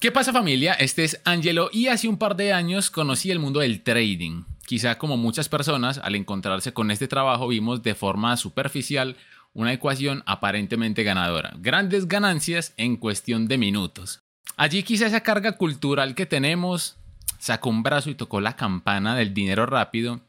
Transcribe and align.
¿Qué 0.00 0.12
pasa 0.12 0.32
familia? 0.32 0.74
Este 0.74 1.02
es 1.02 1.20
Angelo 1.24 1.70
y 1.72 1.88
hace 1.88 2.06
un 2.06 2.18
par 2.18 2.36
de 2.36 2.52
años 2.52 2.88
conocí 2.88 3.32
el 3.32 3.40
mundo 3.40 3.58
del 3.58 3.82
trading. 3.82 4.44
Quizá 4.64 4.96
como 4.96 5.16
muchas 5.16 5.48
personas, 5.48 5.98
al 5.98 6.14
encontrarse 6.14 6.72
con 6.72 6.92
este 6.92 7.08
trabajo 7.08 7.48
vimos 7.48 7.82
de 7.82 7.96
forma 7.96 8.36
superficial 8.36 9.16
una 9.54 9.72
ecuación 9.72 10.22
aparentemente 10.24 11.02
ganadora. 11.02 11.52
Grandes 11.58 12.06
ganancias 12.06 12.74
en 12.76 12.96
cuestión 12.96 13.48
de 13.48 13.58
minutos. 13.58 14.22
Allí 14.56 14.84
quizá 14.84 15.06
esa 15.08 15.24
carga 15.24 15.56
cultural 15.56 16.14
que 16.14 16.26
tenemos 16.26 16.96
sacó 17.40 17.68
un 17.68 17.82
brazo 17.82 18.08
y 18.08 18.14
tocó 18.14 18.40
la 18.40 18.54
campana 18.54 19.16
del 19.16 19.34
dinero 19.34 19.66
rápido. 19.66 20.20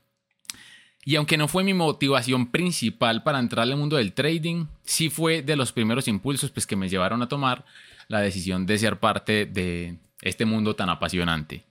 Y 1.05 1.15
aunque 1.15 1.37
no 1.37 1.47
fue 1.47 1.63
mi 1.63 1.75
motivación 1.75 2.49
principal 2.49 3.21
para 3.21 3.37
entrar 3.37 3.67
al 3.67 3.77
mundo 3.77 3.97
del 3.97 4.13
trading, 4.13 4.65
sí 4.83 5.11
fue 5.11 5.43
de 5.43 5.55
los 5.55 5.71
primeros 5.71 6.07
impulsos 6.07 6.49
pues, 6.49 6.65
que 6.65 6.75
me 6.75 6.89
llevaron 6.89 7.21
a 7.21 7.27
tomar 7.27 7.65
la 8.09 8.19
decisión 8.19 8.65
de 8.65 8.77
ser 8.77 8.99
parte 8.99 9.45
de 9.45 9.99
este 10.21 10.45
mundo 10.45 10.75
tan 10.75 10.89
apasionante. 10.89 11.63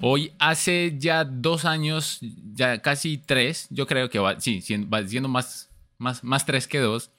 Hoy, 0.00 0.32
hace 0.38 0.94
ya 0.98 1.24
dos 1.24 1.64
años, 1.64 2.18
ya 2.52 2.82
casi 2.82 3.18
tres, 3.18 3.66
yo 3.70 3.86
creo 3.86 4.10
que 4.10 4.18
va, 4.18 4.38
sí, 4.40 4.62
va 4.84 5.06
siendo 5.06 5.28
más, 5.28 5.70
más, 5.98 6.22
más 6.22 6.44
tres 6.46 6.68
que 6.68 6.78
dos, 6.78 7.10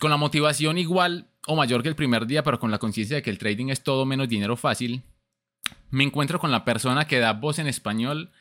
con 0.00 0.10
la 0.10 0.16
motivación 0.16 0.78
igual 0.78 1.28
o 1.46 1.54
mayor 1.54 1.82
que 1.82 1.88
el 1.88 1.94
primer 1.94 2.26
día, 2.26 2.42
pero 2.42 2.58
con 2.58 2.70
la 2.70 2.78
conciencia 2.78 3.16
de 3.16 3.22
que 3.22 3.30
el 3.30 3.38
trading 3.38 3.68
es 3.68 3.82
todo 3.82 4.04
menos 4.04 4.28
dinero 4.28 4.56
fácil, 4.56 5.02
me 5.90 6.04
encuentro 6.04 6.40
con 6.40 6.50
la 6.50 6.64
persona 6.64 7.06
que 7.06 7.20
da 7.20 7.32
voz 7.32 7.58
en 7.58 7.68
español 7.68 8.32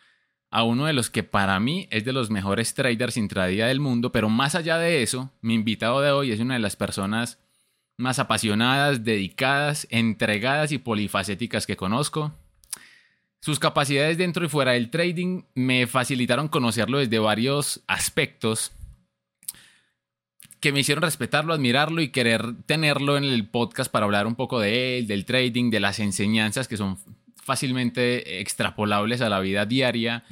a 0.49 0.63
uno 0.63 0.85
de 0.85 0.93
los 0.93 1.09
que 1.09 1.23
para 1.23 1.59
mí 1.59 1.87
es 1.91 2.03
de 2.03 2.13
los 2.13 2.29
mejores 2.29 2.73
traders 2.73 3.17
intradía 3.17 3.67
del 3.67 3.79
mundo, 3.79 4.11
pero 4.11 4.29
más 4.29 4.55
allá 4.55 4.77
de 4.77 5.03
eso, 5.03 5.31
mi 5.41 5.53
invitado 5.53 6.01
de 6.01 6.11
hoy 6.11 6.31
es 6.31 6.39
una 6.39 6.55
de 6.55 6.59
las 6.59 6.75
personas 6.75 7.37
más 8.01 8.19
apasionadas, 8.19 9.03
dedicadas, 9.03 9.87
entregadas 9.89 10.71
y 10.71 10.77
polifacéticas 10.77 11.65
que 11.65 11.77
conozco. 11.77 12.33
Sus 13.39 13.59
capacidades 13.59 14.17
dentro 14.17 14.45
y 14.45 14.49
fuera 14.49 14.73
del 14.73 14.89
trading 14.89 15.43
me 15.55 15.87
facilitaron 15.87 16.47
conocerlo 16.47 16.99
desde 16.99 17.19
varios 17.19 17.81
aspectos 17.87 18.71
que 20.59 20.71
me 20.71 20.81
hicieron 20.81 21.01
respetarlo, 21.01 21.53
admirarlo 21.53 22.01
y 22.01 22.09
querer 22.09 22.53
tenerlo 22.67 23.17
en 23.17 23.23
el 23.23 23.47
podcast 23.47 23.91
para 23.91 24.05
hablar 24.05 24.27
un 24.27 24.35
poco 24.35 24.59
de 24.59 24.99
él, 24.99 25.07
del 25.07 25.25
trading, 25.25 25.71
de 25.71 25.79
las 25.79 25.99
enseñanzas 25.99 26.67
que 26.67 26.77
son 26.77 26.99
fácilmente 27.35 28.39
extrapolables 28.41 29.21
a 29.21 29.29
la 29.29 29.39
vida 29.39 29.65
diaria 29.65 30.23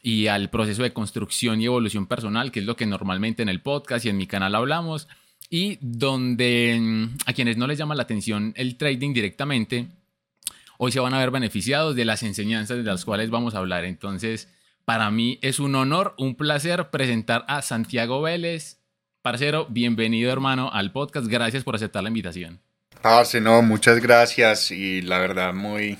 y 0.00 0.28
al 0.28 0.48
proceso 0.48 0.84
de 0.84 0.92
construcción 0.92 1.60
y 1.60 1.64
evolución 1.64 2.06
personal, 2.06 2.52
que 2.52 2.60
es 2.60 2.66
lo 2.66 2.76
que 2.76 2.86
normalmente 2.86 3.42
en 3.42 3.48
el 3.48 3.60
podcast 3.60 4.04
y 4.04 4.10
en 4.10 4.16
mi 4.16 4.28
canal 4.28 4.54
hablamos 4.54 5.08
y 5.50 5.78
donde 5.80 6.78
mm, 6.80 7.18
a 7.26 7.32
quienes 7.32 7.56
no 7.56 7.66
les 7.66 7.78
llama 7.78 7.94
la 7.94 8.02
atención 8.02 8.52
el 8.56 8.76
trading 8.76 9.12
directamente, 9.12 9.88
hoy 10.78 10.92
se 10.92 11.00
van 11.00 11.14
a 11.14 11.18
ver 11.18 11.30
beneficiados 11.30 11.96
de 11.96 12.04
las 12.04 12.22
enseñanzas 12.22 12.78
de 12.78 12.82
las 12.84 13.04
cuales 13.04 13.30
vamos 13.30 13.54
a 13.54 13.58
hablar. 13.58 13.84
Entonces, 13.84 14.48
para 14.84 15.10
mí 15.10 15.38
es 15.42 15.58
un 15.58 15.74
honor, 15.74 16.14
un 16.18 16.34
placer 16.34 16.90
presentar 16.90 17.44
a 17.48 17.62
Santiago 17.62 18.22
Vélez. 18.22 18.78
Parcero, 19.22 19.66
bienvenido 19.68 20.32
hermano 20.32 20.70
al 20.72 20.92
podcast. 20.92 21.26
Gracias 21.26 21.64
por 21.64 21.74
aceptar 21.74 22.02
la 22.02 22.08
invitación. 22.08 22.60
Parce, 23.02 23.40
no, 23.40 23.62
muchas 23.62 24.00
gracias 24.00 24.70
y 24.70 25.02
la 25.02 25.18
verdad 25.18 25.54
muy 25.54 25.98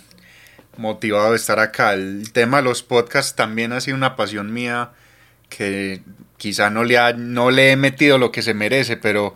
motivado 0.77 1.31
de 1.31 1.37
estar 1.37 1.59
acá. 1.59 1.95
El 1.95 2.33
tema 2.33 2.59
de 2.59 2.65
los 2.65 2.83
podcasts 2.83 3.37
también 3.37 3.73
ha 3.73 3.81
sido 3.81 3.97
una 3.97 4.17
pasión 4.17 4.53
mía 4.53 4.93
que 5.49 6.03
quizá 6.39 6.71
no 6.71 6.85
le, 6.85 6.97
ha, 6.97 7.13
no 7.13 7.51
le 7.51 7.73
he 7.73 7.77
metido 7.77 8.17
lo 8.17 8.33
que 8.33 8.43
se 8.43 8.55
merece, 8.55 8.97
pero 8.97 9.35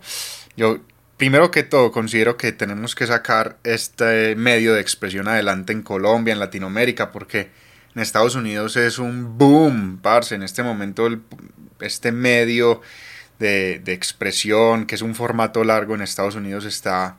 yo 0.57 0.79
primero 1.17 1.51
que 1.51 1.63
todo 1.63 1.91
considero 1.91 2.37
que 2.37 2.51
tenemos 2.51 2.95
que 2.95 3.05
sacar 3.05 3.57
este 3.63 4.35
medio 4.35 4.73
de 4.73 4.81
expresión 4.81 5.27
adelante 5.27 5.73
en 5.73 5.83
Colombia, 5.83 6.33
en 6.33 6.39
Latinoamérica, 6.39 7.11
porque 7.11 7.51
en 7.95 8.01
Estados 8.01 8.35
Unidos 8.35 8.75
es 8.75 8.97
un 8.97 9.37
boom, 9.37 9.99
parce, 10.01 10.35
en 10.35 10.43
este 10.43 10.63
momento 10.63 11.07
este 11.79 12.11
medio 12.11 12.81
de, 13.39 13.79
de 13.79 13.93
expresión, 13.93 14.85
que 14.85 14.95
es 14.95 15.01
un 15.01 15.15
formato 15.15 15.63
largo 15.63 15.93
en 15.93 16.01
Estados 16.01 16.35
Unidos, 16.35 16.65
está 16.65 17.17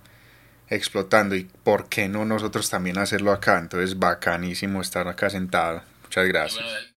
explotando 0.69 1.36
y 1.36 1.44
por 1.62 1.88
qué 1.88 2.09
no 2.09 2.25
nosotros 2.25 2.70
también 2.70 2.98
hacerlo 2.98 3.32
acá, 3.32 3.59
entonces 3.59 3.98
bacanísimo 3.98 4.80
estar 4.80 5.06
acá 5.09 5.30
sentado. 5.30 5.82
Muchas 6.04 6.26
gracias. 6.26 6.94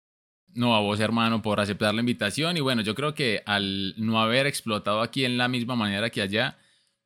No, 0.57 0.75
a 0.75 0.81
vos, 0.81 1.01
hermano, 1.01 1.43
por 1.43 1.61
aceptar 1.61 1.95
la 1.95 2.01
invitación. 2.01 2.57
Y 2.57 2.61
bueno, 2.61 2.81
yo 2.81 2.95
creo 2.95 3.15
que 3.15 3.43
al 3.45 3.95
no 3.99 4.21
haber 4.21 4.47
explotado 4.47 5.03
aquí 5.03 5.27
en 5.27 5.37
la 5.37 5.49
misma 5.49 5.77
manera 5.77 6.09
que 6.09 6.23
allá, 6.23 6.57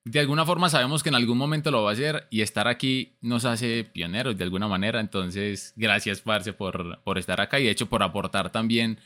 de 0.05 0.21
alguna 0.21 0.47
forma 0.47 0.69
sabemos 0.71 1.03
que 1.03 1.09
en 1.09 1.17
algún 1.17 1.37
momento 1.37 1.73
lo 1.73 1.83
va 1.83 1.91
a 1.91 1.93
hacer 1.95 2.29
y 2.31 2.43
estar 2.43 2.69
aquí 2.69 3.17
nos 3.21 3.45
hace 3.45 3.83
pioneros 3.83 4.39
de 4.39 4.45
alguna 4.45 4.69
manera. 4.69 5.01
Entonces, 5.01 5.75
gracias, 5.77 6.21
Parce, 6.21 6.53
por, 6.53 7.01
por 7.03 7.19
estar 7.19 7.41
acá 7.41 7.59
y 7.59 7.65
de 7.65 7.71
hecho 7.71 7.89
por 7.89 8.05
aportar 8.05 8.53
también 8.53 9.01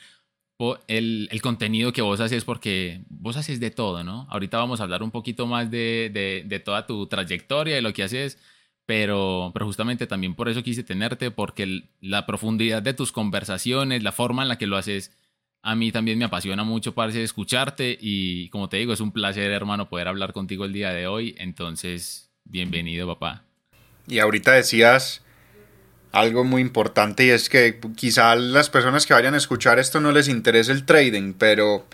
el, 0.89 1.29
el, 1.33 1.43
contenido 1.43 1.93
que 1.95 2.03
vos 2.03 2.21
haces, 2.21 2.45
porque 2.45 3.03
vos 3.09 3.39
haces 3.39 3.61
de 3.61 3.71
todo, 3.71 4.05
¿no? 4.05 4.27
Ahorita 4.31 4.59
vamos 4.59 4.81
a 4.81 4.83
hablar 4.85 5.03
un 5.03 5.11
poquito 5.11 5.47
más 5.47 5.71
de, 5.71 6.11
de, 6.13 6.45
de 6.47 6.61
toda 6.61 6.87
tu 6.87 7.07
trayectoria, 7.07 7.77
de 7.77 7.83
lo 7.83 7.95
que 7.95 8.03
haces 8.03 8.39
pero, 8.87 9.51
pero 9.53 9.67
justamente 9.67 10.07
también 10.07 10.35
por 10.35 10.49
eso 10.49 10.63
quise 10.63 10.83
tenerte, 10.83 11.31
porque 11.31 11.85
la 12.01 12.27
profundidad 12.27 12.83
de 12.83 12.95
tus 12.95 13.13
conversaciones, 13.13 14.03
la 14.03 14.13
forma 14.13 14.43
en 14.43 14.49
la 14.49 14.59
que 14.59 14.67
lo 14.67 14.77
haces, 14.77 15.13
a 15.63 15.75
mí 15.75 15.93
también 15.93 16.19
me 16.19 16.27
apasiona 16.27 16.65
mucho, 16.65 16.95
parece 16.95 17.23
escucharte 17.23 17.97
y 17.99 18.49
como 18.51 18.69
te 18.69 18.77
digo, 18.77 18.93
es 18.93 19.01
un 19.01 19.13
placer, 19.13 19.51
hermano, 19.51 19.89
poder 19.89 20.09
hablar 20.09 20.33
contigo 20.33 20.67
el 20.67 20.75
día 20.75 20.93
de 20.93 21.07
hoy. 21.07 21.35
Entonces, 21.39 22.31
bienvenido, 22.45 23.07
papá. 23.07 23.45
Y 24.07 24.19
ahorita 24.19 24.53
decías 24.53 25.23
algo 26.13 26.45
muy 26.45 26.61
importante 26.61 27.25
y 27.25 27.31
es 27.31 27.49
que 27.49 27.81
quizá 27.97 28.37
las 28.37 28.71
personas 28.71 29.07
que 29.07 29.15
vayan 29.15 29.35
a 29.35 29.39
escuchar 29.39 29.79
esto 29.79 30.01
no 30.01 30.13
les 30.13 30.29
interese 30.29 30.71
el 30.71 30.85
trading, 30.85 31.33
pero 31.33 31.87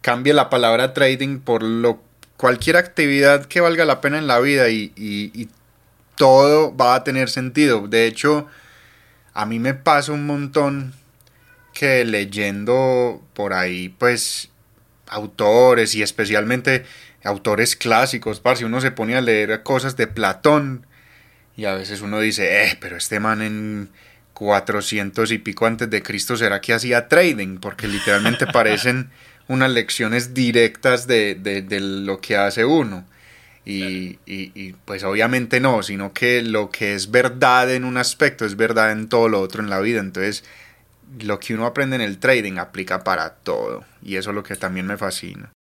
cambie 0.00 0.34
la 0.34 0.50
palabra 0.50 0.92
trading 0.92 1.38
por 1.38 1.62
lo, 1.62 2.02
cualquier 2.36 2.76
actividad 2.76 3.46
que 3.46 3.60
valga 3.60 3.84
la 3.84 4.00
pena 4.00 4.18
en 4.18 4.26
la 4.26 4.40
vida 4.40 4.68
y, 4.68 5.48
todo 6.16 6.76
va 6.76 6.94
a 6.94 7.04
tener 7.04 7.28
sentido. 7.28 7.86
De 7.88 8.06
hecho, 8.06 8.46
a 9.34 9.46
mí 9.46 9.58
me 9.58 9.74
pasa 9.74 10.12
un 10.12 10.26
montón 10.26 10.94
que 11.72 12.04
leyendo 12.04 13.22
por 13.34 13.52
ahí, 13.54 13.88
pues, 13.88 14.50
autores 15.08 15.94
y 15.94 16.02
especialmente 16.02 16.84
autores 17.24 17.76
clásicos, 17.76 18.42
si 18.56 18.64
uno 18.64 18.80
se 18.80 18.90
pone 18.90 19.14
a 19.14 19.20
leer 19.20 19.62
cosas 19.62 19.96
de 19.96 20.06
Platón 20.06 20.86
y 21.56 21.66
a 21.66 21.74
veces 21.74 22.00
uno 22.00 22.18
dice, 22.20 22.64
eh, 22.64 22.78
pero 22.80 22.96
este 22.96 23.20
man 23.20 23.42
en 23.42 23.90
400 24.32 25.30
y 25.30 25.38
pico 25.38 25.66
antes 25.66 25.90
de 25.90 26.02
Cristo 26.02 26.36
será 26.36 26.60
que 26.60 26.72
hacía 26.72 27.08
trading, 27.08 27.58
porque 27.58 27.86
literalmente 27.88 28.46
parecen 28.52 29.10
unas 29.48 29.70
lecciones 29.70 30.34
directas 30.34 31.06
de, 31.06 31.34
de, 31.34 31.62
de 31.62 31.80
lo 31.80 32.20
que 32.20 32.36
hace 32.36 32.64
uno. 32.64 33.04
Y, 33.64 34.18
y, 34.26 34.72
pues 34.84 35.04
obviamente 35.04 35.60
no, 35.60 35.82
sino 35.82 36.12
que 36.12 36.42
lo 36.42 36.70
que 36.70 36.94
es 36.94 37.10
verdad 37.10 37.72
en 37.72 37.84
un 37.84 37.96
aspecto 37.96 38.44
es 38.44 38.56
verdad 38.56 38.90
en 38.90 39.08
todo 39.08 39.28
lo 39.28 39.40
otro 39.40 39.62
en 39.62 39.70
la 39.70 39.80
vida. 39.80 40.00
Entonces, 40.00 40.44
lo 41.20 41.38
que 41.38 41.54
uno 41.54 41.66
aprende 41.66 41.96
en 41.96 42.02
el 42.02 42.18
trading 42.18 42.58
aplica 42.58 43.04
para 43.04 43.36
todo. 43.36 43.84
Y 44.02 44.16
eso 44.16 44.30
es 44.30 44.34
lo 44.34 44.42
que 44.42 44.56
también 44.56 44.86
me 44.86 44.96
fascina. 44.96 45.52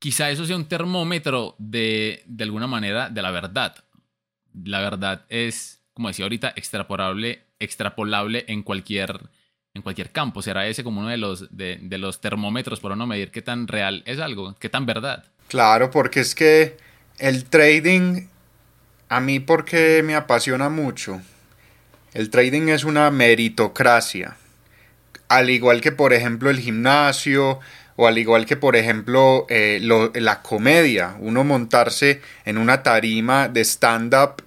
Quizá 0.00 0.30
eso 0.30 0.44
sea 0.44 0.56
un 0.56 0.68
termómetro 0.68 1.56
de, 1.58 2.22
de 2.26 2.44
alguna 2.44 2.66
manera, 2.66 3.08
de 3.08 3.22
la 3.22 3.30
verdad. 3.30 3.74
La 4.64 4.80
verdad 4.80 5.24
es, 5.28 5.82
como 5.92 6.08
decía 6.08 6.26
ahorita, 6.26 6.52
extrapolable, 6.54 7.42
extrapolable 7.58 8.44
en 8.46 8.62
cualquier, 8.62 9.18
en 9.72 9.82
cualquier 9.82 10.12
campo. 10.12 10.40
Será 10.40 10.68
ese 10.68 10.84
como 10.84 11.00
uno 11.00 11.08
de 11.08 11.16
los, 11.16 11.56
de, 11.56 11.78
de 11.82 11.98
los 11.98 12.20
termómetros 12.20 12.78
para 12.78 12.94
uno 12.94 13.08
medir 13.08 13.32
qué 13.32 13.42
tan 13.42 13.66
real 13.66 14.04
es 14.06 14.20
algo, 14.20 14.54
qué 14.60 14.68
tan 14.68 14.86
verdad. 14.86 15.24
Claro, 15.48 15.90
porque 15.90 16.20
es 16.20 16.34
que 16.34 16.76
el 17.18 17.44
trading, 17.44 18.26
a 19.08 19.20
mí 19.20 19.40
porque 19.40 20.02
me 20.04 20.14
apasiona 20.14 20.68
mucho. 20.68 21.20
El 22.12 22.30
trading 22.30 22.68
es 22.68 22.84
una 22.84 23.10
meritocracia. 23.10 24.36
Al 25.28 25.50
igual 25.50 25.80
que 25.80 25.92
por 25.92 26.12
ejemplo 26.12 26.50
el 26.50 26.60
gimnasio 26.60 27.60
o 27.96 28.06
al 28.06 28.18
igual 28.18 28.46
que 28.46 28.56
por 28.56 28.76
ejemplo 28.76 29.46
eh, 29.48 29.80
la 29.80 30.42
comedia. 30.42 31.16
Uno 31.18 31.44
montarse 31.44 32.20
en 32.44 32.58
una 32.58 32.82
tarima 32.82 33.48
de 33.48 33.62
stand-up. 33.62 34.42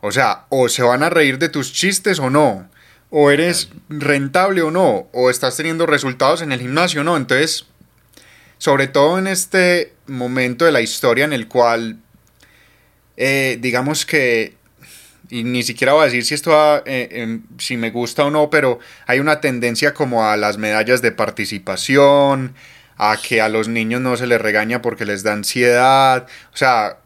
O 0.00 0.12
sea, 0.12 0.46
o 0.48 0.68
se 0.68 0.82
van 0.82 1.02
a 1.02 1.10
reír 1.10 1.38
de 1.38 1.48
tus 1.48 1.72
chistes 1.72 2.18
o 2.18 2.30
no. 2.30 2.68
O 3.10 3.30
eres 3.30 3.70
rentable 3.88 4.62
o 4.62 4.70
no. 4.70 5.08
O 5.12 5.30
estás 5.30 5.56
teniendo 5.56 5.86
resultados 5.86 6.42
en 6.42 6.52
el 6.52 6.60
gimnasio 6.60 7.02
o 7.02 7.04
no. 7.04 7.16
Entonces, 7.16 7.66
sobre 8.58 8.88
todo 8.88 9.18
en 9.18 9.26
este 9.26 9.94
momento 10.06 10.64
de 10.64 10.72
la 10.72 10.80
historia 10.80 11.24
en 11.24 11.32
el 11.32 11.48
cual 11.48 11.98
eh, 13.22 13.58
digamos 13.60 14.06
que, 14.06 14.54
y 15.28 15.44
ni 15.44 15.62
siquiera 15.62 15.92
voy 15.92 16.02
a 16.02 16.04
decir 16.06 16.24
si 16.24 16.32
esto 16.32 16.82
eh, 16.86 17.38
si 17.58 17.76
me 17.76 17.90
gusta 17.90 18.24
o 18.24 18.30
no, 18.30 18.48
pero 18.48 18.78
hay 19.06 19.20
una 19.20 19.42
tendencia 19.42 19.92
como 19.92 20.24
a 20.24 20.38
las 20.38 20.56
medallas 20.56 21.02
de 21.02 21.12
participación, 21.12 22.54
a 22.96 23.18
que 23.22 23.42
a 23.42 23.50
los 23.50 23.68
niños 23.68 24.00
no 24.00 24.16
se 24.16 24.26
les 24.26 24.40
regaña 24.40 24.80
porque 24.80 25.04
les 25.04 25.22
da 25.22 25.34
ansiedad, 25.34 26.26
o 26.54 26.56
sea, 26.56 26.96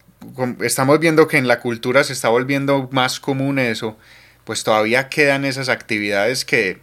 estamos 0.61 1.01
viendo 1.01 1.27
que 1.27 1.37
en 1.37 1.49
la 1.49 1.59
cultura 1.59 2.05
se 2.05 2.13
está 2.13 2.29
volviendo 2.29 2.89
más 2.93 3.19
común 3.19 3.59
eso, 3.59 3.99
pues 4.45 4.63
todavía 4.63 5.09
quedan 5.09 5.45
esas 5.45 5.69
actividades 5.69 6.45
que 6.45 6.79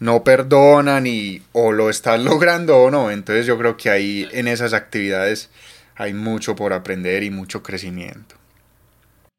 no 0.00 0.24
perdonan 0.24 1.06
y 1.06 1.42
o 1.52 1.72
lo 1.72 1.90
están 1.90 2.24
logrando 2.30 2.78
o 2.78 2.90
no. 2.90 3.10
Entonces 3.10 3.44
yo 3.44 3.58
creo 3.58 3.76
que 3.76 3.90
ahí 3.90 4.26
en 4.32 4.48
esas 4.48 4.72
actividades 4.72 5.50
hay 5.96 6.14
mucho 6.14 6.56
por 6.56 6.72
aprender 6.72 7.22
y 7.22 7.30
mucho 7.30 7.62
crecimiento. 7.62 8.36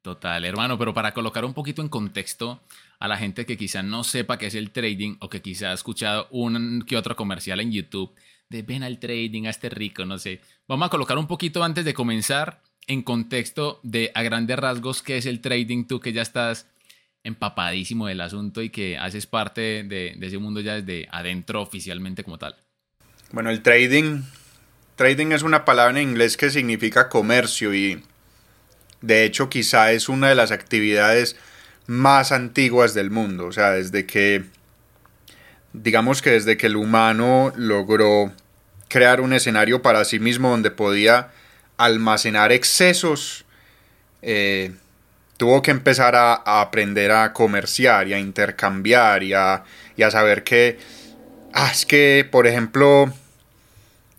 Total, 0.06 0.46
hermano, 0.46 0.78
pero 0.78 0.94
para 0.94 1.16
colocar 1.16 1.44
un 1.46 1.56
poquito 1.56 1.82
en 1.82 1.90
contexto 1.90 2.62
a 3.00 3.08
la 3.08 3.18
gente 3.18 3.44
que 3.48 3.58
quizá 3.58 3.82
no 3.82 4.04
sepa 4.04 4.38
qué 4.38 4.46
es 4.46 4.54
el 4.54 4.70
trading 4.70 5.16
o 5.20 5.30
que 5.30 5.42
quizá 5.42 5.72
ha 5.72 5.74
escuchado 5.74 6.28
un 6.30 6.86
que 6.88 6.96
otro 6.96 7.16
comercial 7.16 7.60
en 7.60 7.72
YouTube 7.72 8.14
de 8.48 8.62
ven 8.62 8.84
al 8.84 9.00
trading, 9.00 9.48
a 9.48 9.50
este 9.50 9.68
rico, 9.68 10.06
no 10.06 10.20
sé. 10.20 10.42
Vamos 10.68 10.86
a 10.86 10.90
colocar 10.92 11.18
un 11.18 11.26
poquito 11.26 11.64
antes 11.64 11.86
de 11.86 11.96
comenzar 11.96 12.62
en 12.86 13.02
contexto 13.02 13.80
de 13.82 14.12
a 14.14 14.22
grandes 14.22 14.60
rasgos 14.60 15.02
qué 15.02 15.18
es 15.18 15.26
el 15.26 15.42
trading, 15.42 15.86
tú 15.86 16.00
que 16.00 16.14
ya 16.14 16.22
estás 16.22 16.68
empapadísimo 17.24 18.06
del 18.06 18.22
asunto 18.22 18.62
y 18.62 18.70
que 18.70 19.00
haces 19.00 19.26
parte 19.26 19.82
de, 19.86 20.14
de 20.16 20.28
ese 20.28 20.38
mundo 20.38 20.62
ya 20.62 20.80
desde 20.80 21.08
adentro 21.12 21.64
oficialmente 21.64 22.24
como 22.24 22.38
tal. 22.38 22.56
Bueno, 23.32 23.50
el 23.50 23.64
trading, 23.64 24.22
trading 24.98 25.32
es 25.32 25.42
una 25.42 25.66
palabra 25.66 26.00
en 26.00 26.10
inglés 26.10 26.38
que 26.38 26.52
significa 26.52 27.10
comercio 27.10 27.74
y 27.74 28.04
de 29.06 29.24
hecho, 29.24 29.50
quizá 29.50 29.92
es 29.92 30.10
una 30.10 30.30
de 30.30 30.36
las 30.36 30.52
actividades 30.52 31.36
más 31.86 32.32
antiguas 32.32 32.96
del 32.96 33.12
mundo. 33.12 33.46
O 33.46 33.52
sea, 33.52 33.72
desde 33.72 34.08
que, 34.08 34.44
digamos 35.74 36.24
que 36.24 36.32
desde 36.32 36.58
que 36.58 36.68
el 36.68 36.76
humano 36.76 37.54
logró 37.56 38.34
crear 38.88 39.22
un 39.22 39.34
escenario 39.34 39.84
para 39.84 40.06
sí 40.06 40.20
mismo 40.20 40.50
donde 40.50 40.72
podía 40.72 41.30
almacenar 41.78 42.52
excesos, 42.52 43.46
eh, 44.24 44.72
tuvo 45.38 45.62
que 45.62 45.70
empezar 45.70 46.16
a, 46.16 46.34
aprender 46.62 47.12
a 47.12 47.32
comerciar 47.32 48.08
y 48.08 48.14
a 48.14 48.20
intercambiar 48.20 49.22
y 49.22 49.34
a, 49.34 49.64
y 49.96 50.02
a 50.02 50.10
saber 50.10 50.44
que, 50.44 50.80
ah, 51.54 51.70
es 51.72 51.86
que, 51.86 52.28
por 52.30 52.48
ejemplo, 52.48 53.14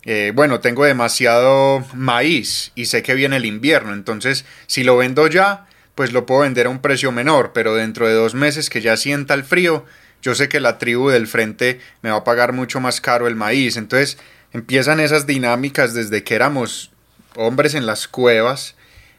eh, 0.08 0.30
bueno, 0.32 0.60
tengo 0.60 0.84
demasiado 0.84 1.84
maíz 1.92 2.70
y 2.76 2.86
sé 2.86 3.02
que 3.02 3.14
viene 3.14 3.36
el 3.36 3.44
invierno, 3.44 3.92
entonces 3.92 4.44
si 4.68 4.84
lo 4.84 4.96
vendo 4.96 5.26
ya, 5.26 5.66
pues 5.96 6.12
lo 6.12 6.26
puedo 6.26 6.42
vender 6.42 6.66
a 6.66 6.70
un 6.70 6.78
precio 6.78 7.10
menor, 7.10 7.50
pero 7.52 7.74
dentro 7.74 8.06
de 8.06 8.14
dos 8.14 8.34
meses 8.34 8.70
que 8.70 8.80
ya 8.80 8.96
sienta 8.96 9.34
el 9.34 9.42
frío, 9.42 9.84
yo 10.22 10.36
sé 10.36 10.48
que 10.48 10.60
la 10.60 10.78
tribu 10.78 11.08
del 11.08 11.26
frente 11.26 11.80
me 12.02 12.10
va 12.10 12.18
a 12.18 12.24
pagar 12.24 12.52
mucho 12.52 12.78
más 12.78 13.00
caro 13.00 13.26
el 13.26 13.34
maíz, 13.34 13.76
entonces 13.76 14.16
empiezan 14.52 15.00
esas 15.00 15.26
dinámicas 15.26 15.92
desde 15.92 16.22
que 16.22 16.36
éramos 16.36 16.92
hombres 17.34 17.74
en 17.74 17.84
las 17.84 18.06
cuevas 18.06 18.76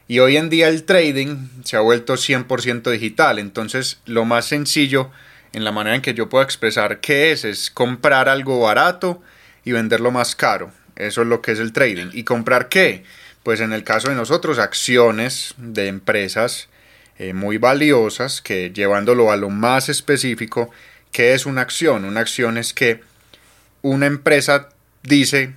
y 0.07 0.19
hoy 0.19 0.37
en 0.37 0.49
día 0.49 0.69
el 0.69 0.83
trading 0.83 1.49
se 1.65 1.75
ha 1.75 1.81
vuelto 1.81 2.13
100% 2.13 2.89
digital, 2.91 3.39
entonces 3.39 3.99
lo 4.05 4.23
más 4.23 4.45
sencillo 4.45 5.11
en 5.51 5.65
la 5.65 5.73
manera 5.73 5.97
en 5.97 6.01
que 6.01 6.13
yo 6.13 6.29
puedo 6.29 6.45
expresar 6.45 7.01
qué 7.01 7.33
es 7.33 7.43
es 7.43 7.69
comprar 7.71 8.29
algo 8.29 8.61
barato, 8.61 9.21
y 9.67 9.73
venderlo 9.73 10.11
más 10.11 10.33
caro. 10.33 10.71
Eso 10.95 11.23
es 11.23 11.27
lo 11.27 11.41
que 11.41 11.51
es 11.51 11.59
el 11.59 11.73
trading. 11.73 12.07
¿Y 12.13 12.23
comprar 12.23 12.69
qué? 12.69 13.03
Pues 13.43 13.59
en 13.59 13.73
el 13.73 13.83
caso 13.83 14.07
de 14.07 14.15
nosotros, 14.15 14.59
acciones 14.59 15.55
de 15.57 15.87
empresas 15.87 16.69
eh, 17.19 17.33
muy 17.33 17.57
valiosas 17.57 18.41
que 18.41 18.71
llevándolo 18.71 19.29
a 19.29 19.35
lo 19.35 19.49
más 19.49 19.89
específico, 19.89 20.71
¿qué 21.11 21.33
es 21.33 21.45
una 21.45 21.61
acción? 21.61 22.05
Una 22.05 22.21
acción 22.21 22.57
es 22.57 22.73
que 22.73 23.01
una 23.81 24.05
empresa 24.05 24.69
dice 25.03 25.53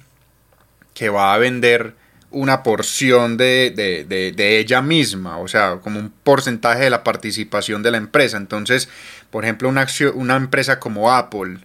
que 0.93 1.09
va 1.09 1.33
a 1.33 1.39
vender 1.39 1.95
una 2.33 2.65
porción 2.65 3.37
de, 3.37 3.73
de, 3.77 4.59
ella 4.59 4.83
misma, 4.83 5.39
o 5.39 5.47
sea, 5.47 5.79
como 5.83 6.01
un 6.01 6.11
porcentaje 6.11 6.83
de 6.83 6.91
la 6.91 7.05
participación 7.05 7.85
de 7.85 7.93
la 7.93 7.99
empresa. 7.99 8.37
Entonces, 8.37 8.89
por 9.31 9.45
ejemplo, 9.45 9.69
una, 9.69 9.83
acción, 9.83 10.13
una 10.17 10.35
empresa 10.35 10.81
como 10.81 11.13
Apple, 11.13 11.59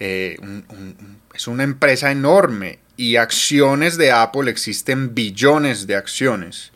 eh, 0.00 0.36
es 1.36 1.46
una 1.46 1.64
empresa 1.64 2.10
enorme 2.10 2.78
y 2.96 3.16
acciones 3.16 3.98
de 3.98 4.10
Apple 4.10 4.50
existen 4.50 5.14
billones 5.14 5.86
de 5.86 5.94
acciones. 5.94 6.72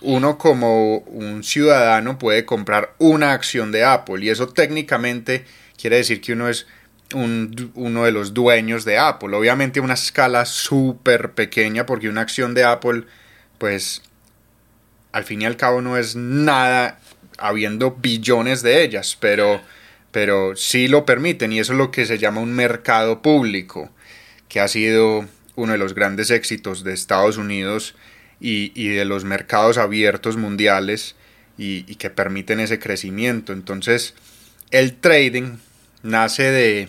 Uno 0.00 0.38
como 0.38 0.98
un 0.98 1.44
ciudadano 1.44 2.18
puede 2.18 2.46
comprar 2.46 2.94
una 2.98 3.32
acción 3.32 3.70
de 3.70 3.84
Apple 3.84 4.24
y 4.24 4.30
eso 4.30 4.48
técnicamente 4.48 5.44
quiere 5.76 5.96
decir 5.96 6.22
que 6.22 6.32
uno 6.32 6.48
es 6.48 6.66
uno 7.12 8.04
de 8.04 8.12
los 8.12 8.32
dueños 8.32 8.86
de 8.86 8.96
Apple. 8.96 9.36
Obviamente 9.36 9.80
una 9.80 9.94
escala 9.94 10.46
súper 10.46 11.32
pequeña 11.32 11.84
porque 11.84 12.08
una 12.08 12.22
acción 12.22 12.54
de 12.54 12.64
Apple 12.64 13.04
pues 13.58 14.00
al 15.12 15.24
fin 15.24 15.42
y 15.42 15.44
al 15.44 15.58
cabo 15.58 15.82
no 15.82 15.98
es 15.98 16.16
nada 16.16 16.98
habiendo 17.36 17.90
billones 17.90 18.62
de 18.62 18.82
ellas, 18.82 19.18
pero 19.20 19.60
pero 20.12 20.54
sí 20.54 20.86
lo 20.86 21.04
permiten 21.04 21.52
y 21.52 21.58
eso 21.58 21.72
es 21.72 21.78
lo 21.78 21.90
que 21.90 22.06
se 22.06 22.18
llama 22.18 22.40
un 22.40 22.52
mercado 22.52 23.22
público, 23.22 23.90
que 24.48 24.60
ha 24.60 24.68
sido 24.68 25.26
uno 25.56 25.72
de 25.72 25.78
los 25.78 25.94
grandes 25.94 26.30
éxitos 26.30 26.84
de 26.84 26.92
Estados 26.92 27.38
Unidos 27.38 27.94
y, 28.38 28.88
de 28.88 29.04
los 29.04 29.24
mercados 29.24 29.78
abiertos 29.78 30.36
mundiales 30.36 31.16
y, 31.56 31.84
y, 31.90 31.94
que 31.96 32.10
permiten 32.10 32.60
ese 32.60 32.78
crecimiento. 32.78 33.52
Entonces, 33.52 34.14
el 34.70 34.94
trading 34.94 35.58
nace 36.02 36.50
de... 36.50 36.88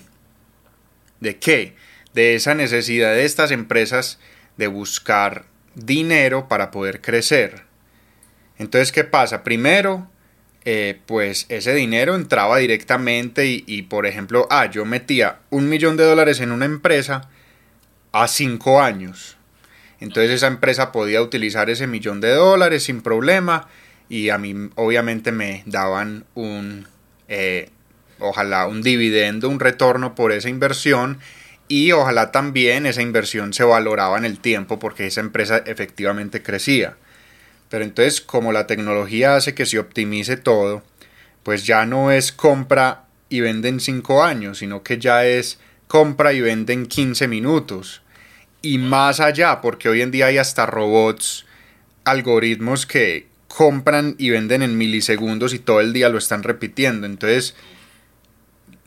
¿De 1.20 1.38
qué? 1.38 1.76
De 2.14 2.36
esa 2.36 2.56
necesidad 2.56 3.14
de 3.14 3.24
estas 3.24 3.52
empresas 3.52 4.20
de 4.58 4.68
buscar 4.68 5.46
dinero 5.76 6.48
para 6.48 6.72
poder 6.72 7.02
crecer. 7.02 7.64
Entonces, 8.58 8.92
¿qué 8.92 9.04
pasa? 9.04 9.44
Primero, 9.44 10.10
eh, 10.66 11.00
pues 11.06 11.46
ese 11.50 11.74
dinero 11.74 12.16
entraba 12.16 12.58
directamente 12.58 13.64
y, 13.66 13.82
por 13.84 14.06
ejemplo, 14.06 14.48
ah, 14.50 14.70
yo 14.70 14.86
metía 14.86 15.40
un 15.50 15.68
millón 15.68 15.98
de 15.98 16.06
dólares 16.06 16.40
en 16.40 16.52
una 16.52 16.66
empresa 16.66 17.30
a 18.14 18.28
cinco 18.28 18.82
años. 18.82 19.38
Entonces 20.00 20.32
esa 20.32 20.48
empresa 20.48 20.92
podía 20.92 21.22
utilizar 21.22 21.70
ese 21.70 21.88
millón 21.88 22.22
de 22.22 22.32
dólares 22.32 22.84
sin 22.84 23.02
problema 23.02 23.68
y 24.10 24.30
a 24.30 24.38
mí 24.38 24.54
obviamente 24.76 25.32
me 25.32 25.64
daban 25.66 26.26
un, 26.36 26.88
eh, 27.28 27.70
ojalá 28.20 28.68
un 28.68 28.82
dividendo, 28.82 29.50
un 29.50 29.60
retorno 29.60 30.16
por 30.16 30.32
esa 30.32 30.50
inversión 30.50 31.20
y 31.68 31.92
ojalá 31.92 32.32
también 32.32 32.86
esa 32.86 33.02
inversión 33.02 33.54
se 33.54 33.64
valoraba 33.64 34.18
en 34.18 34.26
el 34.26 34.40
tiempo 34.40 34.78
porque 34.80 35.08
esa 35.08 35.22
empresa 35.22 35.64
efectivamente 35.66 36.44
crecía. 36.44 36.98
Pero 37.74 37.86
entonces, 37.86 38.22
como 38.22 38.52
la 38.52 38.68
tecnología 38.68 39.36
hace 39.36 39.56
que 39.56 39.66
se 39.66 39.80
optimice 39.80 40.38
todo, 40.38 40.84
pues 41.42 41.66
ya 41.66 41.88
no 41.88 42.12
es 42.12 42.32
compra 42.32 43.06
y 43.30 43.40
vende 43.40 43.68
en 43.68 43.80
5 43.80 44.24
años, 44.24 44.60
sino 44.60 44.84
que 44.84 45.00
ya 45.00 45.26
es 45.26 45.58
compra 45.88 46.34
y 46.34 46.42
vende 46.42 46.74
en 46.74 46.86
15 46.86 47.28
minutos. 47.28 48.04
Y 48.62 48.78
más 48.78 49.20
allá, 49.20 49.60
porque 49.60 49.90
hoy 49.90 50.04
en 50.04 50.12
día 50.12 50.28
hay 50.28 50.38
hasta 50.38 50.68
robots, 50.68 51.48
algoritmos 52.04 52.86
que 52.86 53.26
compran 53.48 54.14
y 54.20 54.30
venden 54.30 54.62
en 54.62 54.78
milisegundos 54.78 55.52
y 55.56 55.58
todo 55.58 55.82
el 55.82 55.94
día 55.94 56.10
lo 56.10 56.20
están 56.20 56.44
repitiendo. 56.44 57.08
Entonces, 57.08 57.56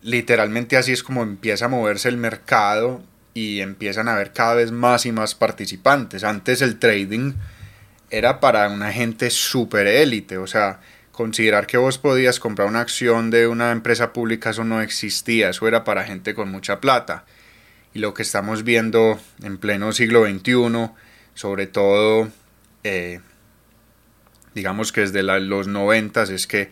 literalmente 0.02 0.76
así 0.76 0.92
es 0.92 1.02
como 1.02 1.24
empieza 1.24 1.64
a 1.64 1.70
moverse 1.70 2.08
el 2.08 2.18
mercado 2.18 3.02
y 3.34 3.62
empiezan 3.62 4.06
a 4.06 4.12
haber 4.12 4.32
cada 4.32 4.54
vez 4.54 4.70
más 4.70 5.06
y 5.06 5.10
más 5.10 5.34
participantes. 5.34 6.22
Antes 6.22 6.62
el 6.62 6.78
trading 6.78 7.32
era 8.10 8.40
para 8.40 8.68
una 8.68 8.92
gente 8.92 9.30
súper 9.30 9.86
élite, 9.86 10.38
o 10.38 10.46
sea, 10.46 10.80
considerar 11.12 11.66
que 11.66 11.78
vos 11.78 11.98
podías 11.98 12.38
comprar 12.38 12.68
una 12.68 12.80
acción 12.80 13.30
de 13.30 13.46
una 13.48 13.72
empresa 13.72 14.12
pública, 14.12 14.50
eso 14.50 14.64
no 14.64 14.80
existía, 14.80 15.50
eso 15.50 15.66
era 15.66 15.82
para 15.82 16.04
gente 16.04 16.34
con 16.34 16.50
mucha 16.50 16.80
plata. 16.80 17.24
Y 17.94 17.98
lo 17.98 18.12
que 18.12 18.22
estamos 18.22 18.64
viendo 18.64 19.18
en 19.42 19.58
pleno 19.58 19.92
siglo 19.92 20.26
XXI, 20.26 20.90
sobre 21.34 21.66
todo, 21.66 22.28
eh, 22.84 23.20
digamos 24.54 24.92
que 24.92 25.00
desde 25.00 25.22
los 25.22 25.66
noventas, 25.66 26.28
es 26.28 26.46
que 26.46 26.70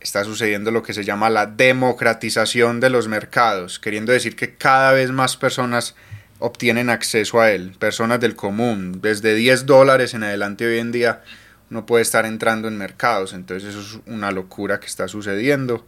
está 0.00 0.24
sucediendo 0.24 0.70
lo 0.70 0.82
que 0.82 0.94
se 0.94 1.04
llama 1.04 1.28
la 1.28 1.46
democratización 1.46 2.80
de 2.80 2.90
los 2.90 3.08
mercados, 3.08 3.78
queriendo 3.78 4.12
decir 4.12 4.36
que 4.36 4.54
cada 4.54 4.92
vez 4.92 5.10
más 5.10 5.36
personas 5.36 5.94
obtienen 6.40 6.90
acceso 6.90 7.40
a 7.40 7.52
él, 7.52 7.72
personas 7.78 8.20
del 8.20 8.34
común, 8.34 9.00
desde 9.00 9.34
10 9.34 9.66
dólares 9.66 10.14
en 10.14 10.24
adelante 10.24 10.66
hoy 10.66 10.78
en 10.78 10.92
día 10.92 11.22
no 11.68 11.86
puede 11.86 12.02
estar 12.02 12.26
entrando 12.26 12.66
en 12.66 12.76
mercados, 12.76 13.32
entonces 13.32 13.70
eso 13.70 13.80
es 13.80 14.00
una 14.06 14.32
locura 14.32 14.80
que 14.80 14.86
está 14.86 15.06
sucediendo 15.06 15.86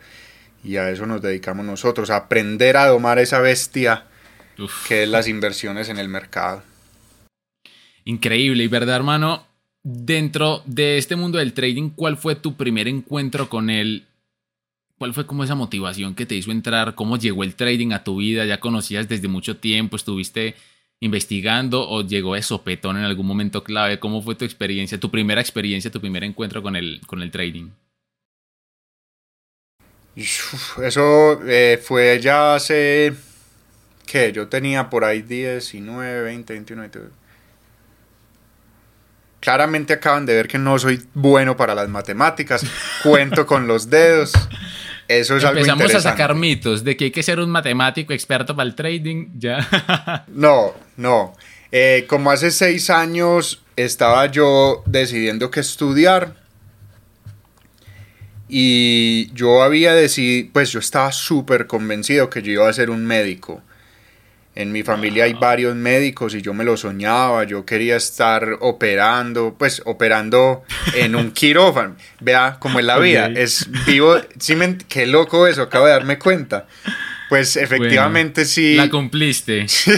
y 0.63 0.77
a 0.77 0.91
eso 0.91 1.07
nos 1.07 1.21
dedicamos 1.21 1.67
nosotros, 1.67 2.11
a 2.11 2.17
aprender 2.17 2.77
a 2.77 2.87
domar 2.87 3.19
esa 3.19 3.41
bestia 3.41 4.05
que 4.87 5.03
es 5.03 5.09
las 5.09 5.27
inversiones 5.27 5.89
en 5.89 5.99
el 5.99 6.09
mercado. 6.09 6.63
Increíble, 8.05 8.63
y 8.65 8.69
verdad 8.69 8.97
hermano, 8.97 9.47
dentro 9.83 10.63
de 10.67 10.99
este 10.99 11.17
mundo 11.17 11.39
del 11.39 11.53
trading, 11.53 11.91
¿cuál 11.91 12.17
fue 12.17 12.37
tu 12.37 12.57
primer 12.57 12.87
encuentro 12.87 13.49
con 13.49 13.71
él 13.71 14.07
¿Cuál 15.03 15.15
fue 15.15 15.27
como 15.27 15.43
esa 15.43 15.57
motivación 15.57 16.15
que 16.15 16.27
te 16.27 16.37
hizo 16.37 16.53
entrar? 16.53 16.95
¿Cómo 16.95 17.17
llegó 17.17 17.43
el 17.43 17.57
trading 17.57 17.91
a 17.91 18.05
tu 18.05 18.19
vida? 18.19 18.45
¿Ya 18.45 18.61
conocías 18.61 19.09
desde 19.09 19.27
mucho 19.27 19.57
tiempo? 19.57 19.97
¿Estuviste 19.97 20.55
investigando 21.01 21.89
o 21.89 22.07
llegó 22.07 22.37
de 22.37 22.43
sopetón 22.43 22.99
en 22.99 23.03
algún 23.03 23.27
momento 23.27 23.65
clave? 23.65 23.99
¿Cómo 23.99 24.23
fue 24.23 24.37
tu 24.37 24.45
experiencia, 24.45 25.01
tu 25.01 25.11
primera 25.11 25.41
experiencia, 25.41 25.91
tu 25.91 26.01
primer 26.01 26.23
encuentro 26.23 26.63
con 26.63 26.77
el, 26.77 27.01
con 27.05 27.21
el 27.21 27.33
trading? 27.33 27.71
Eso 30.15 31.43
eh, 31.49 31.83
fue 31.83 32.21
ya 32.21 32.55
hace, 32.55 33.13
¿qué? 34.07 34.31
Yo 34.31 34.47
tenía 34.47 34.89
por 34.89 35.05
ahí 35.05 35.23
19, 35.23 36.23
20, 36.23 36.53
21, 36.53 36.81
22. 36.81 37.09
Claramente 39.41 39.95
acaban 39.95 40.27
de 40.27 40.37
ver 40.37 40.47
que 40.47 40.59
no 40.59 40.79
soy 40.79 41.03
bueno 41.13 41.57
para 41.57 41.75
las 41.75 41.89
matemáticas, 41.89 42.65
cuento 43.03 43.45
con 43.49 43.67
los 43.67 43.91
dedos. 43.91 44.33
Eso 45.09 45.37
es 45.37 45.45
Empezamos 45.45 45.85
algo 45.85 45.99
a 45.99 46.01
sacar 46.01 46.35
mitos 46.35 46.85
de 46.85 46.97
que 46.97 47.07
hay 47.07 47.11
que 47.11 47.23
ser 47.23 47.41
un 47.41 47.51
matemático 47.51 48.13
experto 48.13 48.55
para 48.57 48.69
el 48.69 48.75
trading, 48.75 49.29
ya. 49.39 50.25
no, 50.29 50.73
no. 50.97 51.35
Eh, 51.71 52.05
como 52.09 52.31
hace 52.31 52.51
seis 52.51 52.91
años 52.91 53.63
estaba 53.77 54.27
yo 54.27 54.83
decidiendo 54.87 55.51
qué 55.51 55.61
estudiar 55.61 56.35
y 58.55 59.33
yo 59.33 59.63
había 59.63 59.95
decidido, 59.95 60.51
pues 60.53 60.71
yo 60.71 60.81
estaba 60.81 61.11
súper 61.11 61.67
convencido 61.67 62.29
que 62.29 62.43
yo 62.43 62.53
iba 62.53 62.69
a 62.69 62.73
ser 62.73 62.91
un 62.91 63.07
médico. 63.07 63.63
En 64.55 64.71
mi 64.71 64.83
familia 64.83 65.25
hay 65.25 65.33
varios 65.33 65.75
médicos 65.75 66.35
y 66.35 66.43
yo 66.43 66.53
me 66.53 66.63
lo 66.63 66.77
soñaba, 66.77 67.45
yo 67.45 67.65
quería 67.65 67.97
estar 67.97 68.59
operando, 68.61 69.57
pues 69.59 69.81
operando 69.87 70.63
en 70.95 71.17
un 71.17 71.31
quirófano. 71.33 71.97
Vea 72.21 72.59
cómo 72.59 72.79
es 72.79 72.85
la 72.85 72.99
vida, 72.99 73.31
es 73.35 73.67
vivo, 73.87 74.17
sí 74.39 74.55
qué 74.89 75.07
loco 75.07 75.47
eso, 75.47 75.63
acabo 75.63 75.87
de 75.87 75.93
darme 75.93 76.19
cuenta. 76.19 76.67
Pues 77.31 77.57
efectivamente 77.57 78.45
sí. 78.45 78.75
La 78.75 78.91
cumpliste. 78.91 79.67
Sí. 79.69 79.93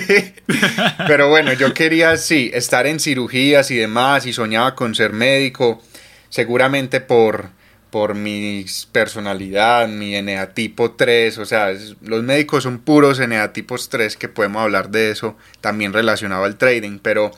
Pero 1.09 1.29
bueno, 1.31 1.53
yo 1.55 1.75
quería 1.75 2.17
sí, 2.17 2.53
estar 2.55 2.87
en 2.87 3.01
cirugías 3.01 3.73
y 3.73 3.77
demás 3.77 4.25
y 4.27 4.33
soñaba 4.33 4.77
con 4.77 4.95
ser 4.95 5.13
médico, 5.13 5.83
seguramente 6.29 7.01
por 7.01 7.51
por 7.95 8.17
mi 8.17 8.67
personalidad, 8.91 9.87
mi 9.87 10.17
eneatipo 10.17 10.91
3, 10.91 11.39
o 11.39 11.47
sea, 11.47 11.73
los 12.03 12.25
médicos 12.25 12.65
son 12.65 12.81
puros 12.81 13.21
eneatipos 13.21 13.89
3 13.89 14.17
que 14.17 14.29
podemos 14.29 14.63
hablar 14.63 14.91
de 14.91 15.13
eso 15.13 15.37
también 15.61 15.93
relacionado 15.93 16.43
al 16.43 16.57
trading, 16.57 16.99
pero 16.99 17.31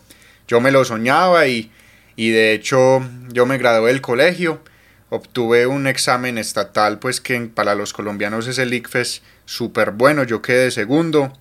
yo 0.48 0.62
me 0.62 0.70
lo 0.70 0.82
soñaba 0.86 1.46
y, 1.46 1.70
y 2.16 2.30
de 2.30 2.54
hecho 2.54 3.06
yo 3.30 3.44
me 3.44 3.58
gradué 3.58 3.92
del 3.92 4.00
colegio, 4.00 4.62
obtuve 5.10 5.66
un 5.66 5.86
examen 5.86 6.38
estatal 6.38 7.00
pues 7.00 7.20
que 7.20 7.38
para 7.42 7.74
los 7.74 7.92
colombianos 7.92 8.46
es 8.46 8.56
el 8.56 8.72
ICFES 8.72 9.20
súper 9.44 9.90
bueno, 9.90 10.24
yo 10.24 10.40
quedé 10.40 10.70
segundo 10.70 11.34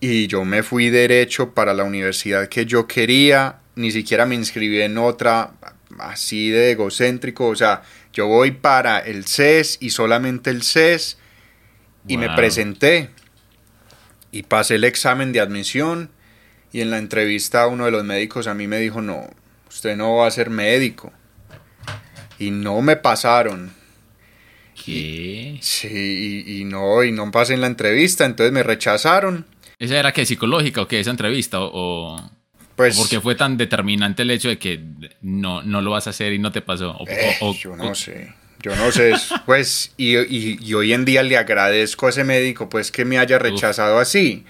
y 0.00 0.26
yo 0.26 0.44
me 0.44 0.64
fui 0.64 0.90
derecho 0.90 1.54
para 1.54 1.74
la 1.74 1.84
universidad 1.84 2.48
que 2.48 2.66
yo 2.66 2.88
quería, 2.88 3.60
ni 3.76 3.92
siquiera 3.92 4.26
me 4.26 4.34
inscribí 4.34 4.82
en 4.82 4.98
otra 4.98 5.52
así 5.98 6.50
de 6.50 6.72
egocéntrico, 6.72 7.48
o 7.48 7.56
sea, 7.56 7.82
yo 8.12 8.26
voy 8.26 8.50
para 8.52 8.98
el 8.98 9.26
CES 9.26 9.78
y 9.80 9.90
solamente 9.90 10.50
el 10.50 10.62
CES 10.62 11.18
y 12.08 12.16
me 12.16 12.30
presenté 12.30 13.10
y 14.30 14.42
pasé 14.44 14.76
el 14.76 14.84
examen 14.84 15.32
de 15.32 15.40
admisión 15.40 16.10
y 16.72 16.80
en 16.80 16.90
la 16.90 16.98
entrevista 16.98 17.66
uno 17.66 17.86
de 17.86 17.90
los 17.90 18.04
médicos 18.04 18.46
a 18.46 18.54
mí 18.54 18.66
me 18.66 18.78
dijo, 18.78 19.00
no, 19.00 19.28
usted 19.68 19.96
no 19.96 20.16
va 20.16 20.26
a 20.26 20.30
ser 20.30 20.50
médico. 20.50 21.12
Y 22.38 22.50
no 22.50 22.82
me 22.82 22.96
pasaron. 22.96 23.72
¿Qué? 24.84 25.58
sí, 25.62 26.44
y, 26.46 26.64
no, 26.64 27.02
y 27.02 27.10
no 27.10 27.30
pasé 27.30 27.54
en 27.54 27.62
la 27.62 27.66
entrevista, 27.66 28.24
entonces 28.24 28.52
me 28.52 28.62
rechazaron. 28.62 29.46
¿Esa 29.78 29.98
era 29.98 30.12
que 30.12 30.26
psicológica 30.26 30.82
o 30.82 30.88
qué? 30.88 31.00
¿Esa 31.00 31.10
entrevista? 31.10 31.58
¿O, 31.60 32.20
pues, 32.76 32.96
¿Por 32.98 33.08
qué 33.08 33.20
fue 33.20 33.34
tan 33.34 33.56
determinante 33.56 34.22
el 34.22 34.30
hecho 34.30 34.48
de 34.48 34.58
que 34.58 34.80
no, 35.22 35.62
no 35.62 35.80
lo 35.80 35.92
vas 35.92 36.06
a 36.06 36.10
hacer 36.10 36.34
y 36.34 36.38
no 36.38 36.52
te 36.52 36.60
pasó? 36.60 36.98
Eh, 37.08 37.36
yo 37.58 37.74
no 37.74 37.94
sé. 37.94 38.34
Yo 38.62 38.76
no 38.76 38.92
sé, 38.92 39.14
pues, 39.46 39.92
y, 39.96 40.16
y, 40.16 40.74
hoy 40.74 40.92
en 40.92 41.04
día 41.04 41.22
le 41.22 41.36
agradezco 41.36 42.06
a 42.06 42.10
ese 42.10 42.24
médico, 42.24 42.68
pues, 42.68 42.90
que 42.90 43.04
me 43.04 43.18
haya 43.18 43.38
rechazado 43.38 43.98
así. 43.98 44.44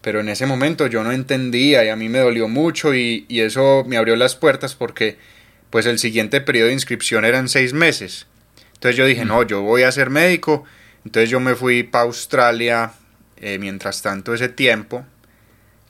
Pero 0.00 0.20
en 0.20 0.28
ese 0.28 0.46
momento 0.46 0.86
yo 0.86 1.02
no 1.02 1.12
entendía 1.12 1.84
y 1.84 1.88
a 1.88 1.96
mí 1.96 2.08
me 2.08 2.20
dolió 2.20 2.48
mucho 2.48 2.94
y, 2.94 3.26
y, 3.28 3.40
eso 3.40 3.84
me 3.86 3.96
abrió 3.96 4.16
las 4.16 4.34
puertas 4.34 4.74
porque, 4.74 5.18
pues, 5.70 5.86
el 5.86 5.98
siguiente 5.98 6.40
periodo 6.40 6.68
de 6.68 6.74
inscripción 6.74 7.24
eran 7.24 7.48
seis 7.48 7.72
meses. 7.72 8.26
Entonces 8.74 8.96
yo 8.96 9.04
dije, 9.04 9.24
no, 9.24 9.42
yo 9.42 9.60
voy 9.60 9.82
a 9.82 9.92
ser 9.92 10.08
médico. 10.08 10.64
Entonces 11.04 11.28
yo 11.28 11.40
me 11.40 11.54
fui 11.54 11.82
para 11.82 12.04
Australia, 12.04 12.92
eh, 13.36 13.58
mientras 13.58 14.02
tanto 14.02 14.34
ese 14.34 14.48
tiempo, 14.48 15.04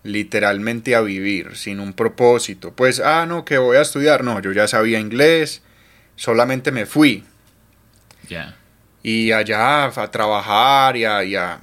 literalmente 0.03 0.95
a 0.95 1.01
vivir, 1.01 1.57
sin 1.57 1.81
un 1.81 1.93
propósito. 1.93 2.73
Pues, 2.73 3.01
ah, 3.01 3.27
no, 3.27 3.45
que 3.45 3.59
voy 3.59 3.77
a 3.77 3.83
estudiar. 3.83 4.25
No, 4.25 4.41
yo 4.41 4.53
ya 4.53 4.69
sabía 4.69 4.99
inglés, 4.99 5.63
solamente 6.17 6.73
me 6.73 6.87
fui. 6.87 7.25
Ya. 8.29 8.57
Y 9.03 9.33
allá 9.33 9.85
a 9.85 10.11
trabajar 10.11 10.97
y 10.97 11.05
a, 11.05 11.25
y, 11.25 11.35
a, 11.35 11.61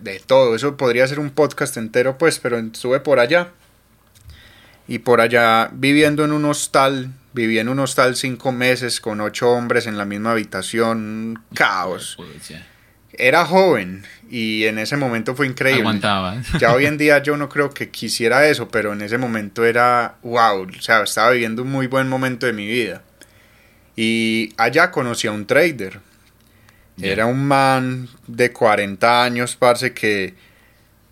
de 0.00 0.20
todo. 0.20 0.54
Eso 0.54 0.76
podría 0.76 1.06
ser 1.06 1.18
un 1.18 1.30
podcast 1.30 1.76
entero, 1.76 2.18
pues, 2.18 2.38
pero 2.38 2.58
estuve 2.58 3.00
por 3.00 3.18
allá. 3.18 3.50
Y 4.88 4.98
por 4.98 5.20
allá 5.20 5.70
viviendo 5.72 6.24
en 6.24 6.32
un 6.32 6.44
hostal, 6.44 7.12
viví 7.32 7.58
en 7.58 7.68
un 7.68 7.78
hostal 7.78 8.16
cinco 8.16 8.52
meses 8.52 9.00
con 9.00 9.20
ocho 9.20 9.50
hombres 9.50 9.86
en 9.86 9.96
la 9.96 10.04
misma 10.04 10.32
habitación, 10.32 11.42
caos. 11.54 12.16
Era 13.14 13.44
joven 13.44 14.04
y 14.30 14.64
en 14.64 14.78
ese 14.78 14.96
momento 14.96 15.34
fue 15.34 15.46
increíble. 15.46 15.82
Aguantaba. 15.82 16.42
Ya 16.58 16.72
hoy 16.72 16.86
en 16.86 16.96
día 16.96 17.22
yo 17.22 17.36
no 17.36 17.48
creo 17.48 17.70
que 17.70 17.90
quisiera 17.90 18.46
eso, 18.46 18.68
pero 18.68 18.92
en 18.92 19.02
ese 19.02 19.18
momento 19.18 19.64
era 19.64 20.16
wow, 20.22 20.62
o 20.62 20.82
sea, 20.82 21.02
estaba 21.02 21.30
viviendo 21.30 21.62
un 21.62 21.70
muy 21.70 21.86
buen 21.86 22.08
momento 22.08 22.46
de 22.46 22.52
mi 22.52 22.66
vida. 22.66 23.02
Y 23.96 24.54
allá 24.56 24.90
conocí 24.90 25.26
a 25.28 25.32
un 25.32 25.46
trader. 25.46 26.00
Era 27.00 27.26
un 27.26 27.44
man 27.44 28.08
de 28.26 28.52
40 28.52 29.24
años, 29.24 29.56
parce, 29.56 29.92
que 29.92 30.34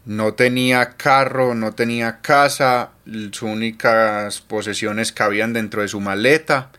no 0.05 0.35
tenía 0.35 0.91
carro, 0.97 1.55
no 1.55 1.73
tenía 1.73 2.21
casa, 2.21 2.91
sus 3.05 3.43
únicas 3.43 4.41
posesiones 4.41 5.11
cabían 5.13 5.53
dentro 5.53 5.83
de 5.83 5.89
su 5.89 6.01
maleta 6.01 6.71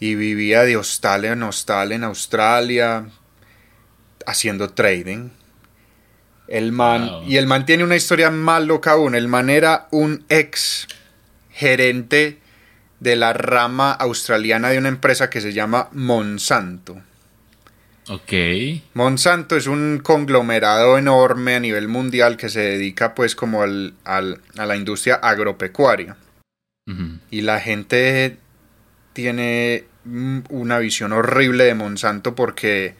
y 0.00 0.14
vivía 0.14 0.64
de 0.64 0.76
hostal 0.76 1.24
en 1.26 1.42
hostal 1.42 1.92
en 1.92 2.04
Australia 2.04 3.06
haciendo 4.26 4.70
trading. 4.70 5.30
El 6.46 6.72
man, 6.72 7.10
y 7.26 7.36
el 7.36 7.46
man 7.46 7.64
tiene 7.64 7.84
una 7.84 7.96
historia 7.96 8.30
más 8.30 8.62
loca 8.62 8.92
aún. 8.92 9.14
El 9.14 9.28
man 9.28 9.48
era 9.48 9.88
un 9.90 10.24
ex 10.28 10.86
gerente 11.50 12.38
de 13.00 13.16
la 13.16 13.32
rama 13.32 13.92
australiana 13.92 14.70
de 14.70 14.78
una 14.78 14.88
empresa 14.88 15.30
que 15.30 15.40
se 15.40 15.52
llama 15.52 15.88
Monsanto. 15.92 17.00
Ok. 18.08 18.32
Monsanto 18.92 19.56
es 19.56 19.66
un 19.66 20.00
conglomerado 20.02 20.98
enorme 20.98 21.54
a 21.54 21.60
nivel 21.60 21.88
mundial 21.88 22.36
que 22.36 22.50
se 22.50 22.60
dedica 22.60 23.14
pues 23.14 23.34
como 23.34 23.62
al, 23.62 23.94
a 24.04 24.20
la 24.66 24.76
industria 24.76 25.16
agropecuaria. 25.16 26.16
Y 27.30 27.40
la 27.40 27.60
gente 27.60 28.36
tiene 29.14 29.84
una 30.50 30.78
visión 30.78 31.12
horrible 31.12 31.64
de 31.64 31.74
Monsanto 31.74 32.34
porque 32.34 32.94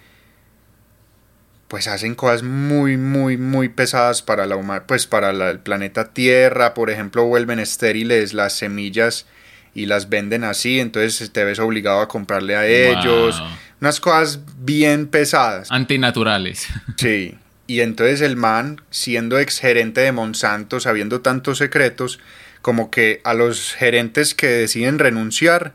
pues 1.69 1.89
hacen 1.89 2.15
cosas 2.15 2.43
muy, 2.43 2.97
muy, 2.97 3.37
muy 3.37 3.69
pesadas 3.69 4.23
para 4.23 4.47
la 4.47 4.87
pues 4.87 5.07
para 5.07 5.31
el 5.31 5.59
planeta 5.61 6.13
Tierra, 6.13 6.75
por 6.75 6.91
ejemplo, 6.91 7.25
vuelven 7.25 7.59
estériles 7.59 8.35
las 8.35 8.53
semillas 8.53 9.27
y 9.75 9.87
las 9.87 10.09
venden 10.09 10.45
así, 10.45 10.79
entonces 10.79 11.33
te 11.33 11.45
ves 11.45 11.59
obligado 11.59 12.01
a 12.01 12.09
comprarle 12.09 12.55
a 12.57 12.67
ellos, 12.67 13.43
unas 13.81 14.01
cosas 14.01 14.41
bien 14.59 15.09
pesadas. 15.09 15.71
Antinaturales. 15.71 16.69
Sí, 16.97 17.37
y 17.67 17.81
entonces 17.81 18.21
el 18.21 18.37
man, 18.37 18.81
siendo 18.91 19.39
ex 19.39 19.59
gerente 19.59 20.03
de 20.03 20.13
Monsanto, 20.13 20.81
sabiendo 20.81 21.23
tantos 21.23 21.59
secretos, 21.59 22.21
como 22.63 22.91
que 22.91 23.21
a 23.25 23.35
los 23.35 23.73
gerentes 23.73 24.35
que 24.35 24.47
deciden 24.47 24.99
renunciar, 24.99 25.75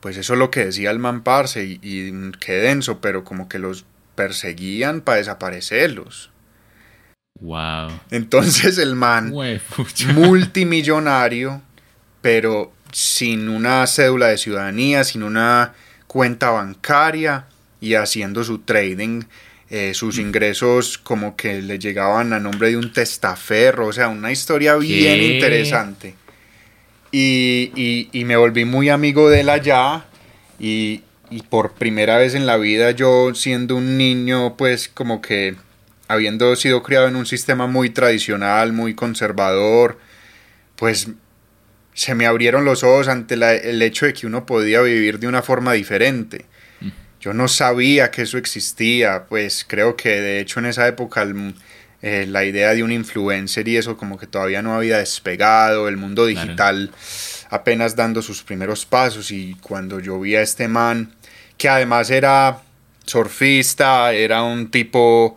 pues 0.00 0.16
eso 0.16 0.32
es 0.32 0.38
lo 0.38 0.50
que 0.50 0.64
decía 0.64 0.90
el 0.90 0.98
man 0.98 1.22
Parse, 1.22 1.64
y, 1.64 1.78
y 1.80 2.32
qué 2.40 2.54
denso, 2.54 3.00
pero 3.00 3.22
como 3.22 3.48
que 3.48 3.60
los 3.60 3.84
perseguían 4.14 5.00
para 5.00 5.18
desaparecerlos. 5.18 6.30
Wow. 7.40 7.90
Entonces 8.10 8.78
el 8.78 8.94
man, 8.94 9.34
multimillonario, 10.14 11.62
pero 12.20 12.72
sin 12.92 13.48
una 13.48 13.86
cédula 13.86 14.28
de 14.28 14.38
ciudadanía, 14.38 15.04
sin 15.04 15.22
una 15.22 15.74
cuenta 16.06 16.50
bancaria 16.50 17.46
y 17.80 17.94
haciendo 17.94 18.44
su 18.44 18.58
trading, 18.58 19.22
eh, 19.70 19.94
sus 19.94 20.18
mm. 20.18 20.20
ingresos 20.20 20.98
como 20.98 21.34
que 21.34 21.62
le 21.62 21.78
llegaban 21.78 22.32
a 22.32 22.38
nombre 22.38 22.68
de 22.68 22.76
un 22.76 22.92
testaferro, 22.92 23.86
o 23.86 23.92
sea, 23.92 24.08
una 24.08 24.30
historia 24.30 24.76
bien 24.76 25.22
interesante. 25.22 26.14
Y, 27.10 28.08
y, 28.10 28.24
me 28.24 28.36
volví 28.36 28.64
muy 28.64 28.88
amigo 28.88 29.28
de 29.28 29.40
él 29.40 29.50
allá 29.50 30.04
y, 30.58 31.02
y 31.32 31.42
por 31.42 31.72
primera 31.72 32.18
vez 32.18 32.34
en 32.34 32.46
la 32.46 32.58
vida 32.58 32.90
yo 32.90 33.34
siendo 33.34 33.76
un 33.76 33.96
niño 33.96 34.56
pues 34.56 34.88
como 34.88 35.22
que 35.22 35.56
habiendo 36.08 36.54
sido 36.56 36.82
criado 36.82 37.08
en 37.08 37.16
un 37.16 37.24
sistema 37.24 37.66
muy 37.66 37.88
tradicional, 37.88 38.74
muy 38.74 38.94
conservador, 38.94 39.98
pues 40.76 41.08
se 41.94 42.14
me 42.14 42.26
abrieron 42.26 42.66
los 42.66 42.82
ojos 42.82 43.08
ante 43.08 43.34
el 43.34 43.80
hecho 43.80 44.04
de 44.04 44.12
que 44.12 44.26
uno 44.26 44.44
podía 44.44 44.82
vivir 44.82 45.18
de 45.18 45.26
una 45.26 45.42
forma 45.42 45.72
diferente. 45.72 46.44
Yo 47.18 47.32
no 47.32 47.48
sabía 47.48 48.10
que 48.10 48.22
eso 48.22 48.36
existía, 48.36 49.26
pues 49.28 49.64
creo 49.66 49.96
que 49.96 50.20
de 50.20 50.40
hecho 50.40 50.58
en 50.58 50.66
esa 50.66 50.86
época 50.88 51.24
eh, 52.02 52.26
la 52.28 52.44
idea 52.44 52.74
de 52.74 52.82
un 52.82 52.90
influencer 52.90 53.68
y 53.68 53.76
eso 53.76 53.96
como 53.96 54.18
que 54.18 54.26
todavía 54.26 54.60
no 54.60 54.74
había 54.74 54.98
despegado, 54.98 55.88
el 55.88 55.96
mundo 55.96 56.26
digital 56.26 56.90
apenas 57.52 57.94
dando 57.94 58.22
sus 58.22 58.42
primeros 58.42 58.86
pasos 58.86 59.30
y 59.30 59.54
cuando 59.60 60.00
yo 60.00 60.18
vi 60.18 60.34
a 60.36 60.40
este 60.40 60.68
man, 60.68 61.14
que 61.56 61.68
además 61.68 62.10
era 62.10 62.62
surfista, 63.04 64.12
era 64.12 64.42
un 64.42 64.70
tipo, 64.70 65.36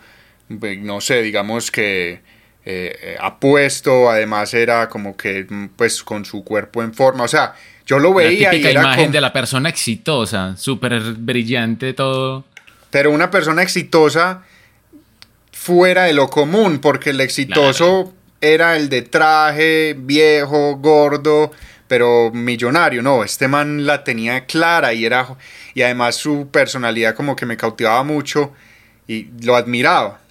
no 0.50 1.02
sé, 1.02 1.22
digamos 1.22 1.72
que 1.72 2.14
eh, 2.14 3.00
eh, 3.02 3.18
apuesto, 3.20 4.10
además 4.10 4.54
era 4.54 4.90
como 4.90 5.16
que 5.16 5.46
pues 5.76 6.04
con 6.04 6.26
su 6.26 6.44
cuerpo 6.44 6.84
en 6.84 6.94
forma, 6.94 7.24
o 7.24 7.28
sea, 7.28 7.54
yo 7.86 8.00
lo 8.00 8.14
veía 8.14 8.50
la 8.50 8.52
típica 8.52 8.72
imagen 8.72 9.12
de 9.12 9.22
la 9.22 9.32
persona 9.32 9.70
exitosa, 9.70 10.58
súper 10.58 11.00
brillante 11.14 11.94
todo. 11.94 12.46
Pero 12.90 13.12
una 13.12 13.30
persona 13.30 13.62
exitosa 13.62 14.44
fuera 15.52 16.06
de 16.06 16.14
lo 16.14 16.30
común, 16.30 16.80
porque 16.80 17.12
el 17.12 17.22
exitoso 17.22 18.14
era 18.42 18.78
el 18.78 18.90
de 18.90 19.02
traje, 19.04 19.96
viejo, 19.98 20.78
gordo, 20.78 21.52
pero 21.88 22.32
millonario, 22.32 23.02
no, 23.02 23.24
este 23.24 23.48
man 23.48 23.86
la 23.86 24.04
tenía 24.04 24.46
clara 24.46 24.94
y 24.94 25.06
era 25.06 25.28
y 25.74 25.82
además 25.82 26.16
su 26.16 26.50
personalidad 26.52 27.16
como 27.16 27.36
que 27.36 27.46
me 27.46 27.58
cautivaba 27.58 28.04
mucho 28.04 28.54
y 29.08 29.30
lo 29.44 29.56
admiraba. 29.56 30.22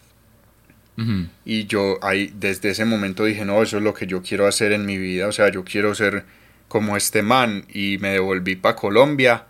Y 1.45 1.67
yo 1.67 1.99
ahí, 2.03 2.33
desde 2.37 2.71
ese 2.71 2.85
momento 2.85 3.25
dije, 3.25 3.45
no, 3.45 3.61
eso 3.63 3.79
es 3.79 3.83
lo 3.83 3.95
que 3.95 4.07
yo 4.07 4.23
quiero 4.23 4.47
hacer 4.47 4.71
en 4.71 4.87
mi 4.87 4.97
vida, 4.97 5.27
o 5.27 5.33
sea, 5.33 5.51
yo 5.51 5.65
quiero 5.65 5.93
ser 5.95 6.25
como 6.69 6.97
este 6.97 7.23
man 7.23 7.65
y 7.73 7.99
me 7.99 8.11
devolví 8.11 8.55
para 8.55 8.77
Colombia 8.77 9.45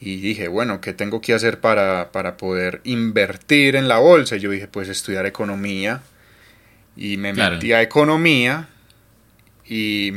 y 0.00 0.16
dije, 0.16 0.48
bueno, 0.48 0.80
¿qué 0.80 0.94
tengo 0.94 1.20
que 1.20 1.34
hacer 1.34 1.60
para, 1.60 2.10
para, 2.10 2.36
poder 2.36 2.80
invertir 2.84 3.76
en 3.76 3.86
la 3.86 3.98
bolsa? 3.98 4.36
Y 4.36 4.40
yo 4.40 4.50
dije, 4.50 4.66
pues 4.66 4.88
estudiar 4.88 5.26
economía 5.26 6.02
y 6.96 7.18
me 7.18 7.32
metí 7.32 7.72
a 7.72 7.82
economía 7.82 8.68
y 9.64 10.12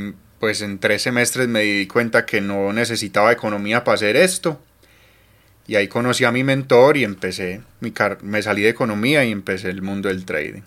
pues 0.46 0.62
en 0.62 0.78
tres 0.78 1.02
semestres 1.02 1.48
me 1.48 1.62
di 1.62 1.88
cuenta 1.88 2.24
que 2.24 2.40
no 2.40 2.72
necesitaba 2.72 3.32
economía 3.32 3.84
para 3.84 3.96
hacer 3.96 4.16
esto 4.16 4.62
y 5.66 5.74
ahí 5.74 5.88
conocí 5.88 6.24
a 6.24 6.32
mi 6.32 6.44
mentor 6.44 6.98
y 6.98 7.04
empecé, 7.04 7.64
mi 7.80 7.92
me 8.22 8.44
salí 8.44 8.62
de 8.62 8.70
economía 8.70 9.26
y 9.26 9.32
empecé 9.32 9.72
el 9.72 9.82
mundo 9.82 10.08
del 10.08 10.24
trading. 10.24 10.62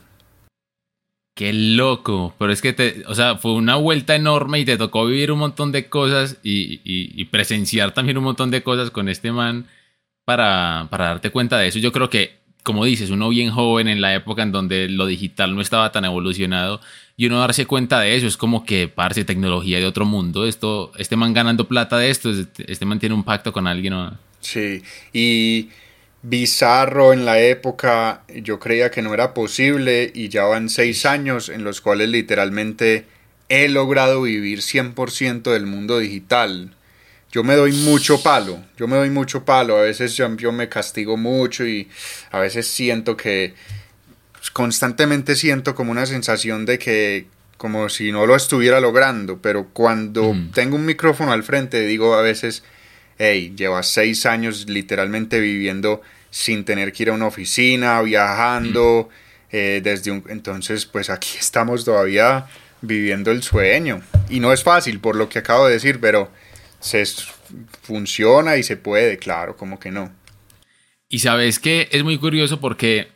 Qué 1.33 1.53
loco, 1.53 2.35
pero 2.41 2.51
es 2.51 2.61
que, 2.61 2.73
te, 2.73 3.05
o 3.07 3.15
sea, 3.15 3.37
fue 3.37 3.53
una 3.53 3.77
vuelta 3.77 4.17
enorme 4.17 4.59
y 4.59 4.65
te 4.65 4.77
tocó 4.77 5.07
vivir 5.07 5.31
un 5.31 5.39
montón 5.39 5.71
de 5.71 5.89
cosas 5.89 6.39
y, 6.43 7.25
presenciar 7.27 7.95
también 7.95 8.19
un 8.19 8.25
montón 8.25 8.51
de 8.51 8.65
cosas 8.65 8.91
con 8.91 9.09
este 9.09 9.31
man 9.31 9.69
para, 10.25 10.89
para 10.91 11.05
darte 11.05 11.31
cuenta 11.31 11.57
de 11.57 11.69
eso. 11.69 11.79
Yo 11.79 11.93
creo 11.93 12.11
que, 12.11 12.41
como 12.65 12.85
dices, 12.85 13.11
uno 13.11 13.29
bien 13.29 13.53
joven 13.53 13.87
en 13.87 14.01
la 14.01 14.13
época 14.13 14.43
en 14.43 14.51
donde 14.51 14.89
lo 14.89 15.07
digital 15.07 15.55
no 15.55 15.61
estaba 15.61 15.93
tan 15.93 16.05
evolucionado 16.05 16.81
y 17.19 17.27
uno 17.27 17.41
darse 17.41 17.67
cuenta 17.67 17.99
de 17.99 18.17
eso 18.17 18.29
es 18.29 18.37
como 18.37 18.65
que, 18.65 18.87
parse 18.87 19.25
tecnología 19.25 19.79
de 19.79 19.87
otro 19.87 20.05
mundo, 20.05 20.47
esto, 20.47 20.93
este 20.99 21.17
man 21.17 21.35
ganando 21.35 21.67
plata 21.67 21.99
de 21.99 22.11
esto, 22.11 22.31
este, 22.31 22.87
man 22.87 23.01
tiene 23.01 23.17
un 23.17 23.25
pacto 23.25 23.53
con 23.53 23.67
alguien. 23.67 23.93
¿no? 23.93 24.17
Sí, 24.41 24.85
y 25.13 25.69
bizarro 26.23 27.13
en 27.13 27.25
la 27.25 27.41
época, 27.41 28.23
yo 28.29 28.61
creía 28.61 28.93
que 28.93 29.03
no 29.03 29.13
era 29.13 29.35
posible 29.35 30.13
y 30.15 30.29
ya 30.29 30.45
van 30.45 30.69
seis 30.69 31.05
años 31.07 31.49
en 31.49 31.65
los 31.65 31.81
cuales 31.81 32.09
literalmente 32.09 33.05
he 33.49 33.69
logrado 33.69 34.23
vivir 34.23 34.61
100% 34.61 35.43
del 35.43 35.67
mundo 35.67 35.99
digital. 35.99 36.73
Yo 37.33 37.43
me 37.43 37.57
doy 37.57 37.73
mucho 37.73 38.23
palo, 38.23 38.63
yo 38.77 38.87
me 38.87 38.97
doy 38.97 39.11
mucho 39.11 39.45
palo, 39.45 39.77
a 39.77 39.83
veces 39.83 40.17
yo 40.17 40.53
me 40.53 40.69
castigo 40.69 41.17
mucho 41.17 41.67
y 41.67 41.89
a 42.31 42.39
veces 42.39 42.69
siento 42.69 43.17
que 43.17 43.55
constantemente 44.53 45.37
siento 45.37 45.75
como 45.75 45.91
una 45.91 46.07
sensación 46.07 46.67
de 46.67 46.79
que 46.79 47.27
como 47.57 47.89
si 47.89 48.13
no 48.13 48.25
lo 48.25 48.37
estuviera 48.37 48.81
logrando, 48.81 49.43
pero 49.43 49.69
cuando 49.73 50.33
mm. 50.33 50.53
tengo 50.53 50.77
un 50.77 50.87
micrófono 50.87 51.33
al 51.33 51.43
frente 51.43 51.81
digo 51.87 52.15
a 52.15 52.23
veces 52.23 52.63
hey, 53.19 53.53
llevas 53.57 53.89
seis 53.89 54.27
años 54.27 54.67
literalmente 54.69 55.41
viviendo 55.41 56.01
sin 56.31 56.65
tener 56.65 56.93
que 56.93 57.05
ir 57.05 57.11
a 57.11 57.13
una 57.15 57.27
oficina, 57.27 58.01
viajando, 58.03 59.09
eh, 59.51 59.81
desde 59.83 60.11
un... 60.11 60.25
Entonces, 60.29 60.87
pues 60.87 61.11
aquí 61.11 61.31
estamos 61.39 61.85
todavía 61.85 62.47
viviendo 62.81 63.31
el 63.31 63.43
sueño. 63.43 64.03
Y 64.29 64.41
no 64.41 64.53
es 64.53 64.63
fácil, 64.63 65.01
por 65.01 65.17
lo 65.17 65.29
que 65.29 65.41
acabo 65.41 65.67
de 65.67 65.75
decir, 65.75 65.99
pero 66.01 66.31
se 66.81 67.05
funciona 67.83 68.57
y 68.57 68.63
se 68.63 68.77
puede, 68.77 69.19
claro, 69.19 69.57
como 69.57 69.81
que 69.81 69.91
no. 69.91 70.13
Y 71.09 71.21
sabes 71.21 71.59
que 71.59 71.89
es 71.91 72.05
muy 72.05 72.19
curioso 72.19 72.61
porque 72.61 73.09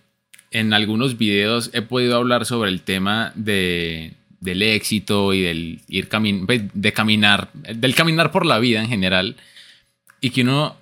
en 0.53 0.73
algunos 0.73 1.19
videos 1.19 1.71
he 1.73 1.83
podido 1.83 2.17
hablar 2.17 2.47
sobre 2.47 2.71
el 2.71 2.83
tema 2.83 3.33
de, 3.35 4.12
del 4.41 4.62
éxito 4.62 5.33
y 5.33 5.43
del 5.43 5.81
ir 5.88 6.09
pues, 6.47 6.62
de 6.73 6.93
caminar, 6.93 7.51
del 7.53 7.95
caminar 7.95 8.31
por 8.31 8.45
la 8.45 8.59
vida 8.59 8.81
en 8.81 8.88
general 8.88 9.37
y 10.21 10.31
que 10.31 10.43
uno 10.43 10.77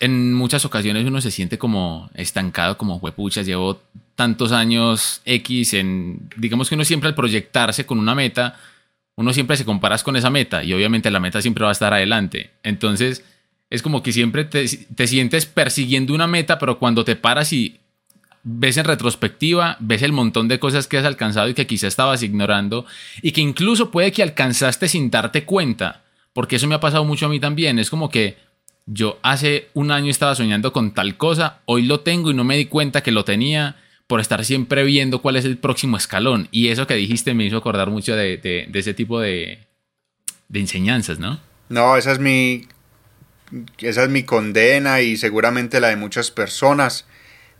en 0.00 0.34
muchas 0.34 0.64
ocasiones 0.64 1.06
uno 1.06 1.20
se 1.20 1.30
siente 1.30 1.58
como 1.58 2.10
estancado, 2.14 2.78
como 2.78 2.96
huepuchas, 2.96 3.46
llevo 3.46 3.80
tantos 4.14 4.52
años 4.52 5.22
X 5.24 5.74
en, 5.74 6.28
digamos 6.36 6.68
que 6.68 6.74
uno 6.74 6.84
siempre 6.84 7.08
al 7.08 7.14
proyectarse 7.14 7.86
con 7.86 7.98
una 7.98 8.14
meta, 8.14 8.56
uno 9.16 9.32
siempre 9.32 9.56
se 9.56 9.64
comparas 9.64 10.04
con 10.04 10.16
esa 10.16 10.30
meta 10.30 10.62
y 10.62 10.72
obviamente 10.72 11.10
la 11.10 11.18
meta 11.20 11.42
siempre 11.42 11.64
va 11.64 11.70
a 11.70 11.72
estar 11.72 11.92
adelante. 11.92 12.50
Entonces 12.62 13.24
es 13.70 13.82
como 13.82 14.02
que 14.02 14.12
siempre 14.12 14.44
te, 14.44 14.66
te 14.68 15.06
sientes 15.06 15.46
persiguiendo 15.46 16.14
una 16.14 16.26
meta, 16.26 16.58
pero 16.58 16.78
cuando 16.78 17.04
te 17.04 17.16
paras 17.16 17.52
y 17.52 17.80
ves 18.42 18.76
en 18.76 18.84
retrospectiva, 18.84 19.76
ves 19.80 20.02
el 20.02 20.12
montón 20.12 20.48
de 20.48 20.58
cosas 20.58 20.86
que 20.86 20.98
has 20.98 21.04
alcanzado 21.04 21.48
y 21.48 21.54
que 21.54 21.66
quizá 21.66 21.86
estabas 21.86 22.22
ignorando 22.22 22.86
y 23.22 23.32
que 23.32 23.40
incluso 23.40 23.90
puede 23.90 24.12
que 24.12 24.22
alcanzaste 24.22 24.88
sin 24.88 25.10
darte 25.10 25.44
cuenta, 25.44 26.02
porque 26.32 26.56
eso 26.56 26.66
me 26.66 26.74
ha 26.74 26.80
pasado 26.80 27.04
mucho 27.04 27.26
a 27.26 27.28
mí 27.28 27.40
también, 27.40 27.78
es 27.78 27.90
como 27.90 28.10
que 28.10 28.36
yo 28.86 29.18
hace 29.22 29.68
un 29.74 29.90
año 29.90 30.10
estaba 30.10 30.34
soñando 30.34 30.72
con 30.72 30.94
tal 30.94 31.16
cosa, 31.16 31.60
hoy 31.66 31.82
lo 31.82 32.00
tengo 32.00 32.30
y 32.30 32.34
no 32.34 32.44
me 32.44 32.56
di 32.56 32.66
cuenta 32.66 33.02
que 33.02 33.12
lo 33.12 33.24
tenía 33.24 33.76
por 34.08 34.20
estar 34.20 34.44
siempre 34.44 34.82
viendo 34.84 35.20
cuál 35.20 35.36
es 35.36 35.44
el 35.44 35.58
próximo 35.58 35.98
escalón. 35.98 36.48
Y 36.50 36.68
eso 36.68 36.86
que 36.86 36.94
dijiste 36.94 37.34
me 37.34 37.44
hizo 37.44 37.58
acordar 37.58 37.90
mucho 37.90 38.16
de, 38.16 38.40
ese 38.72 38.94
tipo 38.94 39.20
de, 39.20 39.66
de 40.48 40.60
enseñanzas, 40.60 41.18
¿no? 41.18 41.38
No, 41.68 41.96
esa 41.96 42.12
es 42.12 42.18
mi. 42.18 42.66
Esa 43.78 44.04
es 44.04 44.10
mi 44.10 44.24
condena 44.24 45.02
y 45.02 45.16
seguramente 45.16 45.80
la 45.80 45.88
de 45.88 45.96
muchas 45.96 46.30
personas. 46.30 47.06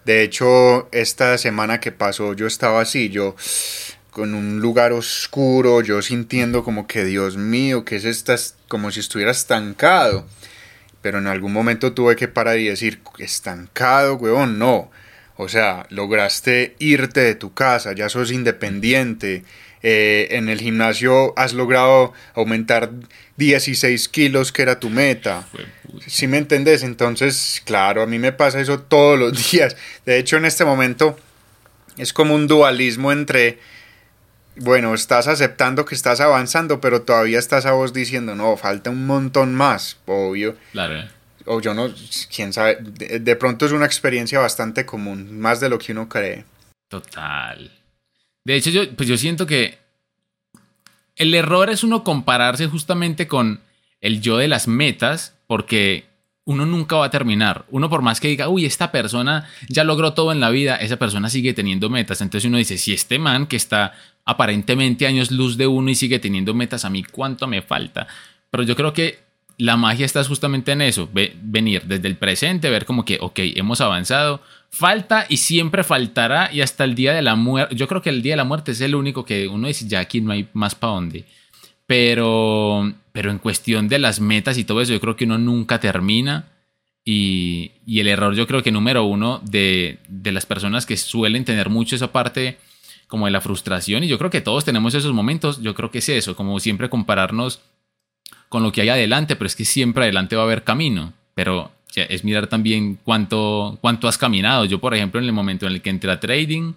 De 0.09 0.23
hecho, 0.23 0.89
esta 0.91 1.37
semana 1.37 1.81
que 1.81 1.93
pasó 1.93 2.33
yo 2.33 2.47
estaba 2.47 2.81
así, 2.81 3.11
yo 3.11 3.37
con 4.11 4.33
un 4.33 4.59
lugar 4.59 4.93
oscuro, 4.93 5.83
yo 5.83 6.01
sintiendo 6.01 6.65
como 6.65 6.87
que 6.87 7.05
Dios 7.05 7.37
mío, 7.37 7.85
que 7.85 7.97
es 7.97 8.07
esta, 8.07 8.35
como 8.69 8.91
si 8.91 9.01
estuviera 9.01 9.33
estancado 9.33 10.25
pero 11.03 11.19
en 11.19 11.27
algún 11.27 11.53
momento 11.53 11.93
tuve 11.93 12.17
que 12.17 12.29
parar 12.29 12.59
y 12.59 12.69
decir, 12.69 13.01
estancado, 13.19 14.17
huevón, 14.17 14.59
no. 14.59 14.91
O 15.37 15.49
sea, 15.49 15.87
lograste 15.91 16.75
irte 16.79 17.21
de 17.21 17.35
tu 17.35 17.55
casa, 17.55 17.93
ya 17.93 18.09
sos 18.09 18.33
independiente. 18.33 19.45
Eh, 19.83 20.29
en 20.33 20.49
el 20.49 20.61
gimnasio 20.61 21.33
has 21.37 21.53
logrado 21.53 22.13
aumentar 22.35 22.91
16 23.37 24.09
kilos, 24.09 24.53
que 24.53 24.63
era 24.63 24.81
tu 24.81 24.91
meta. 24.91 25.47
Si 26.07 26.27
me 26.27 26.39
entendés? 26.39 26.83
Entonces, 26.83 27.63
claro, 27.65 28.03
a 28.03 28.07
mí 28.07 28.19
me 28.19 28.33
pasa 28.33 28.61
eso 28.61 28.81
todos 28.81 29.19
los 29.19 29.51
días. 29.53 29.77
De 30.05 30.19
hecho, 30.19 30.37
en 30.37 30.45
este 30.45 30.65
momento 30.65 31.19
es 31.97 32.13
como 32.13 32.35
un 32.35 32.47
dualismo 32.47 33.13
entre 33.13 33.59
bueno, 34.61 34.95
estás 34.95 35.29
aceptando 35.29 35.85
que 35.85 35.95
estás 35.95 36.21
avanzando, 36.21 36.81
pero 36.81 37.03
todavía 37.03 37.39
estás 37.39 37.67
a 37.67 37.73
vos 37.73 37.93
diciendo, 37.93 38.35
no, 38.35 38.57
falta 38.57 38.91
un 38.91 39.07
montón 39.07 39.55
más, 39.55 39.99
obvio. 40.07 40.57
Claro. 40.73 41.09
O 41.45 41.61
yo 41.61 41.75
no, 41.75 41.89
quién 42.35 42.53
sabe, 42.53 42.79
de, 42.81 43.37
pronto 43.37 43.67
es 43.67 43.73
una 43.73 43.87
experiencia 43.87 44.39
bastante 44.39 44.85
común, 44.85 45.39
más 45.39 45.61
de 45.61 45.69
lo 45.69 45.79
que 45.79 45.93
uno 45.93 46.09
cree. 46.09 46.45
Total. 46.89 47.78
De 48.49 48.57
hecho, 48.57 48.71
yo, 48.71 48.91
pues 48.97 49.07
yo 49.07 49.19
siento 49.19 49.45
que 49.45 49.77
el 51.17 51.35
error 51.35 51.69
es 51.69 51.85
uno 51.85 52.03
compararse 52.03 52.67
justamente 52.67 53.29
con 53.29 53.61
el 54.01 54.23
yo 54.23 54.39
de 54.39 54.49
las 54.49 54.69
metas, 54.69 55.35
porque 55.47 56.07
uno 56.47 56.65
nunca 56.65 56.97
va 56.97 57.05
a 57.05 57.11
terminar. 57.11 57.67
Uno 57.69 57.91
por 57.91 58.01
más 58.01 58.21
que 58.21 58.29
diga, 58.29 58.49
uy, 58.49 58.65
esta 58.65 58.91
persona 58.91 59.47
ya 59.69 59.85
logró 59.85 60.15
todo 60.15 60.33
en 60.33 60.41
la 60.41 60.49
vida, 60.49 60.77
esa 60.77 60.97
persona 60.97 61.29
sigue 61.29 61.53
teniendo 61.53 61.91
metas. 61.91 62.23
Entonces 62.23 62.49
uno 62.49 62.57
dice, 62.57 62.79
si 62.79 62.95
este 62.95 63.19
man 63.19 63.49
que 63.49 63.57
está 63.57 63.93
aparentemente 64.25 65.07
años 65.07 65.31
luz 65.31 65.59
de 65.59 65.67
uno 65.67 65.91
y 65.91 65.95
sigue 65.95 66.19
teniendo 66.19 66.55
metas, 66.55 66.87
a 66.87 66.91
mí 66.91 67.03
cuánto 67.03 67.47
me 67.49 67.61
falta. 67.61 68.07
Pero 68.49 68.63
yo 68.63 68.75
creo 68.75 68.95
que 68.95 69.28
la 69.59 69.77
magia 69.77 70.07
está 70.07 70.23
justamente 70.23 70.71
en 70.71 70.83
eso, 70.83 71.11
venir 71.43 71.83
desde 71.85 72.07
el 72.07 72.17
presente, 72.17 72.71
ver 72.71 72.85
como 72.85 73.05
que, 73.05 73.19
ok, 73.21 73.41
hemos 73.57 73.81
avanzado, 73.81 74.41
falta 74.71 75.27
y 75.29 75.39
siempre 75.39 75.83
faltará 75.83 76.51
y 76.53 76.61
hasta 76.61 76.85
el 76.85 76.95
día 76.95 77.13
de 77.13 77.23
la 77.23 77.35
muerte, 77.35 77.75
yo 77.75 77.89
creo 77.89 78.01
que 78.01 78.11
el 78.11 78.23
día 78.23 78.35
de 78.35 78.39
la 78.39 78.45
muerte 78.45 78.71
es 78.71 78.81
el 78.81 78.95
único 78.95 79.25
que 79.25 79.49
uno 79.49 79.67
dice, 79.67 79.89
ya 79.89 79.99
aquí 79.99 80.21
no 80.21 80.31
hay 80.33 80.49
más 80.53 80.77
para 80.77 80.93
dónde. 80.93 81.25
Pero, 81.87 82.93
pero 83.13 83.31
en 83.31 83.39
cuestión 83.39 83.89
de 83.89 83.99
las 83.99 84.21
metas 84.21 84.59
y 84.59 84.65
todo 84.65 84.81
eso, 84.81 84.93
yo 84.93 85.01
creo 85.01 85.17
que 85.17 85.25
uno 85.25 85.39
nunca 85.39 85.81
termina. 85.81 86.53
Y, 87.05 87.73
y 87.87 88.01
el 88.01 88.09
error 88.09 88.35
yo 88.35 88.47
creo 88.47 88.63
que 88.63 88.71
número 88.71 89.05
uno 89.05 89.41
de, 89.43 89.99
de 90.09 90.31
las 90.31 90.45
personas 90.45 90.85
que 90.85 90.99
suelen 90.99 91.47
tener 91.47 91.71
mucho 91.71 91.97
esa 91.97 92.13
parte 92.13 92.59
como 93.07 93.25
de 93.25 93.33
la 93.33 93.41
frustración, 93.41 94.05
y 94.05 94.09
yo 94.09 94.19
creo 94.19 94.31
que 94.31 94.43
todos 94.43 94.67
tenemos 94.67 94.95
esos 94.95 95.15
momentos, 95.15 95.63
yo 95.63 95.75
creo 95.75 95.91
que 95.91 95.99
es 95.99 96.09
eso, 96.11 96.37
como 96.37 96.61
siempre 96.61 96.91
compararnos 96.91 97.61
con 98.49 98.63
lo 98.63 98.73
que 98.73 98.83
hay 98.83 98.89
adelante, 98.89 99.37
pero 99.37 99.47
es 99.47 99.57
que 99.57 99.65
siempre 99.65 100.05
adelante 100.05 100.37
va 100.37 100.43
a 100.43 100.45
haber 100.47 100.65
camino, 100.65 101.13
pero 101.35 101.71
es 101.95 102.25
mirar 102.25 102.47
también 102.47 102.99
cuánto, 103.03 103.79
cuánto 103.81 104.09
has 104.09 104.19
caminado. 104.19 104.65
Yo, 104.65 104.79
por 104.79 104.95
ejemplo, 104.95 105.21
en 105.21 105.27
el 105.27 105.33
momento 105.33 105.67
en 105.67 105.73
el 105.73 105.83
que 105.83 105.91
entré 105.91 106.11
a 106.11 106.21
trading, 106.21 106.75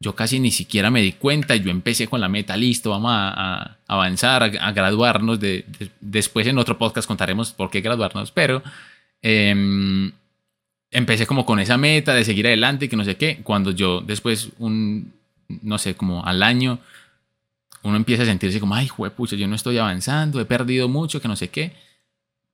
yo 0.00 0.14
casi 0.14 0.38
ni 0.38 0.50
siquiera 0.50 0.90
me 0.90 1.02
di 1.02 1.12
cuenta, 1.12 1.56
yo 1.56 1.70
empecé 1.70 2.06
con 2.06 2.20
la 2.20 2.28
meta, 2.28 2.56
listo, 2.56 2.90
vamos 2.90 3.10
a, 3.14 3.78
avanzar, 3.86 4.42
a, 4.42 4.72
graduarnos, 4.72 5.40
de, 5.40 5.64
después 6.00 6.46
en 6.46 6.58
otro 6.58 6.78
podcast 6.78 7.08
contaremos 7.08 7.52
por 7.52 7.70
qué 7.70 7.80
graduarnos, 7.80 8.30
pero 8.30 8.62
em, 9.22 10.12
empecé 10.90 11.26
como 11.26 11.46
con 11.46 11.58
esa 11.58 11.78
meta 11.78 12.12
de 12.14 12.24
seguir 12.24 12.46
adelante 12.46 12.84
y 12.84 12.88
que 12.88 12.96
no 12.96 13.04
sé 13.04 13.16
qué, 13.16 13.40
cuando 13.42 13.70
yo 13.70 14.00
después, 14.00 14.50
un, 14.58 15.12
no 15.48 15.78
sé, 15.78 15.94
como 15.94 16.24
al 16.24 16.42
año, 16.42 16.80
uno 17.84 17.96
empieza 17.96 18.22
a 18.22 18.26
sentirse 18.26 18.60
como, 18.60 18.74
ay, 18.74 18.88
pucha, 19.14 19.36
yo 19.36 19.46
no 19.46 19.54
estoy 19.54 19.78
avanzando, 19.78 20.40
he 20.40 20.46
perdido 20.46 20.88
mucho, 20.88 21.20
que 21.20 21.28
no 21.28 21.36
sé 21.36 21.50
qué. 21.50 21.72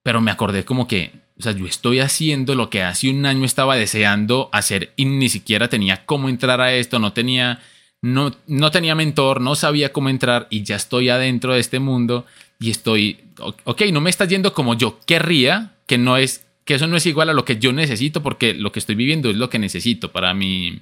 Pero 0.03 0.21
me 0.21 0.33
acordé 0.33 0.65
como 0.65 0.89
que, 0.89 1.13
o 1.39 1.43
sea, 1.43 1.53
yo 1.53 1.67
estoy 1.67 2.01
haciendo 2.01 2.57
lo 2.57 2.69
que 2.69 2.83
hace 2.83 3.09
un 3.09 3.25
año 3.25 3.45
estaba 3.45 3.77
deseando 3.77 4.51
hacer 4.53 4.93
y 4.97 5.05
ni 5.05 5.29
siquiera 5.29 5.69
tenía 5.69 6.05
cómo 6.05 6.29
entrar 6.29 6.61
a 6.61 6.75
esto, 6.75 6.99
no 6.99 7.13
tenía, 7.13 7.61
no, 8.03 8.35
no 8.49 8.73
tenía 8.73 8.97
mentor, 8.97 9.41
no 9.41 9.55
sabía 9.55 9.93
cómo 9.93 10.09
entrar 10.09 10.49
y 10.51 10.65
ya 10.65 10.75
estoy 10.75 11.11
adentro 11.11 11.55
de 11.55 11.61
este 11.61 11.79
mundo 11.79 12.27
y 12.59 12.71
estoy, 12.71 13.21
ok, 13.39 13.83
no 13.93 14.01
me 14.01 14.11
está 14.11 14.25
yendo 14.25 14.53
como 14.53 14.75
yo 14.75 14.99
querría, 15.07 15.77
que 15.87 15.97
no 15.97 16.17
es, 16.17 16.45
que 16.65 16.75
eso 16.75 16.89
no 16.89 16.97
es 16.97 17.07
igual 17.07 17.31
a 17.31 17.35
lo 17.35 17.45
que 17.45 17.59
yo 17.59 17.73
necesito 17.73 18.21
porque 18.21 18.53
lo 18.53 18.73
que 18.73 18.81
estoy 18.81 18.97
viviendo 18.97 19.31
es 19.31 19.37
lo 19.37 19.49
que 19.49 19.61
necesito 19.61 20.11
para 20.11 20.35
mi, 20.35 20.81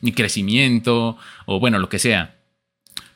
mi 0.00 0.12
crecimiento 0.12 1.18
o 1.44 1.60
bueno, 1.60 1.78
lo 1.78 1.90
que 1.90 1.98
sea. 1.98 2.36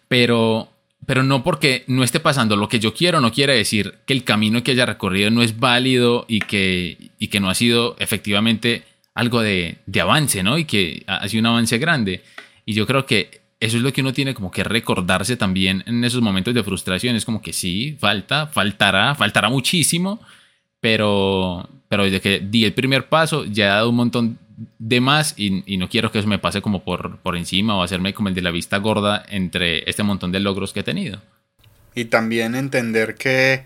Pero 0.08 0.73
pero 1.06 1.22
no 1.22 1.42
porque 1.42 1.84
no 1.86 2.02
esté 2.02 2.20
pasando 2.20 2.56
lo 2.56 2.68
que 2.68 2.78
yo 2.78 2.94
quiero, 2.94 3.20
no 3.20 3.32
quiere 3.32 3.54
decir 3.56 3.98
que 4.06 4.12
el 4.12 4.24
camino 4.24 4.62
que 4.62 4.72
haya 4.72 4.86
recorrido 4.86 5.30
no 5.30 5.42
es 5.42 5.58
válido 5.58 6.24
y 6.28 6.40
que, 6.40 7.10
y 7.18 7.28
que 7.28 7.40
no 7.40 7.50
ha 7.50 7.54
sido 7.54 7.96
efectivamente 7.98 8.84
algo 9.14 9.40
de, 9.42 9.78
de, 9.86 10.00
avance, 10.00 10.42
¿no? 10.42 10.58
Y 10.58 10.64
que 10.64 11.04
ha 11.06 11.26
sido 11.28 11.40
un 11.40 11.46
avance 11.46 11.78
grande. 11.78 12.22
Y 12.64 12.74
yo 12.74 12.86
creo 12.86 13.06
que 13.06 13.42
eso 13.60 13.76
es 13.76 13.82
lo 13.82 13.92
que 13.92 14.00
uno 14.00 14.12
tiene 14.12 14.34
como 14.34 14.50
que 14.50 14.64
recordarse 14.64 15.36
también 15.36 15.82
en 15.86 16.04
esos 16.04 16.20
momentos 16.20 16.54
de 16.54 16.62
frustración. 16.62 17.16
Es 17.16 17.24
como 17.24 17.40
que 17.40 17.52
sí, 17.52 17.96
falta, 17.98 18.46
faltará, 18.46 19.14
faltará 19.14 19.48
muchísimo, 19.48 20.20
pero, 20.80 21.68
pero 21.88 22.04
desde 22.04 22.20
que 22.20 22.40
di 22.40 22.64
el 22.64 22.74
primer 22.74 23.08
paso 23.08 23.44
ya 23.44 23.64
he 23.64 23.68
dado 23.68 23.90
un 23.90 23.96
montón 23.96 24.38
de 24.78 25.00
más 25.00 25.34
y, 25.36 25.76
no 25.78 25.88
quiero 25.88 26.12
que 26.12 26.18
eso 26.18 26.28
me 26.28 26.38
pase 26.38 26.62
como 26.62 26.84
por, 26.84 27.18
por 27.18 27.36
encima 27.36 27.76
o 27.76 27.82
hacerme 27.82 28.14
como 28.14 28.28
el 28.28 28.34
de 28.34 28.42
la 28.42 28.50
vista 28.50 28.78
gorda 28.78 29.24
entre 29.28 29.88
este 29.88 30.02
montón 30.02 30.32
de 30.32 30.40
logros 30.40 30.72
que 30.72 30.80
he 30.80 30.84
tenido. 30.84 31.20
Y 31.94 32.06
también 32.06 32.54
entender 32.54 33.14
que 33.14 33.64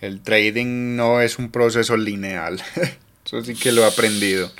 el 0.00 0.20
trading 0.22 0.96
no 0.96 1.20
es 1.20 1.38
un 1.38 1.50
proceso 1.50 1.96
lineal. 1.96 2.62
Eso 3.24 3.44
sí 3.44 3.54
que 3.54 3.72
lo 3.72 3.82
he 3.82 3.86
aprendido. 3.86 4.50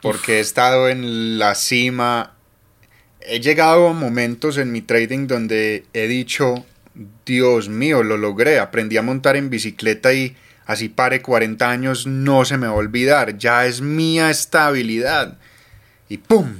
Porque 0.00 0.38
he 0.38 0.40
estado 0.40 0.88
en 0.88 1.38
la 1.38 1.54
cima. 1.54 2.34
He 3.20 3.40
llegado 3.40 3.88
a 3.88 3.92
momentos 3.92 4.56
en 4.58 4.72
mi 4.72 4.80
trading 4.80 5.26
donde 5.26 5.84
he 5.92 6.06
dicho, 6.06 6.64
Dios 7.26 7.68
mío, 7.68 8.02
lo 8.02 8.16
logré. 8.16 8.58
Aprendí 8.58 8.96
a 8.96 9.02
montar 9.02 9.36
en 9.36 9.50
bicicleta 9.50 10.12
y 10.14 10.36
así 10.70 10.88
pare 10.88 11.20
40 11.20 11.68
años, 11.68 12.06
no 12.06 12.44
se 12.44 12.56
me 12.56 12.68
va 12.68 12.74
a 12.74 12.76
olvidar, 12.76 13.36
ya 13.36 13.66
es 13.66 13.80
mía 13.80 14.30
estabilidad. 14.30 15.36
Y 16.08 16.18
¡pum! 16.18 16.54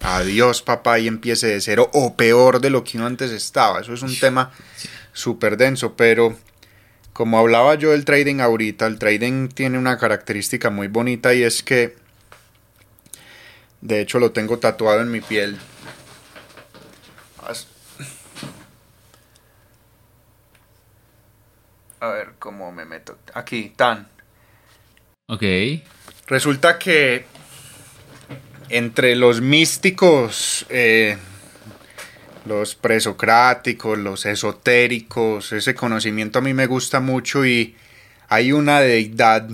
Adiós 0.00 0.62
papá 0.62 0.98
y 0.98 1.06
empiece 1.06 1.48
de 1.48 1.60
cero 1.60 1.90
o 1.92 2.16
peor 2.16 2.62
de 2.62 2.70
lo 2.70 2.82
que 2.82 2.96
uno 2.96 3.06
antes 3.06 3.32
estaba. 3.32 3.80
Eso 3.80 3.92
es 3.92 4.00
un 4.00 4.18
tema 4.18 4.52
súper 5.12 5.58
denso, 5.58 5.96
pero 5.96 6.34
como 7.12 7.38
hablaba 7.38 7.74
yo 7.74 7.90
del 7.90 8.06
trading 8.06 8.40
ahorita, 8.40 8.86
el 8.86 8.98
trading 8.98 9.48
tiene 9.48 9.76
una 9.76 9.98
característica 9.98 10.70
muy 10.70 10.88
bonita 10.88 11.34
y 11.34 11.42
es 11.42 11.62
que, 11.62 11.94
de 13.82 14.00
hecho 14.00 14.18
lo 14.18 14.32
tengo 14.32 14.58
tatuado 14.58 15.02
en 15.02 15.10
mi 15.10 15.20
piel, 15.20 15.58
A 22.06 22.12
ver 22.12 22.34
cómo 22.38 22.70
me 22.70 22.84
meto. 22.84 23.18
Aquí, 23.34 23.72
tan. 23.74 24.06
Ok. 25.26 25.42
Resulta 26.28 26.78
que 26.78 27.24
entre 28.68 29.16
los 29.16 29.40
místicos, 29.40 30.66
eh, 30.68 31.16
los 32.44 32.76
presocráticos, 32.76 33.98
los 33.98 34.24
esotéricos, 34.24 35.52
ese 35.52 35.74
conocimiento 35.74 36.38
a 36.38 36.42
mí 36.42 36.54
me 36.54 36.66
gusta 36.66 37.00
mucho 37.00 37.44
y 37.44 37.74
hay 38.28 38.52
una 38.52 38.80
deidad, 38.80 39.48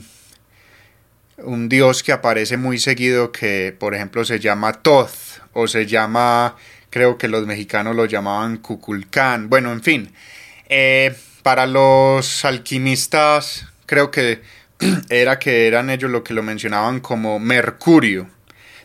un 1.38 1.70
dios 1.70 2.02
que 2.02 2.12
aparece 2.12 2.58
muy 2.58 2.78
seguido 2.78 3.32
que, 3.32 3.74
por 3.78 3.94
ejemplo, 3.94 4.26
se 4.26 4.40
llama 4.40 4.74
Toth 4.74 5.40
o 5.54 5.66
se 5.66 5.86
llama, 5.86 6.56
creo 6.90 7.16
que 7.16 7.28
los 7.28 7.46
mexicanos 7.46 7.96
lo 7.96 8.04
llamaban 8.04 8.58
Cuculcán. 8.58 9.48
Bueno, 9.48 9.72
en 9.72 9.82
fin. 9.82 10.12
Eh, 10.68 11.14
para 11.42 11.66
los 11.66 12.44
alquimistas, 12.44 13.66
creo 13.86 14.10
que 14.10 14.40
era 15.10 15.38
que 15.38 15.66
eran 15.66 15.90
ellos 15.90 16.10
lo 16.10 16.24
que 16.24 16.34
lo 16.34 16.42
mencionaban 16.42 17.00
como 17.00 17.38
Mercurio. 17.38 18.28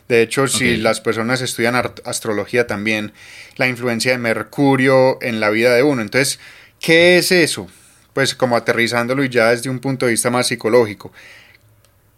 De 0.08 0.22
hecho, 0.22 0.48
si 0.48 0.78
las 0.78 1.02
personas 1.02 1.42
estudian 1.42 1.76
astrología 1.76 2.66
también, 2.66 3.12
la 3.56 3.68
influencia 3.68 4.12
de 4.12 4.18
Mercurio 4.18 5.18
en 5.20 5.38
la 5.38 5.50
vida 5.50 5.74
de 5.74 5.82
uno. 5.82 6.00
Entonces, 6.00 6.40
¿qué 6.80 7.18
es 7.18 7.30
eso? 7.30 7.68
Pues 8.14 8.34
como 8.34 8.56
aterrizándolo 8.56 9.22
y 9.22 9.28
ya 9.28 9.50
desde 9.50 9.68
un 9.68 9.80
punto 9.80 10.06
de 10.06 10.12
vista 10.12 10.30
más 10.30 10.46
psicológico. 10.46 11.12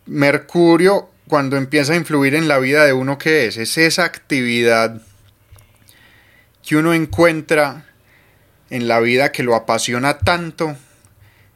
Mercurio, 0.07 1.11
cuando 1.27 1.57
empieza 1.57 1.95
a 1.95 1.97
influir 1.97 2.37
en 2.37 2.47
la 2.47 2.61
vida 2.61 2.85
de 2.85 2.93
uno, 2.93 3.19
¿qué 3.19 3.47
es? 3.47 3.57
Es 3.57 3.77
esa 3.77 4.05
actividad 4.05 5.03
que 6.63 6.77
uno 6.77 6.95
encuentra 6.95 7.90
en 8.71 8.89
la 8.89 9.01
vida 9.01 9.33
que 9.33 9.43
lo 9.43 9.55
apasiona 9.55 10.19
tanto 10.19 10.77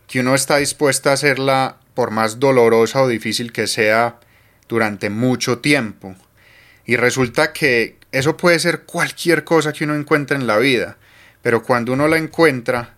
que 0.06 0.20
uno 0.20 0.34
está 0.34 0.58
dispuesto 0.58 1.10
a 1.10 1.14
hacerla 1.14 1.76
por 1.94 2.10
más 2.10 2.40
dolorosa 2.40 3.02
o 3.02 3.08
difícil 3.08 3.52
que 3.52 3.66
sea 3.66 4.18
durante 4.68 5.10
mucho 5.10 5.58
tiempo. 5.58 6.14
Y 6.84 6.96
resulta 6.96 7.52
que 7.52 7.98
eso 8.12 8.36
puede 8.36 8.58
ser 8.58 8.82
cualquier 8.82 9.44
cosa 9.44 9.72
que 9.72 9.84
uno 9.84 9.94
encuentre 9.94 10.36
en 10.36 10.46
la 10.46 10.58
vida, 10.58 10.98
pero 11.42 11.62
cuando 11.62 11.92
uno 11.92 12.08
la 12.08 12.18
encuentra, 12.18 12.94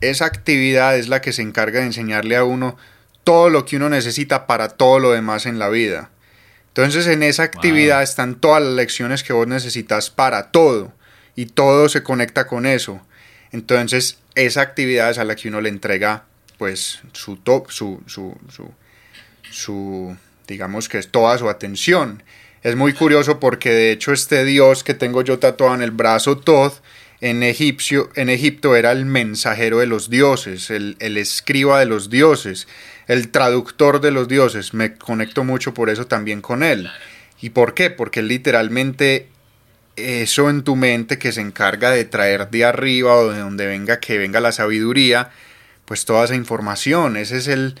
esa 0.00 0.26
actividad 0.26 0.96
es 0.96 1.08
la 1.08 1.20
que 1.20 1.32
se 1.32 1.42
encarga 1.42 1.80
de 1.80 1.86
enseñarle 1.86 2.36
a 2.36 2.44
uno 2.44 2.76
todo 3.24 3.48
lo 3.48 3.64
que 3.64 3.76
uno 3.76 3.88
necesita 3.88 4.46
para 4.46 4.68
todo 4.68 4.98
lo 5.00 5.12
demás 5.12 5.46
en 5.46 5.58
la 5.58 5.68
vida. 5.68 6.10
Entonces 6.68 7.06
en 7.06 7.22
esa 7.22 7.44
actividad 7.44 8.02
están 8.02 8.34
todas 8.34 8.62
las 8.62 8.72
lecciones 8.72 9.22
que 9.22 9.32
vos 9.32 9.46
necesitas 9.46 10.10
para 10.10 10.50
todo 10.50 10.92
y 11.36 11.46
todo 11.46 11.88
se 11.88 12.02
conecta 12.02 12.46
con 12.46 12.66
eso. 12.66 13.00
Entonces, 13.54 14.18
esa 14.34 14.62
actividad 14.62 15.12
es 15.12 15.18
a 15.18 15.24
la 15.24 15.36
que 15.36 15.46
uno 15.46 15.60
le 15.60 15.68
entrega 15.68 16.24
pues 16.58 16.98
su 17.12 17.36
top, 17.36 17.70
su, 17.70 18.02
su, 18.04 18.36
su, 18.48 18.68
su, 19.48 20.16
digamos 20.48 20.88
que 20.88 20.98
es 20.98 21.08
toda 21.08 21.38
su 21.38 21.48
atención. 21.48 22.24
Es 22.64 22.74
muy 22.74 22.94
curioso 22.94 23.38
porque 23.38 23.70
de 23.70 23.92
hecho 23.92 24.12
este 24.12 24.44
dios 24.44 24.82
que 24.82 24.94
tengo 24.94 25.22
yo 25.22 25.38
tatuado 25.38 25.76
en 25.76 25.82
el 25.82 25.92
brazo 25.92 26.36
Todd, 26.36 26.72
en, 27.20 27.44
egipcio, 27.44 28.10
en 28.16 28.28
Egipto 28.28 28.74
era 28.74 28.90
el 28.90 29.06
mensajero 29.06 29.78
de 29.78 29.86
los 29.86 30.10
dioses, 30.10 30.70
el, 30.70 30.96
el 30.98 31.16
escriba 31.16 31.78
de 31.78 31.86
los 31.86 32.10
dioses, 32.10 32.66
el 33.06 33.28
traductor 33.28 34.00
de 34.00 34.10
los 34.10 34.26
dioses. 34.26 34.74
Me 34.74 34.94
conecto 34.94 35.44
mucho 35.44 35.74
por 35.74 35.90
eso 35.90 36.08
también 36.08 36.40
con 36.40 36.64
él. 36.64 36.90
¿Y 37.40 37.50
por 37.50 37.74
qué? 37.74 37.90
Porque 37.90 38.20
literalmente 38.20 39.28
eso 39.96 40.50
en 40.50 40.64
tu 40.64 40.76
mente 40.76 41.18
que 41.18 41.32
se 41.32 41.40
encarga 41.40 41.90
de 41.90 42.04
traer 42.04 42.50
de 42.50 42.64
arriba 42.64 43.14
o 43.14 43.30
de 43.30 43.38
donde 43.38 43.66
venga 43.66 44.00
que 44.00 44.18
venga 44.18 44.40
la 44.40 44.52
sabiduría, 44.52 45.30
pues 45.84 46.04
toda 46.04 46.24
esa 46.24 46.34
información, 46.34 47.16
ese 47.16 47.36
es 47.38 47.48
el 47.48 47.78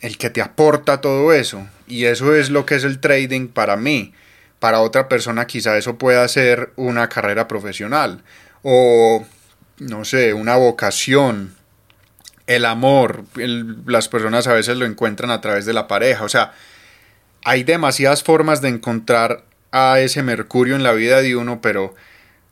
el 0.00 0.18
que 0.18 0.30
te 0.30 0.42
aporta 0.42 1.00
todo 1.00 1.32
eso 1.32 1.66
y 1.86 2.06
eso 2.06 2.34
es 2.34 2.50
lo 2.50 2.66
que 2.66 2.74
es 2.74 2.84
el 2.84 2.98
trading 2.98 3.48
para 3.48 3.76
mí. 3.76 4.12
Para 4.58 4.80
otra 4.80 5.08
persona 5.08 5.46
quizá 5.46 5.78
eso 5.78 5.96
pueda 5.96 6.26
ser 6.28 6.72
una 6.76 7.08
carrera 7.08 7.48
profesional 7.48 8.22
o 8.62 9.24
no 9.78 10.04
sé, 10.04 10.34
una 10.34 10.56
vocación. 10.56 11.54
el 12.46 12.64
amor, 12.64 13.24
las 13.86 14.08
personas 14.08 14.46
a 14.48 14.52
veces 14.52 14.76
lo 14.76 14.84
encuentran 14.84 15.30
a 15.30 15.40
través 15.40 15.64
de 15.64 15.72
la 15.72 15.86
pareja, 15.88 16.24
o 16.24 16.28
sea, 16.28 16.52
hay 17.44 17.64
demasiadas 17.64 18.22
formas 18.22 18.60
de 18.60 18.68
encontrar 18.68 19.44
a 19.72 19.98
ese 20.00 20.22
Mercurio 20.22 20.76
en 20.76 20.82
la 20.82 20.92
vida 20.92 21.22
de 21.22 21.34
uno, 21.34 21.60
pero 21.60 21.94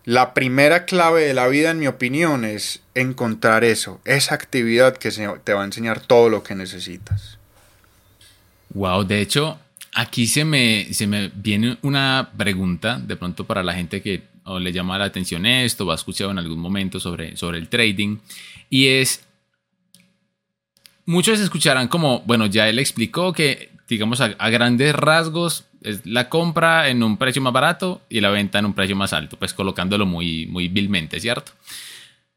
la 0.05 0.35
primera 0.35 0.87
clave 0.87 1.27
de 1.27 1.35
la 1.35 1.47
vida, 1.47 1.71
en 1.71 1.79
mi 1.79 1.87
opinión, 1.87 2.45
es 2.45 2.81
encontrar 2.95 3.63
eso, 3.63 4.01
esa 4.05 4.35
actividad 4.35 4.97
que 4.97 5.11
te 5.11 5.53
va 5.53 5.63
a 5.63 5.65
enseñar 5.67 6.01
todo 6.01 6.29
lo 6.29 6.43
que 6.43 6.55
necesitas. 6.55 7.39
Wow, 8.71 9.05
de 9.05 9.21
hecho, 9.21 9.59
aquí 9.95 10.27
se 10.27 10.45
me, 10.45 10.93
se 10.93 11.07
me 11.07 11.31
viene 11.35 11.77
una 11.83 12.31
pregunta, 12.37 12.99
de 12.99 13.17
pronto 13.17 13.47
para 13.47 13.63
la 13.63 13.75
gente 13.75 14.01
que 14.01 14.23
le 14.59 14.73
llama 14.73 14.99
la 14.99 15.05
atención 15.05 15.47
esto, 15.47 15.87
o 15.87 15.93
ha 15.93 15.95
escuchado 15.95 16.31
en 16.31 16.39
algún 16.39 16.59
momento 16.59 16.99
sobre, 16.99 17.37
sobre 17.37 17.59
el 17.59 17.69
trading, 17.69 18.19
y 18.69 18.89
es, 18.89 19.25
muchos 21.05 21.41
escucharán 21.41 21.89
como, 21.89 22.21
bueno, 22.21 22.47
ya 22.47 22.69
él 22.69 22.79
explicó 22.79 23.33
que, 23.33 23.70
digamos, 23.95 24.21
a 24.21 24.51
grandes 24.51 24.95
rasgos, 24.95 25.65
es 25.83 26.05
la 26.05 26.29
compra 26.29 26.89
en 26.89 27.03
un 27.03 27.17
precio 27.17 27.41
más 27.43 27.53
barato 27.53 28.03
y 28.09 28.21
la 28.21 28.31
venta 28.31 28.59
en 28.59 28.67
un 28.67 28.75
precio 28.75 28.97
más 28.97 29.13
alto, 29.13 29.39
pues 29.39 29.55
colocándolo 29.55 30.07
muy, 30.07 30.47
muy 30.47 30.69
vilmente, 30.69 31.21
¿cierto? 31.21 31.53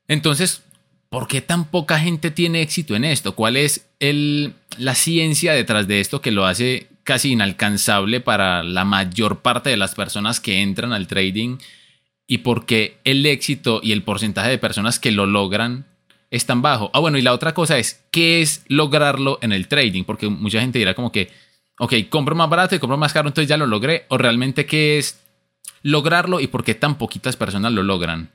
Entonces, 0.08 0.64
¿por 1.10 1.28
qué 1.28 1.42
tan 1.42 1.66
poca 1.66 2.00
gente 2.00 2.32
tiene 2.32 2.62
éxito 2.62 2.96
en 2.96 3.06
esto? 3.06 3.36
¿Cuál 3.36 3.58
es 3.58 3.88
el, 4.00 4.54
la 4.78 4.96
ciencia 4.96 5.54
detrás 5.54 5.88
de 5.88 6.00
esto 6.00 6.22
que 6.22 6.32
lo 6.32 6.46
hace 6.46 6.88
casi 7.04 7.32
inalcanzable 7.32 8.22
para 8.22 8.64
la 8.64 8.86
mayor 8.86 9.42
parte 9.42 9.70
de 9.70 9.78
las 9.78 9.96
personas 9.96 10.40
que 10.40 10.62
entran 10.62 10.94
al 10.94 11.08
trading? 11.08 11.58
¿Y 12.26 12.40
por 12.40 12.66
qué 12.66 12.98
el 13.04 13.26
éxito 13.26 13.82
y 13.84 13.92
el 13.92 14.04
porcentaje 14.04 14.50
de 14.50 14.58
personas 14.58 15.00
que 15.00 15.12
lo 15.12 15.26
logran 15.26 15.86
es 16.32 16.46
tan 16.46 16.62
bajo? 16.62 16.90
Ah, 16.94 17.00
bueno, 17.00 17.18
y 17.18 17.22
la 17.22 17.34
otra 17.34 17.54
cosa 17.54 17.78
es, 17.78 18.06
¿qué 18.10 18.42
es 18.42 18.64
lograrlo 18.68 19.40
en 19.42 19.52
el 19.52 19.68
trading? 19.68 20.06
Porque 20.06 20.30
mucha 20.30 20.62
gente 20.62 20.80
dirá 20.80 20.94
como 20.94 21.12
que, 21.12 21.30
ok, 21.80 21.94
compro 22.10 22.36
más 22.36 22.50
barato 22.50 22.76
y 22.76 22.80
compro 22.80 22.98
más 22.98 23.14
caro, 23.14 23.28
entonces 23.28 23.50
ya 23.50 23.58
lo 23.58 23.68
logré. 23.68 24.06
O 24.10 24.18
realmente 24.18 24.66
qué 24.66 24.98
es 24.98 25.20
lograrlo 25.82 26.40
y 26.40 26.48
por 26.48 26.64
qué 26.64 26.76
tan 26.76 26.98
poquitas 26.98 27.36
personas 27.36 27.72
lo 27.72 27.84
logran. 27.84 28.32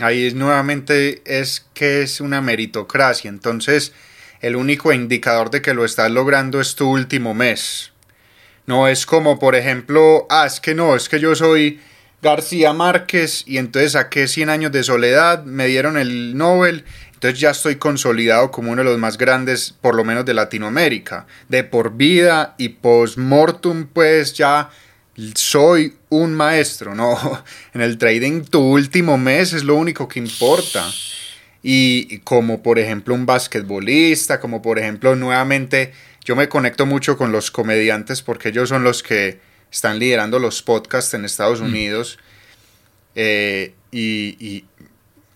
Ahí 0.00 0.32
nuevamente 0.34 1.22
es 1.24 1.66
que 1.74 2.02
es 2.02 2.20
una 2.20 2.40
meritocracia. 2.40 3.28
Entonces, 3.28 3.92
el 4.40 4.56
único 4.56 4.92
indicador 4.92 5.50
de 5.50 5.62
que 5.62 5.74
lo 5.74 5.84
estás 5.84 6.10
logrando 6.10 6.60
es 6.60 6.76
tu 6.76 6.88
último 6.88 7.34
mes. 7.34 7.92
No 8.66 8.86
es 8.86 9.06
como, 9.06 9.38
por 9.38 9.54
ejemplo, 9.54 10.26
ah, 10.30 10.46
es 10.46 10.60
que 10.60 10.74
no, 10.74 10.94
es 10.94 11.08
que 11.08 11.18
yo 11.18 11.34
soy 11.34 11.80
García 12.20 12.72
Márquez 12.72 13.44
y 13.46 13.58
entonces 13.58 13.92
saqué 13.92 14.28
100 14.28 14.50
años 14.50 14.72
de 14.72 14.84
soledad, 14.84 15.44
me 15.44 15.66
dieron 15.66 15.96
el 15.96 16.36
Nobel 16.36 16.84
entonces 17.18 17.40
ya 17.40 17.50
estoy 17.50 17.76
consolidado 17.76 18.52
como 18.52 18.70
uno 18.70 18.84
de 18.84 18.90
los 18.90 18.98
más 18.98 19.18
grandes, 19.18 19.74
por 19.80 19.96
lo 19.96 20.04
menos 20.04 20.24
de 20.24 20.34
Latinoamérica. 20.34 21.26
De 21.48 21.64
por 21.64 21.96
vida 21.96 22.54
y 22.58 22.68
post-mortem, 22.68 23.88
pues 23.88 24.34
ya 24.34 24.70
soy 25.34 25.96
un 26.10 26.32
maestro, 26.34 26.94
¿no? 26.94 27.42
En 27.74 27.80
el 27.80 27.98
trading 27.98 28.42
tu 28.44 28.60
último 28.60 29.18
mes 29.18 29.52
es 29.52 29.64
lo 29.64 29.74
único 29.74 30.06
que 30.06 30.20
importa. 30.20 30.88
Y 31.60 32.20
como 32.20 32.62
por 32.62 32.78
ejemplo 32.78 33.16
un 33.16 33.26
basquetbolista, 33.26 34.38
como 34.38 34.62
por 34.62 34.78
ejemplo 34.78 35.16
nuevamente 35.16 35.92
yo 36.24 36.36
me 36.36 36.48
conecto 36.48 36.86
mucho 36.86 37.18
con 37.18 37.32
los 37.32 37.50
comediantes 37.50 38.22
porque 38.22 38.50
ellos 38.50 38.68
son 38.68 38.84
los 38.84 39.02
que 39.02 39.40
están 39.72 39.98
liderando 39.98 40.38
los 40.38 40.62
podcasts 40.62 41.14
en 41.14 41.24
Estados 41.24 41.60
mm. 41.62 41.64
Unidos. 41.64 42.20
Eh, 43.16 43.74
y, 43.90 44.64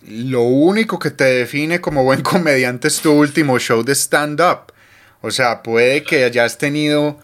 lo 0.06 0.42
único 0.42 0.98
que 0.98 1.10
te 1.10 1.24
define 1.24 1.80
como 1.80 2.04
buen 2.04 2.22
comediante 2.22 2.88
es 2.88 3.00
tu 3.00 3.12
último 3.12 3.58
show 3.58 3.82
de 3.82 3.94
stand-up. 3.94 4.72
O 5.20 5.30
sea, 5.30 5.62
puede 5.62 6.02
que 6.02 6.24
hayas 6.24 6.58
tenido 6.58 7.18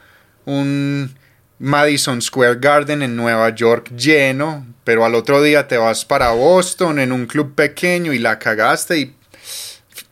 un 0.45 1.17
Madison 1.59 2.23
Square 2.23 2.59
Garden 2.61 3.03
en 3.03 3.17
Nueva 3.17 3.55
York 3.55 3.91
lleno, 3.97 4.67
pero 4.85 5.05
al 5.05 5.15
otro 5.15 5.43
día 5.43 5.67
te 5.67 5.77
vas 5.77 6.05
para 6.05 6.31
Boston 6.31 7.01
en 7.01 7.11
un 7.11 7.27
club 7.27 7.55
pequeño 7.55 8.13
y 8.13 8.19
la 8.19 8.39
cagaste 8.39 8.99
y 8.99 9.15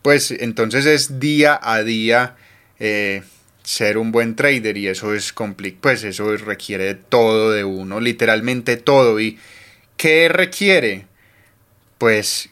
pues 0.01 0.31
entonces 0.31 0.85
es 0.85 1.19
día 1.19 1.59
a 1.61 1.83
día 1.83 2.35
eh, 2.79 3.23
ser 3.63 3.97
un 3.97 4.11
buen 4.11 4.35
trader 4.35 4.77
y 4.77 4.87
eso 4.87 5.13
es 5.13 5.33
complicado, 5.33 5.81
pues 5.81 6.03
eso 6.03 6.35
requiere 6.37 6.95
todo 6.95 7.51
de 7.51 7.63
uno, 7.63 7.99
literalmente 7.99 8.77
todo. 8.77 9.19
¿Y 9.19 9.37
qué 9.97 10.29
requiere? 10.29 11.07
Pues 11.97 12.49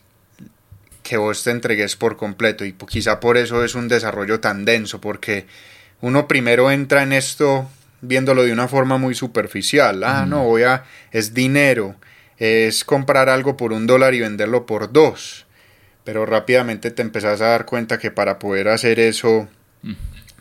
que 1.05 1.17
vos 1.17 1.43
te 1.43 1.51
entregues 1.51 1.95
por 1.95 2.17
completo 2.17 2.65
y 2.65 2.73
quizá 2.73 3.19
por 3.19 3.37
eso 3.37 3.63
es 3.63 3.75
un 3.75 3.87
desarrollo 3.87 4.39
tan 4.39 4.65
denso 4.65 4.99
porque 4.99 5.45
uno 6.01 6.27
primero 6.27 6.71
entra 6.71 7.03
en 7.03 7.13
esto 7.13 7.69
viéndolo 8.01 8.43
de 8.43 8.51
una 8.51 8.67
forma 8.67 8.97
muy 8.97 9.13
superficial 9.13 10.03
ah 10.03 10.25
no 10.25 10.43
voy 10.45 10.63
a 10.63 10.83
es 11.11 11.35
dinero 11.35 11.95
es 12.37 12.83
comprar 12.83 13.29
algo 13.29 13.55
por 13.55 13.71
un 13.71 13.85
dólar 13.85 14.15
y 14.15 14.21
venderlo 14.21 14.65
por 14.65 14.91
dos 14.91 15.45
pero 16.03 16.25
rápidamente 16.25 16.89
te 16.89 17.03
empezás 17.03 17.39
a 17.39 17.49
dar 17.49 17.65
cuenta 17.65 17.99
que 17.99 18.09
para 18.09 18.39
poder 18.39 18.67
hacer 18.67 18.99
eso 18.99 19.47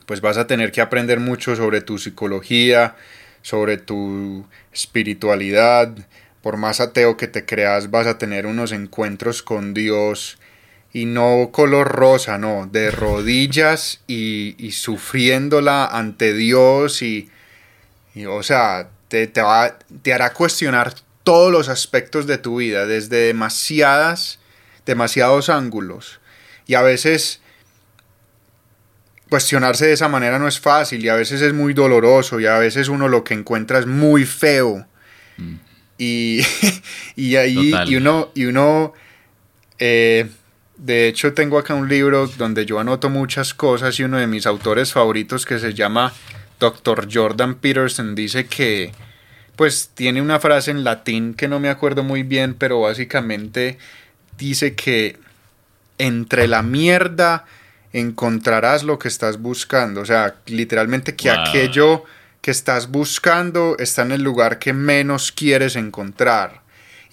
pues 0.07 0.22
vas 0.22 0.38
a 0.38 0.46
tener 0.46 0.72
que 0.72 0.81
aprender 0.81 1.20
mucho 1.20 1.57
sobre 1.57 1.83
tu 1.83 1.98
psicología 1.98 2.96
sobre 3.44 3.77
tu 3.77 4.46
espiritualidad. 4.72 5.94
Por 6.40 6.57
más 6.57 6.81
ateo 6.81 7.18
que 7.18 7.29
te 7.29 7.44
creas 7.44 7.90
vas 7.90 8.07
a 8.07 8.16
tener 8.16 8.46
unos 8.46 8.72
encuentros 8.72 9.42
con 9.42 9.74
Dios 9.74 10.38
y 10.94 11.07
no 11.07 11.50
color 11.50 11.88
rosa, 11.88 12.38
no, 12.38 12.68
de 12.70 12.92
rodillas 12.92 14.00
y, 14.07 14.54
y 14.64 14.70
sufriéndola 14.70 15.87
ante 15.87 16.33
Dios 16.33 17.02
y, 17.02 17.28
o 18.28 18.44
sea, 18.44 18.88
te, 19.09 19.26
te, 19.26 19.42
va, 19.42 19.76
te 20.02 20.14
hará 20.14 20.33
cuestionar 20.33 20.94
todos 21.24 21.50
los 21.50 21.68
aspectos 21.68 22.28
de 22.28 22.38
tu 22.38 22.59
vida 22.59 22.87
desde 22.87 23.26
demasiadas, 23.26 24.38
demasiados 24.87 25.48
ángulos. 25.48 26.20
Y 26.68 26.74
a 26.74 26.83
veces 26.83 27.40
cuestionarse 29.28 29.87
de 29.87 29.94
esa 29.94 30.07
manera 30.07 30.38
no 30.38 30.46
es 30.46 30.61
fácil 30.61 31.04
y 31.04 31.09
a 31.09 31.16
veces 31.16 31.40
es 31.40 31.52
muy 31.52 31.74
doloroso 31.74 32.38
y 32.38 32.46
a 32.46 32.57
veces 32.59 32.87
uno 32.87 33.09
lo 33.09 33.24
que 33.24 33.35
encuentra 33.35 33.80
es 33.80 33.87
muy 33.87 34.24
feo. 34.24 34.87
Mm. 35.38 35.54
y, 35.98 36.40
y 37.16 37.35
ahí 37.35 37.74
y 37.88 37.96
uno 37.96 38.30
y 38.33 38.44
uno 38.44 38.92
eh, 39.80 40.30
de 40.85 41.09
hecho, 41.09 41.33
tengo 41.33 41.57
acá 41.57 41.73
un 41.73 41.88
libro 41.88 42.27
donde 42.27 42.66
yo 42.66 42.79
anoto 42.79 43.09
muchas 43.09 43.55
cosas 43.55 43.99
y 43.99 44.03
uno 44.03 44.18
de 44.18 44.27
mis 44.27 44.44
autores 44.44 44.92
favoritos 44.92 45.47
que 45.47 45.59
se 45.59 45.73
llama 45.73 46.12
Dr. 46.61 47.09
Jordan 47.11 47.55
Peterson 47.55 48.14
dice 48.14 48.44
que 48.44 48.92
pues 49.57 49.92
tiene 49.94 50.20
una 50.20 50.40
frase 50.40 50.73
en 50.73 50.85
latín 50.85 51.33
que 51.33 51.49
no 51.49 51.59
me 51.59 51.70
acuerdo 51.70 52.03
muy 52.03 52.23
bien, 52.23 52.53
pero 52.53 52.83
básicamente 52.83 53.79
dice 54.37 54.75
que 54.75 55.16
entre 55.97 56.49
la 56.49 56.62
mierda 56.62 57.47
encontrarás 57.94 58.83
lo 58.83 58.99
que 58.99 59.09
estás 59.09 59.40
buscando. 59.40 60.03
O 60.03 60.05
sea, 60.05 60.35
literalmente 60.44 61.16
que 61.16 61.31
aquello 61.31 62.05
que 62.42 62.51
estás 62.51 62.90
buscando 62.90 63.77
está 63.79 64.03
en 64.03 64.12
el 64.12 64.23
lugar 64.23 64.59
que 64.59 64.75
menos 64.75 65.33
quieres 65.33 65.77
encontrar. 65.77 66.61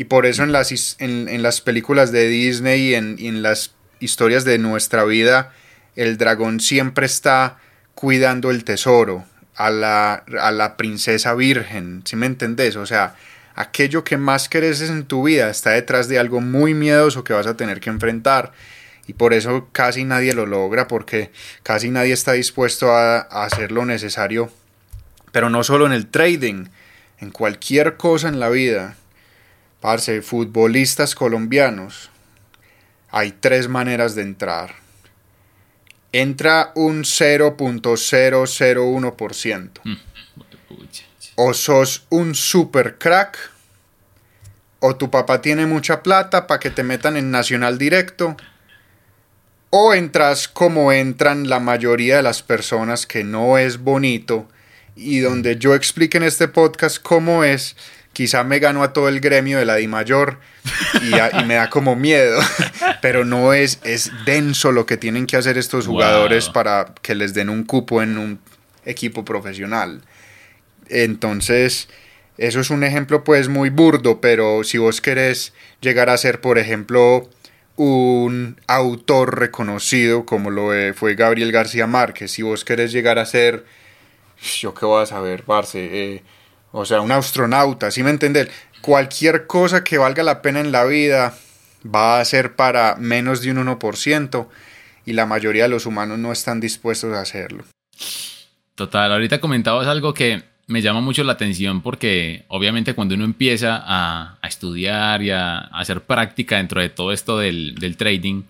Y 0.02 0.06
por 0.06 0.26
eso 0.26 0.42
en 0.42 0.52
las, 0.52 0.96
en, 0.98 1.44
las 1.44 1.62
películas 1.62 2.12
de 2.12 2.28
Disney 2.28 2.90
y 2.90 2.96
en, 2.96 3.44
las 3.44 3.76
historias 4.00 4.44
de 4.46 4.58
nuestra 4.58 5.04
vida, 5.04 5.54
el 5.96 6.18
dragón 6.18 6.60
siempre 6.60 7.06
está 7.06 7.60
cuidando 7.94 8.50
el 8.50 8.64
tesoro 8.64 9.26
a 9.56 9.70
la, 9.70 10.14
a 10.40 10.52
la 10.52 10.76
princesa 10.76 11.36
virgen, 11.36 12.02
¿sí 12.04 12.16
me 12.16 12.26
entendés? 12.26 12.78
O 12.78 12.88
sea, 12.88 13.14
aquello 13.54 14.04
que 14.04 14.18
más 14.18 14.50
querés 14.50 14.82
en 14.82 15.06
tu 15.06 15.22
vida 15.22 15.52
está 15.52 15.70
detrás 15.70 16.08
de 16.08 16.18
algo 16.18 16.42
muy 16.42 16.74
miedoso 16.74 17.24
que 17.24 17.34
vas 17.34 17.46
a 17.46 17.56
tener 17.56 17.80
que 17.80 17.92
enfrentar. 17.92 18.54
Y 19.06 19.14
por 19.14 19.36
eso 19.36 19.70
casi 19.72 20.04
nadie 20.04 20.34
lo 20.34 20.48
logra, 20.48 20.88
porque 20.88 21.30
casi 21.62 21.92
nadie 21.92 22.14
está 22.14 22.32
dispuesto 22.32 22.92
a, 22.92 23.20
a 23.20 23.44
hacer 23.46 23.72
lo 23.72 23.86
necesario. 23.86 24.52
Pero 25.32 25.52
no 25.52 25.64
solo 25.64 25.86
en 25.86 25.92
el 25.92 26.08
trading, 26.08 26.70
en 27.20 27.30
cualquier 27.30 27.98
cosa 27.98 28.30
en 28.30 28.40
la 28.40 28.50
vida. 28.50 28.96
Parce, 29.82 30.22
futbolistas 30.22 31.16
colombianos. 31.16 32.10
Hay 33.10 33.32
tres 33.32 33.68
maneras 33.68 34.14
de 34.16 34.22
entrar. 34.22 34.76
Entra 36.12 36.72
un 36.76 37.04
0.001%. 37.04 39.70
Mm, 39.84 39.96
o 41.36 41.54
sos 41.54 42.06
un 42.10 42.36
super 42.36 42.98
crack. 43.00 43.38
O 44.80 44.96
tu 44.96 45.10
papá 45.10 45.42
tiene 45.42 45.66
mucha 45.66 46.04
plata 46.04 46.46
para 46.48 46.60
que 46.60 46.70
te 46.70 46.84
metan 46.84 47.18
en 47.18 47.32
Nacional 47.32 47.80
Directo. 47.80 48.38
O 49.72 49.96
entras 49.96 50.48
como 50.48 50.92
entran 50.92 51.50
la 51.50 51.60
mayoría 51.60 52.18
de 52.18 52.24
las 52.24 52.44
personas 52.44 53.08
que 53.08 53.24
no 53.24 53.58
es 53.58 53.80
bonito. 53.80 54.48
Y 54.96 55.20
donde 55.20 55.58
yo 55.58 55.74
explique 55.74 56.18
en 56.18 56.24
este 56.24 56.48
podcast 56.48 57.02
cómo 57.02 57.44
es 57.44 57.76
quizá 58.14 58.44
me 58.44 58.60
gano 58.60 58.84
a 58.84 58.94
todo 58.94 59.10
el 59.10 59.20
gremio 59.20 59.58
de 59.58 59.66
la 59.66 59.76
Di 59.76 59.88
Mayor 59.88 60.40
y, 61.02 61.44
me 61.46 61.56
da 61.56 61.70
como 61.70 61.96
miedo, 61.96 62.40
pero 63.02 63.26
no 63.26 63.54
es, 63.54 63.80
es 63.84 64.12
denso 64.26 64.72
lo 64.72 64.86
que 64.86 64.98
tienen 64.98 65.26
que 65.26 65.38
hacer 65.38 65.58
estos 65.58 65.88
jugadores 65.88 66.50
para 66.50 66.94
que 67.02 67.16
les 67.16 67.34
den 67.34 67.50
un 67.50 67.64
cupo 67.64 68.02
en 68.02 68.18
un 68.18 68.40
equipo 68.86 69.24
profesional. 69.26 70.02
Entonces, 70.90 71.88
eso 72.38 72.60
es 72.60 72.70
un 72.70 72.84
ejemplo 72.84 73.24
pues 73.24 73.48
muy 73.48 73.70
burdo, 73.70 74.20
pero 74.20 74.64
si 74.64 74.78
vos 74.78 75.00
querés 75.00 75.54
llegar 75.80 76.10
a 76.10 76.18
ser, 76.18 76.42
por 76.42 76.58
ejemplo, 76.58 77.30
un 77.78 78.60
autor 78.68 79.40
reconocido 79.40 80.26
como 80.26 80.50
lo 80.50 80.72
fue 80.94 81.16
Gabriel 81.16 81.52
García 81.52 81.88
Márquez, 81.88 82.32
si 82.32 82.42
vos 82.42 82.66
querés 82.66 82.92
llegar 82.92 83.20
a 83.20 83.26
ser, 83.26 83.66
yo 84.60 84.74
qué 84.74 84.86
voy 84.86 85.04
a 85.04 85.06
saber, 85.06 85.44
Parce, 85.44 85.80
eh, 85.80 86.24
o 86.72 86.86
sea, 86.86 87.02
un 87.02 87.12
astronauta, 87.12 87.92
¿sí 87.92 88.04
me 88.04 88.10
entender? 88.10 88.50
Cualquier 88.82 89.48
cosa 89.48 89.84
que 89.84 89.98
valga 89.98 90.24
la 90.24 90.42
pena 90.42 90.60
en 90.60 90.72
la 90.72 90.86
vida 90.86 91.36
va 91.84 92.20
a 92.20 92.26
ser 92.26 92.56
para 92.56 92.96
menos 92.96 93.42
de 93.42 93.52
un 93.52 93.58
1% 93.58 94.48
y 95.06 95.14
la 95.14 95.26
mayoría 95.26 95.64
de 95.64 95.70
los 95.70 95.86
humanos 95.86 96.20
no 96.20 96.32
están 96.32 96.60
dispuestos 96.60 97.14
a 97.14 97.22
hacerlo. 97.22 97.64
Total, 98.76 99.12
ahorita 99.12 99.40
comentabas 99.40 99.88
algo 99.88 100.14
que 100.14 100.44
me 100.68 100.82
llama 100.82 101.02
mucho 101.02 101.24
la 101.24 101.34
atención 101.34 101.82
porque 101.82 102.46
obviamente 102.48 102.94
cuando 102.94 103.16
uno 103.16 103.26
empieza 103.26 103.84
a, 103.86 104.40
estudiar 104.44 105.22
y 105.22 105.32
a, 105.32 105.60
hacer 105.60 106.02
práctica 106.04 106.58
dentro 106.58 106.82
de 106.82 106.90
todo 106.90 107.12
esto 107.12 107.38
del, 107.38 107.96
trading, 107.98 108.44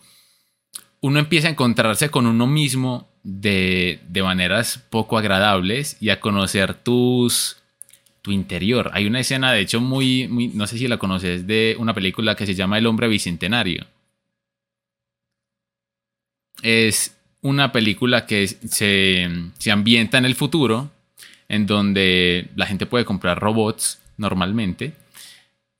uno 1.02 1.20
empieza 1.20 1.48
a 1.48 1.52
encontrarse 1.52 2.10
con 2.10 2.28
uno 2.28 2.48
mismo 2.48 3.10
de, 3.24 4.00
maneras 4.24 4.86
poco 4.90 5.18
agradables 5.18 5.98
y 6.00 6.10
a 6.10 6.20
conocer 6.20 6.76
tus, 6.76 7.61
tu 8.22 8.32
interior. 8.32 8.92
Hay 8.94 9.08
una 9.08 9.20
escena, 9.20 9.52
de 9.52 9.62
hecho, 9.62 9.82
muy, 9.82 10.28
no 10.54 10.68
sé 10.68 10.78
si 10.78 10.88
la 10.88 10.98
conoces, 10.98 11.48
de 11.48 11.76
una 11.80 11.94
película 11.94 12.36
que 12.36 12.46
se 12.46 12.56
llama 12.56 12.78
El 12.78 12.88
hombre 12.88 13.08
bicentenario. 13.08 13.86
Es 16.62 17.18
una 17.42 17.72
película 17.72 18.26
que 18.26 18.48
se, 18.48 19.30
se 19.58 19.72
ambienta 19.72 20.18
en 20.18 20.26
el 20.26 20.36
futuro 20.36 20.92
en 21.50 21.66
donde 21.66 22.50
la 22.56 22.68
gente 22.68 22.86
puede 22.86 23.04
comprar 23.04 23.40
robots 23.40 24.00
normalmente 24.18 24.94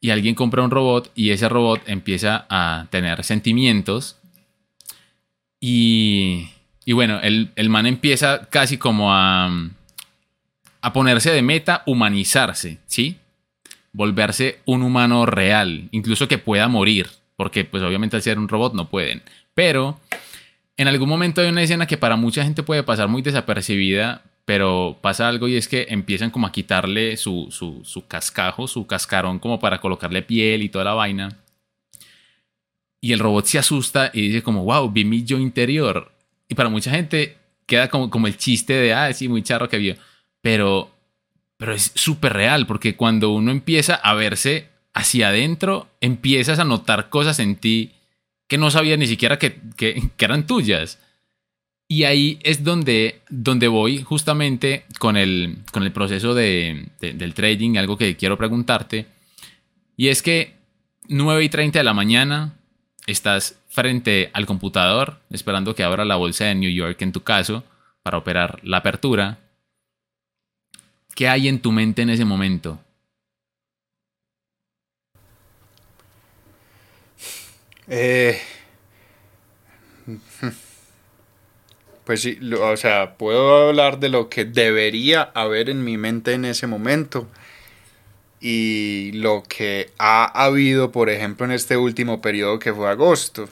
y 0.02 0.10
alguien 0.10 0.34
compra 0.34 0.64
un 0.64 0.72
robot 0.72 1.12
y 1.16 1.30
ese 1.30 1.48
robot 1.48 1.84
empieza 1.86 2.48
a 2.50 2.88
tener 2.90 3.24
sentimientos 3.24 4.18
y, 5.60 6.50
y 6.84 6.94
bueno, 6.94 7.20
el, 7.22 7.52
el, 7.56 7.70
man 7.70 7.86
empieza 7.86 8.50
casi 8.50 8.80
como 8.80 9.14
a, 9.14 9.70
a 10.82 10.94
ponerse 10.94 11.32
de 11.32 11.42
meta 11.42 11.84
humanizarse, 11.86 12.80
¿sí? 12.86 13.18
Volverse 13.94 14.60
un 14.66 14.84
humano 14.84 15.26
real, 15.26 15.90
incluso 15.92 16.28
que 16.28 16.38
pueda 16.38 16.68
morir, 16.68 17.08
porque 17.36 17.66
pues 17.66 17.84
obviamente 17.84 18.16
al 18.16 18.22
ser 18.22 18.40
un 18.40 18.48
robot 18.48 18.74
no 18.74 18.90
pueden, 18.90 19.22
pero 19.54 20.00
en 20.78 20.88
algún 20.88 21.10
momento 21.10 21.42
hay 21.42 21.50
una 21.50 21.62
escena 21.62 21.86
que 21.86 21.98
para 21.98 22.16
mucha 22.16 22.44
gente 22.44 22.64
puede 22.64 22.84
pasar 22.84 23.08
muy 23.08 23.22
desapercibida, 23.22 24.24
pero 24.46 24.98
pasa 25.02 25.28
algo 25.28 25.48
y 25.48 25.56
es 25.56 25.68
que 25.68 25.88
empiezan 25.90 26.32
como 26.32 26.48
a 26.48 26.52
quitarle 26.52 27.18
su, 27.18 27.50
su, 27.52 28.08
cascajo, 28.08 28.68
su 28.68 28.88
cascarón 28.88 29.40
como 29.40 29.60
para 29.60 29.80
colocarle 29.80 30.24
piel 30.24 30.64
y 30.64 30.70
toda 30.70 30.86
la 30.86 30.94
vaina. 30.94 31.38
Y 33.00 33.14
el 33.14 33.20
robot 33.20 33.46
se 33.46 33.60
asusta 33.60 34.12
y 34.14 34.30
dice 34.30 34.44
como, 34.44 34.64
wow, 34.64 34.90
vi 34.92 35.06
mi 35.06 35.24
yo 35.24 35.38
interior. 35.38 36.12
Y 36.48 36.56
para 36.56 36.70
mucha 36.70 36.92
gente 36.92 37.38
queda 37.66 37.88
como, 37.88 38.10
como 38.10 38.28
el 38.28 38.38
chiste 38.38 38.74
de, 38.74 38.94
ah, 38.94 39.14
sí, 39.14 39.30
muy 39.30 39.44
charro 39.44 39.70
que 39.70 39.78
vio. 39.78 39.96
Pero, 40.42 40.92
pero 41.58 41.74
es 41.74 41.92
súper 41.96 42.34
real 42.34 42.68
porque 42.68 42.96
cuando 42.96 43.32
uno 43.32 43.52
empieza 43.52 43.96
a 43.96 44.14
verse 44.14 44.70
hacia 44.94 45.30
adentro, 45.30 45.88
empiezas 46.02 46.60
a 46.60 46.66
notar 46.66 47.10
cosas 47.10 47.40
en 47.40 47.56
ti 47.56 47.92
que 48.48 48.58
no 48.58 48.70
sabías 48.70 49.00
ni 49.00 49.08
siquiera 49.08 49.40
que, 49.40 49.60
que, 49.78 50.10
eran 50.20 50.46
tuyas. 50.46 51.00
Y 51.88 52.04
ahí 52.04 52.40
es 52.44 52.64
donde, 52.64 53.22
donde 53.30 53.68
voy 53.68 54.02
justamente 54.02 54.86
con 55.00 55.18
el, 55.18 55.60
con 55.72 55.84
el 55.84 55.92
proceso 55.92 56.34
de, 56.34 56.88
del 57.00 57.34
trading, 57.34 57.78
algo 57.78 57.98
que 57.98 58.18
quiero 58.18 58.38
preguntarte. 58.38 59.06
Y 59.96 60.10
es 60.10 60.22
que 60.22 60.56
9 61.08 61.44
y 61.44 61.50
30 61.50 61.80
de 61.80 61.84
la 61.84 61.94
mañana 61.94 62.56
estás 63.08 63.58
frente 63.70 64.30
al 64.34 64.46
computador 64.46 65.22
esperando 65.30 65.76
que 65.76 65.84
abra 65.84 66.06
la 66.06 66.16
bolsa 66.16 66.46
de 66.46 66.56
New 66.56 66.72
York 66.72 67.02
en 67.02 67.12
tu 67.12 67.24
caso 67.24 67.64
para 68.04 68.18
operar 68.18 68.60
la 68.64 68.78
apertura. 68.78 69.40
¿Qué 71.16 71.28
hay 71.28 71.48
en 71.48 71.60
tu 71.62 71.72
mente 71.72 72.02
en 72.02 72.10
ese 72.10 72.26
momento? 72.26 72.80
Eh, 77.88 78.40
Pues 82.04 82.22
sí, 82.22 82.38
o 82.60 82.78
sea, 82.78 83.16
puedo 83.18 83.68
hablar 83.70 84.00
de 84.00 84.10
lo 84.10 84.28
que 84.30 84.44
debería 84.46 85.22
haber 85.36 85.70
en 85.70 85.84
mi 85.84 85.98
mente 85.98 86.34
en 86.34 86.46
ese 86.46 86.66
momento 86.68 87.28
y 88.40 89.12
lo 89.14 89.44
que 89.48 89.92
ha 90.00 90.26
habido, 90.26 90.92
por 90.92 91.10
ejemplo, 91.10 91.46
en 91.46 91.52
este 91.52 91.78
último 91.78 92.22
periodo 92.22 92.58
que 92.60 92.74
fue 92.74 92.90
agosto. 92.90 93.48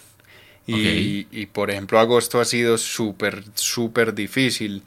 Y, 0.67 1.27
y 1.31 1.47
por 1.47 1.71
ejemplo, 1.71 1.99
agosto 1.99 2.39
ha 2.39 2.45
sido 2.45 2.77
súper, 2.77 3.43
súper 3.55 4.13
difícil. 4.15 4.83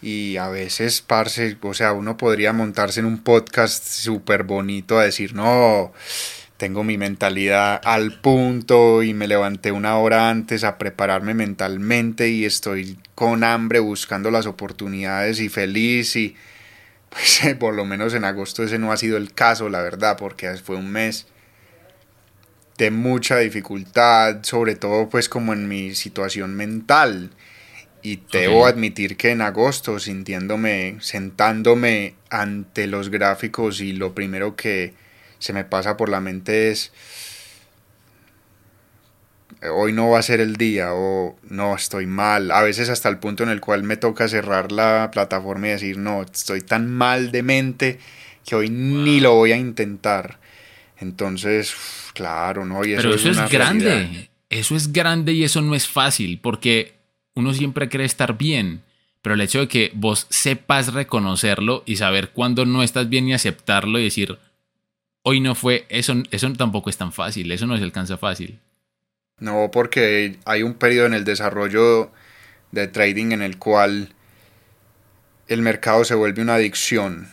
Y 0.00 0.36
a 0.36 0.48
veces, 0.48 1.02
parce, 1.02 1.56
o 1.60 1.74
sea, 1.74 1.92
uno 1.92 2.16
podría 2.16 2.52
montarse 2.52 3.00
en 3.00 3.06
un 3.06 3.18
podcast 3.18 3.84
súper 3.84 4.44
bonito 4.44 4.98
a 4.98 5.04
decir, 5.04 5.34
no, 5.34 5.92
tengo 6.58 6.84
mi 6.84 6.98
mentalidad 6.98 7.80
al 7.84 8.20
punto 8.20 9.02
y 9.02 9.14
me 9.14 9.28
levanté 9.28 9.72
una 9.72 9.96
hora 9.96 10.28
antes 10.28 10.64
a 10.64 10.76
prepararme 10.76 11.32
mentalmente 11.32 12.28
y 12.28 12.44
estoy 12.44 12.98
con 13.14 13.44
hambre 13.44 13.78
buscando 13.78 14.30
las 14.30 14.46
oportunidades 14.46 15.40
y 15.40 15.48
feliz 15.48 16.16
y 16.16 16.36
pues 17.10 17.56
por 17.58 17.74
lo 17.74 17.84
menos 17.84 18.12
en 18.12 18.24
agosto 18.24 18.64
ese 18.64 18.78
no 18.78 18.92
ha 18.92 18.96
sido 18.96 19.16
el 19.16 19.32
caso, 19.32 19.68
la 19.68 19.82
verdad, 19.82 20.16
porque 20.18 20.52
fue 20.56 20.76
un 20.76 20.90
mes 20.90 21.26
de 22.76 22.90
mucha 22.90 23.38
dificultad, 23.38 24.42
sobre 24.42 24.74
todo 24.74 25.08
pues 25.08 25.28
como 25.28 25.52
en 25.52 25.68
mi 25.68 25.94
situación 25.94 26.54
mental. 26.54 27.30
Y 28.02 28.20
debo 28.32 28.66
admitir 28.66 29.16
que 29.16 29.30
en 29.30 29.42
agosto, 29.42 29.98
sintiéndome, 29.98 30.96
sentándome 31.00 32.14
ante 32.30 32.86
los 32.86 33.10
gráficos 33.10 33.80
y 33.80 33.92
lo 33.92 34.14
primero 34.14 34.56
que 34.56 34.94
se 35.38 35.52
me 35.52 35.64
pasa 35.64 35.96
por 35.96 36.08
la 36.08 36.20
mente 36.20 36.70
es 36.70 36.92
hoy 39.62 39.92
no 39.92 40.10
va 40.10 40.18
a 40.18 40.22
ser 40.22 40.40
el 40.40 40.56
día 40.56 40.94
o 40.94 41.36
no, 41.48 41.74
estoy 41.74 42.06
mal. 42.06 42.50
A 42.50 42.62
veces 42.62 42.88
hasta 42.88 43.08
el 43.08 43.18
punto 43.18 43.42
en 43.42 43.48
el 43.48 43.60
cual 43.60 43.82
me 43.82 43.96
toca 43.96 44.28
cerrar 44.28 44.72
la 44.72 45.10
plataforma 45.12 45.68
y 45.68 45.70
decir, 45.70 45.98
no, 45.98 46.22
estoy 46.22 46.60
tan 46.60 46.90
mal 46.90 47.32
de 47.32 47.42
mente 47.42 47.98
que 48.44 48.54
hoy 48.54 48.70
ni 48.70 49.20
lo 49.20 49.34
voy 49.34 49.52
a 49.52 49.56
intentar. 49.56 50.38
Entonces, 50.98 51.74
claro, 52.14 52.64
¿no? 52.64 52.84
Y 52.84 52.92
eso 52.92 53.02
Pero 53.02 53.14
eso 53.14 53.30
es, 53.30 53.50
grande. 53.50 54.30
Eso 54.50 54.76
es 54.76 54.92
grande 54.92 55.32
y 55.32 55.44
eso 55.44 55.60
no 55.60 55.74
es 55.74 55.86
fácil 55.86 56.40
porque 56.40 56.97
uno 57.38 57.54
siempre 57.54 57.88
cree 57.88 58.04
estar 58.04 58.36
bien. 58.36 58.82
Pero 59.22 59.34
el 59.34 59.40
hecho 59.40 59.60
de 59.60 59.68
que 59.68 59.92
vos 59.94 60.26
sepas 60.28 60.92
reconocerlo 60.92 61.84
y 61.86 61.96
saber 61.96 62.30
cuándo 62.30 62.66
no 62.66 62.82
estás 62.82 63.08
bien 63.08 63.28
y 63.28 63.34
aceptarlo 63.34 63.98
y 63.98 64.04
decir, 64.04 64.38
hoy 65.22 65.40
no 65.40 65.54
fue, 65.54 65.86
eso, 65.88 66.14
eso 66.30 66.52
tampoco 66.54 66.90
es 66.90 66.96
tan 66.96 67.12
fácil, 67.12 67.50
eso 67.52 67.66
no 67.66 67.76
se 67.76 67.84
alcanza 67.84 68.16
fácil. 68.16 68.58
No, 69.38 69.70
porque 69.72 70.38
hay 70.44 70.62
un 70.64 70.74
periodo 70.74 71.06
en 71.06 71.14
el 71.14 71.24
desarrollo 71.24 72.10
de 72.72 72.88
trading 72.88 73.30
en 73.30 73.42
el 73.42 73.56
cual 73.56 74.14
el 75.46 75.62
mercado 75.62 76.04
se 76.04 76.16
vuelve 76.16 76.42
una 76.42 76.56
adicción. 76.56 77.28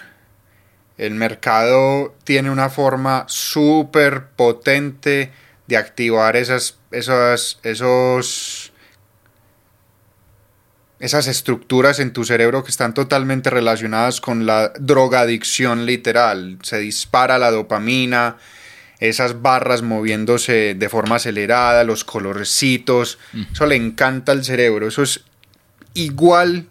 El 0.97 1.15
mercado 1.15 2.15
tiene 2.23 2.51
una 2.51 2.69
forma 2.69 3.25
súper 3.27 4.27
potente 4.35 5.31
de 5.67 5.77
activar 5.77 6.35
esas, 6.35 6.77
esas, 6.91 7.59
esos 7.63 8.71
esas 11.05 11.27
estructuras 11.27 11.99
en 11.99 12.13
tu 12.13 12.25
cerebro 12.25 12.63
que 12.63 12.71
están 12.71 12.95
totalmente 12.95 13.51
relacionadas 13.51 14.21
con 14.21 14.47
la 14.47 14.73
drogadicción 14.79 15.85
literal. 15.85 16.57
Se 16.63 16.79
dispara 16.79 17.37
la 17.37 17.51
dopamina, 17.51 18.37
esas 18.99 19.43
barras 19.43 19.83
moviéndose 19.83 20.73
de 20.73 20.89
forma 20.89 21.17
acelerada, 21.17 21.83
los 21.83 22.03
colorcitos, 22.03 23.19
eso 23.53 23.67
le 23.67 23.75
encanta 23.75 24.31
al 24.31 24.43
cerebro, 24.43 24.87
eso 24.87 25.03
es 25.03 25.21
igual 25.93 26.65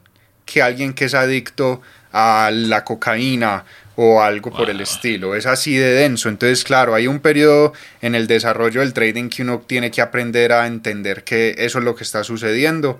que 0.44 0.62
alguien 0.62 0.94
que 0.94 1.04
es 1.04 1.14
adicto 1.14 1.80
a 2.12 2.50
la 2.52 2.82
cocaína 2.82 3.64
o 3.94 4.20
algo 4.20 4.50
por 4.50 4.68
el 4.68 4.80
estilo, 4.80 5.36
es 5.36 5.46
así 5.46 5.76
de 5.76 5.92
denso, 5.92 6.28
entonces 6.28 6.64
claro, 6.64 6.94
hay 6.96 7.06
un 7.06 7.20
periodo 7.20 7.72
en 8.02 8.16
el 8.16 8.26
desarrollo 8.26 8.80
del 8.80 8.94
trading 8.94 9.28
que 9.28 9.42
uno 9.42 9.60
tiene 9.60 9.92
que 9.92 10.02
aprender 10.02 10.52
a 10.52 10.66
entender 10.66 11.22
que 11.22 11.54
eso 11.58 11.78
es 11.78 11.84
lo 11.84 11.94
que 11.94 12.02
está 12.02 12.24
sucediendo 12.24 12.98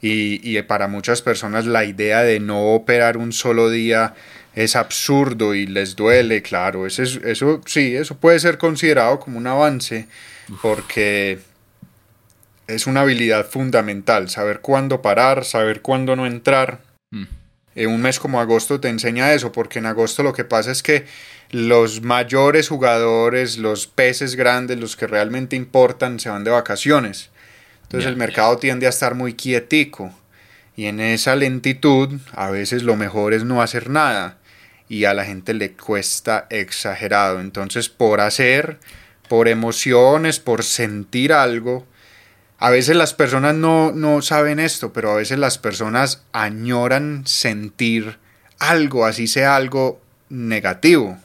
y, 0.00 0.60
para 0.62 0.88
muchas 0.88 1.22
personas 1.22 1.66
la 1.66 1.84
idea 1.84 2.22
de 2.22 2.40
no 2.40 2.74
operar 2.74 3.16
un 3.16 3.32
solo 3.32 3.70
día 3.70 4.14
es 4.54 4.76
absurdo 4.76 5.54
y 5.54 5.66
les 5.66 5.96
duele, 5.96 6.42
claro, 6.42 6.86
eso, 6.86 7.02
eso 7.02 7.60
sí, 7.66 7.94
eso 7.94 8.16
puede 8.16 8.40
ser 8.40 8.58
considerado 8.58 9.20
como 9.20 9.38
un 9.38 9.46
avance 9.46 10.08
porque 10.62 11.40
es 12.66 12.86
una 12.86 13.02
habilidad 13.02 13.46
fundamental, 13.46 14.28
saber 14.28 14.60
cuándo 14.60 15.02
parar, 15.02 15.44
saber 15.44 15.82
cuándo 15.82 16.16
no 16.16 16.26
entrar. 16.26 16.80
Mm. 17.10 17.24
En 17.74 17.90
un 17.90 18.00
mes 18.00 18.18
como 18.18 18.40
agosto 18.40 18.80
te 18.80 18.88
enseña 18.88 19.34
eso, 19.34 19.52
porque 19.52 19.78
en 19.78 19.86
agosto 19.86 20.22
lo 20.22 20.32
que 20.32 20.44
pasa 20.44 20.72
es 20.72 20.82
que 20.82 21.04
los 21.50 22.02
mayores 22.02 22.68
jugadores, 22.68 23.58
los 23.58 23.86
peces 23.86 24.34
grandes, 24.34 24.78
los 24.78 24.96
que 24.96 25.06
realmente 25.06 25.56
importan, 25.56 26.18
se 26.18 26.30
van 26.30 26.42
de 26.42 26.50
vacaciones. 26.50 27.30
Entonces 27.86 28.08
el 28.10 28.16
mercado 28.16 28.58
tiende 28.58 28.86
a 28.86 28.90
estar 28.90 29.14
muy 29.14 29.34
quietico. 29.34 30.12
Y 30.74 30.86
en 30.86 31.00
esa 31.00 31.36
lentitud, 31.36 32.20
a 32.32 32.50
veces 32.50 32.82
lo 32.82 32.96
mejor 32.96 33.32
es 33.32 33.44
no 33.44 33.62
hacer 33.62 33.88
nada. 33.88 34.38
Y 34.88 35.04
a 35.04 35.14
la 35.14 35.24
gente 35.24 35.54
le 35.54 35.72
cuesta 35.72 36.46
exagerado. 36.50 37.40
Entonces, 37.40 37.88
por 37.88 38.20
hacer, 38.20 38.78
por 39.28 39.48
emociones, 39.48 40.40
por 40.40 40.64
sentir 40.64 41.32
algo, 41.32 41.86
a 42.58 42.70
veces 42.70 42.96
las 42.96 43.14
personas 43.14 43.54
no, 43.54 43.92
no 43.92 44.20
saben 44.22 44.58
esto, 44.58 44.92
pero 44.92 45.12
a 45.12 45.16
veces 45.16 45.38
las 45.38 45.58
personas 45.58 46.24
añoran 46.32 47.26
sentir 47.26 48.18
algo, 48.58 49.06
así 49.06 49.26
sea 49.26 49.56
algo 49.56 50.00
negativo. 50.28 51.18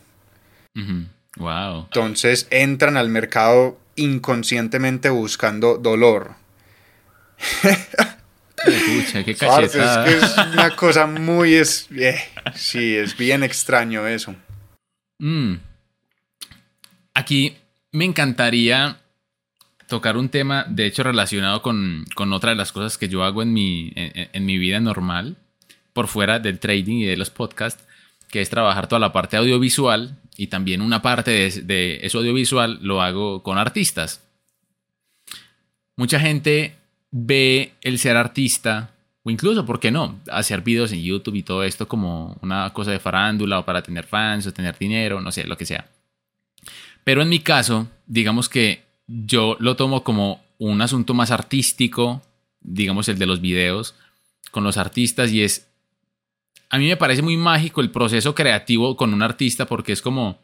Wow. 1.38 1.84
Entonces 1.86 2.48
entran 2.52 2.98
al 2.98 3.10
mercado 3.10 3.78
inconscientemente 3.96 5.10
buscando 5.10 5.78
dolor. 5.78 6.41
Qué 9.26 9.36
cachetada. 9.36 10.06
Es, 10.06 10.24
es, 10.24 10.38
una 10.54 10.76
cosa 10.76 11.08
muy... 11.08 11.56
Es, 11.56 11.88
eh, 11.92 12.20
sí, 12.56 12.96
es 12.96 13.18
bien 13.18 13.44
extraño 13.44 14.08
eso. 14.08 14.36
Mm. 15.20 15.56
Aquí 17.14 17.58
me 17.92 18.06
encantaría 18.06 18.98
tocar 19.88 20.16
un 20.16 20.30
tema, 20.30 20.66
de 20.70 20.86
hecho, 20.86 21.04
relacionado 21.04 21.62
con, 21.62 22.06
otra 22.32 22.52
de 22.52 22.56
las 22.56 22.72
cosas 22.72 22.98
que 22.98 23.10
yo 23.10 23.24
hago 23.24 23.42
en 23.42 23.52
mi, 23.52 23.92
en, 23.96 24.46
mi 24.46 24.58
vida 24.58 24.80
normal, 24.80 25.36
por 25.94 26.08
fuera 26.08 26.40
del 26.40 26.60
trading 26.60 27.00
y 27.00 27.06
de 27.06 27.18
los 27.18 27.30
podcasts, 27.30 27.84
que 28.30 28.40
es 28.40 28.50
trabajar 28.50 28.88
toda 28.88 29.00
la 29.00 29.12
parte 29.12 29.36
audiovisual 29.36 30.18
y 30.38 30.48
también 30.48 30.82
una 30.82 31.02
parte 31.02 31.32
de, 31.32 31.62
de 31.64 32.00
eso 32.04 32.20
audiovisual 32.20 32.80
lo 32.82 33.02
hago 33.02 33.44
con 33.44 33.58
artistas. 33.58 34.24
Mucha 35.98 36.22
gente 36.22 36.81
ve 37.12 37.74
el 37.82 38.00
ser 38.00 38.18
artista, 38.18 38.92
o 39.24 39.30
incluso, 39.30 39.66
¿por 39.66 39.80
qué 39.80 39.92
no?, 39.92 40.20
hacer 40.32 40.62
videos 40.62 40.92
en 40.92 41.04
YouTube 41.04 41.36
y 41.36 41.44
todo 41.44 41.64
esto 41.64 41.88
como 41.88 42.38
una 42.42 42.72
cosa 42.74 42.92
de 42.92 43.00
farándula 43.00 43.60
o 43.60 43.66
para 43.66 43.84
tener 43.84 44.06
fans 44.06 44.48
o 44.48 44.54
tener 44.54 44.78
dinero, 44.78 45.22
no 45.22 45.32
sé, 45.32 45.46
lo 45.46 45.58
que 45.58 45.66
sea. 45.66 45.88
Pero 47.04 47.22
en 47.22 47.30
mi 47.30 47.40
caso, 47.40 47.88
digamos 48.08 48.50
que 48.50 48.84
yo 49.08 49.58
lo 49.60 49.76
tomo 49.76 50.04
como 50.04 50.42
un 50.58 50.82
asunto 50.82 51.14
más 51.14 51.32
artístico, 51.32 52.22
digamos 52.62 53.10
el 53.10 53.18
de 53.18 53.26
los 53.26 53.42
videos, 53.42 53.96
con 54.52 54.64
los 54.64 54.78
artistas 54.78 55.32
y 55.32 55.44
es... 55.44 55.68
A 56.70 56.78
mí 56.78 56.88
me 56.88 56.96
parece 56.96 57.22
muy 57.22 57.36
mágico 57.36 57.82
el 57.82 57.92
proceso 57.92 58.34
creativo 58.34 58.96
con 58.96 59.14
un 59.14 59.22
artista 59.22 59.66
porque 59.66 59.92
es 59.92 60.02
como 60.02 60.40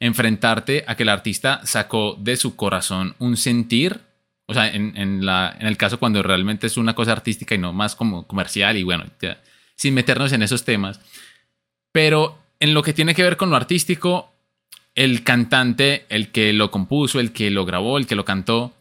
enfrentarte 0.00 0.84
a 0.86 0.94
que 0.96 1.02
el 1.02 1.10
artista 1.10 1.60
sacó 1.64 2.16
de 2.18 2.36
su 2.36 2.56
corazón 2.56 3.14
un 3.18 3.36
sentir, 3.36 4.00
o 4.46 4.54
sea, 4.54 4.68
en, 4.68 5.26
la, 5.26 5.56
en 5.58 5.66
el 5.66 5.76
caso 5.76 5.98
cuando 5.98 6.22
realmente 6.22 6.68
es 6.68 6.76
una 6.76 6.94
cosa 6.94 7.12
artística 7.12 7.54
y 7.54 7.58
no 7.58 7.72
más 7.72 7.96
como 7.96 8.26
comercial 8.26 8.76
y 8.76 8.84
bueno, 8.84 9.04
sin 9.74 9.94
meternos 9.94 10.32
en 10.32 10.42
esos 10.42 10.64
temas, 10.64 11.00
pero 11.92 12.38
en 12.60 12.72
lo 12.72 12.82
que 12.82 12.92
tiene 12.92 13.14
que 13.14 13.22
ver 13.22 13.36
con 13.36 13.50
lo 13.50 13.56
artístico, 13.56 14.32
el 14.94 15.24
cantante, 15.24 16.06
el 16.08 16.30
que 16.30 16.52
lo 16.52 16.70
compuso, 16.70 17.20
el 17.20 17.32
que 17.32 17.50
lo 17.50 17.64
grabó, 17.64 17.98
el 17.98 18.06
que 18.06 18.14
lo 18.14 18.24
cantó, 18.24 18.72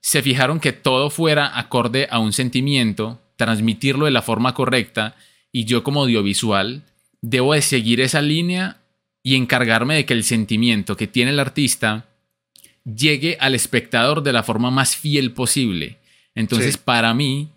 se 0.00 0.22
fijaron 0.22 0.60
que 0.60 0.72
todo 0.72 1.10
fuera 1.10 1.58
acorde 1.58 2.06
a 2.10 2.18
un 2.18 2.32
sentimiento, 2.32 3.20
transmitirlo 3.36 4.04
de 4.04 4.12
la 4.12 4.22
forma 4.22 4.54
correcta, 4.54 5.16
y 5.50 5.64
yo 5.64 5.82
como 5.82 6.02
audiovisual 6.02 6.82
debo 7.20 7.54
de 7.54 7.62
seguir 7.62 8.00
esa 8.00 8.22
línea 8.22 8.78
y 9.22 9.34
encargarme 9.34 9.96
de 9.96 10.06
que 10.06 10.14
el 10.14 10.24
sentimiento 10.24 10.96
que 10.96 11.06
tiene 11.06 11.32
el 11.32 11.40
artista 11.40 12.07
llegue 12.96 13.36
al 13.40 13.54
espectador 13.54 14.22
de 14.22 14.32
la 14.32 14.42
forma 14.42 14.70
más 14.70 14.96
fiel 14.96 15.32
posible. 15.32 15.98
Entonces, 16.34 16.76
para 16.76 17.14
mí, 17.14 17.48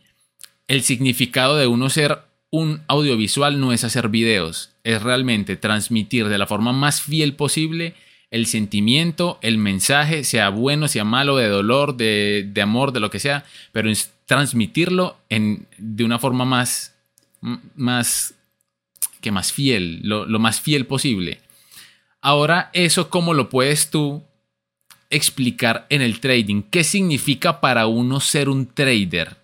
el 0.68 0.84
significado 0.84 1.58
de 1.58 1.68
uno 1.68 1.90
ser 1.90 2.20
un 2.50 2.82
audiovisual 2.88 3.60
no 3.60 3.72
es 3.72 3.84
hacer 3.84 4.10
videos, 4.10 4.72
es 4.84 5.02
realmente 5.02 5.56
transmitir 5.56 6.28
de 6.28 6.38
la 6.38 6.48
forma 6.48 6.74
más 6.74 7.02
fiel 7.02 7.36
posible 7.36 7.94
el 8.30 8.46
sentimiento, 8.46 9.40
el 9.42 9.58
mensaje, 9.58 10.24
sea 10.24 10.50
bueno, 10.50 10.88
sea 10.88 11.04
malo, 11.04 11.36
de 11.36 11.50
dolor, 11.50 11.98
de, 11.98 12.52
amor, 12.62 12.94
de 12.94 13.02
lo 13.02 13.10
que 13.10 13.20
sea, 13.20 13.44
pero 13.74 13.90
es 13.90 14.12
transmitirlo 14.26 15.18
en, 15.30 15.68
de 15.78 16.06
una 16.06 16.18
forma 16.18 16.46
más, 16.46 16.96
más, 17.76 18.34
que 19.20 19.32
más 19.32 19.52
fiel, 19.52 20.00
lo, 20.04 20.26
lo 20.26 20.40
más 20.40 20.62
fiel 20.62 20.86
posible. 20.86 21.42
Ahora, 22.22 22.70
eso, 22.72 23.10
¿cómo 23.10 23.34
lo 23.34 23.50
puedes 23.50 23.90
tú 23.90 24.24
explicar 25.12 25.86
en 25.90 26.02
el 26.02 26.20
trading? 26.20 26.64
¿Qué 26.64 26.84
significa 26.84 27.62
para 27.62 27.86
uno 27.86 28.20
ser 28.20 28.50
un 28.50 28.66
trader? 28.66 29.38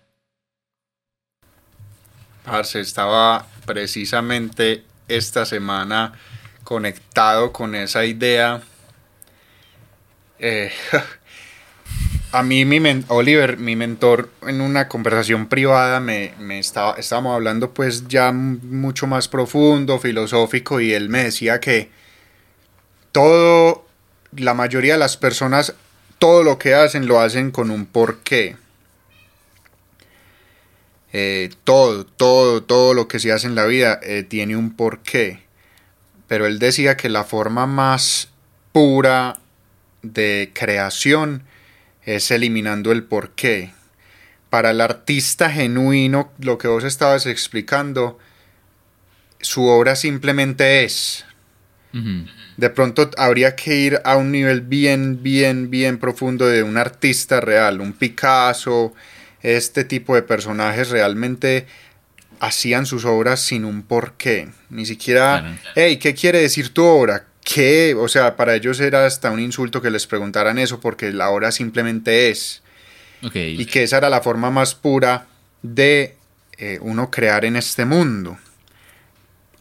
Arce, 2.44 2.80
estaba 2.80 3.46
precisamente 3.66 4.84
esta 5.06 5.44
semana 5.44 6.14
conectado 6.64 7.52
con 7.52 7.74
esa 7.74 8.04
idea. 8.04 8.62
Eh, 10.38 10.70
a 12.32 12.42
mí, 12.42 12.64
mi 12.64 13.04
Oliver, 13.08 13.56
mi 13.56 13.76
mentor, 13.76 14.30
en 14.46 14.60
una 14.60 14.88
conversación 14.88 15.48
privada, 15.48 16.00
me, 16.00 16.34
estaba, 16.58 16.94
estábamos 16.98 17.34
hablando 17.34 17.72
pues 17.72 18.06
ya 18.08 18.32
mucho 18.32 19.06
más 19.06 19.28
profundo, 19.28 19.98
filosófico, 19.98 20.80
y 20.80 20.92
él 20.92 21.08
me 21.08 21.24
decía 21.24 21.60
que 21.60 21.90
todo, 23.12 23.87
la 24.32 24.54
mayoría 24.54 24.94
de 24.94 24.98
las 24.98 25.16
personas, 25.16 25.74
todo 26.18 26.42
lo 26.42 26.58
que 26.58 26.74
hacen 26.74 27.06
lo 27.06 27.20
hacen 27.20 27.50
con 27.50 27.70
un 27.70 27.86
porqué. 27.86 28.56
Eh, 31.12 31.50
todo, 31.64 32.04
todo, 32.04 32.62
todo 32.62 32.92
lo 32.92 33.08
que 33.08 33.18
se 33.18 33.32
hace 33.32 33.46
en 33.46 33.54
la 33.54 33.64
vida 33.64 33.98
eh, 34.02 34.22
tiene 34.22 34.56
un 34.56 34.74
porqué. 34.74 35.42
Pero 36.26 36.46
él 36.46 36.58
decía 36.58 36.96
que 36.96 37.08
la 37.08 37.24
forma 37.24 37.66
más 37.66 38.28
pura 38.72 39.40
de 40.02 40.50
creación 40.54 41.44
es 42.04 42.30
eliminando 42.30 42.92
el 42.92 43.04
porqué. 43.04 43.72
Para 44.50 44.70
el 44.70 44.80
artista 44.80 45.50
genuino, 45.50 46.32
lo 46.38 46.58
que 46.58 46.68
vos 46.68 46.84
estabas 46.84 47.26
explicando, 47.26 48.18
su 49.40 49.66
obra 49.66 49.96
simplemente 49.96 50.84
es. 50.84 51.24
De 52.56 52.70
pronto 52.70 53.10
habría 53.16 53.56
que 53.56 53.76
ir 53.76 54.00
a 54.04 54.16
un 54.16 54.30
nivel 54.30 54.60
bien, 54.60 55.22
bien, 55.22 55.70
bien 55.70 55.98
profundo 55.98 56.46
de 56.46 56.62
un 56.62 56.76
artista 56.76 57.40
real, 57.40 57.80
un 57.80 57.92
Picasso, 57.92 58.92
este 59.42 59.84
tipo 59.84 60.14
de 60.14 60.22
personajes 60.22 60.90
realmente 60.90 61.66
hacían 62.40 62.86
sus 62.86 63.04
obras 63.04 63.40
sin 63.40 63.64
un 63.64 63.82
porqué. 63.82 64.48
Ni 64.70 64.86
siquiera, 64.86 65.58
hey, 65.74 65.96
¿qué 65.96 66.14
quiere 66.14 66.40
decir 66.40 66.72
tu 66.72 66.84
obra? 66.84 67.26
¿Qué? 67.42 67.94
O 67.98 68.08
sea, 68.08 68.36
para 68.36 68.54
ellos 68.54 68.78
era 68.80 69.06
hasta 69.06 69.30
un 69.30 69.40
insulto 69.40 69.80
que 69.80 69.90
les 69.90 70.06
preguntaran 70.06 70.58
eso 70.58 70.80
porque 70.80 71.12
la 71.12 71.30
obra 71.30 71.50
simplemente 71.50 72.30
es. 72.30 72.62
Y 73.22 73.66
que 73.66 73.82
esa 73.82 73.98
era 73.98 74.10
la 74.10 74.20
forma 74.20 74.50
más 74.50 74.74
pura 74.74 75.26
de 75.62 76.16
eh, 76.58 76.78
uno 76.80 77.10
crear 77.10 77.44
en 77.44 77.56
este 77.56 77.84
mundo. 77.84 78.38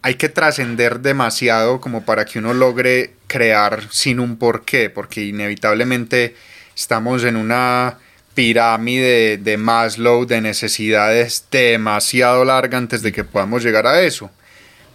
Hay 0.01 0.15
que 0.15 0.29
trascender 0.29 0.99
demasiado 0.99 1.81
como 1.81 2.05
para 2.05 2.25
que 2.25 2.39
uno 2.39 2.53
logre 2.53 3.13
crear 3.27 3.87
sin 3.91 4.19
un 4.19 4.37
porqué, 4.37 4.89
porque 4.89 5.23
inevitablemente 5.23 6.35
estamos 6.75 7.23
en 7.23 7.35
una 7.35 7.97
pirámide 8.37 9.37
de 9.37 9.57
Maslow 9.57 10.25
de 10.25 10.41
necesidades 10.41 11.45
demasiado 11.49 12.45
larga 12.45 12.77
antes 12.77 13.01
de 13.01 13.11
que 13.11 13.23
podamos 13.23 13.63
llegar 13.63 13.87
a 13.87 14.01
eso. 14.01 14.29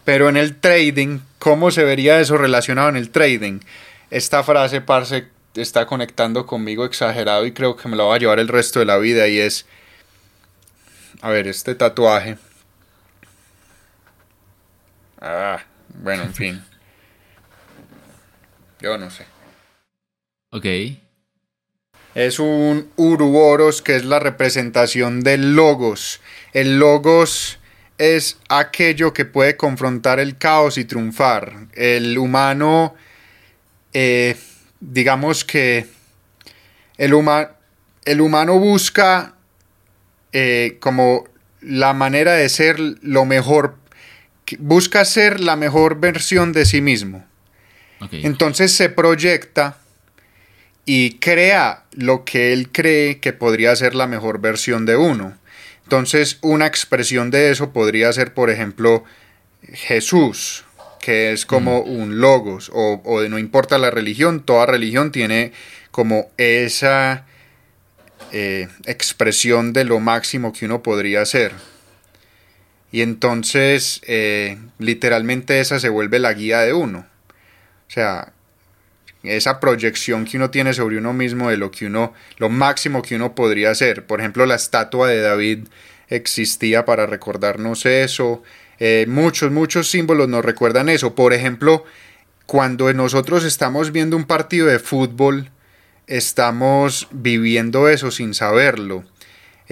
Pero 0.05 0.29
en 0.29 0.37
el 0.37 0.57
trading, 0.57 1.19
¿cómo 1.39 1.71
se 1.73 1.85
vería 1.85 2.21
eso 2.21 2.37
relacionado 2.37 2.89
en 2.89 2.97
el 2.97 3.11
trading? 3.11 3.59
Esta 4.11 4.45
frase, 4.45 4.81
parce, 4.81 5.27
está 5.55 5.87
conectando 5.87 6.47
conmigo 6.47 6.85
exagerado 6.85 7.45
y 7.45 7.53
creo 7.53 7.77
que 7.77 7.89
me 7.89 7.97
la 7.97 8.05
va 8.05 8.15
a 8.15 8.19
llevar 8.19 8.39
el 8.39 8.49
resto 8.49 8.79
de 8.79 8.85
la 8.85 8.99
vida 8.99 9.29
y 9.29 9.39
es, 9.39 9.67
a 11.21 11.31
ver, 11.31 11.49
este 11.49 11.75
tatuaje. 11.75 12.39
Ah, 15.25 15.63
bueno, 16.03 16.25
en 16.25 16.35
fin. 16.35 16.65
Yo 18.81 18.99
no 18.99 19.09
sé. 19.09 19.25
Ok. 20.51 20.67
Es 22.17 22.41
un 22.41 22.91
Uruboros 22.97 23.83
que 23.83 23.95
es 23.95 24.05
la 24.05 24.19
representación 24.19 25.21
del 25.21 25.55
logos. 25.55 26.21
El 26.53 26.81
logos 26.81 27.61
es 27.99 28.39
aquello 28.49 29.15
que 29.15 29.25
puede 29.25 29.57
confrontar 29.57 30.19
el 30.19 30.37
caos 30.37 30.77
y 30.77 30.85
triunfar. 30.85 31.69
El 31.73 32.19
humano, 32.19 32.97
eh, 33.93 34.37
digamos 34.81 35.45
que 35.45 35.87
el, 36.99 37.15
el 38.05 38.21
humano 38.21 38.59
busca 38.59 39.37
eh, 40.33 40.79
como 40.81 41.25
la 41.61 41.93
manera 41.93 42.33
de 42.33 42.49
ser 42.49 42.81
lo 42.81 43.25
mejor, 43.25 43.77
busca 44.59 45.05
ser 45.05 45.41
la 45.41 45.57
mejor 45.57 46.01
versión 46.01 46.53
de 46.53 46.65
sí 46.65 46.81
mismo. 46.81 47.25
Entonces 48.11 48.73
se 48.73 48.89
proyecta 48.89 49.79
y 50.85 51.19
crea 51.21 51.85
lo 51.93 52.25
que 52.25 52.53
él 52.53 52.71
cree 52.73 53.21
que 53.21 53.33
podría 53.33 53.77
ser 53.77 53.95
la 53.95 54.09
mejor 54.09 54.41
versión 54.41 54.87
de 54.87 54.97
uno. 54.97 55.39
Entonces 55.85 56.39
una 56.41 56.67
expresión 56.67 57.31
de 57.31 57.53
eso 57.53 57.73
podría 57.73 58.13
ser, 58.13 58.35
por 58.35 58.51
ejemplo, 58.51 59.05
Jesús, 59.73 60.65
que 61.01 61.33
es 61.33 61.47
como 61.47 61.81
un 61.81 62.21
logos, 62.21 62.71
o, 62.75 63.01
o 63.05 63.23
no 63.29 63.39
importa 63.39 63.79
la 63.79 63.91
religión, 63.91 64.45
toda 64.45 64.67
religión 64.67 65.13
tiene 65.13 65.53
como 65.93 66.31
esa 66.39 67.27
eh, 68.33 68.69
expresión 68.87 69.75
de 69.75 69.85
lo 69.85 70.01
máximo 70.01 70.53
que 70.53 70.65
uno 70.65 70.83
podría 70.83 71.25
ser. 71.27 71.53
Y 72.93 73.01
entonces, 73.01 74.03
eh, 74.07 74.59
literalmente 74.79 75.61
esa 75.61 75.81
se 75.81 75.89
vuelve 75.89 76.19
la 76.19 76.35
guía 76.35 76.61
de 76.61 76.75
uno. 76.75 77.07
O 77.89 77.91
sea, 77.91 78.33
esa 79.23 79.61
proyección 79.61 80.25
que 80.25 80.37
uno 80.37 80.51
tiene 80.51 80.75
sobre 80.75 80.99
uno 80.99 81.13
mismo 81.13 81.51
de 81.51 81.57
lo 81.57 81.71
que 81.71 81.87
uno, 81.87 82.13
lo 82.37 82.49
máximo 82.51 83.03
que 83.03 83.17
uno 83.17 83.35
podría 83.35 83.75
ser. 83.75 84.07
Por 84.07 84.21
ejemplo, 84.21 84.45
la 84.47 84.57
estatua 84.57 85.09
de 85.09 85.21
David 85.21 85.69
existía 86.09 86.85
para 86.85 87.07
recordarnos 87.07 87.87
eso. 87.87 88.43
Eh, 88.79 89.07
muchos, 89.09 89.51
muchos 89.51 89.89
símbolos 89.91 90.29
nos 90.29 90.45
recuerdan 90.45 90.89
eso. 90.89 91.15
Por 91.15 91.33
ejemplo, 91.33 91.85
cuando 92.47 92.93
nosotros 92.93 93.45
estamos 93.45 93.93
viendo 93.93 94.17
un 94.17 94.25
partido 94.25 94.67
de 94.67 94.79
fútbol, 94.79 95.51
estamos 96.07 97.09
viviendo 97.11 97.89
eso 97.89 98.11
sin 98.11 98.35
saberlo. 98.35 99.05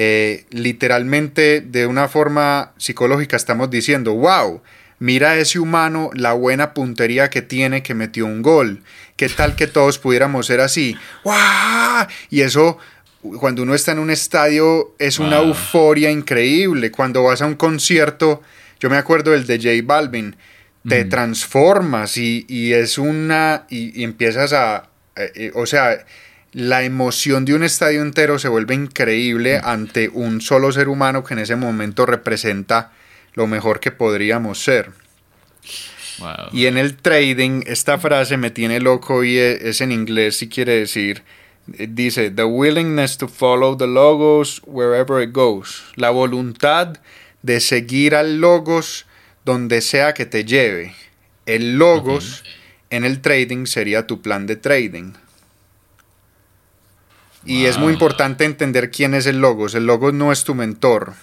Eh, 0.03 0.47
literalmente, 0.49 1.61
de 1.61 1.87
una 1.87 2.09
forma 2.09 2.73
psicológica, 2.79 3.37
estamos 3.37 3.69
diciendo, 3.69 4.15
wow, 4.15 4.63
mira 4.99 5.33
a 5.33 5.37
ese 5.37 5.59
humano 5.59 6.09
la 6.15 6.33
buena 6.33 6.73
puntería 6.73 7.29
que 7.29 7.43
tiene 7.43 7.83
que 7.83 7.93
metió 7.93 8.25
un 8.25 8.41
gol. 8.41 8.83
¿Qué 9.17 9.29
tal 9.29 9.57
que 9.57 9.67
todos 9.67 9.99
pudiéramos 9.99 10.47
ser 10.47 10.61
así? 10.61 10.97
¡Wow! 11.23 12.07
Y 12.31 12.41
eso, 12.41 12.79
cuando 13.41 13.63
uno 13.63 13.75
está 13.75 13.93
en 13.93 13.99
un 13.99 14.09
estadio, 14.09 14.95
es 14.99 15.19
una 15.19 15.41
euforia 15.41 16.11
increíble. 16.11 16.91
Cuando 16.91 17.25
vas 17.25 17.43
a 17.43 17.47
un 17.47 17.57
concierto, 17.57 18.41
yo 18.81 18.89
me 18.89 18.97
acuerdo 18.97 19.33
del 19.33 19.47
de 19.47 19.59
J 19.59 19.85
Balvin, 19.85 20.35
te 20.89 21.05
transformas 21.05 22.17
y, 22.17 22.73
es 22.73 22.97
una. 22.97 23.67
y 23.69 24.03
empiezas 24.03 24.55
a, 24.55 24.89
eh, 25.15 25.33
eh, 25.35 25.53
o 25.55 25.67
sea, 25.67 26.07
la 26.53 26.83
emoción 26.83 27.45
de 27.45 27.55
un 27.55 27.63
estadio 27.63 28.03
entero 28.03 28.39
se 28.39 28.49
vuelve 28.49 28.75
increíble 28.75 29.61
mm. 29.61 29.67
ante 29.67 30.09
un 30.09 30.41
solo 30.41 30.73
ser 30.73 30.89
humano 30.89 31.25
que 31.25 31.35
en 31.35 31.41
ese 31.41 31.57
momento 31.57 32.07
representa 32.07 32.93
lo 33.35 33.47
mejor 33.47 33.81
que 33.81 33.93
podríamos 33.93 34.63
ser. 34.63 34.91
Y 36.53 36.67
en 36.67 36.77
el 36.77 36.97
trading, 36.97 37.63
esta 37.67 37.99
frase 37.99 38.37
me 38.37 38.51
tiene 38.51 38.79
loco 38.81 39.25
y 39.25 39.39
e, 39.39 39.71
es 39.71 39.81
en 39.81 39.91
inglés 39.91 40.43
y 40.43 40.51
quiere 40.51 40.81
decir, 40.81 41.23
eh, 41.79 41.87
dice, 41.89 42.31
the 42.31 42.45
willingness 42.45 43.17
to 43.17 43.27
follow 43.27 43.77
the 43.77 43.87
logos 43.87 44.61
wherever 44.67 45.23
it 45.23 45.33
goes. 45.33 45.83
La 45.97 46.11
voluntad 46.11 46.99
de 47.43 47.61
seguir 47.61 48.15
al 48.15 48.39
logos 48.39 49.07
donde 49.47 49.81
sea 49.81 50.13
que 50.13 50.27
te 50.27 50.45
lleve. 50.45 50.95
El 51.47 51.79
logos 51.79 52.45
en 52.91 53.05
el 53.05 53.21
trading 53.21 53.65
sería 53.65 54.07
tu 54.07 54.21
plan 54.21 54.47
de 54.47 54.57
trading. 54.57 55.15
Y 57.45 57.65
es 57.65 57.79
muy 57.79 57.93
importante 57.93 58.45
entender 58.45 58.91
quién 58.91 59.15
es 59.15 59.27
el 59.27 59.41
logos. 59.41 59.75
El 59.75 59.87
logos 59.87 60.13
no 60.13 60.33
es 60.33 60.45
tu 60.45 60.55
mentor. 60.55 61.15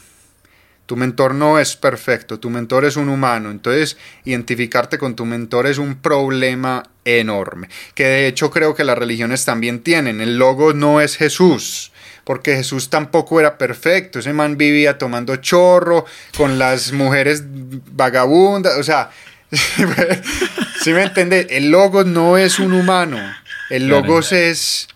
Tu 0.88 0.96
mentor 0.96 1.36
no 1.36 1.60
es 1.60 1.76
perfecto, 1.76 2.40
tu 2.40 2.50
mentor 2.50 2.86
es 2.86 2.96
un 2.96 3.10
humano. 3.10 3.52
Entonces, 3.52 3.98
identificarte 4.24 4.98
con 4.98 5.18
tu 5.18 5.26
mentor 5.26 5.68
es 5.68 5.80
un 5.80 5.96
problema 5.96 6.84
enorme. 7.04 7.68
Que 7.94 8.06
de 8.06 8.28
hecho 8.28 8.50
creo 8.52 8.74
que 8.74 8.86
las 8.86 8.98
religiones 8.98 9.44
también 9.44 9.82
tienen. 9.82 10.22
El 10.22 10.38
logos 10.38 10.76
no 10.76 11.02
es 11.02 11.18
Jesús 11.18 11.92
porque 12.28 12.58
Jesús 12.58 12.90
tampoco 12.90 13.40
era 13.40 13.58
perfecto. 13.58 14.20
Ese 14.20 14.34
man 14.34 14.58
vivía 14.58 14.98
tomando 14.98 15.38
chorro 15.38 16.06
con 16.36 16.60
las 16.60 16.92
mujeres 16.92 17.44
vagabundas. 17.46 18.78
O 18.78 18.84
sea, 18.84 19.12
si 20.84 20.92
me 20.92 21.04
entiendes? 21.04 21.48
El 21.50 21.70
logos 21.70 22.06
no 22.06 22.38
es 22.38 22.60
un 22.60 22.74
humano. 22.74 23.18
El 23.70 23.88
logos 23.88 24.34
es 24.34 24.90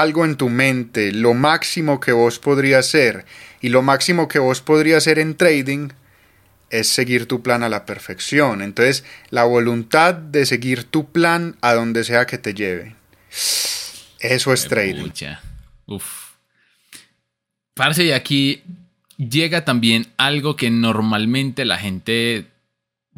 algo 0.00 0.24
en 0.24 0.36
tu 0.36 0.48
mente, 0.48 1.12
lo 1.12 1.34
máximo 1.34 2.00
que 2.00 2.12
vos 2.12 2.38
podrías 2.38 2.86
ser. 2.86 3.24
Y 3.60 3.70
lo 3.70 3.82
máximo 3.82 4.28
que 4.28 4.38
vos 4.38 4.60
podrías 4.60 4.98
hacer 4.98 5.18
en 5.18 5.36
trading 5.36 5.88
es 6.70 6.88
seguir 6.88 7.26
tu 7.26 7.42
plan 7.42 7.62
a 7.62 7.68
la 7.68 7.86
perfección. 7.86 8.62
Entonces, 8.62 9.04
la 9.30 9.44
voluntad 9.44 10.14
de 10.14 10.46
seguir 10.46 10.84
tu 10.84 11.10
plan 11.10 11.56
a 11.60 11.74
donde 11.74 12.04
sea 12.04 12.26
que 12.26 12.38
te 12.38 12.54
lleve. 12.54 12.94
Eso 14.20 14.52
es 14.52 14.66
trading. 14.68 15.10
Uf. 15.86 16.28
Parce, 17.74 18.04
y 18.04 18.12
aquí 18.12 18.62
llega 19.16 19.64
también 19.64 20.06
algo 20.16 20.56
que 20.56 20.70
normalmente 20.70 21.64
la 21.64 21.78
gente 21.78 22.46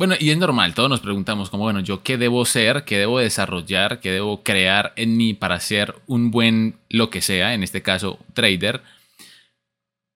bueno, 0.01 0.15
y 0.19 0.31
es 0.31 0.39
normal, 0.39 0.73
todos 0.73 0.89
nos 0.89 1.01
preguntamos 1.01 1.51
como, 1.51 1.65
bueno, 1.65 1.81
yo 1.81 2.03
qué 2.03 2.17
debo 2.17 2.47
ser, 2.47 2.85
qué 2.87 2.97
debo 2.97 3.19
desarrollar, 3.19 4.01
qué 4.01 4.11
debo 4.11 4.43
crear 4.43 4.95
en 4.97 5.19
mí 5.19 5.35
para 5.35 5.61
ser 5.61 5.95
un 6.07 6.31
buen 6.31 6.77
lo 6.89 7.11
que 7.11 7.21
sea, 7.21 7.53
en 7.53 7.63
este 7.63 7.83
caso, 7.83 8.19
trader. 8.33 8.81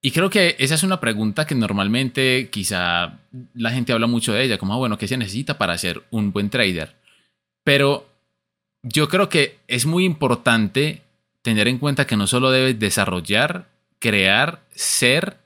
Y 0.01 0.09
creo 0.09 0.31
que 0.31 0.55
esa 0.57 0.73
es 0.73 0.81
una 0.81 0.99
pregunta 0.99 1.45
que 1.45 1.53
normalmente 1.53 2.49
quizá 2.51 3.19
la 3.53 3.69
gente 3.69 3.93
habla 3.93 4.07
mucho 4.07 4.33
de 4.33 4.45
ella, 4.45 4.57
como, 4.57 4.73
ah, 4.73 4.77
bueno, 4.77 4.97
¿qué 4.97 5.07
se 5.07 5.17
necesita 5.17 5.59
para 5.59 5.77
ser 5.77 6.01
un 6.09 6.31
buen 6.31 6.49
trader? 6.49 6.95
Pero 7.63 8.09
yo 8.81 9.07
creo 9.07 9.29
que 9.29 9.59
es 9.67 9.85
muy 9.85 10.03
importante 10.03 11.03
tener 11.43 11.67
en 11.67 11.77
cuenta 11.77 12.07
que 12.07 12.17
no 12.17 12.25
solo 12.25 12.49
debes 12.49 12.79
desarrollar, 12.79 13.67
crear, 13.99 14.63
ser, 14.71 15.37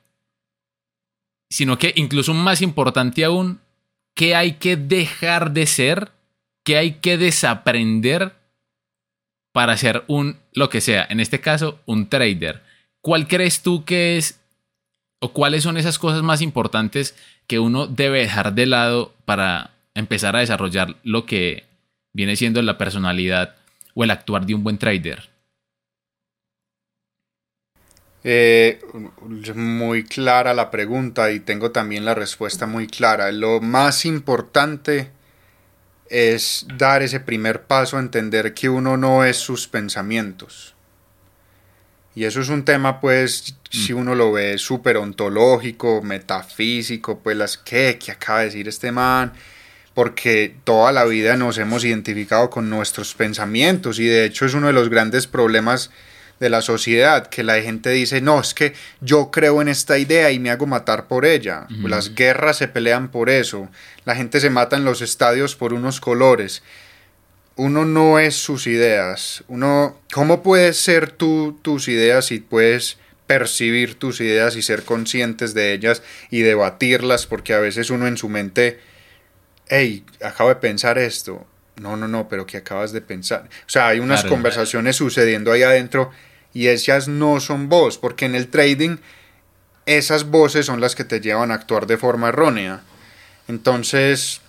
sino 1.49 1.77
que 1.77 1.91
incluso 1.97 2.33
más 2.33 2.61
importante 2.61 3.25
aún, 3.25 3.59
qué 4.19 4.35
hay 4.35 4.55
que 4.55 4.75
dejar 4.75 5.51
de 5.51 5.65
ser, 5.65 6.11
qué 6.65 6.75
hay 6.75 6.95
que 6.95 7.17
desaprender 7.17 8.33
para 9.53 9.77
ser 9.77 10.03
un, 10.07 10.35
lo 10.51 10.69
que 10.69 10.81
sea, 10.81 11.07
en 11.09 11.21
este 11.21 11.39
caso, 11.39 11.79
un 11.85 12.09
trader. 12.09 12.61
¿Cuál 12.99 13.29
crees 13.29 13.61
tú 13.61 13.85
que 13.85 14.17
es 14.17 14.41
o 15.21 15.31
cuáles 15.31 15.63
son 15.63 15.77
esas 15.77 15.97
cosas 15.97 16.21
más 16.21 16.41
importantes 16.41 17.15
que 17.47 17.59
uno 17.59 17.87
debe 17.87 18.19
dejar 18.19 18.53
de 18.55 18.65
lado 18.65 19.13
para 19.23 19.71
empezar 19.95 20.35
a 20.35 20.39
desarrollar 20.39 20.97
lo 21.03 21.25
que 21.25 21.63
viene 22.11 22.35
siendo 22.35 22.61
la 22.61 22.77
personalidad 22.77 23.55
o 23.93 24.03
el 24.03 24.11
actuar 24.11 24.45
de 24.45 24.53
un 24.53 24.65
buen 24.65 24.77
trader? 24.77 25.29
Eh, 28.23 28.81
muy 29.55 30.03
clara 30.03 30.53
la 30.53 30.71
pregunta 30.71 31.31
y 31.31 31.39
tengo 31.39 31.71
también 31.71 32.05
la 32.05 32.15
respuesta 32.15 32.65
muy 32.65 32.87
clara. 32.87 33.31
Lo 33.31 33.61
más 33.61 34.05
importante 34.05 35.11
es 36.09 36.65
dar 36.77 37.01
ese 37.01 37.19
primer 37.19 37.63
paso 37.63 37.97
a 37.97 38.01
entender 38.01 38.53
que 38.53 38.69
uno 38.69 38.97
no 38.97 39.23
es 39.23 39.37
sus 39.37 39.67
pensamientos. 39.67 40.75
Y 42.15 42.25
eso 42.25 42.41
es 42.41 42.49
un 42.49 42.65
tema, 42.65 42.99
pues, 42.99 43.55
si 43.69 43.93
mm. 43.93 43.97
uno 43.97 44.15
lo 44.15 44.31
ve 44.33 44.57
súper 44.57 44.97
ontológico, 44.97 46.01
metafísico, 46.01 47.19
pues 47.19 47.37
las 47.37 47.57
que, 47.57 47.97
que 48.03 48.11
acaba 48.11 48.39
de 48.39 48.45
decir 48.45 48.67
este 48.67 48.91
man, 48.91 49.31
porque 49.93 50.55
toda 50.63 50.91
la 50.91 51.05
vida 51.05 51.37
nos 51.37 51.57
hemos 51.59 51.85
identificado 51.85 52.49
con 52.49 52.69
nuestros 52.69 53.13
pensamientos 53.13 53.99
y 53.99 54.05
de 54.05 54.25
hecho 54.25 54.45
es 54.45 54.53
uno 54.53 54.67
de 54.67 54.73
los 54.73 54.89
grandes 54.89 55.27
problemas 55.27 55.91
de 56.39 56.49
la 56.49 56.61
sociedad, 56.61 57.27
que 57.27 57.43
la 57.43 57.61
gente 57.61 57.89
dice, 57.89 58.21
no, 58.21 58.39
es 58.39 58.53
que 58.53 58.73
yo 59.01 59.29
creo 59.29 59.61
en 59.61 59.67
esta 59.67 59.97
idea 59.97 60.31
y 60.31 60.39
me 60.39 60.51
hago 60.51 60.65
matar 60.65 61.07
por 61.07 61.25
ella. 61.25 61.67
Las 61.69 62.15
guerras 62.15 62.57
se 62.57 62.67
pelean 62.67 63.11
por 63.11 63.29
eso. 63.29 63.69
La 64.05 64.15
gente 64.15 64.39
se 64.39 64.49
mata 64.49 64.77
en 64.77 64.85
los 64.85 65.01
estadios 65.01 65.55
por 65.55 65.73
unos 65.73 65.99
colores. 65.99 66.63
Uno 67.57 67.83
no 67.83 68.19
es 68.19 68.35
sus 68.35 68.67
ideas. 68.67 69.43
Uno, 69.49 69.99
¿cómo 70.13 70.41
puedes 70.41 70.77
ser 70.77 71.11
tú 71.11 71.59
tus 71.61 71.89
ideas 71.89 72.31
y 72.31 72.39
puedes 72.39 72.97
percibir 73.27 73.95
tus 73.95 74.21
ideas 74.21 74.55
y 74.55 74.61
ser 74.61 74.83
conscientes 74.83 75.53
de 75.53 75.73
ellas 75.73 76.01
y 76.29 76.39
debatirlas? 76.41 77.27
Porque 77.27 77.53
a 77.53 77.59
veces 77.59 77.89
uno 77.89 78.07
en 78.07 78.15
su 78.15 78.29
mente, 78.29 78.79
hey, 79.67 80.05
acabo 80.23 80.49
de 80.49 80.55
pensar 80.55 80.97
esto. 80.97 81.45
No, 81.75 81.97
no, 81.97 82.07
no, 82.07 82.29
pero 82.29 82.45
¿qué 82.45 82.57
acabas 82.57 82.93
de 82.93 83.01
pensar? 83.01 83.49
O 83.67 83.69
sea, 83.69 83.89
hay 83.89 83.99
unas 83.99 84.23
conversaciones 84.23 84.95
sucediendo 84.95 85.51
ahí 85.51 85.63
adentro 85.63 86.11
y 86.53 86.67
esas 86.67 87.07
no 87.07 87.39
son 87.39 87.69
vos, 87.69 87.97
porque 87.97 88.25
en 88.25 88.35
el 88.35 88.47
trading 88.47 88.97
esas 89.85 90.25
voces 90.25 90.65
son 90.65 90.81
las 90.81 90.95
que 90.95 91.03
te 91.03 91.19
llevan 91.19 91.51
a 91.51 91.55
actuar 91.55 91.87
de 91.87 91.97
forma 91.97 92.29
errónea. 92.29 92.81
Entonces, 93.47 94.41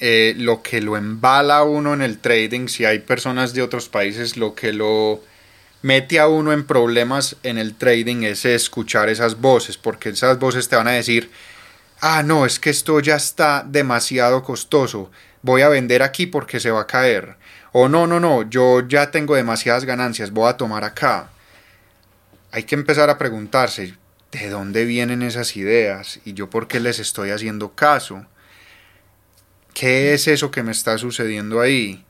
eh, 0.00 0.34
lo 0.36 0.62
que 0.62 0.80
lo 0.80 0.96
embala 0.96 1.58
a 1.58 1.64
uno 1.64 1.94
en 1.94 2.02
el 2.02 2.18
trading, 2.18 2.68
si 2.68 2.84
hay 2.84 2.98
personas 3.00 3.54
de 3.54 3.62
otros 3.62 3.88
países, 3.88 4.36
lo 4.36 4.54
que 4.54 4.72
lo 4.72 5.20
mete 5.82 6.18
a 6.18 6.28
uno 6.28 6.52
en 6.52 6.66
problemas 6.66 7.36
en 7.42 7.58
el 7.58 7.74
trading 7.74 8.22
es 8.24 8.44
escuchar 8.44 9.08
esas 9.08 9.40
voces, 9.40 9.78
porque 9.78 10.10
esas 10.10 10.38
voces 10.38 10.68
te 10.68 10.76
van 10.76 10.88
a 10.88 10.92
decir, 10.92 11.30
ah, 12.00 12.22
no, 12.22 12.44
es 12.44 12.58
que 12.58 12.70
esto 12.70 13.00
ya 13.00 13.16
está 13.16 13.64
demasiado 13.66 14.42
costoso, 14.42 15.10
voy 15.42 15.62
a 15.62 15.68
vender 15.68 16.02
aquí 16.02 16.26
porque 16.26 16.60
se 16.60 16.70
va 16.70 16.82
a 16.82 16.86
caer. 16.86 17.36
O 17.78 17.90
no, 17.90 18.06
no, 18.06 18.20
no, 18.20 18.48
yo 18.48 18.88
ya 18.88 19.10
tengo 19.10 19.34
demasiadas 19.34 19.84
ganancias, 19.84 20.30
voy 20.30 20.48
a 20.48 20.56
tomar 20.56 20.82
acá. 20.82 21.28
Hay 22.50 22.62
que 22.62 22.74
empezar 22.74 23.10
a 23.10 23.18
preguntarse, 23.18 23.94
¿de 24.32 24.48
dónde 24.48 24.86
vienen 24.86 25.20
esas 25.20 25.54
ideas? 25.58 26.18
¿Y 26.24 26.32
yo 26.32 26.48
por 26.48 26.68
qué 26.68 26.80
les 26.80 26.98
estoy 26.98 27.32
haciendo 27.32 27.74
caso? 27.74 28.24
¿Qué 29.74 30.14
es 30.14 30.26
eso 30.26 30.50
que 30.50 30.62
me 30.62 30.72
está 30.72 30.96
sucediendo 30.96 31.60
ahí? 31.60 32.02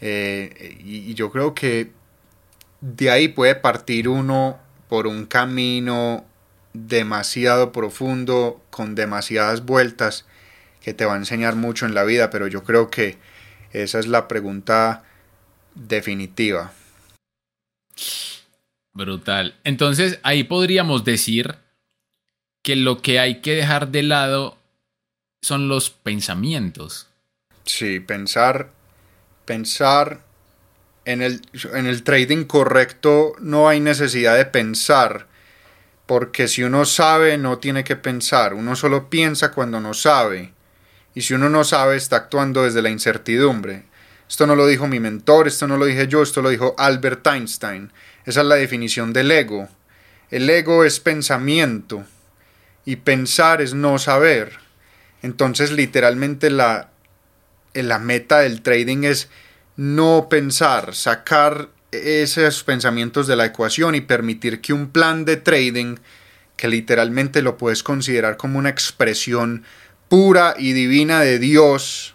Eh, 0.00 0.78
y, 0.82 1.12
yo 1.12 1.30
creo 1.30 1.54
que 1.54 1.90
de 2.80 3.10
ahí 3.10 3.28
puede 3.28 3.54
partir 3.54 4.08
uno 4.08 4.58
por 4.88 5.06
un 5.06 5.26
camino 5.26 6.24
demasiado 6.72 7.70
profundo, 7.70 8.62
con 8.70 8.94
demasiadas 8.94 9.66
vueltas, 9.66 10.24
que 10.80 10.94
te 10.94 11.04
va 11.04 11.12
a 11.12 11.18
enseñar 11.18 11.54
mucho 11.54 11.84
en 11.84 11.92
la 11.92 12.04
vida, 12.04 12.30
pero 12.30 12.46
yo 12.46 12.64
creo 12.64 12.88
que 12.88 13.18
esa 13.72 13.98
es 13.98 14.06
la 14.06 14.28
pregunta 14.28 15.04
definitiva. 15.74 16.72
Brutal. 18.92 19.54
Entonces 19.64 20.18
ahí 20.22 20.44
podríamos 20.44 21.04
decir 21.04 21.56
que 22.62 22.76
lo 22.76 23.02
que 23.02 23.18
hay 23.18 23.40
que 23.40 23.54
dejar 23.54 23.88
de 23.88 24.02
lado 24.02 24.58
son 25.40 25.68
los 25.68 25.90
pensamientos. 25.90 27.08
Sí, 27.64 28.00
pensar, 28.00 28.70
pensar 29.44 30.20
en 31.04 31.22
el, 31.22 31.42
en 31.72 31.86
el 31.86 32.02
trading 32.02 32.44
correcto 32.44 33.32
no 33.40 33.68
hay 33.68 33.80
necesidad 33.80 34.36
de 34.36 34.44
pensar, 34.44 35.26
porque 36.06 36.46
si 36.48 36.62
uno 36.62 36.84
sabe 36.84 37.38
no 37.38 37.58
tiene 37.58 37.82
que 37.82 37.96
pensar, 37.96 38.54
uno 38.54 38.76
solo 38.76 39.10
piensa 39.10 39.52
cuando 39.52 39.80
no 39.80 39.94
sabe, 39.94 40.52
y 41.14 41.22
si 41.22 41.34
uno 41.34 41.48
no 41.48 41.64
sabe 41.64 41.96
está 41.96 42.16
actuando 42.16 42.64
desde 42.64 42.82
la 42.82 42.90
incertidumbre. 42.90 43.84
Esto 44.28 44.46
no 44.46 44.56
lo 44.56 44.66
dijo 44.66 44.86
mi 44.86 44.98
mentor, 44.98 45.46
esto 45.46 45.68
no 45.68 45.76
lo 45.76 45.84
dije 45.84 46.08
yo, 46.08 46.22
esto 46.22 46.40
lo 46.40 46.48
dijo 46.48 46.74
Albert 46.78 47.26
Einstein. 47.26 47.92
Esa 48.24 48.40
es 48.40 48.46
la 48.46 48.54
definición 48.54 49.12
del 49.12 49.30
ego. 49.30 49.68
El 50.30 50.48
ego 50.48 50.84
es 50.84 51.00
pensamiento 51.00 52.04
y 52.86 52.96
pensar 52.96 53.60
es 53.60 53.74
no 53.74 53.98
saber. 53.98 54.58
Entonces 55.22 55.70
literalmente 55.70 56.50
la, 56.50 56.90
la 57.74 57.98
meta 57.98 58.40
del 58.40 58.62
trading 58.62 59.04
es 59.04 59.28
no 59.76 60.28
pensar, 60.30 60.94
sacar 60.94 61.68
esos 61.90 62.64
pensamientos 62.64 63.26
de 63.26 63.36
la 63.36 63.44
ecuación 63.44 63.94
y 63.94 64.00
permitir 64.00 64.60
que 64.60 64.72
un 64.72 64.88
plan 64.88 65.24
de 65.24 65.36
trading, 65.36 65.96
que 66.56 66.68
literalmente 66.68 67.42
lo 67.42 67.58
puedes 67.58 67.82
considerar 67.82 68.36
como 68.36 68.58
una 68.58 68.70
expresión 68.70 69.64
pura 70.12 70.54
y 70.58 70.74
divina 70.74 71.22
de 71.22 71.38
Dios, 71.38 72.14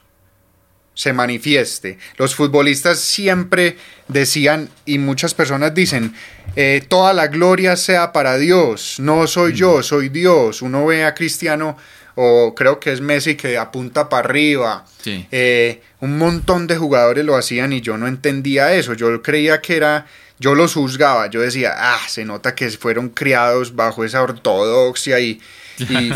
se 0.93 1.13
manifieste. 1.13 1.97
Los 2.17 2.35
futbolistas 2.35 2.99
siempre 2.99 3.75
decían, 4.07 4.69
y 4.85 4.99
muchas 4.99 5.33
personas 5.33 5.73
dicen, 5.73 6.13
eh, 6.55 6.85
toda 6.87 7.11
la 7.13 7.25
gloria 7.25 7.75
sea 7.75 8.11
para 8.11 8.37
Dios, 8.37 8.99
no 8.99 9.25
soy 9.25 9.53
yo, 9.53 9.81
soy 9.81 10.09
Dios. 10.09 10.61
Uno 10.61 10.85
ve 10.85 11.05
a 11.05 11.15
Cristiano 11.15 11.75
o 12.13 12.53
creo 12.53 12.79
que 12.79 12.91
es 12.91 13.01
Messi 13.01 13.33
que 13.33 13.57
apunta 13.57 14.09
para 14.09 14.27
arriba. 14.27 14.85
Eh, 15.03 15.81
un 15.99 16.19
montón 16.19 16.67
de 16.67 16.77
jugadores 16.77 17.25
lo 17.25 17.35
hacían 17.35 17.73
y 17.73 17.81
yo 17.81 17.97
no 17.97 18.05
entendía 18.05 18.73
eso. 18.73 18.93
Yo 18.93 19.23
creía 19.23 19.59
que 19.59 19.75
era, 19.75 20.05
yo 20.37 20.53
los 20.53 20.75
juzgaba. 20.75 21.31
Yo 21.31 21.41
decía, 21.41 21.73
ah, 21.75 22.01
se 22.07 22.25
nota 22.25 22.53
que 22.53 22.69
fueron 22.69 23.09
criados 23.09 23.75
bajo 23.75 24.05
esa 24.05 24.21
ortodoxia 24.21 25.19
y, 25.19 25.41
y, 25.79 26.11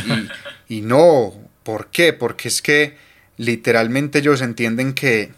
y 0.69 0.81
no. 0.83 1.40
¿Por 1.63 1.87
qué? 1.87 2.13
Porque 2.13 2.47
es 2.47 2.61
que 2.61 2.97
literalmente 3.37 4.19
ellos 4.19 4.41
entienden 4.41 4.93
que 4.93 5.31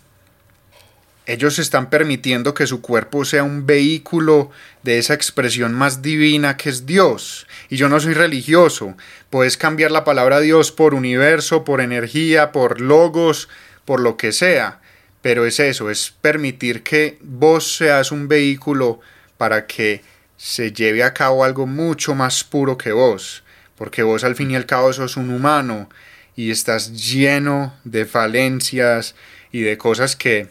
ellos 1.25 1.57
están 1.57 1.89
permitiendo 1.89 2.53
que 2.53 2.67
su 2.67 2.81
cuerpo 2.81 3.23
sea 3.23 3.43
un 3.43 3.65
vehículo 3.65 4.51
de 4.83 4.97
esa 4.97 5.13
expresión 5.13 5.73
más 5.73 6.01
divina 6.01 6.57
que 6.57 6.69
es 6.69 6.85
Dios. 6.85 7.47
Y 7.69 7.77
yo 7.77 7.87
no 7.87 7.99
soy 8.01 8.13
religioso. 8.13 8.95
Puedes 9.29 9.55
cambiar 9.55 9.91
la 9.91 10.03
palabra 10.03 10.41
Dios 10.41 10.73
por 10.73 10.93
universo, 10.93 11.63
por 11.63 11.79
energía, 11.79 12.51
por 12.51 12.81
logos, 12.81 13.47
por 13.85 14.01
lo 14.01 14.17
que 14.17 14.33
sea. 14.33 14.81
Pero 15.21 15.45
es 15.45 15.61
eso, 15.61 15.89
es 15.89 16.13
permitir 16.21 16.83
que 16.83 17.17
vos 17.21 17.77
seas 17.77 18.11
un 18.11 18.27
vehículo 18.27 18.99
para 19.37 19.65
que 19.65 20.01
se 20.35 20.73
lleve 20.73 21.03
a 21.03 21.13
cabo 21.13 21.45
algo 21.45 21.65
mucho 21.65 22.15
más 22.15 22.43
puro 22.43 22.77
que 22.77 22.91
vos. 22.91 23.43
Porque 23.77 24.03
vos 24.03 24.25
al 24.25 24.35
fin 24.35 24.51
y 24.51 24.57
al 24.57 24.65
cabo 24.65 24.91
sos 24.91 25.15
un 25.15 25.29
humano 25.29 25.87
y 26.35 26.51
estás 26.51 26.93
lleno 26.93 27.73
de 27.83 28.05
falencias 28.05 29.15
y 29.51 29.61
de 29.61 29.77
cosas 29.77 30.15
que 30.15 30.49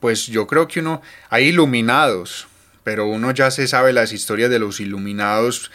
pues 0.00 0.26
yo 0.26 0.46
creo 0.46 0.68
que 0.68 0.80
uno, 0.80 1.02
hay 1.30 1.46
iluminados, 1.46 2.46
pero 2.84 3.06
uno 3.06 3.32
ya 3.32 3.50
se 3.50 3.66
sabe 3.66 3.92
las 3.92 4.12
historias 4.12 4.50
de 4.50 4.58
los 4.58 4.80
iluminados. 4.80 5.70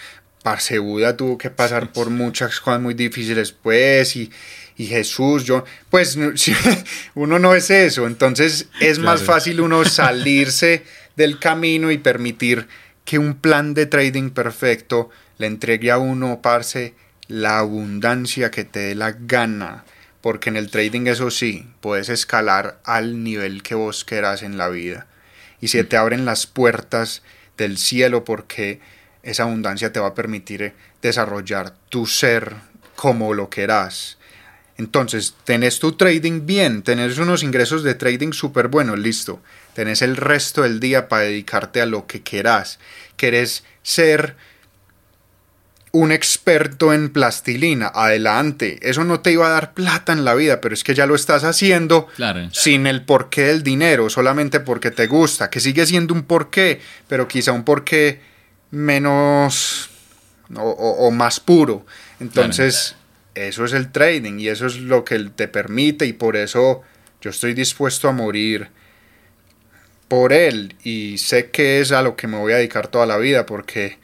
Buda 0.80 1.18
tuvo 1.18 1.38
que 1.38 1.50
pasar 1.50 1.92
por 1.92 2.10
muchas 2.10 2.60
cosas 2.60 2.82
muy 2.82 2.94
difíciles, 2.94 3.52
pues, 3.52 4.16
y, 4.16 4.32
y 4.76 4.88
Jesús, 4.88 5.44
yo, 5.44 5.66
pues, 5.90 6.18
uno 7.16 7.38
no 7.38 7.54
es 7.54 7.70
eso, 7.70 8.08
entonces 8.08 8.70
es 8.80 8.98
más 8.98 9.22
fácil 9.22 9.62
uno 9.62 9.86
salirse 9.86 10.84
del 11.16 11.38
camino 11.38 11.92
y 11.92 12.00
permitir 12.00 12.68
que 13.06 13.20
un 13.20 13.36
plan 13.36 13.74
de 13.74 13.86
trading 13.86 14.32
perfecto 14.32 15.10
le 15.38 15.48
entregue 15.48 15.92
a 15.92 15.98
uno, 15.98 16.40
parce, 16.42 16.94
la 17.28 17.60
abundancia 17.60 18.52
que 18.52 18.64
te 18.64 18.80
dé 18.80 18.96
la 18.96 19.12
gana 19.12 19.86
porque 20.22 20.50
en 20.50 20.56
el 20.56 20.70
trading 20.70 21.08
eso 21.08 21.32
sí, 21.32 21.68
puedes 21.82 22.10
escalar 22.10 22.80
al 22.86 23.24
nivel 23.24 23.64
que 23.64 23.76
vos 23.76 24.06
quieras 24.06 24.44
en 24.44 24.58
la 24.58 24.70
vida. 24.70 25.08
Y 25.60 25.70
se 25.70 25.84
te 25.84 25.98
abren 25.98 26.26
las 26.26 26.48
puertas 26.48 27.24
del 27.58 27.78
cielo 27.78 28.24
porque 28.24 28.80
esa 29.24 29.44
abundancia 29.44 29.92
te 29.92 30.00
va 30.00 30.10
a 30.10 30.16
permitir 30.16 30.74
desarrollar 31.02 31.74
tu 31.90 32.06
ser 32.06 32.56
como 32.96 33.34
lo 33.34 33.50
querás. 33.50 34.18
Entonces, 34.78 35.36
tenés 35.44 35.80
tu 35.80 35.94
trading 35.94 36.46
bien, 36.46 36.82
tenés 36.82 37.18
unos 37.18 37.44
ingresos 37.44 37.84
de 37.84 37.94
trading 37.94 38.32
súper 38.32 38.68
buenos, 38.68 38.98
listo. 38.98 39.42
Tenés 39.74 40.02
el 40.02 40.18
resto 40.18 40.64
del 40.64 40.80
día 40.80 41.08
para 41.08 41.24
dedicarte 41.24 41.82
a 41.82 41.86
lo 41.86 42.08
que 42.08 42.22
querás. 42.22 42.80
Querés 43.18 43.64
ser 43.84 44.36
un 45.94 46.12
experto 46.12 46.94
en 46.94 47.10
plastilina, 47.10 47.92
adelante, 47.94 48.80
eso 48.82 49.04
no 49.04 49.20
te 49.20 49.32
iba 49.32 49.48
a 49.48 49.50
dar 49.50 49.74
plata 49.74 50.14
en 50.14 50.24
la 50.24 50.34
vida, 50.36 50.62
pero 50.62 50.74
es 50.74 50.84
que 50.84 50.96
ya 50.96 51.06
lo 51.06 51.16
estás 51.16 51.44
haciendo 51.44 52.08
sin 52.52 52.88
el 52.88 53.04
porqué 53.04 53.44
del 53.44 53.62
dinero, 53.62 54.10
solamente 54.10 54.62
porque 54.62 54.92
te 54.92 55.08
gusta, 55.08 55.50
que 55.50 55.60
sigue 55.60 55.86
siendo 55.86 56.14
un 56.14 56.24
porqué, 56.24 56.80
pero 57.08 57.28
quizá 57.28 57.52
un 57.52 57.64
porqué 57.64 58.22
menos 58.72 59.90
o, 60.56 61.12
más 61.12 61.40
puro. 61.42 61.86
Entonces, 62.22 62.96
eso 63.36 63.66
es 63.66 63.74
el 63.74 63.92
trading 63.92 64.40
y 64.40 64.48
eso 64.48 64.68
es 64.68 64.78
lo 64.78 65.04
que 65.04 65.20
te 65.20 65.48
permite 65.48 66.06
y 66.06 66.14
por 66.14 66.38
eso 66.38 66.84
yo 67.22 67.30
estoy 67.30 67.54
dispuesto 67.54 68.08
a 68.08 68.14
morir 68.14 68.70
por 70.08 70.34
él 70.34 70.76
y 70.84 71.18
sé 71.18 71.50
que 71.52 71.80
es 71.80 71.92
a 71.92 72.02
lo 72.02 72.16
que 72.16 72.28
me 72.28 72.38
voy 72.38 72.54
a 72.54 72.58
dedicar 72.58 72.88
toda 72.88 73.06
la 73.06 73.18
vida 73.18 73.46
porque 73.46 73.98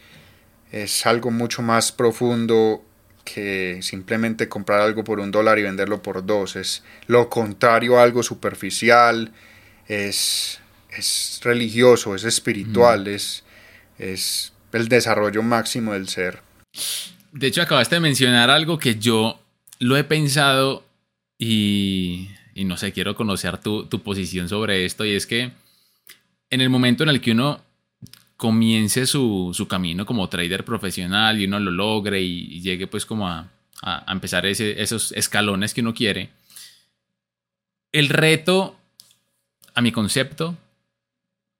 es 0.83 1.05
algo 1.05 1.31
mucho 1.31 1.61
más 1.61 1.91
profundo 1.91 2.83
que 3.23 3.79
simplemente 3.81 4.47
comprar 4.47 4.81
algo 4.81 5.03
por 5.03 5.19
un 5.19 5.31
dólar 5.31 5.59
y 5.59 5.63
venderlo 5.63 6.01
por 6.01 6.25
dos. 6.25 6.55
Es 6.55 6.83
lo 7.07 7.29
contrario 7.29 7.99
a 7.99 8.03
algo 8.03 8.23
superficial, 8.23 9.33
es, 9.87 10.59
es 10.89 11.39
religioso, 11.43 12.15
es 12.15 12.23
espiritual, 12.23 13.07
es, 13.07 13.43
es 13.97 14.53
el 14.71 14.87
desarrollo 14.87 15.43
máximo 15.43 15.93
del 15.93 16.07
ser. 16.07 16.41
De 17.31 17.47
hecho, 17.47 17.61
acabaste 17.61 17.95
de 17.95 18.01
mencionar 18.01 18.49
algo 18.49 18.79
que 18.79 18.95
yo 18.95 19.39
lo 19.79 19.97
he 19.97 20.03
pensado 20.03 20.85
y, 21.37 22.29
y 22.55 22.65
no 22.65 22.77
sé, 22.77 22.93
quiero 22.93 23.15
conocer 23.15 23.57
tu, 23.57 23.87
tu 23.87 24.01
posición 24.01 24.47
sobre 24.47 24.85
esto 24.85 25.05
y 25.05 25.13
es 25.13 25.27
que 25.27 25.51
en 26.49 26.61
el 26.61 26.69
momento 26.69 27.03
en 27.03 27.09
el 27.09 27.21
que 27.21 27.31
uno 27.31 27.61
comience 28.37 29.07
su, 29.07 29.65
camino 29.67 30.05
como 30.05 30.29
trader 30.29 30.63
profesional 30.63 31.41
y 31.41 31.45
uno 31.45 31.59
lo 31.59 31.71
logre 31.71 32.21
y, 32.21 32.61
llegue 32.61 32.87
pues 32.87 33.05
como 33.05 33.27
a, 33.27 33.49
empezar 34.07 34.45
esos 34.45 35.11
escalones 35.11 35.73
que 35.73 35.81
uno 35.81 35.93
quiere, 35.93 36.29
el 37.91 38.09
reto, 38.09 38.75
a 39.75 39.81
mi 39.81 39.91
concepto, 39.91 40.57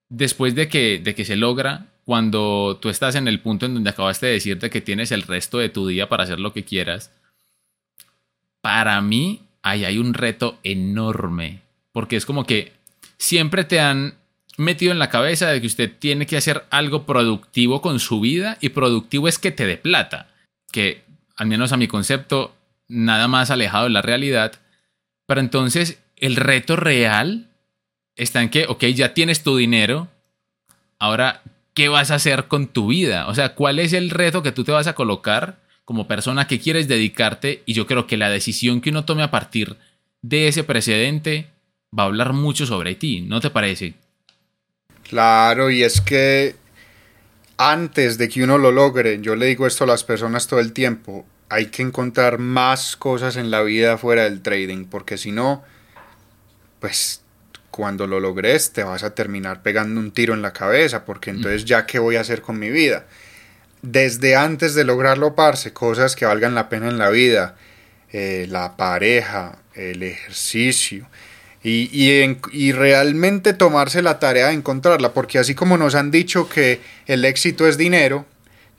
después 0.10 0.56
de 0.56 0.68
que, 0.68 1.00
de 1.00 1.14
que 1.14 1.26
se 1.26 1.36
logra, 1.36 1.88
cuando 2.06 2.80
tú 2.82 2.90
estás 2.90 3.16
en 3.16 3.28
el 3.28 3.42
punto 3.42 3.66
en 3.66 3.74
donde 3.74 3.90
acabaste 3.90 4.28
de 4.28 4.34
decirte 4.34 4.70
que 4.70 4.82
tienes 4.82 5.12
el 5.12 5.24
resto 5.24 5.58
de 5.58 5.70
tu 5.70 5.88
día 5.88 6.10
para 6.10 6.24
hacer 6.24 6.40
lo 6.40 6.54
que 6.54 6.64
quieras, 6.64 7.12
para 8.62 9.02
mí 9.02 9.42
ahí 9.62 9.84
hay 9.86 9.98
un 9.98 10.14
reto 10.14 10.60
enorme, 10.64 11.62
porque 11.92 12.16
es 12.16 12.26
como 12.26 12.46
que 12.46 12.72
siempre 13.18 13.64
te 13.64 13.80
han 13.80 14.16
metido 14.58 14.92
en 14.92 15.00
la 15.00 15.10
cabeza 15.10 15.48
de 15.50 15.62
que 15.62 15.68
usted 15.68 15.92
tiene 15.98 16.26
que 16.26 16.38
hacer 16.38 16.66
algo 16.72 17.06
productivo 17.06 17.82
con 17.82 18.00
su 18.00 18.20
vida 18.20 18.58
y 18.60 18.70
productivo 18.70 19.28
es 19.28 19.40
que 19.40 19.52
te 19.52 19.66
dé 19.66 19.78
plata, 19.78 20.28
que 20.72 21.04
al 21.36 21.48
menos 21.48 21.72
a 21.72 21.78
mi 21.78 21.88
concepto, 21.88 22.56
nada 22.88 23.28
más 23.28 23.52
alejado 23.52 23.86
de 23.86 23.92
la 23.92 24.02
realidad. 24.02 24.54
Pero 25.28 25.40
entonces 25.40 26.02
el 26.16 26.36
reto 26.36 26.76
real 26.76 27.48
está 28.16 28.42
en 28.42 28.50
que, 28.50 28.66
ok, 28.68 28.86
ya 28.86 29.14
tienes 29.14 29.44
tu 29.44 29.56
dinero, 29.56 30.08
ahora, 30.98 31.44
¿qué 31.76 31.90
vas 31.90 32.10
a 32.10 32.16
hacer 32.16 32.48
con 32.48 32.68
tu 32.68 32.88
vida? 32.88 33.28
O 33.28 33.36
sea, 33.36 33.54
¿cuál 33.54 33.78
es 33.78 33.94
el 33.94 34.10
reto 34.10 34.42
que 34.42 34.52
tú 34.52 34.64
te 34.64 34.72
vas 34.72 34.88
a 34.88 34.96
colocar 34.96 35.60
como 35.86 36.08
persona 36.08 36.48
que 36.48 36.60
quieres 36.60 36.88
dedicarte? 36.88 37.62
Y 37.68 37.74
yo 37.74 37.86
creo 37.86 38.08
que 38.08 38.18
la 38.18 38.30
decisión 38.30 38.82
que 38.82 38.90
uno 38.90 39.06
tome 39.06 39.22
a 39.22 39.32
partir 39.32 39.78
de 40.24 40.48
ese 40.48 40.64
precedente 40.64 41.52
va 41.98 42.04
a 42.04 42.08
hablar 42.08 42.34
mucho 42.34 42.66
sobre 42.66 42.96
ti, 42.96 43.22
¿no 43.22 43.40
te 43.40 43.52
parece? 43.52 43.94
Claro, 45.10 45.70
y 45.70 45.84
es 45.84 46.02
que 46.02 46.56
antes 47.58 48.18
de 48.18 48.30
que 48.30 48.44
uno 48.44 48.58
lo 48.58 48.72
logre, 48.72 49.20
yo 49.22 49.36
le 49.36 49.46
digo 49.46 49.66
esto 49.66 49.86
a 49.86 49.88
las 49.88 50.04
personas 50.04 50.48
todo 50.48 50.60
el 50.60 50.74
tiempo, 50.74 51.26
hay 51.50 51.68
que 51.68 51.82
encontrar 51.82 52.40
más 52.40 52.98
cosas 52.98 53.38
en 53.38 53.50
la 53.50 53.62
vida 53.62 53.98
fuera 53.98 54.24
del 54.24 54.42
trading, 54.42 54.86
porque 54.86 55.18
si 55.18 55.32
no, 55.32 55.64
pues 56.80 57.22
cuando 57.72 58.08
lo 58.08 58.20
logres 58.20 58.72
te 58.74 58.84
vas 58.84 59.04
a 59.04 59.14
terminar 59.16 59.62
pegando 59.62 60.00
un 60.00 60.12
tiro 60.12 60.34
en 60.34 60.42
la 60.42 60.52
cabeza, 60.52 61.06
porque 61.06 61.30
entonces 61.30 61.64
ya 61.66 61.86
qué 61.86 62.00
voy 62.00 62.18
a 62.18 62.22
hacer 62.22 62.42
con 62.42 62.60
mi 62.60 62.70
vida. 62.70 63.06
Desde 63.82 64.36
antes 64.36 64.76
de 64.76 64.84
lograrlo, 64.84 65.36
parce, 65.36 65.72
cosas 65.72 66.16
que 66.16 66.26
valgan 66.26 66.56
la 66.56 66.68
pena 66.68 66.90
en 66.90 66.98
la 66.98 67.10
vida, 67.10 67.56
eh, 68.12 68.48
la 68.50 68.76
pareja, 68.76 69.60
el 69.74 70.04
ejercicio, 70.04 71.08
y, 71.70 72.72
realmente 72.72 73.54
tomarse 73.54 74.02
la 74.02 74.20
tarea 74.20 74.48
de 74.48 74.54
encontrarla, 74.54 75.14
porque 75.14 75.40
así 75.40 75.54
como 75.54 75.78
nos 75.78 75.96
han 75.96 76.12
dicho 76.12 76.48
que 76.48 76.82
el 77.06 77.26
éxito 77.26 77.68
es 77.68 77.78
dinero, 77.78 78.26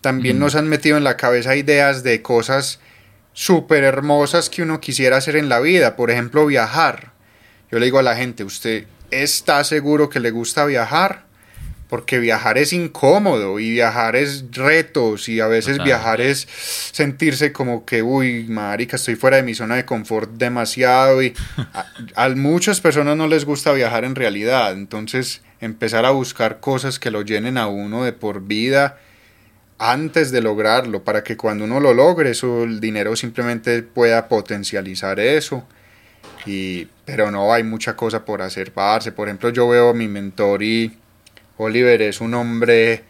también 0.01 0.39
nos 0.39 0.55
han 0.55 0.69
metido 0.69 0.97
en 0.97 1.05
la 1.05 1.17
cabeza 1.17 1.57
ideas 1.57 2.03
de 2.03 2.23
cosas 2.23 2.81
súper 3.33 3.85
hermosas 3.85 4.49
que 4.49 4.63
uno 4.63 4.81
quisiera 4.81 5.19
hacer 5.19 5.37
en 5.37 5.49
la 5.49 5.61
vida, 5.61 5.97
por 5.97 6.11
ejemplo 6.11 6.47
viajar. 6.47 7.13
Yo 7.71 7.79
le 7.79 7.87
digo 7.87 7.99
a 7.99 8.03
la 8.03 8.17
gente, 8.17 8.45
¿usted 8.45 8.87
está 9.11 9.63
seguro 9.65 10.09
que 10.09 10.21
le 10.21 10.31
gusta 10.31 10.65
viajar? 10.65 11.28
Porque 11.89 12.19
viajar 12.19 12.59
es 12.59 12.73
incómodo 12.73 13.59
y 13.59 13.71
viajar 13.71 14.15
es 14.15 14.45
retos 14.53 15.29
y 15.29 15.41
a 15.41 15.47
veces 15.47 15.83
viajar 15.83 16.21
es 16.21 16.47
sentirse 16.93 17.53
como 17.53 17.87
que, 17.87 18.03
uy, 18.03 18.45
marica, 18.45 18.97
estoy 18.97 19.17
fuera 19.17 19.39
de 19.39 19.43
mi 19.43 19.55
zona 19.55 19.77
de 19.77 19.87
confort 19.87 20.31
demasiado 20.33 21.23
y 21.23 21.35
a, 22.15 22.29
muchas 22.37 22.81
personas 22.81 23.17
no 23.17 23.27
les 23.27 23.45
gusta 23.47 23.73
viajar 23.73 24.05
en 24.05 24.15
realidad, 24.15 24.73
entonces 24.73 25.43
empezar 25.61 26.05
a 26.05 26.11
buscar 26.11 26.61
cosas 26.61 26.99
que 26.99 27.11
lo 27.11 27.23
llenen 27.23 27.57
a 27.57 27.69
uno 27.69 28.05
de 28.05 28.13
por 28.13 28.43
vida 28.43 28.99
antes 29.79 30.31
de 30.31 30.43
lograrlo, 30.43 31.05
para 31.05 31.23
que 31.23 31.37
cuando 31.37 31.65
uno 31.65 31.81
lo 31.81 31.95
logre, 31.95 32.31
eso, 32.31 32.65
el 32.65 32.81
dinero 32.81 33.15
simplemente 33.15 33.83
pueda 33.83 34.29
potencializar 34.29 35.21
eso. 35.21 35.67
Y, 36.47 36.89
pero 37.05 37.31
no, 37.31 37.53
hay 37.53 37.63
mucha 37.63 37.95
cosa 37.95 38.25
por 38.25 38.43
hacer, 38.43 38.73
parce. 38.73 39.13
Por 39.13 39.29
ejemplo, 39.29 39.51
yo 39.51 39.69
veo 39.69 39.91
a 39.91 39.95
mi 39.95 40.09
mentor 40.09 40.65
y 40.65 40.99
Oliver 41.59 42.03
es 42.03 42.21
un 42.21 42.35
hombre 42.35 43.03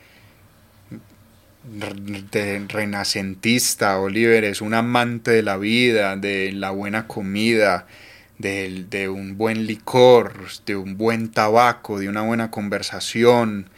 renacentista, 2.69 4.01
Oliver 4.01 4.45
es 4.45 4.61
un 4.63 4.75
amante 4.75 5.31
de 5.31 5.43
la 5.43 5.59
vida, 5.59 6.17
de 6.17 6.53
la 6.53 6.71
buena 6.71 7.07
comida, 7.07 7.87
de, 8.39 9.09
un 9.09 9.37
buen 9.37 9.67
licor, 9.67 10.33
de 10.65 10.77
un 10.77 10.97
buen 10.97 11.31
tabaco, 11.31 11.99
de 11.99 12.09
una 12.09 12.23
buena 12.23 12.51
conversación, 12.51 13.69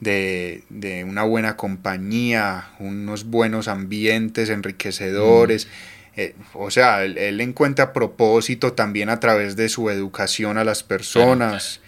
de, 0.00 0.64
una 1.06 1.24
buena 1.24 1.56
compañía, 1.56 2.70
unos 2.78 3.24
buenos 3.24 3.68
ambientes 3.68 4.48
enriquecedores. 4.48 5.66
Mm. 5.66 5.70
Eh, 6.18 6.34
o 6.54 6.70
sea, 6.70 7.04
él, 7.04 7.40
encuentra 7.42 7.92
propósito 7.92 8.72
también 8.72 9.10
a 9.10 9.20
través 9.20 9.56
de 9.56 9.68
su 9.68 9.90
educación 9.90 10.56
a 10.56 10.64
las 10.64 10.82
personas. 10.82 11.80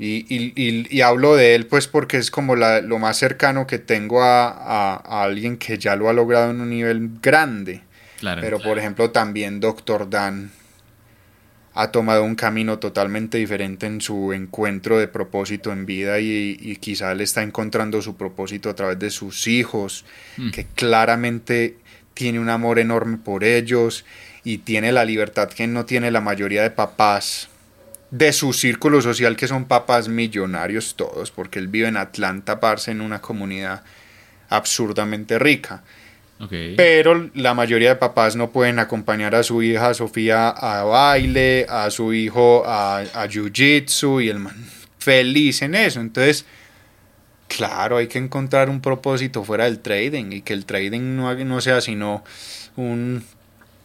Y, 0.00 0.24
y, 0.28 0.86
y, 0.96 1.00
hablo 1.00 1.34
de 1.34 1.56
él 1.56 1.66
pues 1.66 1.88
porque 1.88 2.18
es 2.18 2.30
como 2.30 2.54
la, 2.54 2.80
lo 2.80 3.00
más 3.00 3.16
cercano 3.16 3.66
que 3.66 3.80
tengo 3.80 4.22
a, 4.22 4.48
a, 4.48 5.24
alguien 5.24 5.56
que 5.56 5.76
ya 5.76 5.96
lo 5.96 6.08
ha 6.08 6.12
logrado 6.12 6.52
en 6.52 6.60
un 6.60 6.70
nivel 6.70 7.10
grande. 7.20 7.82
Pero 8.20 8.60
por 8.60 8.78
ejemplo 8.78 9.10
también 9.10 9.58
Doctor 9.58 10.08
Dan 10.08 10.52
ha 11.74 11.90
tomado 11.90 12.24
un 12.24 12.36
camino 12.36 12.78
totalmente 12.78 13.38
diferente 13.38 13.86
en 13.86 14.00
su 14.00 14.32
encuentro 14.32 14.98
de 14.98 15.08
propósito 15.08 15.72
en 15.72 15.86
vida 15.86 16.18
y, 16.20 16.56
y 16.60 16.76
quizá 16.76 17.12
él 17.12 17.20
está 17.20 17.42
encontrando 17.42 18.00
su 18.00 18.16
propósito 18.16 18.70
a 18.70 18.74
través 18.74 18.98
de 18.98 19.10
sus 19.10 19.46
hijos, 19.46 20.04
mm. 20.36 20.50
que 20.50 20.64
claramente 20.64 21.76
tiene 22.14 22.40
un 22.40 22.48
amor 22.48 22.80
enorme 22.80 23.16
por 23.18 23.44
ellos 23.44 24.04
y 24.42 24.58
tiene 24.58 24.90
la 24.90 25.04
libertad 25.04 25.48
que 25.48 25.66
no 25.68 25.84
tiene 25.84 26.10
la 26.10 26.20
mayoría 26.20 26.62
de 26.62 26.70
papás 26.70 27.48
de 28.10 28.32
su 28.32 28.52
círculo 28.52 29.02
social, 29.02 29.36
que 29.36 29.48
son 29.48 29.66
papás 29.66 30.08
millonarios 30.08 30.94
todos, 30.96 31.30
porque 31.30 31.58
él 31.58 31.68
vive 31.68 31.88
en 31.88 31.96
Atlanta, 31.96 32.60
parce, 32.60 32.90
en 32.90 33.00
una 33.00 33.20
comunidad 33.20 33.82
absurdamente 34.48 35.38
rica. 35.38 35.82
Pero 36.76 37.30
la 37.34 37.52
mayoría 37.52 37.88
de 37.88 37.96
papás 37.96 38.36
no 38.36 38.50
pueden 38.50 38.78
acompañar 38.78 39.34
a 39.34 39.42
su 39.42 39.60
hija 39.60 39.92
Sofía 39.92 40.50
a 40.50 40.84
baile, 40.84 41.66
a 41.68 41.90
su 41.90 42.12
hijo 42.12 42.62
a, 42.64 42.98
a 42.98 43.26
jiu-jitsu 43.26 44.24
y 44.24 44.28
el 44.28 44.38
man 44.38 44.54
feliz 44.98 45.62
en 45.62 45.74
eso. 45.74 46.00
Entonces, 46.00 46.44
claro, 47.48 47.96
hay 47.96 48.06
que 48.06 48.18
encontrar 48.18 48.70
un 48.70 48.80
propósito 48.80 49.42
fuera 49.42 49.64
del 49.64 49.80
trading 49.80 50.32
y 50.32 50.42
que 50.42 50.52
el 50.52 50.64
trading 50.64 51.16
no, 51.16 51.34
no 51.34 51.60
sea 51.60 51.80
sino 51.80 52.22
un 52.76 53.24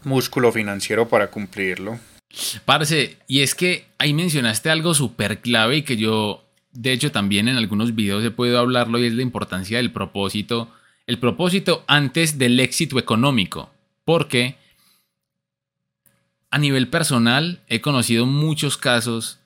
músculo 0.04 0.52
financiero 0.52 1.08
para 1.08 1.28
cumplirlo. 1.28 1.98
Parce, 2.66 3.18
y 3.28 3.42
es 3.42 3.56
que 3.56 3.86
ahí 4.00 4.14
mencionaste 4.14 4.70
algo 4.70 4.94
súper 4.94 5.42
clave 5.42 5.78
y 5.78 5.82
que 5.84 5.98
yo, 5.98 6.44
de 6.72 6.92
hecho, 6.92 7.12
también 7.12 7.48
en 7.48 7.58
algunos 7.58 7.96
videos 7.96 8.24
he 8.24 8.32
podido 8.32 8.60
hablarlo 8.60 9.00
y 9.00 9.06
es 9.06 9.14
la 9.14 9.22
importancia 9.22 9.78
del 9.78 9.92
propósito. 9.92 10.70
El 11.06 11.20
propósito 11.20 11.84
antes 11.88 12.38
del 12.38 12.60
éxito 12.60 12.98
económico. 12.98 13.70
Porque 14.06 14.56
a 16.50 16.58
nivel 16.58 16.88
personal 16.88 17.62
he 17.68 17.82
conocido 17.82 18.26
muchos 18.26 18.78
casos 18.78 19.40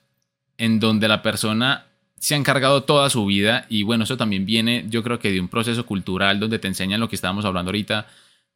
en 0.58 0.80
donde 0.80 1.08
la 1.08 1.22
persona 1.22 1.86
se 2.18 2.34
ha 2.34 2.36
encargado 2.36 2.82
toda 2.82 3.08
su 3.10 3.24
vida 3.24 3.64
y 3.68 3.82
bueno, 3.82 4.04
eso 4.04 4.16
también 4.16 4.44
viene 4.44 4.84
yo 4.88 5.02
creo 5.02 5.18
que 5.18 5.30
de 5.30 5.40
un 5.40 5.48
proceso 5.48 5.86
cultural 5.86 6.40
donde 6.40 6.58
te 6.58 6.68
enseñan 6.68 7.00
lo 7.00 7.08
que 7.08 7.14
estábamos 7.14 7.44
hablando 7.44 7.70
ahorita 7.70 8.08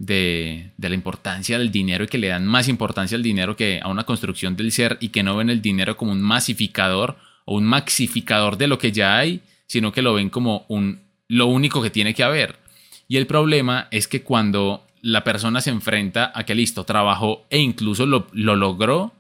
de, 0.03 0.73
la 0.79 0.95
importancia 0.95 1.59
del 1.59 1.71
dinero 1.71 2.03
y 2.03 2.09
que 2.09 2.19
le 2.19 2.27
dan 2.27 2.45
más 2.45 2.67
importancia 2.67 3.17
al 3.17 3.23
dinero 3.23 3.55
que 3.55 3.81
a 3.81 3.89
una 3.89 4.03
construcción 4.03 4.57
del 4.57 4.73
ser 4.73 4.99
y 5.01 5.11
que 5.11 5.23
no 5.23 5.37
ven 5.37 5.49
el 5.49 5.63
dinero 5.63 5.97
como 5.97 6.11
un 6.11 6.21
masificador 6.21 7.17
o 7.45 7.57
un 7.57 7.65
maxificador 7.65 8.59
de 8.59 8.67
lo 8.67 8.79
que 8.79 8.91
ya 8.91 9.17
hay, 9.17 9.43
sino 9.67 9.93
que 9.93 10.03
lo 10.03 10.15
ven 10.15 10.29
como 10.29 10.65
un, 10.67 11.03
lo 11.29 11.47
único 11.47 11.81
que 11.81 11.91
tiene 11.91 12.15
que 12.15 12.25
haber. 12.25 12.59
Y 13.07 13.17
el 13.17 13.29
problema 13.29 13.87
es 13.93 14.09
que 14.09 14.23
cuando 14.23 14.89
la 15.03 15.23
persona 15.23 15.61
se 15.61 15.71
enfrenta 15.71 16.33
a 16.35 16.45
que 16.45 16.57
listo, 16.57 16.83
trabajó 16.83 17.47
e 17.49 17.59
incluso 17.59 18.05
lo, 18.05 18.27
lo 18.33 18.57
logró, 18.57 19.13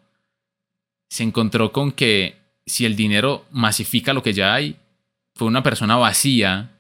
se 1.08 1.22
encontró 1.22 1.70
con 1.70 1.92
que 1.92 2.38
si 2.66 2.86
el 2.86 2.96
dinero 2.96 3.44
masifica 3.52 4.12
lo 4.12 4.24
que 4.24 4.32
ya 4.32 4.52
hay, 4.52 4.76
fue 5.36 5.46
una 5.46 5.62
persona 5.62 5.94
vacía 5.94 6.72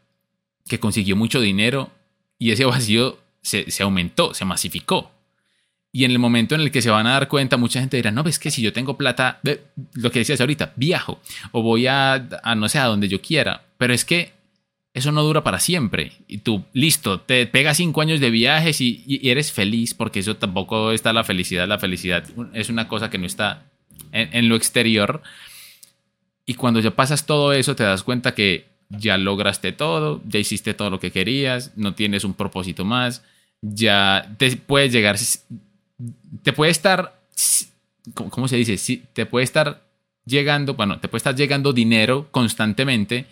que 0.66 0.80
consiguió 0.80 1.14
mucho 1.14 1.40
dinero 1.40 1.90
y 2.38 2.50
ese 2.50 2.64
vacío 2.64 3.21
se, 3.42 3.66
aumentó, 3.82 4.34
se 4.34 4.44
masificó. 4.44 5.10
Y 5.94 6.04
en 6.04 6.10
el 6.10 6.18
momento 6.18 6.54
en 6.54 6.62
el 6.62 6.70
que 6.70 6.80
se 6.80 6.88
van 6.88 7.06
a 7.06 7.12
dar 7.12 7.28
cuenta, 7.28 7.58
mucha 7.58 7.80
gente 7.80 7.98
dirá, 7.98 8.10
no, 8.10 8.22
ves 8.22 8.38
que 8.38 8.50
si 8.50 8.62
yo 8.62 8.72
tengo 8.72 8.96
plata, 8.96 9.40
lo 9.94 10.10
que 10.10 10.20
decías 10.20 10.40
ahorita, 10.40 10.72
viajo 10.76 11.20
o 11.50 11.62
voy 11.62 11.86
a, 11.86 12.14
a, 12.42 12.54
no 12.54 12.68
sé, 12.68 12.78
a 12.78 12.86
donde 12.86 13.08
yo 13.08 13.20
quiera. 13.20 13.64
Pero 13.76 13.92
es 13.92 14.04
que 14.06 14.32
eso 14.94 15.12
no 15.12 15.22
dura 15.22 15.42
para 15.42 15.60
siempre. 15.60 16.12
Y 16.28 16.38
tú, 16.38 16.64
listo, 16.72 17.20
te 17.20 17.46
pegas 17.46 17.76
cinco 17.76 18.00
años 18.00 18.20
de 18.20 18.30
viajes 18.30 18.80
y, 18.80 19.20
eres 19.22 19.52
feliz, 19.52 19.92
porque 19.92 20.20
eso 20.20 20.36
tampoco 20.36 20.92
está 20.92 21.12
la 21.12 21.24
felicidad. 21.24 21.68
La 21.68 21.78
felicidad 21.78 22.24
es 22.54 22.70
una 22.70 22.88
cosa 22.88 23.10
que 23.10 23.18
no 23.18 23.26
está 23.26 23.64
en, 24.12 24.30
en 24.32 24.48
lo 24.48 24.56
exterior. 24.56 25.22
Y 26.46 26.54
cuando 26.54 26.80
ya 26.80 26.92
pasas 26.92 27.26
todo 27.26 27.52
eso, 27.52 27.76
te 27.76 27.84
das 27.84 28.02
cuenta 28.02 28.34
que 28.34 28.71
ya 28.98 29.18
lograste 29.18 29.72
todo, 29.72 30.22
ya 30.26 30.38
hiciste 30.38 30.74
todo 30.74 30.90
lo 30.90 31.00
que 31.00 31.10
querías, 31.10 31.72
no 31.76 31.94
tienes 31.94 32.24
un 32.24 32.34
propósito 32.34 32.84
más 32.84 33.22
ya 33.62 34.34
te 34.36 34.56
puede 34.56 34.90
llegar, 34.90 35.16
te 36.42 36.52
puede 36.52 36.72
estar, 36.72 37.22
¿cómo 38.14 38.48
se 38.48 38.56
dice? 38.56 39.02
te 39.12 39.24
puede 39.24 39.44
estar 39.44 39.82
llegando, 40.26 40.74
bueno, 40.74 40.98
te 40.98 41.08
puede 41.08 41.18
estar 41.18 41.36
llegando 41.36 41.72
dinero 41.72 42.28
constantemente, 42.32 43.26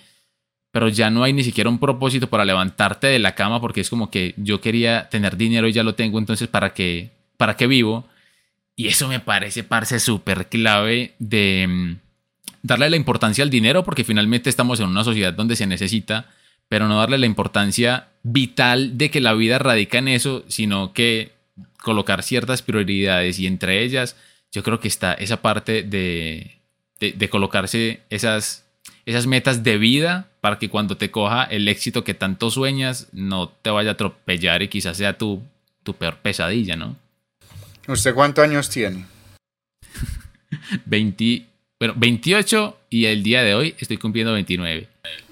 pero 0.71 0.89
ya 0.89 1.11
no 1.11 1.25
hay 1.25 1.33
ni 1.33 1.43
siquiera 1.43 1.69
un 1.69 1.81
propósito 1.81 2.31
para 2.31 2.45
levantarte 2.45 3.09
de 3.09 3.19
la 3.19 3.35
cama 3.35 3.61
porque 3.61 3.81
es 3.81 3.91
como 3.91 4.09
que 4.09 4.35
yo 4.37 4.61
quería 4.61 5.09
tener 5.09 5.37
dinero 5.37 5.67
y 5.67 5.73
ya 5.73 5.83
lo 5.83 5.97
tengo, 5.97 6.19
entonces 6.19 6.47
¿para 6.47 6.73
qué, 6.73 7.11
para 7.37 7.57
qué 7.57 7.67
vivo? 7.67 8.07
Y 8.77 8.87
eso 8.87 9.09
me 9.09 9.21
parece, 9.21 9.65
parce, 9.65 9.99
súper 9.99 10.49
clave 10.49 11.15
de 11.19 11.67
mm, 11.69 11.97
darle 12.63 12.91
la 12.91 12.97
importancia 12.97 13.45
al 13.45 13.51
dinero 13.51 13.85
porque 13.85 14.05
finalmente 14.05 14.51
estamos 14.51 14.81
en 14.81 14.87
una 14.87 15.05
sociedad 15.05 15.33
donde 15.33 15.57
se 15.57 15.67
necesita, 15.67 16.27
pero 16.69 16.89
no 16.89 16.99
darle 16.99 17.19
la 17.19 17.27
importancia 17.27 18.09
vital 18.23 18.99
de 18.99 19.11
que 19.11 19.21
la 19.21 19.35
vida 19.35 19.59
radica 19.59 19.99
en 19.99 20.09
eso, 20.09 20.45
sino 20.49 20.93
que 20.93 21.33
colocar 21.83 22.23
ciertas 22.23 22.63
prioridades 22.63 23.39
y 23.39 23.47
entre 23.47 23.83
ellas 23.83 24.17
yo 24.53 24.63
creo 24.63 24.81
que 24.81 24.89
está 24.89 25.15
esa 25.15 25.41
parte 25.41 25.83
de, 25.83 26.59
de 26.99 27.29
colocarse 27.31 28.01
esas 28.11 28.65
esas 29.07 29.27
metas 29.27 29.63
de 29.63 29.79
vida 29.79 30.29
para 30.41 30.59
que 30.59 30.69
cuando 30.69 30.97
te 30.97 31.11
coja 31.11 31.45
el 31.45 31.69
éxito 31.69 32.05
que 32.05 32.15
tanto 32.15 32.51
sueñas 32.51 33.09
no 33.13 33.49
te 33.49 33.71
vaya 33.71 33.91
a 33.91 33.93
atropellar 33.95 34.63
y 34.63 34.69
quizás 34.69 34.97
sea 34.97 35.19
tu, 35.19 35.43
tu 35.83 35.95
peor 35.95 36.19
pesadilla, 36.19 36.77
¿no? 36.77 36.97
¿Usted 37.89 38.15
cuántos 38.15 38.45
años 38.45 38.71
tiene? 38.71 39.07
20, 40.87 41.47
bueno, 41.81 41.95
28 41.97 42.77
y 42.91 43.07
el 43.07 43.23
día 43.23 43.43
de 43.43 43.55
hoy 43.55 43.75
estoy 43.79 43.97
cumpliendo 43.97 44.35
29. 44.35 44.87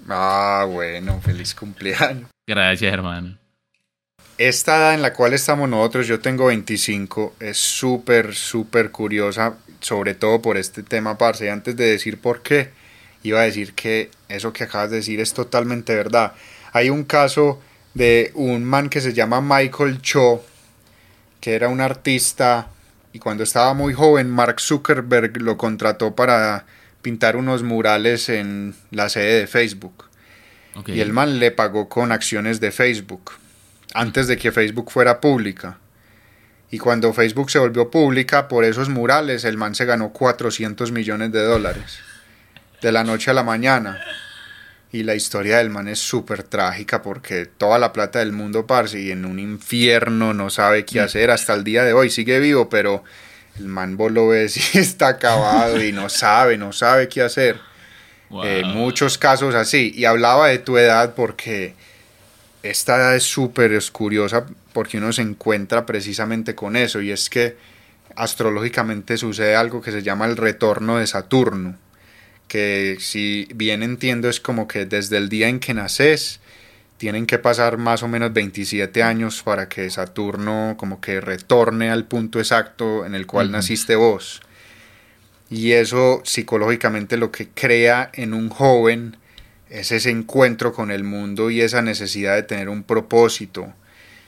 Ah, 0.08 0.66
bueno, 0.66 1.20
feliz 1.20 1.54
cumpleaños. 1.54 2.30
Gracias, 2.48 2.90
hermano. 2.90 3.36
Esta 4.38 4.76
edad 4.76 4.94
en 4.94 5.02
la 5.02 5.12
cual 5.12 5.34
estamos 5.34 5.68
nosotros, 5.68 6.06
yo 6.06 6.20
tengo 6.20 6.46
25, 6.46 7.34
es 7.40 7.58
súper, 7.58 8.34
súper 8.34 8.90
curiosa, 8.90 9.58
sobre 9.80 10.14
todo 10.14 10.40
por 10.40 10.56
este 10.56 10.82
tema, 10.82 11.18
parce. 11.18 11.44
Y 11.44 11.48
antes 11.48 11.76
de 11.76 11.84
decir 11.84 12.18
por 12.18 12.40
qué, 12.40 12.70
iba 13.22 13.40
a 13.40 13.44
decir 13.44 13.74
que 13.74 14.10
eso 14.28 14.52
que 14.54 14.64
acabas 14.64 14.88
de 14.90 14.96
decir 14.96 15.20
es 15.20 15.34
totalmente 15.34 15.94
verdad. 15.94 16.32
Hay 16.72 16.88
un 16.88 17.04
caso 17.04 17.60
de 17.92 18.30
un 18.34 18.64
man 18.64 18.88
que 18.88 19.02
se 19.02 19.12
llama 19.12 19.42
Michael 19.42 20.00
Cho, 20.00 20.42
que 21.42 21.54
era 21.54 21.68
un 21.68 21.82
artista 21.82 22.70
y 23.12 23.18
cuando 23.18 23.42
estaba 23.42 23.74
muy 23.74 23.94
joven 23.94 24.30
Mark 24.30 24.60
Zuckerberg 24.60 25.40
lo 25.40 25.56
contrató 25.56 26.14
para 26.14 26.66
pintar 27.02 27.36
unos 27.36 27.62
murales 27.62 28.28
en 28.28 28.74
la 28.90 29.08
sede 29.08 29.40
de 29.40 29.46
Facebook. 29.46 30.04
Y 30.86 31.00
el 31.00 31.12
man 31.12 31.40
le 31.40 31.50
pagó 31.50 31.88
con 31.88 32.12
acciones 32.12 32.60
de 32.60 32.70
Facebook, 32.70 33.32
antes 33.94 34.28
de 34.28 34.36
que 34.36 34.52
Facebook 34.52 34.92
fuera 34.92 35.20
pública. 35.20 35.78
Y 36.70 36.78
cuando 36.78 37.12
Facebook 37.12 37.50
se 37.50 37.58
volvió 37.58 37.90
pública 37.90 38.46
por 38.46 38.64
esos 38.64 38.88
murales, 38.88 39.44
el 39.44 39.56
man 39.56 39.74
se 39.74 39.86
ganó 39.86 40.12
400 40.12 40.92
millones 40.92 41.32
de 41.32 41.42
dólares 41.42 41.98
de 42.80 42.92
la 42.92 43.02
noche 43.02 43.30
a 43.30 43.34
la 43.34 43.42
mañana. 43.42 44.00
Y 44.90 45.02
la 45.02 45.14
historia 45.14 45.58
del 45.58 45.68
man 45.68 45.86
es 45.86 45.98
súper 45.98 46.42
trágica 46.42 47.02
porque 47.02 47.44
toda 47.44 47.78
la 47.78 47.92
plata 47.92 48.20
del 48.20 48.32
mundo, 48.32 48.66
parce, 48.66 48.98
y 48.98 49.10
en 49.10 49.26
un 49.26 49.38
infierno 49.38 50.32
no 50.32 50.48
sabe 50.48 50.86
qué 50.86 51.00
mm. 51.00 51.04
hacer 51.04 51.30
hasta 51.30 51.52
el 51.52 51.62
día 51.62 51.84
de 51.84 51.92
hoy. 51.92 52.08
Sigue 52.08 52.40
vivo, 52.40 52.70
pero 52.70 53.04
el 53.58 53.66
man 53.66 53.98
vos 53.98 54.10
lo 54.10 54.28
ves 54.28 54.56
y 54.74 54.78
está 54.78 55.08
acabado 55.08 55.82
y 55.82 55.92
no 55.92 56.08
sabe, 56.08 56.56
no 56.56 56.72
sabe 56.72 57.08
qué 57.08 57.22
hacer. 57.22 57.60
Eh, 58.44 58.62
muchos 58.64 59.18
casos 59.18 59.54
así. 59.54 59.92
Y 59.94 60.06
hablaba 60.06 60.48
de 60.48 60.58
tu 60.58 60.78
edad 60.78 61.14
porque 61.14 61.74
esta 62.62 62.96
edad 62.96 63.16
es 63.16 63.24
súper 63.24 63.78
curiosa 63.92 64.46
porque 64.72 64.98
uno 64.98 65.12
se 65.12 65.22
encuentra 65.22 65.84
precisamente 65.84 66.54
con 66.54 66.76
eso. 66.76 67.02
Y 67.02 67.10
es 67.10 67.28
que 67.28 67.56
astrológicamente 68.16 69.18
sucede 69.18 69.54
algo 69.54 69.82
que 69.82 69.92
se 69.92 70.02
llama 70.02 70.24
el 70.24 70.38
retorno 70.38 70.96
de 70.96 71.06
Saturno 71.06 71.76
que 72.48 72.96
si 72.98 73.46
bien 73.54 73.82
entiendo 73.82 74.28
es 74.28 74.40
como 74.40 74.66
que 74.66 74.86
desde 74.86 75.18
el 75.18 75.28
día 75.28 75.48
en 75.48 75.60
que 75.60 75.74
naces, 75.74 76.40
tienen 76.96 77.26
que 77.26 77.38
pasar 77.38 77.78
más 77.78 78.02
o 78.02 78.08
menos 78.08 78.32
27 78.32 79.02
años 79.02 79.42
para 79.42 79.68
que 79.68 79.88
Saturno 79.88 80.74
como 80.76 81.00
que 81.00 81.20
retorne 81.20 81.90
al 81.90 82.06
punto 82.06 82.40
exacto 82.40 83.06
en 83.06 83.14
el 83.14 83.26
cual 83.26 83.52
naciste 83.52 83.94
vos. 83.94 84.42
Y 85.48 85.72
eso 85.72 86.20
psicológicamente 86.24 87.16
lo 87.16 87.30
que 87.30 87.48
crea 87.48 88.10
en 88.12 88.34
un 88.34 88.48
joven 88.48 89.16
es 89.70 89.92
ese 89.92 90.10
encuentro 90.10 90.72
con 90.72 90.90
el 90.90 91.04
mundo 91.04 91.50
y 91.50 91.60
esa 91.60 91.82
necesidad 91.82 92.34
de 92.34 92.42
tener 92.42 92.68
un 92.68 92.82
propósito. 92.82 93.72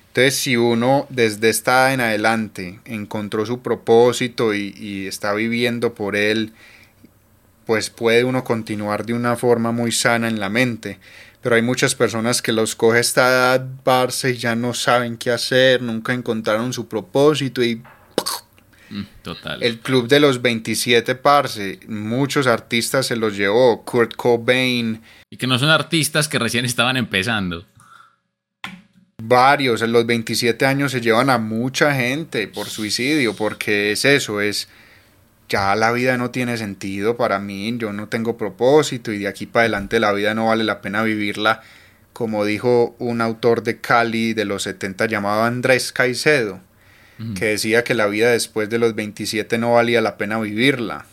Entonces, 0.09 0.37
si 0.37 0.57
uno 0.57 1.07
desde 1.09 1.51
esta 1.51 1.93
en 1.93 2.01
adelante 2.01 2.81
encontró 2.85 3.47
su 3.47 3.62
propósito 3.62 4.55
y, 4.55 4.75
y 4.77 5.07
está 5.07 5.35
viviendo 5.35 5.95
por 5.95 6.16
él 6.16 6.53
pues 7.67 7.91
puede 7.91 8.25
uno 8.25 8.45
continuar 8.45 9.07
de 9.07 9.15
una 9.15 9.37
forma 9.37 9.73
muy 9.73 9.93
sana 9.93 10.29
en 10.29 10.41
la 10.41 10.49
mente. 10.49 10.99
Pero 11.43 11.55
hay 11.55 11.63
muchas 11.63 11.95
personas 11.95 12.43
que 12.43 12.53
los 12.53 12.75
coge 12.75 13.01
esta 13.01 13.29
edad, 13.29 13.67
Barça, 13.85 14.33
y 14.33 14.37
ya 14.37 14.55
no 14.55 14.75
saben 14.75 15.17
qué 15.17 15.31
hacer, 15.31 15.81
nunca 15.81 16.13
encontraron 16.13 16.73
su 16.73 16.87
propósito 16.87 17.63
y... 17.63 17.83
Mm, 18.91 19.05
total. 19.23 19.63
El 19.63 19.79
club 19.79 20.09
de 20.09 20.21
los 20.21 20.43
27, 20.43 21.15
parce, 21.15 21.81
muchos 21.89 22.47
artistas 22.47 23.07
se 23.07 23.17
los 23.17 23.37
llevó, 23.37 23.85
Kurt 23.85 24.17
Cobain. 24.17 25.01
Y 25.31 25.37
que 25.37 25.47
no 25.47 25.59
son 25.59 25.71
artistas 25.71 26.29
que 26.29 26.39
recién 26.39 26.65
estaban 26.67 26.97
empezando. 26.99 27.65
Varios, 29.23 29.81
en 29.83 29.93
los 29.93 30.05
27 30.07 30.67
años 30.67 30.93
se 30.93 31.01
llevan 31.01 31.31
a 31.31 31.39
mucha 31.39 31.95
gente 31.95 32.49
por 32.49 32.69
suicidio, 32.69 33.35
porque 33.35 33.93
es 33.93 34.05
eso, 34.05 34.41
es 34.41 34.69
ya 35.51 35.75
la 35.75 35.91
vida 35.91 36.17
no 36.17 36.31
tiene 36.31 36.57
sentido 36.57 37.17
para 37.17 37.41
mí, 37.41 37.77
yo 37.77 37.93
no 37.93 38.09
tengo 38.09 38.39
propósito 38.39 39.13
y 39.13 39.19
de 39.19 39.29
aquí 39.29 39.47
para 39.47 39.63
adelante 39.63 39.99
la 39.99 40.13
vida 40.13 40.33
no 40.33 40.47
vale 40.47 40.63
la 40.63 40.81
pena 40.81 41.03
vivirla, 41.03 41.61
como 42.13 42.45
dijo 42.45 42.95
un 43.01 43.21
autor 43.21 43.65
de 43.65 43.81
Cali 43.81 44.33
de 44.33 44.45
los 44.45 44.63
70 44.63 45.07
llamado 45.07 45.43
Andrés 45.43 45.93
Caicedo, 45.93 46.61
que 47.37 47.47
decía 47.47 47.85
que 47.85 47.93
la 47.93 48.07
vida 48.07 48.31
después 48.31 48.71
de 48.71 48.79
los 48.79 48.95
27 48.95 49.59
no 49.59 49.75
valía 49.75 50.01
la 50.01 50.17
pena 50.17 50.41
vivirla. 50.41 51.05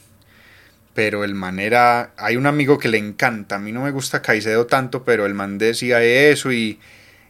Pero 0.94 1.26
el 1.26 1.36
manera, 1.36 2.12
hay 2.16 2.38
un 2.38 2.46
amigo 2.46 2.78
que 2.78 2.88
le 2.88 2.98
encanta, 2.98 3.56
a 3.56 3.60
mí 3.60 3.74
no 3.74 3.84
me 3.84 3.92
gusta 3.92 4.22
Caicedo 4.22 4.68
tanto, 4.68 5.04
pero 5.04 5.26
el 5.26 5.34
man 5.34 5.58
decía 5.58 6.02
eso 6.02 6.54
y, 6.54 6.80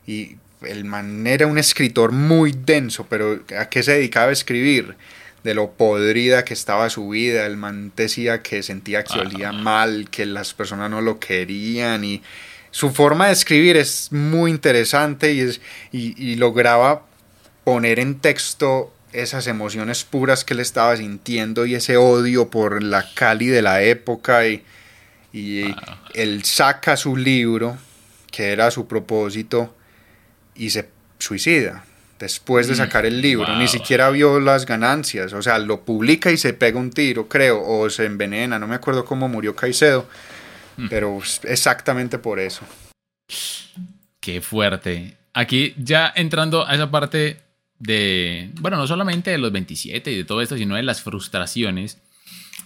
y 0.05 0.37
el 0.61 0.85
man 0.85 1.25
era 1.25 1.47
un 1.47 1.57
escritor 1.57 2.11
muy 2.11 2.51
denso, 2.51 3.07
pero 3.09 3.39
¿a 3.57 3.67
qué 3.67 3.81
se 3.81 3.93
dedicaba 3.93 4.29
a 4.29 4.33
escribir? 4.33 4.95
De 5.43 5.53
lo 5.53 5.71
podrida 5.71 6.43
que 6.43 6.53
estaba 6.53 6.89
su 6.89 7.09
vida. 7.09 7.45
El 7.45 7.57
man 7.57 7.91
decía 7.95 8.41
que 8.41 8.63
sentía 8.63 9.03
que 9.03 9.19
olía 9.19 9.51
mal, 9.51 10.09
que 10.09 10.25
las 10.25 10.53
personas 10.53 10.89
no 10.89 11.01
lo 11.01 11.19
querían 11.19 12.03
y 12.03 12.21
su 12.71 12.91
forma 12.91 13.27
de 13.27 13.33
escribir 13.33 13.77
es 13.77 14.11
muy 14.11 14.51
interesante 14.51 15.33
y, 15.33 15.39
es, 15.39 15.61
y, 15.91 16.35
lograba 16.35 17.03
poner 17.63 17.99
en 17.99 18.19
texto 18.19 18.93
esas 19.13 19.47
emociones 19.47 20.03
puras 20.03 20.43
que 20.43 20.53
él 20.53 20.59
estaba 20.59 20.95
sintiendo 20.97 21.65
y 21.65 21.75
ese 21.75 21.97
odio 21.97 22.49
por 22.49 22.83
la 22.83 23.05
Cali 23.15 23.47
de 23.47 23.61
la 23.61 23.81
época 23.81 24.45
y, 24.47 24.63
y 25.33 25.73
él 26.13 26.43
saca 26.43 26.97
su 26.97 27.15
libro, 27.15 27.77
que 28.31 28.51
era 28.51 28.69
su 28.69 28.87
propósito, 28.87 29.75
y 30.55 30.69
se 30.69 30.89
suicida 31.19 31.83
después 32.19 32.67
de 32.67 32.73
mm, 32.73 32.77
sacar 32.77 33.05
el 33.05 33.21
libro, 33.21 33.55
ni 33.57 33.67
siquiera 33.67 34.09
vio 34.09 34.39
las 34.39 34.65
ganancias, 34.65 35.33
o 35.33 35.41
sea, 35.41 35.59
lo 35.59 35.83
publica 35.85 36.31
y 36.31 36.37
se 36.37 36.53
pega 36.53 36.79
un 36.79 36.91
tiro, 36.91 37.27
creo, 37.27 37.61
o 37.63 37.89
se 37.89 38.05
envenena, 38.05 38.59
no 38.59 38.67
me 38.67 38.75
acuerdo 38.75 39.05
cómo 39.05 39.27
murió 39.27 39.55
Caicedo, 39.55 40.07
mm. 40.77 40.87
pero 40.89 41.19
exactamente 41.43 42.17
por 42.17 42.39
eso. 42.39 42.61
Qué 44.19 44.41
fuerte. 44.41 45.17
Aquí 45.33 45.73
ya 45.77 46.11
entrando 46.15 46.67
a 46.67 46.73
esa 46.73 46.89
parte 46.89 47.41
de, 47.79 48.51
bueno, 48.55 48.77
no 48.77 48.87
solamente 48.87 49.31
de 49.31 49.37
los 49.37 49.51
27 49.51 50.11
y 50.11 50.17
de 50.17 50.23
todo 50.23 50.41
esto, 50.41 50.57
sino 50.57 50.75
de 50.75 50.83
las 50.83 51.01
frustraciones, 51.01 51.99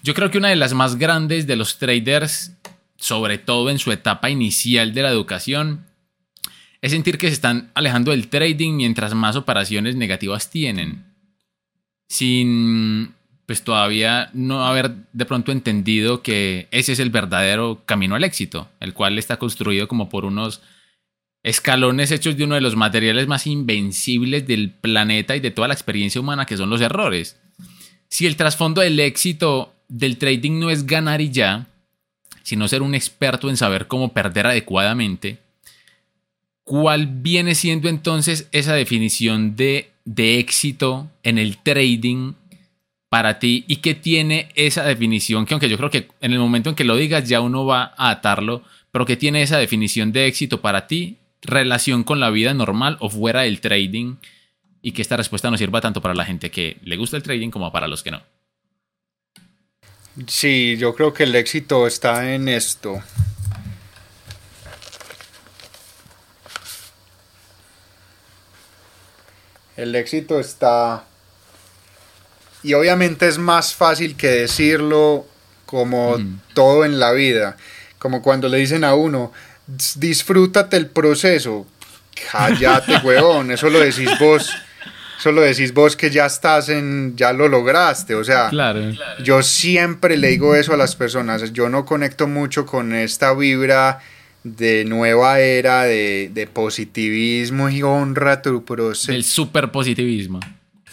yo 0.04 0.14
creo 0.14 0.32
que 0.32 0.38
una 0.38 0.50
de 0.50 0.56
las 0.56 0.74
más 0.74 0.96
grandes 0.96 1.48
de 1.48 1.56
los 1.56 1.78
traders, 1.78 2.54
sobre 2.98 3.38
todo 3.38 3.70
en 3.70 3.78
su 3.78 3.92
etapa 3.92 4.30
inicial 4.30 4.94
de 4.94 5.02
la 5.04 5.10
educación, 5.10 5.86
es 6.82 6.92
sentir 6.92 7.18
que 7.18 7.28
se 7.28 7.34
están 7.34 7.72
alejando 7.76 8.12
del 8.12 8.28
trading 8.28 8.74
mientras 8.74 9.14
más 9.14 9.36
operaciones 9.36 9.96
negativas 9.96 10.50
tienen. 10.50 11.06
Sin 12.08 13.14
pues 13.46 13.64
todavía 13.64 14.30
no 14.34 14.66
haber 14.66 14.92
de 15.12 15.26
pronto 15.26 15.52
entendido 15.52 16.22
que 16.22 16.70
ese 16.72 16.94
es 16.94 17.00
el 17.00 17.10
verdadero 17.10 17.84
camino 17.86 18.16
al 18.16 18.24
éxito, 18.24 18.70
el 18.80 18.94
cual 18.94 19.18
está 19.18 19.38
construido 19.38 19.90
como 19.90 20.08
por 20.08 20.24
unos 20.24 20.62
escalones 21.44 22.12
hechos 22.12 22.38
de 22.38 22.46
uno 22.46 22.56
de 22.56 22.62
los 22.62 22.78
materiales 22.78 23.28
más 23.28 23.48
invencibles 23.48 24.48
del 24.48 24.72
planeta 24.72 25.36
y 25.36 25.42
de 25.42 25.52
toda 25.52 25.68
la 25.68 25.74
experiencia 25.74 26.22
humana 26.22 26.46
que 26.46 26.56
son 26.56 26.70
los 26.70 26.80
errores. 26.80 27.42
Si 28.08 28.26
el 28.26 28.38
trasfondo 28.38 28.80
del 28.80 29.00
éxito 29.00 29.74
del 29.90 30.18
trading 30.18 30.60
no 30.60 30.70
es 30.70 30.86
ganar 30.86 31.20
y 31.20 31.32
ya, 31.32 31.68
sino 32.44 32.70
ser 32.70 32.82
un 32.82 32.96
experto 32.96 33.50
en 33.50 33.58
saber 33.58 33.88
cómo 33.88 34.14
perder 34.14 34.48
adecuadamente, 34.48 35.40
¿Cuál 36.64 37.08
viene 37.08 37.56
siendo 37.56 37.90
entonces 37.90 38.48
esa 38.52 38.74
definición 38.74 39.56
de, 39.56 39.92
de 40.06 40.40
éxito 40.40 41.10
en 41.24 41.38
el 41.38 41.58
trading 41.58 42.34
para 43.10 43.40
ti 43.40 43.66
y 43.68 43.78
qué 43.78 43.94
tiene 43.94 44.48
esa 44.56 44.84
definición 44.84 45.46
que 45.46 45.54
aunque 45.54 45.68
yo 45.68 45.78
creo 45.78 45.90
que 45.90 46.08
en 46.22 46.32
el 46.32 46.40
momento 46.40 46.70
en 46.70 46.76
que 46.76 46.86
lo 46.86 46.96
digas 46.96 47.28
ya 47.28 47.42
uno 47.42 47.66
va 47.66 47.94
a 47.98 48.10
atarlo, 48.10 48.64
pero 48.92 49.06
¿qué 49.06 49.18
tiene 49.18 49.42
esa 49.42 49.58
definición 49.58 50.14
de 50.14 50.28
éxito 50.28 50.62
para 50.62 50.88
ti? 50.88 51.18
Relación 51.42 52.06
con 52.06 52.22
la 52.22 52.30
vida 52.30 52.54
normal 52.54 52.96
o 53.02 53.10
fuera 53.10 53.42
del 53.42 53.60
trading 53.60 54.16
y 54.82 54.94
que 54.94 55.02
esta 55.02 55.18
respuesta 55.18 55.52
nos 55.52 55.60
sirva 55.60 55.82
tanto 55.82 56.02
para 56.02 56.14
la 56.14 56.24
gente 56.24 56.52
que 56.52 56.78
le 56.84 56.96
gusta 56.96 57.18
el 57.18 57.24
trading 57.24 57.50
como 57.50 57.70
para 57.72 57.88
los 57.88 58.02
que 58.02 58.12
no. 58.12 58.22
Sí, 60.28 60.78
yo 60.78 60.94
creo 60.96 61.14
que 61.14 61.24
el 61.24 61.36
éxito 61.36 61.88
está 61.88 62.34
en 62.34 62.48
esto. 62.48 63.02
El 69.82 69.96
éxito 69.96 70.40
está... 70.40 71.06
Y 72.62 72.76
obviamente 72.76 73.28
es 73.28 73.40
más 73.40 73.74
fácil 73.74 74.16
que 74.16 74.28
decirlo 74.28 75.26
como 75.66 76.18
todo 76.54 76.86
en 76.86 77.00
la 77.00 77.12
vida. 77.14 77.58
Como 77.98 78.22
cuando 78.22 78.48
le 78.48 78.58
dicen 78.58 78.84
a 78.84 78.94
uno, 78.94 79.32
disfrútate 79.96 80.78
el 80.78 80.86
proceso. 80.86 81.66
Cállate, 82.32 82.98
weón. 83.04 83.50
Eso 83.50 83.72
lo 83.72 83.80
decís 83.80 84.12
vos. 84.20 84.54
Eso 85.18 85.32
lo 85.32 85.42
decís 85.42 85.74
vos 85.74 85.96
que 85.96 86.12
ya 86.12 86.28
estás 86.28 86.70
en, 86.70 87.16
ya 87.18 87.34
lo 87.34 87.48
lograste. 87.48 88.14
O 88.14 88.24
sea, 88.24 88.52
yo 89.24 89.42
siempre 89.42 90.16
le 90.16 90.28
digo 90.28 90.54
eso 90.56 90.76
a 90.76 90.78
las 90.78 90.96
personas. 90.96 91.54
Yo 91.54 91.70
no 91.70 91.86
conecto 91.86 92.28
mucho 92.28 92.68
con 92.68 92.94
esta 92.94 93.34
vibra 93.34 94.00
de 94.44 94.86
nueva 94.86 95.40
era, 95.40 95.84
de, 95.84 96.50
positivismo 96.52 97.70
y 97.70 97.84
honra 97.84 98.42
tu 98.42 98.66
proceso. 98.66 99.12
El 99.12 99.24
super 99.24 99.72
positivismo. 99.72 100.40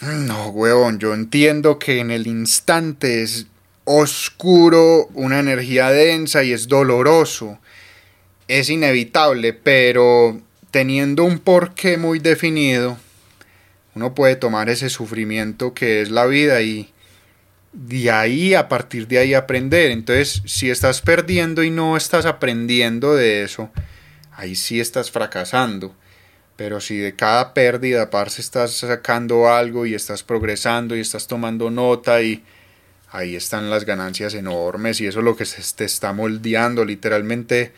No, 0.01 0.49
weón, 0.49 0.99
yo 0.99 1.13
entiendo 1.13 1.77
que 1.77 1.99
en 1.99 2.11
el 2.11 2.27
instante 2.27 3.23
es 3.23 3.47
oscuro, 3.83 5.07
una 5.13 5.39
energía 5.39 5.89
densa 5.89 6.43
y 6.43 6.53
es 6.53 6.67
doloroso. 6.67 7.59
Es 8.47 8.69
inevitable, 8.69 9.53
pero 9.53 10.39
teniendo 10.71 11.23
un 11.23 11.39
porqué 11.39 11.97
muy 11.97 12.19
definido, 12.19 12.97
uno 13.95 14.15
puede 14.15 14.35
tomar 14.35 14.69
ese 14.69 14.89
sufrimiento 14.89 15.73
que 15.73 16.01
es 16.01 16.11
la 16.11 16.25
vida 16.25 16.61
y, 16.61 16.93
de 17.71 18.11
ahí, 18.11 18.53
a 18.53 18.67
partir 18.67 19.07
de 19.07 19.19
ahí 19.19 19.33
aprender. 19.33 19.91
Entonces, 19.91 20.41
si 20.45 20.69
estás 20.69 21.01
perdiendo 21.01 21.63
y 21.63 21.69
no 21.69 21.97
estás 21.97 22.25
aprendiendo 22.25 23.15
de 23.15 23.43
eso, 23.43 23.69
ahí 24.31 24.55
sí 24.55 24.79
estás 24.79 25.11
fracasando. 25.11 25.95
Pero 26.55 26.81
si 26.81 26.97
de 26.97 27.15
cada 27.15 27.53
pérdida, 27.53 28.09
parce, 28.09 28.41
estás 28.41 28.73
sacando 28.73 29.49
algo 29.49 29.85
y 29.85 29.95
estás 29.95 30.23
progresando 30.23 30.95
y 30.95 30.99
estás 30.99 31.27
tomando 31.27 31.69
nota 31.71 32.21
y 32.21 32.43
ahí 33.11 33.35
están 33.35 33.69
las 33.69 33.85
ganancias 33.85 34.33
enormes 34.33 34.99
y 34.99 35.07
eso 35.07 35.19
es 35.19 35.25
lo 35.25 35.37
que 35.37 35.45
se 35.45 35.61
te 35.75 35.85
está 35.85 36.11
moldeando. 36.11 36.83
Literalmente 36.83 37.71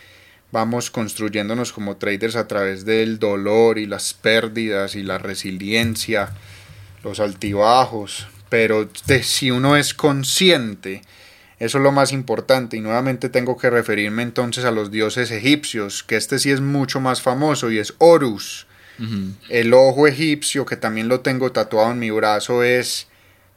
vamos 0.52 0.90
construyéndonos 0.90 1.74
como 1.74 1.98
traders 1.98 2.36
a 2.36 2.48
través 2.48 2.84
del 2.84 3.20
dolor 3.20 3.78
y 3.78 3.86
las 3.86 4.16
pérdidas 4.16 4.96
y 4.96 5.04
la 5.04 5.20
resiliencia, 5.20 6.32
los 7.04 7.20
altibajos, 7.20 8.28
pero 8.52 8.90
si 9.24 9.50
uno 9.50 9.78
es 9.78 9.94
consciente, 9.94 11.04
eso 11.58 11.78
es 11.78 11.84
lo 11.86 11.94
más 11.94 12.12
importante. 12.12 12.76
Y 12.76 12.82
nuevamente 12.82 13.30
tengo 13.30 13.58
que 13.58 13.70
referirme 13.70 14.24
entonces 14.24 14.66
a 14.66 14.72
los 14.72 14.92
dioses 14.92 15.32
egipcios, 15.32 16.04
que 16.04 16.18
este 16.18 16.38
sí 16.38 16.52
es 16.52 16.60
mucho 16.60 17.00
más 17.00 17.22
famoso 17.22 17.72
y 17.72 17.80
es 17.80 17.94
Horus. 17.98 18.68
El 19.48 19.74
ojo 19.74 20.06
egipcio, 20.06 20.66
que 20.66 20.76
también 20.76 21.08
lo 21.08 21.22
tengo 21.22 21.54
tatuado 21.54 21.92
en 21.92 22.00
mi 22.00 22.12
brazo, 22.12 22.62
es 22.62 23.08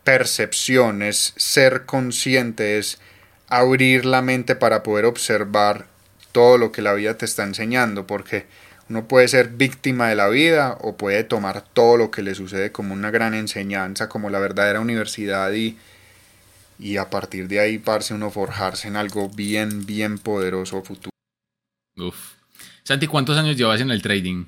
percepción, 0.04 1.02
es 1.02 1.34
ser 1.36 1.86
consciente, 1.86 2.78
es 2.78 3.00
abrir 3.48 4.04
la 4.04 4.22
mente 4.22 4.54
para 4.54 4.84
poder 4.84 5.06
observar 5.06 5.88
todo 6.30 6.56
lo 6.56 6.70
que 6.70 6.82
la 6.82 6.92
vida 6.92 7.18
te 7.18 7.24
está 7.24 7.42
enseñando, 7.42 8.06
porque 8.06 8.46
uno 8.88 9.08
puede 9.08 9.28
ser 9.28 9.48
víctima 9.48 10.08
de 10.08 10.14
la 10.14 10.28
vida 10.28 10.76
o 10.80 10.96
puede 10.96 11.24
tomar 11.24 11.62
todo 11.62 11.96
lo 11.96 12.10
que 12.10 12.22
le 12.22 12.34
sucede 12.34 12.72
como 12.72 12.92
una 12.92 13.10
gran 13.10 13.34
enseñanza, 13.34 14.08
como 14.08 14.30
la 14.30 14.38
verdadera 14.38 14.80
universidad 14.80 15.52
y, 15.52 15.78
y 16.78 16.96
a 16.98 17.08
partir 17.10 17.48
de 17.48 17.60
ahí, 17.60 17.78
parce, 17.78 18.14
uno 18.14 18.30
forjarse 18.30 18.88
en 18.88 18.96
algo 18.96 19.28
bien, 19.28 19.86
bien 19.86 20.18
poderoso 20.18 20.82
futuro. 20.82 21.10
Uf. 21.96 22.32
Santi, 22.82 23.06
¿cuántos 23.06 23.38
años 23.38 23.56
llevas 23.56 23.80
en 23.80 23.90
el 23.90 24.02
trading? 24.02 24.44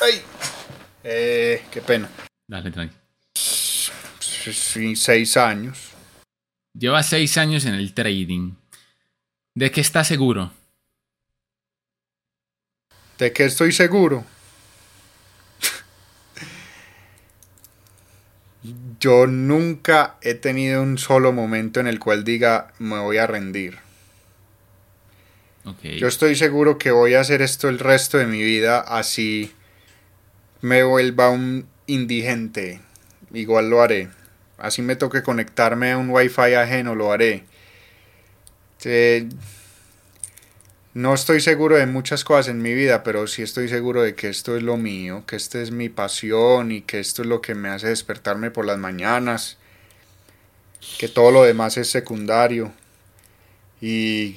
Ay, 0.00 0.22
eh, 1.04 1.62
qué 1.70 1.80
pena. 1.80 2.08
Dale, 2.48 2.70
tranqui. 2.70 2.94
Sí, 3.36 4.96
seis 4.96 5.36
años. 5.36 5.90
Llevas 6.76 7.08
seis 7.08 7.38
años 7.38 7.64
en 7.66 7.74
el 7.74 7.94
trading. 7.94 8.54
¿De 9.54 9.70
qué 9.70 9.80
estás 9.80 10.08
seguro? 10.08 10.50
¿De 13.24 13.32
qué 13.32 13.46
estoy 13.46 13.72
seguro? 13.72 14.22
Yo 19.00 19.26
nunca 19.26 20.16
he 20.20 20.34
tenido 20.34 20.82
un 20.82 20.98
solo 20.98 21.32
momento 21.32 21.80
en 21.80 21.86
el 21.86 21.98
cual 21.98 22.22
diga 22.22 22.74
me 22.78 22.98
voy 22.98 23.16
a 23.16 23.26
rendir. 23.26 23.78
Yo 25.82 26.06
estoy 26.06 26.36
seguro 26.36 26.76
que 26.76 26.90
voy 26.90 27.14
a 27.14 27.20
hacer 27.20 27.40
esto 27.40 27.70
el 27.70 27.78
resto 27.78 28.18
de 28.18 28.26
mi 28.26 28.42
vida 28.42 28.80
así 28.80 29.54
me 30.60 30.82
vuelva 30.82 31.30
un 31.30 31.66
indigente. 31.86 32.82
Igual 33.32 33.70
lo 33.70 33.80
haré. 33.80 34.10
Así 34.58 34.82
me 34.82 34.96
toque 34.96 35.22
conectarme 35.22 35.92
a 35.92 35.96
un 35.96 36.10
wifi 36.10 36.52
ajeno, 36.52 36.94
lo 36.94 37.10
haré. 37.10 37.44
No 40.94 41.12
estoy 41.12 41.40
seguro 41.40 41.76
de 41.76 41.86
muchas 41.86 42.22
cosas 42.22 42.46
en 42.46 42.62
mi 42.62 42.72
vida, 42.72 43.02
pero 43.02 43.26
sí 43.26 43.42
estoy 43.42 43.68
seguro 43.68 44.02
de 44.02 44.14
que 44.14 44.28
esto 44.28 44.56
es 44.56 44.62
lo 44.62 44.76
mío, 44.76 45.24
que 45.26 45.34
esta 45.34 45.60
es 45.60 45.72
mi 45.72 45.88
pasión 45.88 46.70
y 46.70 46.82
que 46.82 47.00
esto 47.00 47.22
es 47.22 47.28
lo 47.28 47.40
que 47.40 47.56
me 47.56 47.68
hace 47.68 47.88
despertarme 47.88 48.52
por 48.52 48.64
las 48.64 48.78
mañanas, 48.78 49.58
que 50.96 51.08
todo 51.08 51.32
lo 51.32 51.42
demás 51.42 51.76
es 51.78 51.90
secundario. 51.90 52.72
Y, 53.80 54.36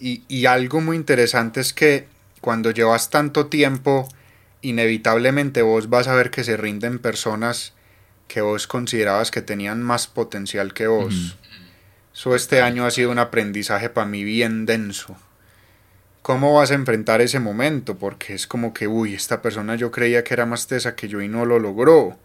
y, 0.00 0.46
algo 0.46 0.80
muy 0.80 0.96
interesante 0.96 1.60
es 1.60 1.74
que 1.74 2.08
cuando 2.40 2.70
llevas 2.70 3.10
tanto 3.10 3.48
tiempo, 3.48 4.08
inevitablemente 4.62 5.60
vos 5.60 5.90
vas 5.90 6.08
a 6.08 6.14
ver 6.14 6.30
que 6.30 6.42
se 6.42 6.56
rinden 6.56 7.00
personas 7.00 7.74
que 8.28 8.40
vos 8.40 8.66
considerabas 8.66 9.30
que 9.30 9.42
tenían 9.42 9.82
más 9.82 10.06
potencial 10.06 10.72
que 10.72 10.86
vos. 10.86 11.36
Eso 12.14 12.34
este 12.34 12.62
año 12.62 12.86
ha 12.86 12.90
sido 12.90 13.10
un 13.10 13.18
aprendizaje 13.18 13.90
para 13.90 14.06
mí 14.08 14.24
bien 14.24 14.64
denso 14.64 15.18
¿Cómo 16.22 16.54
vas 16.54 16.70
a 16.70 16.74
enfrentar 16.74 17.20
ese 17.20 17.40
momento? 17.40 17.96
Porque 17.96 18.34
es 18.34 18.46
como 18.46 18.74
que, 18.74 18.86
uy, 18.86 19.14
esta 19.14 19.40
persona 19.40 19.76
yo 19.76 19.90
creía 19.90 20.24
que 20.24 20.34
era 20.34 20.46
más 20.46 20.66
tesa 20.66 20.94
que 20.94 21.08
yo 21.08 21.22
y 21.22 21.28
no 21.28 21.44
lo 21.44 21.58
logró. 21.58 22.18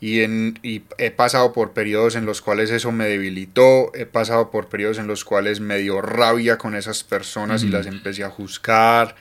Y, 0.00 0.20
en, 0.20 0.58
y 0.62 0.82
he 0.98 1.10
pasado 1.10 1.52
por 1.52 1.72
periodos 1.72 2.16
en 2.16 2.26
los 2.26 2.42
cuales 2.42 2.70
eso 2.70 2.92
me 2.92 3.06
debilitó, 3.06 3.94
he 3.94 4.04
pasado 4.04 4.50
por 4.50 4.68
periodos 4.68 4.98
en 4.98 5.06
los 5.06 5.24
cuales 5.24 5.60
me 5.60 5.78
dio 5.78 6.02
rabia 6.02 6.58
con 6.58 6.74
esas 6.74 7.04
personas 7.04 7.62
y 7.62 7.68
las 7.68 7.86
empecé 7.86 8.24
a 8.24 8.28
juzgar. 8.28 9.16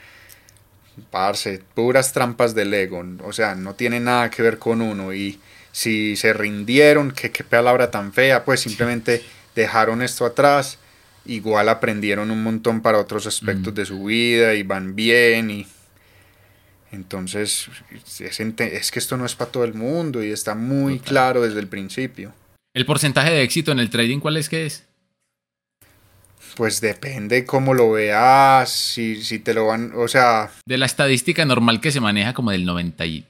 Parce, 1.10 1.62
puras 1.74 2.12
trampas 2.12 2.54
del 2.54 2.74
ego, 2.74 3.04
o 3.24 3.32
sea, 3.32 3.56
no 3.56 3.76
tiene 3.76 4.00
nada 4.00 4.30
que 4.30 4.42
ver 4.42 4.60
con 4.60 4.82
uno. 4.82 5.14
Y 5.14 5.40
si 5.72 6.18
se 6.18 6.34
rindieron, 6.34 7.12
qué, 7.12 7.32
qué 7.32 7.44
palabra 7.44 7.90
tan 7.90 8.12
fea, 8.12 8.44
pues 8.44 8.60
simplemente 8.60 9.24
dejaron 9.56 10.02
esto 10.02 10.26
atrás 10.26 10.80
igual 11.26 11.70
aprendieron 11.70 12.32
un 12.32 12.44
montón 12.44 12.82
para 12.82 13.00
otros 13.00 13.28
aspectos 13.28 13.74
mm. 13.74 13.76
de 13.76 13.86
su 13.86 14.04
vida 14.04 14.54
y 14.56 14.64
van 14.64 14.96
bien 14.96 15.52
y 15.52 15.68
entonces 16.92 17.70
es, 18.20 18.92
que 18.92 19.00
esto 19.00 19.18
no 19.18 19.26
es 19.26 19.36
para 19.36 19.52
todo 19.52 19.64
el 19.64 19.74
mundo 19.74 20.24
y 20.24 20.32
está 20.32 20.54
muy 20.54 21.00
claro 21.00 21.42
desde 21.42 21.60
el 21.60 21.68
principio. 21.68 22.34
¿El 22.76 22.86
porcentaje 22.86 23.32
de 23.32 23.42
éxito 23.42 23.72
en 23.72 23.80
el 23.80 23.90
trading 23.90 24.20
cuál 24.20 24.38
es 24.38 24.48
que 24.48 24.66
es? 24.66 24.86
Pues 26.56 26.82
depende 26.82 27.46
cómo 27.46 27.74
lo 27.74 27.92
veas, 27.92 28.70
si, 28.70 29.24
si 29.24 29.40
te 29.40 29.56
lo 29.56 29.68
van, 29.68 29.92
o 29.96 30.08
sea... 30.08 30.52
De 30.68 30.78
la 30.78 30.86
estadística 30.86 31.46
normal 31.46 31.82
que 31.82 31.92
se 31.92 32.00
maneja 32.00 32.34
como 32.34 32.52
del 32.52 32.64
90 32.64 33.06
y... 33.08 33.26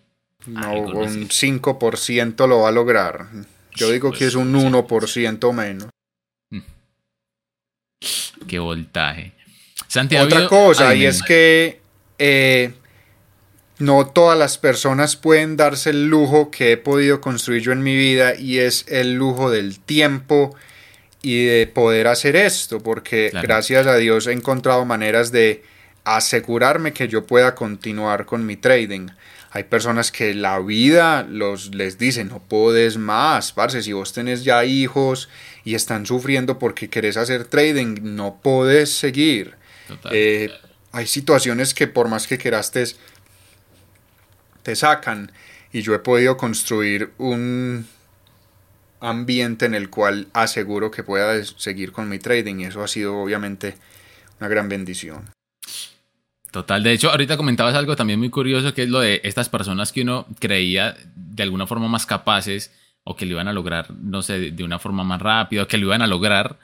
No, 0.47 0.73
un 0.73 1.29
5% 1.29 2.47
lo 2.47 2.61
va 2.61 2.69
a 2.69 2.71
lograr. 2.73 3.27
Yo 3.75 3.89
digo 3.91 4.11
que 4.11 4.25
es 4.25 4.35
un 4.35 4.53
1% 4.53 5.53
menos. 5.53 5.87
Qué 8.47 8.59
voltaje. 8.59 9.33
Otra 10.21 10.47
cosa, 10.47 10.95
y 10.95 11.05
es 11.05 11.21
que 11.21 11.79
eh, 12.17 12.73
no 13.79 14.07
todas 14.07 14.37
las 14.37 14.57
personas 14.57 15.15
pueden 15.15 15.57
darse 15.57 15.91
el 15.91 16.07
lujo 16.07 16.49
que 16.51 16.71
he 16.71 16.77
podido 16.77 17.21
construir 17.21 17.61
yo 17.61 17.71
en 17.71 17.83
mi 17.83 17.95
vida 17.95 18.35
y 18.35 18.59
es 18.59 18.85
el 18.87 19.13
lujo 19.13 19.51
del 19.51 19.79
tiempo 19.79 20.55
y 21.21 21.45
de 21.45 21.67
poder 21.67 22.07
hacer 22.07 22.35
esto, 22.35 22.81
porque 22.81 23.31
gracias 23.41 23.87
a 23.87 23.95
Dios 23.97 24.27
he 24.27 24.33
encontrado 24.33 24.83
maneras 24.85 25.31
de 25.31 25.63
asegurarme 26.03 26.91
que 26.91 27.07
yo 27.07 27.25
pueda 27.25 27.55
continuar 27.55 28.25
con 28.25 28.45
mi 28.45 28.57
trading. 28.57 29.07
Hay 29.51 29.63
personas 29.63 30.11
que 30.11 30.33
la 30.33 30.59
vida 30.59 31.23
los, 31.23 31.73
les 31.75 31.97
dice, 31.97 32.25
no 32.25 32.39
puedes 32.39 32.97
más, 32.97 33.53
parce, 33.53 33.83
si 33.83 33.93
vos 33.93 34.11
tenés 34.11 34.43
ya 34.43 34.65
hijos 34.65 35.29
y 35.65 35.75
están 35.75 36.05
sufriendo 36.05 36.59
porque 36.59 36.89
querés 36.89 37.17
hacer 37.17 37.45
trading, 37.45 38.15
no 38.15 38.39
puedes 38.41 38.93
seguir. 38.93 39.55
Eh, 40.11 40.49
hay 40.91 41.07
situaciones 41.07 41.73
que 41.73 41.87
por 41.87 42.07
más 42.07 42.27
que 42.27 42.37
quieras 42.37 42.71
te, 42.71 42.85
te 44.63 44.75
sacan 44.75 45.31
y 45.71 45.81
yo 45.81 45.93
he 45.95 45.99
podido 45.99 46.37
construir 46.37 47.11
un 47.17 47.87
ambiente 48.99 49.65
en 49.65 49.73
el 49.73 49.89
cual 49.89 50.27
aseguro 50.33 50.91
que 50.91 51.03
pueda 51.03 51.43
seguir 51.43 51.91
con 51.91 52.07
mi 52.09 52.19
trading 52.19 52.59
y 52.59 52.65
eso 52.65 52.83
ha 52.83 52.87
sido 52.87 53.17
obviamente 53.17 53.75
una 54.39 54.49
gran 54.49 54.69
bendición. 54.69 55.29
Total, 56.51 56.83
de 56.83 56.91
hecho, 56.91 57.09
ahorita 57.09 57.35
comentabas 57.35 57.73
algo 57.73 57.95
también 57.95 58.19
muy 58.19 58.29
curioso, 58.29 58.75
que 58.75 58.83
es 58.83 58.89
lo 58.89 58.99
de 58.99 59.21
estas 59.23 59.49
personas 59.49 59.91
que 59.91 60.03
uno 60.03 60.27
creía 60.39 60.95
de 61.15 61.41
alguna 61.41 61.65
forma 61.65 61.87
más 61.87 62.05
capaces 62.05 62.71
o 63.03 63.15
que 63.15 63.25
lo 63.25 63.33
iban 63.33 63.47
a 63.47 63.53
lograr, 63.53 63.91
no 63.91 64.21
sé, 64.21 64.51
de 64.51 64.63
una 64.63 64.79
forma 64.79 65.03
más 65.03 65.21
rápida, 65.21 65.63
o 65.63 65.67
que 65.67 65.77
lo 65.77 65.87
iban 65.87 66.01
a 66.01 66.07
lograr. 66.07 66.57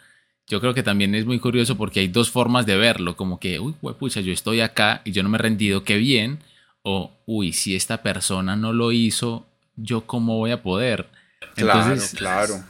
Yo 0.48 0.60
creo 0.60 0.74
que 0.74 0.84
también 0.84 1.14
es 1.14 1.26
muy 1.26 1.40
curioso 1.40 1.78
porque 1.78 2.00
hay 2.00 2.08
dos 2.08 2.32
formas 2.32 2.66
de 2.66 2.78
verlo, 2.78 3.16
como 3.16 3.40
que, 3.40 3.60
uy, 3.60 3.74
pucha, 4.00 4.22
yo 4.22 4.34
estoy 4.34 4.62
acá 4.62 5.02
y 5.06 5.12
yo 5.12 5.22
no 5.22 5.30
me 5.30 5.38
he 5.38 5.42
rendido, 5.42 5.84
qué 5.84 5.98
bien, 5.98 6.40
o, 6.82 7.12
uy, 7.26 7.54
si 7.54 7.76
esta 7.76 8.02
persona 8.02 8.56
no 8.56 8.74
lo 8.74 8.92
hizo, 8.92 9.46
yo 9.76 10.08
cómo 10.08 10.38
voy 10.38 10.52
a 10.52 10.64
poder. 10.64 11.08
Entonces, 11.56 12.16
claro, 12.18 12.54
claro. 12.56 12.70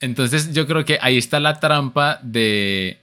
Entonces 0.00 0.52
yo 0.52 0.66
creo 0.66 0.84
que 0.84 0.98
ahí 1.00 1.16
está 1.16 1.40
la 1.40 1.60
trampa 1.60 2.18
de, 2.22 2.98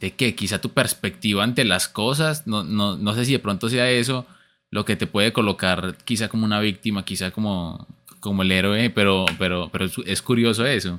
de 0.00 0.12
que 0.12 0.34
quizá 0.34 0.60
tu 0.60 0.70
perspectiva 0.70 1.42
ante 1.42 1.64
las 1.64 1.88
cosas, 1.88 2.46
no, 2.46 2.62
no, 2.62 2.96
no 2.96 3.14
sé 3.14 3.24
si 3.24 3.32
de 3.32 3.38
pronto 3.38 3.68
sea 3.68 3.90
eso 3.90 4.26
lo 4.70 4.84
que 4.84 4.96
te 4.96 5.06
puede 5.06 5.32
colocar 5.32 5.96
quizá 6.04 6.28
como 6.28 6.44
una 6.44 6.60
víctima, 6.60 7.04
quizá 7.04 7.30
como, 7.30 7.86
como 8.24 8.42
el 8.42 8.50
héroe, 8.50 8.90
pero, 8.90 9.26
pero, 9.38 9.68
pero 9.70 9.86
es 10.06 10.22
curioso 10.22 10.66
eso. 10.66 10.98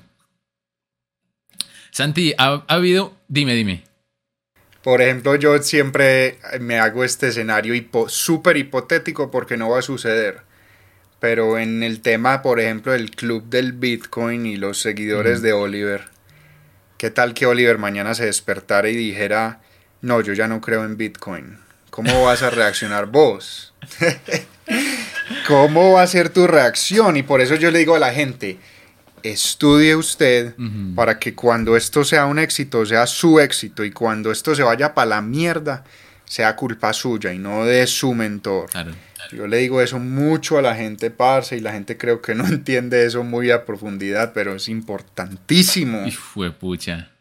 Santi, 1.89 2.33
¿ha, 2.37 2.63
habido? 2.67 3.17
Dime, 3.27 3.55
dime. 3.55 3.83
Por 4.83 5.01
ejemplo, 5.01 5.35
yo 5.35 5.57
siempre 5.63 6.37
me 6.59 6.77
hago 6.79 7.03
este 7.03 7.29
escenario 7.29 7.73
súper 8.07 8.57
hipotético 8.57 9.31
porque 9.31 9.57
no 9.57 9.71
va 9.71 9.79
a 9.79 9.81
suceder. 9.81 10.41
Pero 11.19 11.57
en 11.57 11.81
el 11.81 12.01
tema, 12.01 12.43
por 12.43 12.59
ejemplo, 12.59 12.91
del 12.91 13.09
club 13.09 13.45
del 13.49 13.73
Bitcoin 13.73 14.45
y 14.45 14.57
los 14.57 14.79
seguidores 14.79 15.41
de 15.41 15.53
Oliver, 15.53 16.15
¿Qué 16.97 17.09
tal 17.09 17.33
que 17.33 17.45
Oliver 17.45 17.77
mañana 17.77 18.15
se 18.15 18.25
despertara 18.25 18.87
y 18.89 18.95
dijera, 18.95 19.59
no, 20.01 20.21
yo 20.21 20.31
ya 20.31 20.47
no 20.47 20.61
creo 20.61 20.85
en 20.85 20.95
Bitcoin? 20.95 21.59
¿Cómo 21.89 22.23
vas 22.23 22.41
a 22.41 22.49
reaccionar 22.49 23.07
vos? 23.07 23.73
¿Cómo 25.47 25.93
va 25.93 26.03
a 26.03 26.07
ser 26.07 26.29
tu 26.29 26.47
reacción? 26.47 27.17
Y 27.17 27.23
por 27.23 27.41
eso 27.41 27.55
yo 27.55 27.71
le 27.71 27.79
digo 27.79 27.95
a 27.95 27.99
la 27.99 28.13
gente, 28.13 28.57
estudie 29.23 29.95
usted 29.95 30.55
para 30.95 31.19
que 31.19 31.33
cuando 31.33 31.75
esto 31.75 32.03
sea 32.03 32.25
un 32.25 32.39
éxito, 32.39 32.85
sea 32.85 33.07
su 33.07 33.39
éxito 33.39 33.83
y 33.83 33.91
cuando 33.91 34.31
esto 34.31 34.53
se 34.53 34.63
vaya 34.63 34.93
para 34.93 35.07
la 35.07 35.21
mierda, 35.21 35.83
sea 36.25 36.55
culpa 36.55 36.93
suya 36.93 37.33
y 37.33 37.39
no 37.39 37.65
de 37.65 37.87
su 37.87 38.13
mentor. 38.13 38.69
Yo 39.31 39.47
le 39.47 39.57
digo 39.57 39.81
eso 39.81 39.99
mucho 39.99 40.57
a 40.57 40.61
la 40.61 40.75
gente, 40.75 41.09
parce, 41.09 41.57
y 41.57 41.59
la 41.59 41.73
gente 41.73 41.97
creo 41.97 42.21
que 42.21 42.35
no 42.35 42.45
entiende 42.47 43.05
eso 43.05 43.23
muy 43.23 43.51
a 43.51 43.65
profundidad, 43.65 44.33
pero 44.33 44.55
es 44.55 44.69
importantísimo. 44.69 46.05
Y 46.05 46.11
fue 46.11 46.51
pucha. 46.51 47.11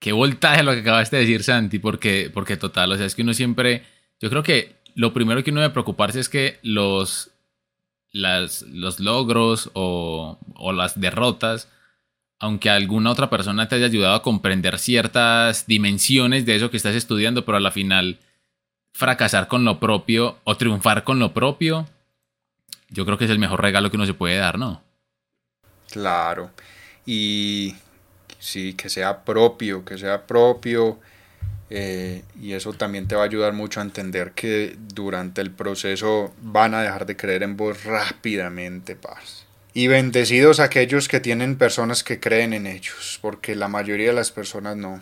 Qué 0.00 0.12
voltaje 0.12 0.62
lo 0.62 0.72
que 0.72 0.80
acabaste 0.80 1.16
de 1.16 1.22
decir, 1.22 1.42
Santi, 1.42 1.78
porque, 1.78 2.30
porque 2.32 2.56
total, 2.56 2.90
o 2.92 2.96
sea, 2.96 3.06
es 3.06 3.14
que 3.14 3.22
uno 3.22 3.34
siempre, 3.34 3.84
yo 4.18 4.30
creo 4.30 4.42
que 4.42 4.79
lo 4.94 5.12
primero 5.12 5.42
que 5.42 5.50
uno 5.50 5.60
debe 5.60 5.72
preocuparse 5.72 6.20
es 6.20 6.28
que 6.28 6.58
los, 6.62 7.30
los 8.12 9.00
logros 9.00 9.70
o, 9.74 10.38
o 10.54 10.72
las 10.72 11.00
derrotas, 11.00 11.68
aunque 12.38 12.70
alguna 12.70 13.10
otra 13.10 13.30
persona 13.30 13.68
te 13.68 13.76
haya 13.76 13.86
ayudado 13.86 14.14
a 14.14 14.22
comprender 14.22 14.78
ciertas 14.78 15.66
dimensiones 15.66 16.46
de 16.46 16.56
eso 16.56 16.70
que 16.70 16.76
estás 16.76 16.94
estudiando, 16.94 17.44
pero 17.44 17.58
a 17.58 17.60
la 17.60 17.70
final 17.70 18.18
fracasar 18.92 19.48
con 19.48 19.64
lo 19.64 19.78
propio 19.80 20.38
o 20.44 20.56
triunfar 20.56 21.04
con 21.04 21.18
lo 21.18 21.32
propio, 21.32 21.86
yo 22.88 23.04
creo 23.06 23.18
que 23.18 23.24
es 23.24 23.30
el 23.30 23.38
mejor 23.38 23.62
regalo 23.62 23.90
que 23.90 23.96
uno 23.96 24.06
se 24.06 24.14
puede 24.14 24.36
dar, 24.36 24.58
¿no? 24.58 24.82
Claro. 25.90 26.50
Y 27.06 27.74
sí, 28.38 28.74
que 28.74 28.88
sea 28.88 29.24
propio, 29.24 29.84
que 29.84 29.98
sea 29.98 30.26
propio. 30.26 30.98
Eh, 31.72 32.24
y 32.40 32.54
eso 32.54 32.72
también 32.72 33.06
te 33.06 33.14
va 33.14 33.22
a 33.22 33.26
ayudar 33.26 33.52
mucho 33.52 33.78
a 33.78 33.84
entender 33.84 34.32
que 34.32 34.76
durante 34.76 35.40
el 35.40 35.52
proceso 35.52 36.34
van 36.42 36.74
a 36.74 36.82
dejar 36.82 37.06
de 37.06 37.16
creer 37.16 37.44
en 37.44 37.56
vos 37.56 37.84
rápidamente, 37.84 38.96
paz. 38.96 39.46
Y 39.72 39.86
bendecidos 39.86 40.58
aquellos 40.58 41.06
que 41.06 41.20
tienen 41.20 41.56
personas 41.56 42.02
que 42.02 42.18
creen 42.18 42.52
en 42.52 42.66
ellos, 42.66 43.20
porque 43.22 43.54
la 43.54 43.68
mayoría 43.68 44.08
de 44.08 44.14
las 44.14 44.32
personas 44.32 44.76
no. 44.76 45.00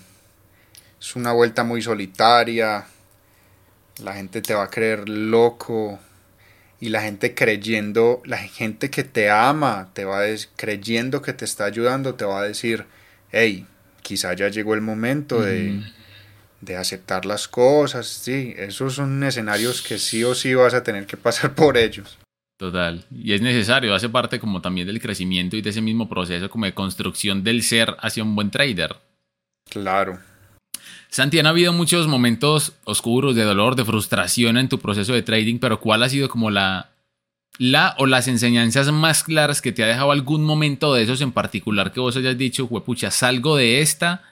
Es 1.00 1.16
una 1.16 1.32
vuelta 1.32 1.64
muy 1.64 1.80
solitaria, 1.80 2.84
la 4.02 4.12
gente 4.12 4.42
te 4.42 4.52
va 4.52 4.64
a 4.64 4.70
creer 4.70 5.08
loco 5.08 5.98
y 6.80 6.90
la 6.90 7.00
gente 7.00 7.34
creyendo, 7.34 8.20
la 8.26 8.36
gente 8.36 8.90
que 8.90 9.04
te 9.04 9.30
ama, 9.30 9.88
te 9.94 10.04
va 10.04 10.20
creyendo 10.56 11.22
que 11.22 11.32
te 11.32 11.46
está 11.46 11.64
ayudando, 11.64 12.14
te 12.14 12.26
va 12.26 12.40
a 12.40 12.44
decir, 12.44 12.84
hey, 13.32 13.66
quizá 14.02 14.34
ya 14.34 14.48
llegó 14.48 14.74
el 14.74 14.80
momento 14.80 15.40
de, 15.40 15.82
de 16.61 16.76
aceptar 16.76 17.24
las 17.24 17.48
cosas, 17.48 18.06
sí, 18.06 18.54
esos 18.56 18.94
son 18.94 19.22
escenarios 19.22 19.82
que 19.82 19.98
sí 19.98 20.24
o 20.24 20.34
sí 20.34 20.54
vas 20.54 20.74
a 20.74 20.82
tener 20.82 21.06
que 21.06 21.16
pasar 21.16 21.54
por 21.54 21.76
ellos. 21.76 22.18
Total, 22.56 23.04
y 23.11 23.34
es 23.34 23.40
necesario, 23.40 23.94
hace 23.94 24.09
parte 24.09 24.40
como 24.40 24.61
también 24.61 24.86
del 24.88 25.00
crecimiento 25.00 25.56
y 25.56 25.62
de 25.62 25.70
ese 25.70 25.80
mismo 25.80 26.09
proceso 26.09 26.50
como 26.50 26.64
de 26.64 26.74
construcción 26.74 27.44
del 27.44 27.62
ser 27.62 27.96
hacia 28.00 28.24
un 28.24 28.34
buen 28.34 28.50
trader. 28.50 28.96
Claro. 29.70 30.18
Santi, 31.09 31.38
han 31.38 31.46
habido 31.46 31.72
muchos 31.72 32.09
momentos 32.09 32.74
oscuros 32.84 33.36
de 33.36 33.44
dolor, 33.44 33.76
de 33.76 33.84
frustración 33.84 34.59
en 34.59 34.68
tu 34.68 34.78
proceso 34.78 35.12
de 35.12 35.22
trading, 35.22 35.59
pero 35.59 35.80
¿cuál 35.80 36.02
ha 36.02 36.09
sido 36.09 36.28
como 36.28 36.50
la, 36.50 36.90
la 37.59 37.94
o 37.98 38.06
las 38.06 38.28
enseñanzas 38.28 38.90
más 38.92 39.22
claras 39.24 39.62
que 39.62 39.72
te 39.72 39.84
ha 39.84 39.86
dejado 39.86 40.11
algún 40.11 40.44
momento 40.44 40.92
de 40.92 41.02
esos 41.04 41.20
en 41.20 41.32
particular 41.32 41.92
que 41.92 42.00
vos 42.00 42.16
hayas 42.16 42.36
dicho, 42.36 42.66
huepucha, 42.66 43.11
salgo 43.11 43.56
de 43.56 43.80
esta 43.80 44.22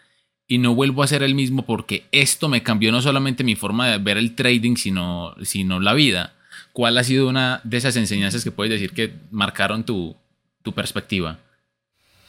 y 0.48 0.58
no 0.58 0.74
vuelvo 0.74 1.02
a 1.02 1.06
ser 1.06 1.22
el 1.22 1.34
mismo 1.34 1.64
porque 1.64 2.04
esto 2.12 2.48
me 2.48 2.62
cambió 2.62 2.92
no 2.92 3.02
solamente 3.02 3.44
mi 3.44 3.56
forma 3.56 3.88
de 3.88 3.98
ver 3.98 4.16
el 4.16 4.34
trading, 4.34 4.76
sino, 4.76 5.34
sino 5.42 5.80
la 5.80 5.94
vida? 5.94 6.34
¿Cuál 6.72 6.98
ha 6.98 7.04
sido 7.04 7.28
una 7.28 7.60
de 7.64 7.78
esas 7.78 7.96
enseñanzas 7.96 8.44
que 8.44 8.50
puedes 8.50 8.70
decir 8.70 8.92
que 8.92 9.14
marcaron 9.30 9.84
tu, 9.84 10.16
tu 10.62 10.72
perspectiva? 10.72 11.38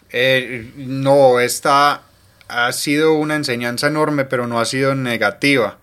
Eh, 0.09 0.71
no, 0.77 1.39
esta 1.39 2.01
ha 2.47 2.71
sido 2.71 3.13
una 3.13 3.35
enseñanza 3.35 3.87
enorme, 3.87 4.25
pero 4.25 4.47
no 4.47 4.59
ha 4.59 4.65
sido 4.65 4.95
negativa, 4.95 5.79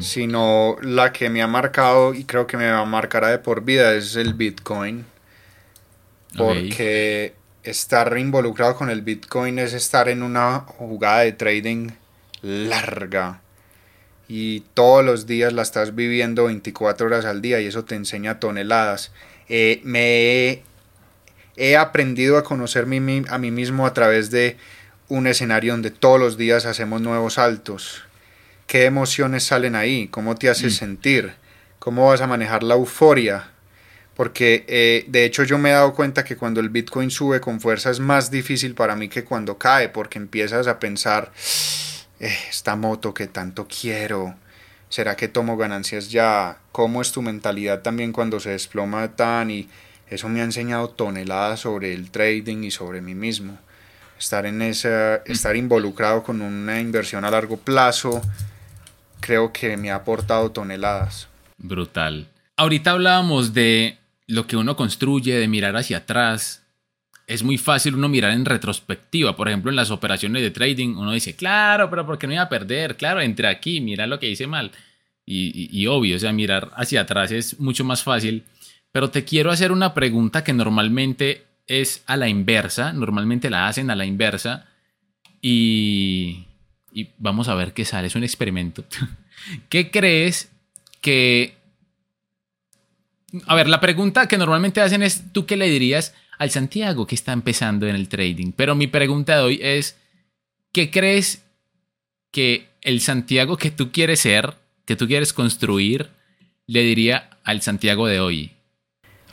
sino 0.00 0.76
la 0.82 1.12
que 1.12 1.30
me 1.30 1.42
ha 1.42 1.46
marcado 1.46 2.12
y 2.12 2.24
creo 2.24 2.48
que 2.48 2.56
me 2.56 2.72
marcará 2.86 3.28
de 3.28 3.38
por 3.38 3.64
vida 3.64 3.94
es 3.94 4.16
el 4.16 4.34
Bitcoin. 4.34 5.04
Porque 6.36 7.34
estar 7.66 8.16
involucrado 8.16 8.76
con 8.76 8.90
el 8.90 9.02
Bitcoin 9.02 9.58
es 9.58 9.72
estar 9.72 10.08
en 10.08 10.22
una 10.22 10.60
jugada 10.60 11.20
de 11.20 11.32
trading 11.32 11.90
larga 12.42 13.40
y 14.28 14.60
todos 14.74 15.04
los 15.04 15.26
días 15.26 15.52
la 15.52 15.62
estás 15.62 15.94
viviendo 15.94 16.44
24 16.44 17.06
horas 17.06 17.24
al 17.24 17.42
día 17.42 17.60
y 17.60 17.66
eso 17.66 17.84
te 17.84 17.94
enseña 17.94 18.40
toneladas. 18.40 19.12
Eh, 19.48 19.80
me 19.84 20.62
he, 21.56 21.76
aprendido 21.76 22.36
a 22.38 22.44
conocer 22.44 22.84
a 22.84 23.38
mí 23.38 23.50
mismo 23.50 23.86
a 23.86 23.94
través 23.94 24.30
de 24.30 24.56
un 25.08 25.26
escenario 25.26 25.72
donde 25.72 25.90
todos 25.90 26.18
los 26.18 26.36
días 26.36 26.66
hacemos 26.66 27.00
nuevos 27.00 27.34
saltos. 27.34 28.02
¿Qué 28.66 28.84
emociones 28.84 29.44
salen 29.44 29.76
ahí? 29.76 30.08
¿Cómo 30.08 30.34
te 30.34 30.50
hace 30.50 30.68
mm. 30.68 30.70
sentir? 30.70 31.34
¿Cómo 31.78 32.08
vas 32.08 32.20
a 32.20 32.26
manejar 32.26 32.64
la 32.64 32.74
euforia? 32.74 33.50
Porque 34.16 34.64
eh, 34.66 35.04
de 35.08 35.24
hecho 35.24 35.44
yo 35.44 35.58
me 35.58 35.70
he 35.70 35.72
dado 35.72 35.94
cuenta 35.94 36.24
que 36.24 36.36
cuando 36.36 36.60
el 36.60 36.70
Bitcoin 36.70 37.10
sube 37.10 37.40
con 37.40 37.60
fuerza 37.60 37.90
es 37.90 38.00
más 38.00 38.30
difícil 38.30 38.74
para 38.74 38.96
mí 38.96 39.08
que 39.08 39.24
cuando 39.24 39.58
cae, 39.58 39.90
porque 39.90 40.18
empiezas 40.18 40.66
a 40.66 40.78
pensar, 40.78 41.32
eh, 42.18 42.34
esta 42.48 42.76
moto 42.76 43.12
que 43.12 43.26
tanto 43.26 43.68
quiero, 43.68 44.34
¿será 44.88 45.16
que 45.16 45.28
tomo 45.28 45.58
ganancias 45.58 46.10
ya? 46.10 46.58
¿Cómo 46.72 47.02
es 47.02 47.12
tu 47.12 47.20
mentalidad 47.20 47.82
también 47.82 48.12
cuando 48.12 48.40
se 48.40 48.50
desploma 48.50 49.14
tan? 49.16 49.50
Y 49.50 49.68
eso 50.08 50.30
me 50.30 50.40
ha 50.40 50.44
enseñado 50.44 50.88
toneladas 50.88 51.60
sobre 51.60 51.92
el 51.92 52.10
trading 52.10 52.64
y 52.64 52.70
sobre 52.70 53.02
mí 53.02 53.14
mismo 53.14 53.58
estar 54.18 54.46
en 54.46 54.62
esa, 54.62 55.16
estar 55.26 55.56
involucrado 55.56 56.22
con 56.22 56.40
una 56.40 56.80
inversión 56.80 57.24
a 57.24 57.30
largo 57.30 57.56
plazo, 57.56 58.22
creo 59.20 59.52
que 59.52 59.76
me 59.76 59.90
ha 59.90 59.96
aportado 59.96 60.50
toneladas. 60.50 61.28
Brutal. 61.58 62.28
Ahorita 62.56 62.92
hablábamos 62.92 63.52
de 63.52 63.98
lo 64.26 64.46
que 64.46 64.56
uno 64.56 64.76
construye, 64.76 65.34
de 65.36 65.48
mirar 65.48 65.76
hacia 65.76 65.98
atrás. 65.98 66.64
Es 67.26 67.42
muy 67.42 67.58
fácil 67.58 67.94
uno 67.94 68.08
mirar 68.08 68.32
en 68.32 68.44
retrospectiva. 68.44 69.36
Por 69.36 69.48
ejemplo, 69.48 69.70
en 69.70 69.76
las 69.76 69.90
operaciones 69.90 70.42
de 70.42 70.50
trading, 70.50 70.96
uno 70.96 71.12
dice, 71.12 71.34
claro, 71.34 71.90
pero 71.90 72.06
¿por 72.06 72.18
qué 72.18 72.26
no 72.26 72.34
iba 72.34 72.42
a 72.42 72.48
perder? 72.48 72.96
Claro, 72.96 73.20
entre 73.20 73.48
aquí, 73.48 73.80
mira 73.80 74.06
lo 74.06 74.18
que 74.18 74.30
hice 74.30 74.46
mal. 74.46 74.70
Y, 75.24 75.68
y 75.76 75.86
obvio, 75.88 76.16
o 76.16 76.18
sea, 76.18 76.32
mirar 76.32 76.70
hacia 76.76 77.00
atrás 77.00 77.32
es 77.32 77.58
mucho 77.58 77.84
más 77.84 78.02
fácil. 78.02 78.44
Pero 78.92 79.10
te 79.10 79.24
quiero 79.24 79.50
hacer 79.50 79.72
una 79.72 79.92
pregunta 79.92 80.44
que 80.44 80.52
normalmente 80.52 81.46
es 81.66 82.02
a 82.06 82.16
la 82.16 82.28
inversa, 82.28 82.92
normalmente 82.92 83.50
la 83.50 83.66
hacen 83.66 83.90
a 83.90 83.96
la 83.96 84.06
inversa 84.06 84.66
y, 85.42 86.46
y 86.92 87.10
vamos 87.18 87.48
a 87.48 87.54
ver 87.54 87.72
qué 87.72 87.84
sale, 87.84 88.06
es 88.06 88.14
un 88.14 88.24
experimento. 88.24 88.84
¿Qué 89.68 89.90
crees 89.90 90.50
que... 91.00 91.56
A 93.46 93.54
ver, 93.54 93.68
la 93.68 93.80
pregunta 93.80 94.28
que 94.28 94.38
normalmente 94.38 94.80
hacen 94.80 95.02
es, 95.02 95.32
¿tú 95.32 95.46
qué 95.46 95.56
le 95.56 95.68
dirías 95.68 96.14
al 96.38 96.50
Santiago 96.50 97.06
que 97.06 97.14
está 97.14 97.32
empezando 97.32 97.86
en 97.86 97.96
el 97.96 98.08
trading? 98.08 98.52
Pero 98.52 98.74
mi 98.74 98.86
pregunta 98.86 99.36
de 99.36 99.42
hoy 99.42 99.60
es, 99.62 99.96
¿qué 100.72 100.90
crees 100.90 101.42
que 102.30 102.68
el 102.82 103.00
Santiago 103.00 103.56
que 103.56 103.70
tú 103.70 103.92
quieres 103.92 104.20
ser, 104.20 104.54
que 104.84 104.96
tú 104.96 105.06
quieres 105.06 105.32
construir, 105.32 106.10
le 106.66 106.82
diría 106.82 107.30
al 107.44 107.62
Santiago 107.62 108.06
de 108.06 108.20
hoy? 108.20 108.52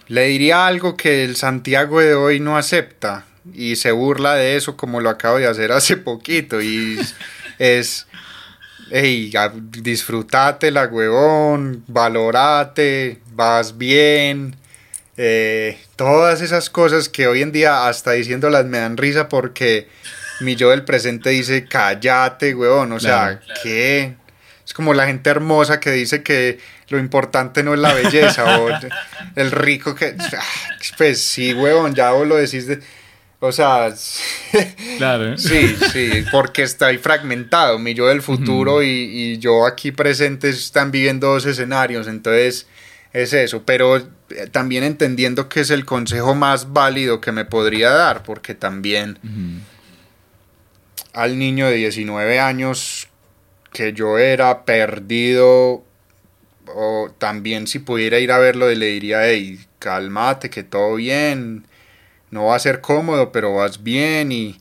Le 0.07 0.25
diría 0.27 0.67
algo 0.67 0.97
que 0.97 1.23
el 1.23 1.35
Santiago 1.35 1.99
de 1.99 2.15
hoy 2.15 2.39
no 2.39 2.57
acepta 2.57 3.25
y 3.53 3.75
se 3.75 3.91
burla 3.91 4.35
de 4.35 4.55
eso 4.55 4.77
como 4.77 5.01
lo 5.01 5.09
acabo 5.09 5.37
de 5.37 5.47
hacer 5.47 5.71
hace 5.71 5.97
poquito 5.97 6.61
y 6.61 6.97
es 7.59 8.07
hey, 8.95 9.33
disfrutate 9.71 10.69
la 10.69 10.85
huevón, 10.85 11.83
valorate, 11.87 13.19
vas 13.33 13.79
bien, 13.79 14.55
eh, 15.17 15.79
todas 15.95 16.41
esas 16.41 16.69
cosas 16.69 17.09
que 17.09 17.25
hoy 17.25 17.41
en 17.41 17.51
día 17.51 17.87
hasta 17.87 18.11
diciéndolas 18.11 18.65
me 18.65 18.77
dan 18.77 18.97
risa 18.97 19.29
porque 19.29 19.87
mi 20.41 20.55
yo 20.55 20.69
del 20.69 20.85
presente 20.85 21.31
dice, 21.31 21.65
cállate, 21.65 22.53
huevón, 22.53 22.91
o 22.91 22.99
sea, 22.99 23.41
¿qué? 23.63 24.13
Es 24.63 24.75
como 24.75 24.93
la 24.93 25.07
gente 25.07 25.27
hermosa 25.31 25.79
que 25.79 25.89
dice 25.89 26.21
que 26.21 26.59
lo 26.89 26.99
importante 26.99 27.63
no 27.63 27.73
es 27.73 27.79
la 27.79 27.95
belleza 27.95 28.59
o 28.59 28.69
el 29.35 29.49
rico 29.49 29.95
que... 29.95 30.15
Ah, 30.19 30.77
pues 30.99 31.19
sí, 31.19 31.55
huevón, 31.55 31.95
ya 31.95 32.11
vos 32.11 32.27
lo 32.27 32.35
decís 32.35 32.67
de 32.67 32.79
o 33.45 33.51
sea, 33.51 33.93
claro. 34.97 35.37
sí, 35.37 35.75
sí, 35.91 36.23
porque 36.31 36.63
está 36.63 36.87
ahí 36.87 36.97
fragmentado. 36.97 37.77
Mi 37.77 37.93
yo 37.93 38.07
del 38.07 38.21
futuro 38.21 38.81
y, 38.81 39.37
yo 39.39 39.67
aquí 39.67 39.91
presente 39.91 40.47
están 40.47 40.91
viviendo 40.91 41.27
dos 41.27 41.45
escenarios, 41.45 42.07
entonces 42.07 42.67
es 43.11 43.33
eso. 43.33 43.63
Pero 43.65 43.97
eh, 43.97 44.07
también 44.49 44.85
entendiendo 44.85 45.49
que 45.49 45.59
es 45.59 45.71
el 45.71 45.83
consejo 45.83 46.35
más 46.35 46.71
válido 46.71 47.19
que 47.19 47.33
me 47.33 47.43
podría 47.43 47.89
dar, 47.89 48.23
porque 48.23 48.55
también 48.55 49.19
al 51.11 51.37
niño 51.37 51.67
de 51.67 51.75
19 51.75 52.39
años 52.39 53.09
que 53.73 53.91
yo 53.91 54.19
era 54.19 54.63
perdido, 54.63 55.83
o 56.67 57.13
también 57.17 57.67
si 57.67 57.79
pudiera 57.79 58.19
ir 58.19 58.31
a 58.31 58.39
verlo, 58.39 58.69
le 58.69 58.85
diría, 58.85 59.27
hey, 59.27 59.59
cálmate, 59.79 60.49
que 60.49 60.63
todo 60.63 60.95
bien 60.95 61.65
no 62.33 62.45
va 62.45 62.55
a 62.55 62.59
ser 62.59 62.81
cómodo, 62.81 63.31
pero 63.31 63.53
vas 63.53 63.83
bien 63.83 64.31
y, 64.31 64.57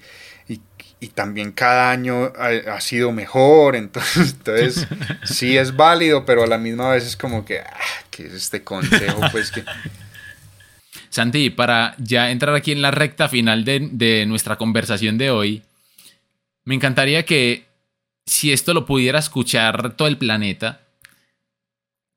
también 1.15 1.51
cada 1.51 1.90
año 1.90 2.32
ha, 2.39 2.81
sido 2.81 3.11
mejor, 3.11 3.74
entonces, 3.77 4.36
entonces 4.39 4.86
sí 5.24 5.57
es 5.57 5.74
válido, 5.74 6.24
pero 6.24 6.44
a 6.44 6.47
la 6.47 6.59
misma 6.59 6.90
vez 6.90 7.05
es 7.05 7.16
como 7.16 7.44
que, 7.44 7.59
ah, 7.59 8.05
que 8.09 8.27
es 8.27 8.35
este 8.35 8.62
consejo, 8.62 9.20
pues 9.32 9.51
que... 9.51 9.65
Santi, 11.11 11.51
para 11.51 11.97
ya 11.99 12.31
entrar 12.31 12.55
aquí 12.55 12.70
en 12.70 12.82
la 12.82 12.93
recta 12.93 13.28
final 13.28 13.65
de, 13.65 13.89
de 13.90 14.27
nuestra 14.27 14.57
conversación 14.57 15.19
de 15.19 15.31
hoy, 15.31 15.62
me 16.65 16.77
encantaría 16.77 17.24
que 17.24 17.66
si 18.24 18.53
esto 18.53 18.73
lo 18.73 18.86
pudiera 18.86 19.19
escuchar 19.19 19.97
todo 19.97 20.07
el 20.07 20.19
planeta, 20.19 20.82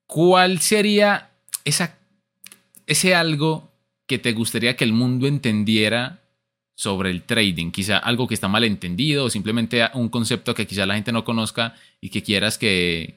¿cuál 0.06 0.62
sería 0.62 1.32
esa, 1.66 1.98
ese 2.86 3.16
algo 3.16 3.75
que 4.08 4.20
te 4.20 4.34
gustaría 4.34 4.76
que 4.76 4.84
el 4.84 4.94
mundo 4.94 5.28
entendiera 5.28 6.22
sobre 6.76 7.10
el 7.12 7.24
trading? 7.24 7.72
Quizá 7.72 7.98
algo 7.98 8.28
que 8.28 8.34
está 8.34 8.48
mal 8.48 8.64
entendido 8.64 9.26
o 9.26 9.30
simplemente 9.30 9.88
un 9.94 10.10
concepto 10.10 10.54
que 10.54 10.68
quizá 10.68 10.86
la 10.86 10.96
gente 10.96 11.12
no 11.12 11.24
conozca 11.24 11.76
y 12.02 12.10
que 12.10 12.24
quieras 12.24 12.58
que, 12.58 13.16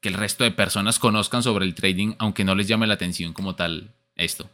que 0.00 0.08
el 0.08 0.14
resto 0.14 0.44
de 0.44 0.50
personas 0.50 0.98
conozcan 0.98 1.42
sobre 1.42 1.64
el 1.64 1.74
trading, 1.74 2.14
aunque 2.18 2.44
no 2.44 2.54
les 2.54 2.68
llame 2.68 2.86
la 2.86 2.94
atención 2.94 3.32
como 3.32 3.54
tal 3.54 3.94
esto. 4.14 4.48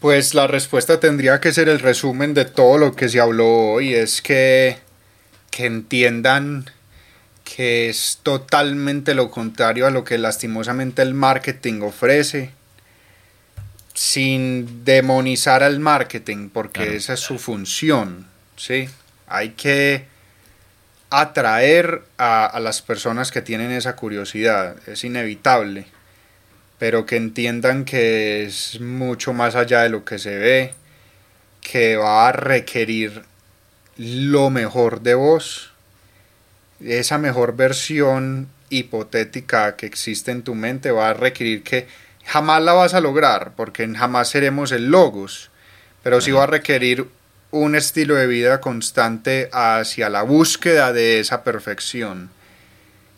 Pues 0.00 0.34
la 0.34 0.46
respuesta 0.46 1.00
tendría 1.00 1.40
que 1.40 1.52
ser 1.52 1.68
el 1.68 1.80
resumen 1.80 2.34
de 2.34 2.44
todo 2.44 2.78
lo 2.78 2.94
que 2.94 3.08
se 3.08 3.18
habló 3.18 3.72
hoy, 3.72 3.94
es 3.94 4.20
que, 4.20 4.78
que 5.50 5.64
entiendan 5.64 6.66
que 7.54 7.88
es 7.88 8.18
totalmente 8.24 9.14
lo 9.14 9.30
contrario 9.30 9.86
a 9.86 9.90
lo 9.90 10.02
que 10.02 10.18
lastimosamente 10.18 11.02
el 11.02 11.14
marketing 11.14 11.80
ofrece, 11.82 12.50
sin 13.94 14.84
demonizar 14.84 15.62
al 15.62 15.78
marketing, 15.78 16.50
porque 16.50 16.96
esa 16.96 17.14
es 17.14 17.20
su 17.20 17.38
función, 17.38 18.26
¿sí? 18.56 18.88
Hay 19.28 19.50
que 19.50 20.06
atraer 21.08 22.02
a, 22.18 22.46
a, 22.46 22.58
las 22.58 22.82
personas 22.82 23.30
que 23.30 23.42
tienen 23.42 23.70
esa 23.70 23.94
curiosidad, 23.94 24.76
es 24.88 25.04
inevitable, 25.04 25.86
pero 26.80 27.06
que 27.06 27.16
entiendan 27.16 27.84
que 27.84 28.44
es 28.44 28.80
mucho 28.80 29.32
más 29.32 29.54
allá 29.54 29.82
de 29.82 29.88
lo 29.88 30.04
que 30.04 30.18
se 30.18 30.36
ve, 30.36 30.74
que 31.62 31.96
va 31.96 32.28
a 32.28 32.32
requerir 32.32 33.22
lo 33.96 34.50
mejor 34.50 35.00
de 35.00 35.14
vos, 35.14 35.75
esa 36.80 37.18
mejor 37.18 37.56
versión 37.56 38.48
hipotética 38.68 39.76
que 39.76 39.86
existe 39.86 40.30
en 40.30 40.42
tu 40.42 40.54
mente 40.54 40.90
va 40.90 41.10
a 41.10 41.14
requerir 41.14 41.62
que 41.62 41.86
jamás 42.24 42.62
la 42.62 42.72
vas 42.72 42.94
a 42.94 43.00
lograr, 43.00 43.52
porque 43.56 43.88
jamás 43.88 44.28
seremos 44.28 44.72
el 44.72 44.90
logos, 44.90 45.50
pero 46.02 46.20
sí 46.20 46.32
va 46.32 46.44
a 46.44 46.48
requerir 46.48 47.06
un 47.50 47.74
estilo 47.74 48.16
de 48.16 48.26
vida 48.26 48.60
constante 48.60 49.48
hacia 49.52 50.10
la 50.10 50.22
búsqueda 50.22 50.92
de 50.92 51.20
esa 51.20 51.44
perfección, 51.44 52.30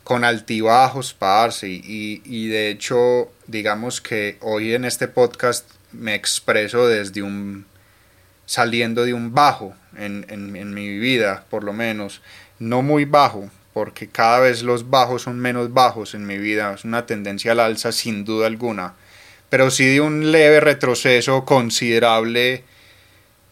con 0.04 0.24
altibajos, 0.24 1.14
parce, 1.14 1.68
y, 1.68 2.22
y 2.24 2.48
de 2.48 2.70
hecho, 2.70 3.32
digamos 3.46 4.00
que 4.00 4.36
hoy 4.40 4.74
en 4.74 4.84
este 4.84 5.08
podcast 5.08 5.68
me 5.92 6.14
expreso 6.14 6.86
desde 6.86 7.22
un 7.22 7.66
saliendo 8.46 9.04
de 9.04 9.12
un 9.12 9.34
bajo 9.34 9.74
en, 9.96 10.24
en, 10.30 10.56
en 10.56 10.72
mi 10.72 10.98
vida, 10.98 11.44
por 11.50 11.64
lo 11.64 11.74
menos, 11.74 12.22
no 12.58 12.82
muy 12.82 13.04
bajo, 13.04 13.50
porque 13.72 14.08
cada 14.08 14.40
vez 14.40 14.62
los 14.62 14.90
bajos 14.90 15.22
son 15.22 15.38
menos 15.38 15.72
bajos 15.72 16.14
en 16.14 16.26
mi 16.26 16.38
vida, 16.38 16.74
es 16.74 16.84
una 16.84 17.06
tendencia 17.06 17.52
al 17.52 17.60
alza 17.60 17.92
sin 17.92 18.24
duda 18.24 18.46
alguna, 18.46 18.94
pero 19.50 19.70
sí 19.70 19.86
de 19.86 20.00
un 20.00 20.32
leve 20.32 20.60
retroceso 20.60 21.44
considerable, 21.44 22.64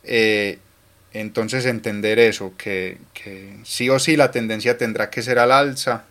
eh, 0.05 0.59
entonces 1.13 1.65
entender 1.67 2.19
eso, 2.19 2.53
que, 2.59 2.99
que, 3.15 3.57
sí 3.65 3.89
o 3.89 3.99
sí 3.99 4.17
la 4.17 4.31
tendencia 4.31 4.77
tendrá 4.77 5.11
que 5.11 5.23
ser 5.23 5.39
al 5.39 5.53
alza, 5.53 6.05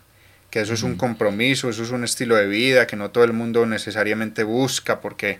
que 0.49 0.61
eso 0.61 0.73
es 0.73 0.83
un 0.83 0.95
compromiso, 0.95 1.69
eso 1.69 1.83
es 1.83 1.91
un 1.91 2.03
estilo 2.03 2.35
de 2.35 2.47
vida 2.47 2.87
que 2.87 2.95
no 2.95 3.11
todo 3.11 3.25
el 3.25 3.33
mundo 3.33 3.65
necesariamente 3.65 4.43
busca, 4.43 5.01
porque 5.01 5.39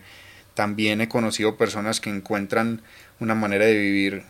también 0.52 1.00
he 1.00 1.08
conocido 1.08 1.56
personas 1.56 2.00
que 2.00 2.10
encuentran 2.10 2.82
una 3.18 3.34
manera 3.34 3.64
de 3.64 3.78
vivir 3.78 4.24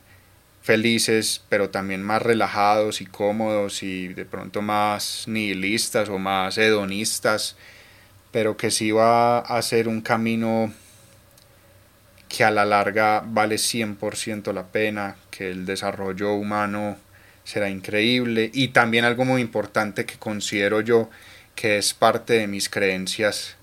felices, 0.67 1.43
pero 1.49 1.71
también 1.71 2.03
más 2.03 2.21
relajados 2.21 3.01
y 3.01 3.07
cómodos 3.07 3.85
y 3.85 4.09
de 4.09 4.25
pronto 4.25 4.63
más 4.63 5.23
nihilistas 5.29 6.09
o 6.09 6.19
más 6.19 6.59
hedonistas, 6.59 7.55
pero 8.33 8.57
que 8.57 8.73
sí 8.73 8.91
va 8.91 9.39
a 9.39 9.63
ser 9.63 9.87
un 9.87 10.01
camino 10.01 10.73
que 12.29 12.43
a 12.43 12.51
la 12.51 12.65
larga 12.65 13.23
vale 13.25 13.55
100% 13.55 14.53
la 14.53 14.67
pena, 14.67 15.15
que 15.31 15.51
el 15.53 15.67
desarrollo 15.67 16.35
humano 16.35 16.97
será 17.45 17.71
increíble. 17.71 18.51
Y 18.53 18.69
también 18.69 19.05
algo 19.05 19.25
muy 19.25 19.43
importante 19.43 20.05
que 20.05 20.19
considero 20.19 20.81
yo 20.81 21.09
que 21.55 21.79
es 21.79 21.95
parte 21.95 22.35
de 22.35 22.49
mis 22.49 22.69
creencias 22.69 23.57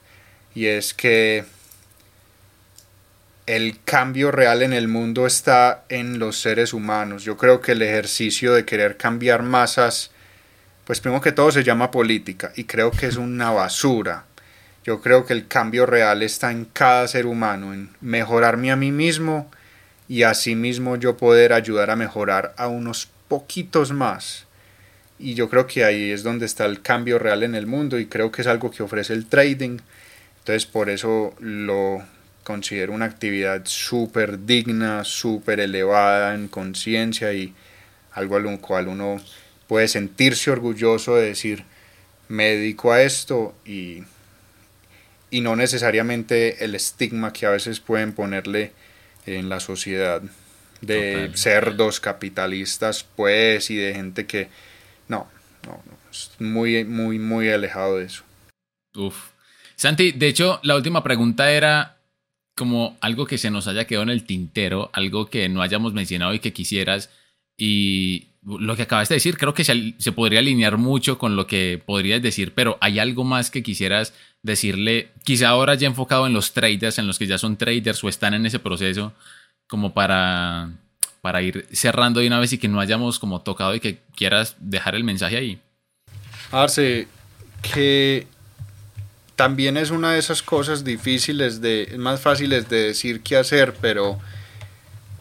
y 0.56 0.68
es 0.68 0.94
que 0.94 1.44
el 3.46 3.78
cambio 3.84 4.32
real 4.32 4.62
en 4.62 4.72
el 4.74 4.88
mundo 4.88 5.28
está 5.28 5.84
en 5.90 6.18
los 6.18 6.40
seres 6.40 6.74
humanos. 6.74 7.24
Yo 7.24 7.38
creo 7.38 7.60
que 7.60 7.74
el 7.74 7.82
ejercicio 7.82 8.54
de 8.54 8.66
querer 8.66 8.96
cambiar 8.96 9.44
masas, 9.44 10.12
pues 10.86 11.02
primero 11.02 11.22
que 11.22 11.34
todo 11.34 11.52
se 11.52 11.64
llama 11.64 11.92
política 11.92 12.54
y 12.56 12.64
creo 12.64 12.92
que 12.92 13.08
es 13.08 13.18
una 13.18 13.52
basura. 13.52 14.26
Yo 14.86 15.02
creo 15.02 15.26
que 15.26 15.34
el 15.34 15.48
cambio 15.48 15.86
real 15.86 16.24
está 16.24 16.52
en 16.52 16.66
cada 16.66 17.08
ser 17.08 17.26
humano, 17.26 17.74
en 17.74 17.90
mejorarme 18.02 18.72
a 18.72 18.76
mí 18.76 18.92
mismo 18.92 19.50
y 20.08 20.24
asimismo 20.24 20.96
yo 20.98 21.18
poder 21.18 21.54
ayudar 21.54 21.90
a 21.90 21.96
mejorar 21.96 22.54
a 22.58 22.68
unos 22.68 23.10
poquitos 23.28 23.92
más. 23.92 24.46
Y 25.20 25.36
yo 25.36 25.50
creo 25.50 25.68
que 25.68 25.86
ahí 25.86 26.12
es 26.12 26.24
donde 26.24 26.46
está 26.46 26.66
el 26.66 26.82
cambio 26.82 27.20
real 27.20 27.44
en 27.44 27.56
el 27.56 27.66
mundo 27.66 28.00
y 28.00 28.08
creo 28.08 28.32
que 28.32 28.42
es 28.42 28.48
algo 28.48 28.72
que 28.72 28.84
ofrece 28.84 29.14
el 29.14 29.26
trading. 29.26 29.80
Entonces 30.40 30.66
por 30.66 30.90
eso 30.90 31.34
lo, 31.40 32.04
considero 32.44 32.94
una 32.94 33.06
actividad 33.06 33.62
súper 33.66 34.46
digna, 34.46 35.04
súper 35.04 35.60
elevada 35.60 36.36
en 36.36 36.48
conciencia 36.48 37.34
y 37.34 37.54
algo 38.12 38.38
a 38.38 38.40
lo 38.40 38.60
cual 38.60 38.88
uno 38.88 39.22
puede 39.68 39.88
sentirse 39.88 40.52
orgulloso 40.52 41.16
de 41.16 41.28
decir, 41.28 41.64
me 42.28 42.50
dedico 42.50 42.92
a 42.92 43.02
esto 43.02 43.56
y, 43.66 44.04
y 45.32 45.42
no 45.42 45.56
necesariamente 45.56 46.64
el 46.64 46.76
estigma 46.76 47.34
que 47.34 47.46
a 47.46 47.52
veces 47.52 47.80
pueden 47.80 48.14
ponerle 48.14 48.72
en 49.26 49.50
la 49.50 49.60
sociedad 49.60 50.22
de 50.82 51.32
cerdos 51.36 52.00
capitalistas, 52.00 53.06
pues, 53.16 53.70
y 53.72 53.78
de 53.78 53.94
gente 53.94 54.26
que, 54.26 54.50
no, 55.08 55.30
no, 55.66 55.82
es 56.12 56.32
muy, 56.40 56.84
muy, 56.84 57.20
muy 57.20 57.50
alejado 57.50 58.00
de 58.00 58.06
eso. 58.06 58.24
Uf. 58.96 59.32
Santi, 59.76 60.12
de 60.12 60.28
hecho, 60.28 60.60
la 60.64 60.76
última 60.76 61.04
pregunta 61.04 61.52
era 61.52 61.98
como 62.56 62.98
algo 63.02 63.26
que 63.26 63.38
se 63.38 63.52
nos 63.52 63.68
haya 63.68 63.86
quedado 63.86 64.04
en 64.04 64.10
el 64.10 64.26
tintero, 64.26 64.90
algo 64.94 65.30
que 65.30 65.50
no 65.50 65.62
hayamos 65.62 65.94
mencionado 65.94 66.34
y 66.34 66.40
que 66.40 66.54
quisieras. 66.54 67.10
Y 67.58 68.28
lo 68.46 68.76
que 68.76 68.84
acabas 68.84 69.10
de 69.10 69.16
decir, 69.16 69.38
creo 69.38 69.54
que 69.54 69.64
se, 69.64 70.12
podría 70.12 70.40
alinear 70.40 70.78
mucho 70.78 71.18
con 71.18 71.36
lo 71.36 71.48
que 71.48 71.82
podrías 71.84 72.22
decir, 72.22 72.54
pero 72.54 72.78
hay 72.82 73.00
algo 73.00 73.24
más 73.24 73.50
que 73.50 73.64
quisieras 73.64 74.14
decirle, 74.42 75.12
quizá 75.24 75.50
ahora 75.50 75.76
ya 75.76 75.88
enfocado 75.88 76.28
en 76.28 76.34
los 76.34 76.54
traders, 76.54 77.00
en 77.00 77.08
los 77.08 77.18
que 77.18 77.28
ya 77.28 77.38
son 77.38 77.58
traders 77.58 78.04
o 78.04 78.10
están 78.10 78.34
en 78.34 78.46
ese 78.46 78.60
proceso, 78.60 79.14
como 79.68 79.94
para, 79.94 80.72
para 81.22 81.42
ir 81.42 81.68
cerrando 81.72 82.20
de 82.20 82.28
una 82.28 82.40
vez 82.40 82.52
y 82.54 82.58
que 82.58 82.68
no 82.68 82.82
hayamos 82.82 83.18
como 83.18 83.42
tocado 83.42 83.74
y 83.76 83.80
que 83.80 84.00
quieras 84.16 84.58
dejar 84.60 84.96
el 84.96 85.04
mensaje 85.04 85.38
ahí. 85.38 85.60
Arce, 86.52 87.08
que 87.74 88.28
también 89.44 89.76
es 89.76 89.92
una 89.92 90.14
de 90.14 90.20
esas 90.20 90.42
cosas 90.42 90.86
difíciles 90.86 91.60
de, 91.60 91.96
más 91.98 92.22
fáciles 92.22 92.70
de 92.70 92.78
decir 92.78 93.20
que 93.20 93.36
hacer, 93.36 93.74
pero 93.82 94.18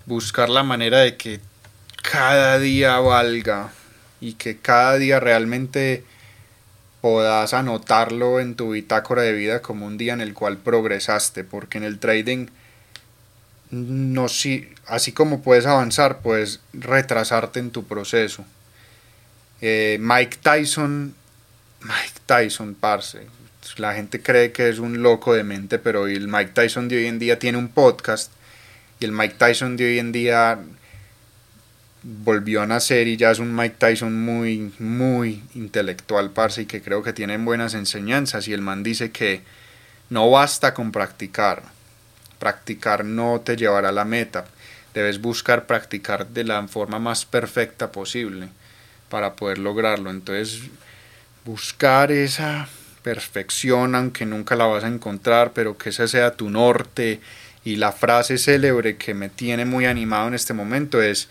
buscar 0.07 0.49
la 0.49 0.63
manera 0.63 1.01
de 1.01 1.17
que 1.17 1.41
cada 2.09 2.61
día 2.61 3.01
valga 3.01 3.73
y 4.21 4.35
que 4.35 4.59
cada 4.59 4.97
día 4.97 5.19
realmente 5.19 6.05
puedas 7.01 7.53
anotarlo 7.53 8.39
en 8.39 8.55
tu 8.55 8.71
bitácora 8.71 9.23
de 9.23 9.33
vida 9.33 9.61
como 9.61 9.87
un 9.87 9.99
día 9.99 10.13
en 10.13 10.21
el 10.21 10.35
cual 10.35 10.57
progresaste, 10.57 11.43
porque 11.43 11.79
en 11.79 11.83
el 11.83 11.99
trading 11.99 12.47
no 13.73 14.29
si 14.29 14.69
así 14.87 15.11
como 15.11 15.43
puedes 15.43 15.67
avanzar, 15.67 16.21
puedes 16.21 16.61
retrasarte 16.73 17.59
en 17.59 17.73
tu 17.73 17.83
proceso. 17.89 18.45
Eh, 19.61 19.99
Mike 20.01 20.39
Tyson, 20.41 21.13
Mike 21.81 22.21
Tyson, 22.25 22.77
parce, 22.79 23.27
la 23.77 23.95
gente 23.95 24.23
cree 24.23 24.53
que 24.53 24.69
es 24.69 24.79
un 24.79 25.03
loco 25.03 25.35
de 25.35 25.45
mente, 25.45 25.79
pero 25.79 26.07
el 26.07 26.29
Mike 26.29 26.53
Tyson 26.55 26.89
de 26.89 26.97
hoy 26.97 27.07
en 27.07 27.19
día 27.19 27.39
tiene 27.39 27.59
un 27.59 27.69
podcast 27.69 28.33
y 29.01 29.05
el 29.05 29.13
Mike 29.13 29.37
Tyson 29.39 29.77
de 29.77 29.85
hoy 29.85 29.99
en 29.99 30.13
día 30.13 30.59
volvió 32.03 32.63
a 32.63 32.67
nacer 32.67 33.07
y 33.09 33.17
ya 33.17 33.31
es 33.31 33.39
un 33.39 33.55
Mike 33.55 33.77
Tyson 33.79 34.25
muy, 34.25 34.73
muy 34.79 35.43
intelectual, 35.55 36.31
parce, 36.31 36.63
y 36.63 36.67
que 36.67 36.83
creo 36.83 37.03
que 37.03 37.13
tiene 37.13 37.37
buenas 37.39 37.75
enseñanzas. 37.75 38.49
Y 38.49 38.53
el 38.53 38.61
man 38.61 38.83
dice 38.83 39.11
que 39.11 39.43
no 40.11 40.31
basta 40.31 40.75
con 40.75 40.93
practicar. 40.93 41.63
Practicar 42.39 43.05
no 43.05 43.41
te 43.41 43.57
llevará 43.57 43.91
a 43.91 43.93
la 43.93 44.05
meta. 44.05 44.45
Debes 44.95 45.21
buscar 45.21 45.67
practicar 45.67 46.29
de 46.29 46.45
la 46.45 46.67
forma 46.69 46.99
más 46.99 47.25
perfecta 47.25 47.93
posible 47.93 48.49
para 49.09 49.35
poder 49.35 49.59
lograrlo. 49.59 50.11
Entonces, 50.11 50.63
buscar 51.45 52.13
esa 52.13 52.69
perfección, 53.03 53.95
aunque 53.95 54.27
nunca 54.27 54.57
la 54.57 54.67
vas 54.67 54.85
a 54.85 54.89
encontrar, 54.89 55.53
pero 55.53 55.77
que 55.77 55.91
ese 55.91 56.09
sea 56.09 56.35
tu 56.37 56.51
norte. 56.51 57.21
Y 57.65 57.77
la 57.77 57.93
frase 57.93 58.39
célebre 58.39 58.97
que 58.97 59.15
me 59.15 59.29
tiene 59.29 59.65
muy 59.65 59.87
animado 59.87 60.29
en 60.29 60.35
este 60.35 60.55
momento 60.55 61.01
es 61.01 61.29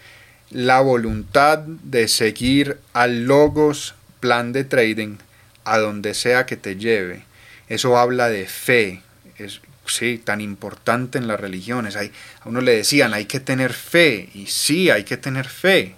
la 0.50 0.82
voluntad 0.82 1.60
de 1.60 2.08
seguir 2.08 2.78
al 2.94 3.24
logos 3.26 3.96
plan 4.20 4.54
de 4.54 4.64
trading 4.64 5.18
a 5.64 5.78
donde 5.78 6.14
sea 6.14 6.46
que 6.46 6.58
te 6.58 6.76
lleve. 6.76 7.24
Eso 7.68 7.98
habla 7.98 8.30
de 8.30 8.48
fe. 8.48 9.02
Es, 9.38 9.62
sí, 9.86 10.18
tan 10.24 10.42
importante 10.42 11.18
en 11.18 11.28
las 11.28 11.40
religiones. 11.40 11.96
Hay, 11.96 12.12
a 12.42 12.50
uno 12.50 12.62
le 12.62 12.76
decían, 12.76 13.14
hay 13.14 13.26
que 13.26 13.40
tener 13.40 13.74
fe. 13.74 14.30
Y 14.34 14.48
sí, 14.48 14.90
hay 14.90 15.04
que 15.04 15.18
tener 15.18 15.48
fe. 15.48 15.96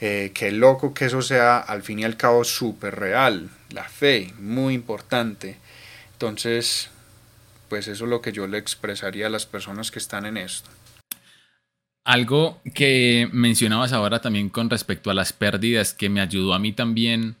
Eh, 0.00 0.32
qué 0.34 0.50
loco 0.50 0.92
que 0.92 1.06
eso 1.06 1.22
sea 1.22 1.58
al 1.58 1.82
fin 1.82 2.00
y 2.00 2.04
al 2.04 2.16
cabo 2.16 2.44
súper 2.44 2.96
real. 2.96 3.50
La 3.74 3.88
fe, 3.88 4.32
muy 4.38 4.72
importante. 4.72 5.56
Entonces, 6.12 6.90
pues 7.68 7.88
eso 7.88 8.04
es 8.04 8.10
lo 8.10 8.20
que 8.20 8.30
yo 8.30 8.46
le 8.46 8.56
expresaría 8.56 9.26
a 9.26 9.30
las 9.30 9.46
personas 9.46 9.90
que 9.90 9.98
están 9.98 10.26
en 10.26 10.36
esto. 10.36 10.70
Algo 12.04 12.60
que 12.72 13.28
mencionabas 13.32 13.92
ahora 13.92 14.20
también 14.20 14.48
con 14.48 14.70
respecto 14.70 15.10
a 15.10 15.14
las 15.14 15.32
pérdidas 15.32 15.92
que 15.92 16.08
me 16.08 16.20
ayudó 16.20 16.54
a 16.54 16.60
mí 16.60 16.72
también 16.72 17.34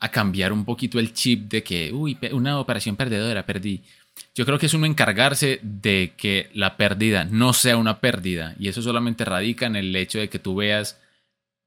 a 0.00 0.10
cambiar 0.10 0.52
un 0.52 0.64
poquito 0.64 0.98
el 0.98 1.14
chip 1.14 1.48
de 1.48 1.62
que, 1.62 1.92
uy, 1.92 2.18
una 2.32 2.58
operación 2.58 2.96
perdedora, 2.96 3.46
perdí. 3.46 3.84
Yo 4.34 4.44
creo 4.44 4.58
que 4.58 4.66
es 4.66 4.74
uno 4.74 4.86
encargarse 4.86 5.60
de 5.62 6.14
que 6.16 6.50
la 6.52 6.76
pérdida 6.76 7.24
no 7.24 7.52
sea 7.52 7.76
una 7.76 8.00
pérdida 8.00 8.56
y 8.58 8.66
eso 8.66 8.82
solamente 8.82 9.24
radica 9.24 9.66
en 9.66 9.76
el 9.76 9.94
hecho 9.94 10.18
de 10.18 10.28
que 10.28 10.40
tú 10.40 10.56
veas 10.56 11.00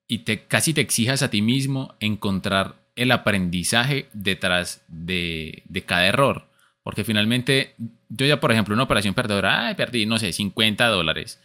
y 0.09 0.19
te 0.19 0.43
casi 0.43 0.73
te 0.73 0.81
exijas 0.81 1.21
a 1.23 1.29
ti 1.29 1.41
mismo 1.41 1.95
encontrar 2.01 2.86
el 2.97 3.11
aprendizaje 3.11 4.09
detrás 4.13 4.83
de, 4.87 5.63
cada 5.85 6.07
error. 6.07 6.47
Porque 6.83 7.03
finalmente, 7.03 7.75
yo 8.09 8.25
ya, 8.25 8.39
por 8.39 8.51
ejemplo, 8.51 8.73
una 8.73 8.83
operación 8.83 9.13
perdedora, 9.13 9.67
ay, 9.67 9.75
perdí, 9.75 10.05
no 10.05 10.19
sé, 10.19 10.33
50 10.33 10.87
dólares 10.87 11.39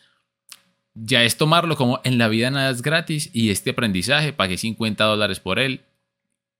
ya 0.94 1.22
es 1.22 1.36
tomarlo 1.36 1.76
como 1.76 2.00
en 2.04 2.18
la 2.18 2.28
vida 2.28 2.50
nada 2.50 2.70
es 2.70 2.82
gratis 2.82 3.30
y 3.32 3.50
este 3.50 3.70
aprendizaje 3.70 4.32
pagué 4.32 4.58
50 4.58 5.04
dólares 5.04 5.40
por 5.40 5.58
él 5.58 5.82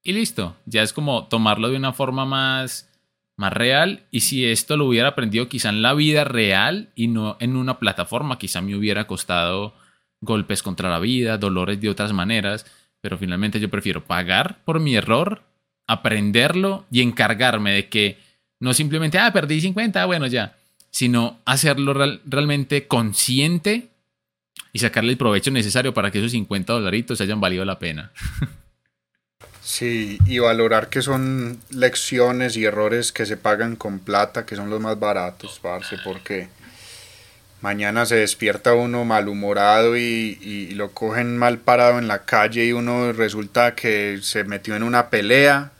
y 0.03 0.13
listo. 0.13 0.57
Ya 0.67 0.83
es 0.83 0.93
como 0.93 1.27
tomarlo 1.29 1.71
de 1.71 1.77
una 1.77 1.93
forma 1.93 2.25
más, 2.25 2.91
más 3.37 3.53
real 3.53 4.07
y 4.11 4.21
si 4.21 4.45
esto 4.45 4.77
lo 4.77 4.87
hubiera 4.87 5.09
aprendido 5.09 5.49
quizá 5.49 5.69
en 5.69 5.83
la 5.83 5.95
vida 5.95 6.25
real 6.25 6.91
y 6.95 7.09
no 7.09 7.37
en 7.41 7.57
una 7.57 7.79
plataforma, 7.79 8.39
quizá 8.39 8.61
me 8.61 8.75
hubiera 8.75 9.07
costado 9.07 9.75
golpes 10.21 10.63
contra 10.63 10.91
la 10.91 10.99
vida, 10.99 11.39
dolores 11.39 11.81
de 11.81 11.91
otras 11.91 12.13
maneras, 12.13 12.67
pero 13.03 13.19
finalmente 13.19 13.61
yo 13.61 13.69
prefiero 13.69 14.03
pagar 14.05 14.61
por 14.65 14.81
mi 14.81 14.97
error, 14.97 15.43
aprenderlo 15.87 16.87
y 16.91 17.03
encargarme 17.03 17.73
de 17.73 17.89
que 17.89 18.19
no 18.61 18.73
simplemente, 18.73 19.19
ah, 19.19 19.33
perdí 19.33 19.61
50, 19.61 20.07
bueno, 20.07 20.29
ya, 20.29 20.57
sino 20.91 21.41
hacerlo 21.45 21.93
realmente 22.25 22.87
consciente 22.87 23.89
y 24.73 24.79
sacarle 24.79 25.11
el 25.11 25.19
provecho 25.19 25.51
necesario 25.51 25.93
para 25.93 26.11
que 26.11 26.21
esos 26.21 26.31
50 26.31 26.73
dolaritos 26.73 27.21
hayan 27.21 27.41
valido 27.41 27.65
la 27.65 27.79
pena. 27.79 28.13
Sí, 29.65 30.19
y 30.27 30.39
valorar 30.39 30.89
que 30.89 31.03
son 31.03 31.61
lecciones 31.71 32.57
y 32.57 32.65
errores 32.65 33.13
que 33.13 33.27
se 33.27 33.37
pagan 33.37 33.77
con 33.77 34.01
plata, 34.01 34.45
que 34.45 34.57
son 34.57 34.71
los 34.71 34.81
más 34.81 34.99
baratos, 34.99 35.61
parce, 35.61 35.99
porque 36.05 36.49
mañana 37.63 38.05
se 38.05 38.17
despierta 38.17 38.75
uno 38.75 39.05
malhumorado 39.05 39.97
y, 39.97 40.39
y, 40.41 40.75
lo 40.75 40.91
cogen 40.91 41.39
mal 41.39 41.59
parado 41.59 41.99
en 41.99 42.09
la 42.09 42.25
calle 42.25 42.67
y 42.67 42.73
uno 42.73 43.13
resulta 43.13 43.75
que 43.75 44.19
se 44.23 44.45
metió 44.45 44.77
en 44.77 44.83
una 44.83 45.09
pelea 45.09 45.73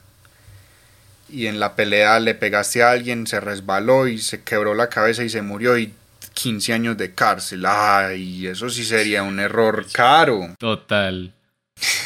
y 1.29 1.47
en 1.47 1.59
la 1.59 1.75
pelea 1.75 2.19
le 2.19 2.35
pegaste 2.35 2.83
a 2.83 2.91
alguien, 2.91 3.27
se 3.27 3.39
resbaló 3.39 4.07
y 4.07 4.19
se 4.19 4.43
quebró 4.43 4.75
la 4.75 4.89
cabeza 4.89 5.23
y 5.23 5.29
se 5.29 5.41
murió 5.41 5.77
y 5.77 5.93
15 6.33 6.73
años 6.73 6.97
de 6.97 7.13
cárcel. 7.13 7.65
Ay, 7.65 8.47
eso 8.47 8.69
sí 8.69 8.83
sería 8.83 9.23
un 9.23 9.39
error 9.39 9.85
caro. 9.91 10.55
Total. 10.59 11.33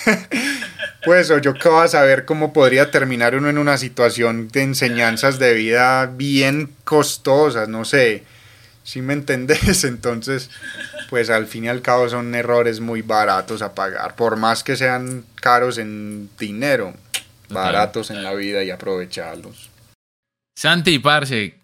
pues 1.04 1.32
yo 1.41 1.54
qué 1.54 1.70
vas 1.70 1.94
a 1.94 1.99
saber 1.99 2.26
cómo 2.26 2.54
podría 2.54 2.90
terminar 2.90 3.36
uno 3.36 3.49
en 3.49 3.58
una 3.58 3.78
situación 3.78 4.48
de 4.48 4.64
enseñanzas 4.64 5.40
de 5.40 5.54
vida 5.54 6.06
bien 6.06 6.72
costosas, 6.84 7.68
no 7.68 7.86
sé. 7.86 8.24
Si 8.88 9.01
me 9.01 9.11
entendés, 9.11 9.84
entonces, 9.84 10.49
pues 11.09 11.30
al 11.30 11.45
fin 11.47 11.65
y 11.65 11.68
al 11.68 11.81
cabo 11.81 12.07
son 12.07 12.34
errores 12.34 12.80
muy 12.80 13.01
baratos 13.01 13.61
a 13.61 13.76
pagar, 13.76 14.15
por 14.15 14.38
más 14.38 14.64
que 14.64 14.77
sean 14.77 15.26
caros 15.35 15.77
en 15.77 16.30
dinero, 16.39 16.93
baratos 17.49 18.11
en 18.11 18.23
la 18.23 18.34
vida 18.34 18.64
y 18.64 18.72
aprovecharlos. 18.72 19.69
Santi, 20.55 20.99
parce, 20.99 21.55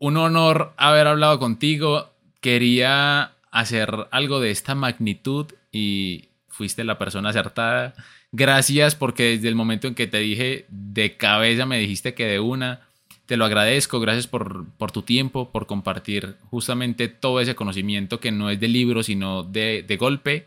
un 0.00 0.16
honor 0.16 0.72
haber 0.76 1.06
hablado 1.06 1.38
contigo. 1.38 2.10
Quería 2.40 3.34
hacer 3.52 4.08
algo 4.10 4.40
de 4.40 4.50
esta 4.50 4.74
magnitud 4.74 5.46
y 5.70 6.30
fuiste 6.48 6.82
la 6.82 6.98
persona 6.98 7.30
acertada. 7.30 7.94
Gracias 8.32 8.96
porque 8.96 9.36
desde 9.36 9.46
el 9.46 9.54
momento 9.54 9.86
en 9.86 9.94
que 9.94 10.08
te 10.08 10.18
dije 10.18 10.66
de 10.68 11.16
cabeza 11.16 11.66
me 11.66 11.78
dijiste 11.78 12.14
que 12.14 12.26
de 12.26 12.40
una. 12.40 12.80
Te 13.26 13.38
lo 13.38 13.46
agradezco, 13.46 14.00
gracias 14.00 14.26
por, 14.26 14.66
por 14.76 14.92
tu 14.92 15.02
tiempo, 15.02 15.50
por 15.50 15.66
compartir 15.66 16.36
justamente 16.50 17.08
todo 17.08 17.40
ese 17.40 17.54
conocimiento 17.54 18.20
que 18.20 18.30
no 18.30 18.50
es 18.50 18.60
de 18.60 18.68
libro, 18.68 19.02
sino 19.02 19.42
de, 19.42 19.96
golpe. 19.98 20.46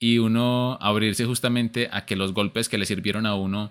Y 0.00 0.18
uno 0.18 0.76
abrirse 0.80 1.24
justamente 1.24 1.88
a 1.92 2.06
que 2.06 2.16
los 2.16 2.32
golpes 2.32 2.68
que 2.68 2.78
le 2.78 2.86
sirvieron 2.86 3.26
a 3.26 3.34
uno 3.34 3.70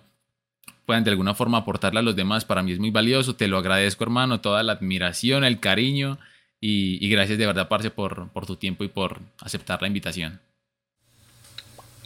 puedan 0.86 1.03
de 1.03 1.11
alguna 1.11 1.34
forma 1.34 1.60
aportarle 1.60 1.99
a 1.99 2.03
los 2.03 2.16
demás, 2.16 2.45
para 2.45 2.64
mí 2.64 2.72
es 2.72 2.80
muy 2.80 2.91
valioso. 2.91 3.36
Te 3.36 3.48
lo 3.48 3.57
agradezco, 3.57 4.03
hermano, 4.03 4.40
toda 4.40 4.64
la 4.64 4.74
admiración, 4.74 5.44
el 5.44 5.60
cariño 5.60 6.18
y, 6.61 7.10
gracias 7.10 7.38
de 7.40 7.45
verdad, 7.45 7.68
Parce, 7.68 7.90
por, 7.90 8.30
por 8.30 8.45
tu 8.45 8.56
tiempo 8.56 8.84
y 8.84 8.88
por 8.88 9.20
aceptar 9.40 9.82
la 9.82 9.88
invitación. 9.88 10.40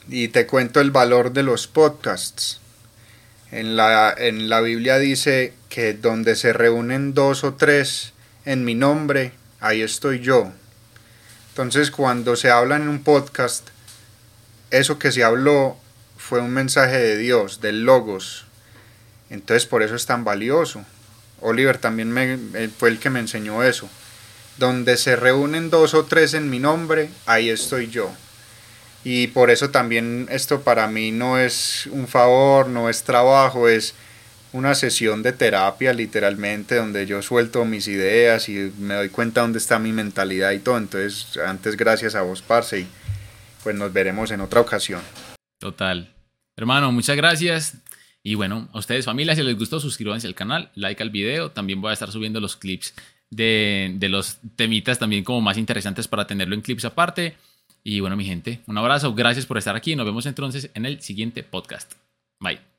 Y 0.09 0.29
te 0.29 0.47
cuento 0.47 0.79
el 0.79 0.91
valor 0.91 1.31
de 1.31 1.43
los 1.43 1.67
podcasts. 1.67 2.59
En 3.53 3.75
la, 3.75 4.11
en 4.17 4.49
la 4.49 4.61
Biblia 4.61 4.97
dice 4.97 5.53
que 5.69 5.93
donde 5.93 6.35
se 6.35 6.53
reúnen 6.53 7.13
dos 7.13 7.43
o 7.43 7.53
tres 7.53 8.13
en 8.45 8.65
mi 8.65 8.73
nombre, 8.73 9.33
ahí 9.59 9.83
estoy 9.83 10.21
yo. 10.21 10.51
Entonces 11.49 11.91
cuando 11.91 12.35
se 12.35 12.49
habla 12.49 12.77
en 12.77 12.89
un 12.89 13.03
podcast, 13.03 13.67
eso 14.71 14.97
que 14.97 15.11
se 15.11 15.23
habló 15.23 15.77
fue 16.17 16.41
un 16.41 16.49
mensaje 16.49 16.97
de 16.97 17.15
Dios, 17.15 17.61
del 17.61 17.83
Logos. 17.83 18.45
Entonces 19.29 19.67
por 19.67 19.83
eso 19.83 19.93
es 19.93 20.07
tan 20.07 20.23
valioso. 20.23 20.83
Oliver 21.39 21.77
también 21.77 22.09
me, 22.09 22.69
fue 22.69 22.89
el 22.89 22.97
que 22.97 23.11
me 23.11 23.19
enseñó 23.19 23.61
eso. 23.61 23.87
Donde 24.57 24.97
se 24.97 25.15
reúnen 25.15 25.69
dos 25.69 25.93
o 25.93 26.05
tres 26.05 26.33
en 26.33 26.49
mi 26.49 26.57
nombre, 26.57 27.11
ahí 27.27 27.51
estoy 27.51 27.87
yo. 27.87 28.11
Y 29.03 29.27
por 29.27 29.49
eso 29.49 29.69
también 29.69 30.27
esto 30.31 30.61
para 30.61 30.87
mí 30.87 31.11
no 31.11 31.37
es 31.37 31.87
un 31.91 32.07
favor, 32.07 32.67
no 32.69 32.89
es 32.89 33.03
trabajo, 33.03 33.67
es 33.67 33.95
una 34.53 34.75
sesión 34.75 35.23
de 35.23 35.33
terapia 35.33 35.93
literalmente 35.93 36.75
donde 36.75 37.05
yo 37.05 37.21
suelto 37.21 37.65
mis 37.65 37.87
ideas 37.87 38.47
y 38.49 38.71
me 38.79 38.93
doy 38.93 39.09
cuenta 39.09 39.41
dónde 39.41 39.57
está 39.57 39.79
mi 39.79 39.91
mentalidad 39.91 40.51
y 40.51 40.59
todo. 40.59 40.77
Entonces, 40.77 41.37
antes 41.37 41.75
gracias 41.75 42.15
a 42.15 42.21
vos, 42.21 42.41
Parce, 42.41 42.81
y 42.81 42.87
pues 43.63 43.75
nos 43.75 43.91
veremos 43.91 44.31
en 44.31 44.41
otra 44.41 44.61
ocasión. 44.61 45.01
Total. 45.59 46.13
Hermano, 46.55 46.91
muchas 46.91 47.17
gracias. 47.17 47.77
Y 48.21 48.35
bueno, 48.35 48.69
a 48.71 48.79
ustedes 48.79 49.05
familia, 49.05 49.35
si 49.35 49.41
les 49.41 49.57
gustó, 49.57 49.79
suscríbanse 49.79 50.27
al 50.27 50.35
canal, 50.35 50.71
like 50.75 51.01
al 51.01 51.09
video. 51.09 51.51
También 51.51 51.81
voy 51.81 51.89
a 51.89 51.93
estar 51.93 52.11
subiendo 52.11 52.39
los 52.39 52.55
clips 52.55 52.93
de, 53.29 53.91
de 53.95 54.07
los 54.07 54.37
temitas 54.55 54.99
también 54.99 55.23
como 55.23 55.41
más 55.41 55.57
interesantes 55.57 56.07
para 56.07 56.27
tenerlo 56.27 56.55
en 56.55 56.61
clips 56.61 56.85
aparte. 56.85 57.35
Y 57.83 57.99
bueno, 57.99 58.15
mi 58.15 58.25
gente, 58.25 58.61
un 58.65 58.77
abrazo, 58.77 59.13
gracias 59.13 59.45
por 59.45 59.57
estar 59.57 59.75
aquí. 59.75 59.95
Nos 59.95 60.05
vemos 60.05 60.25
entonces 60.25 60.71
en 60.73 60.85
el 60.85 61.01
siguiente 61.01 61.43
podcast. 61.43 61.93
Bye. 62.39 62.72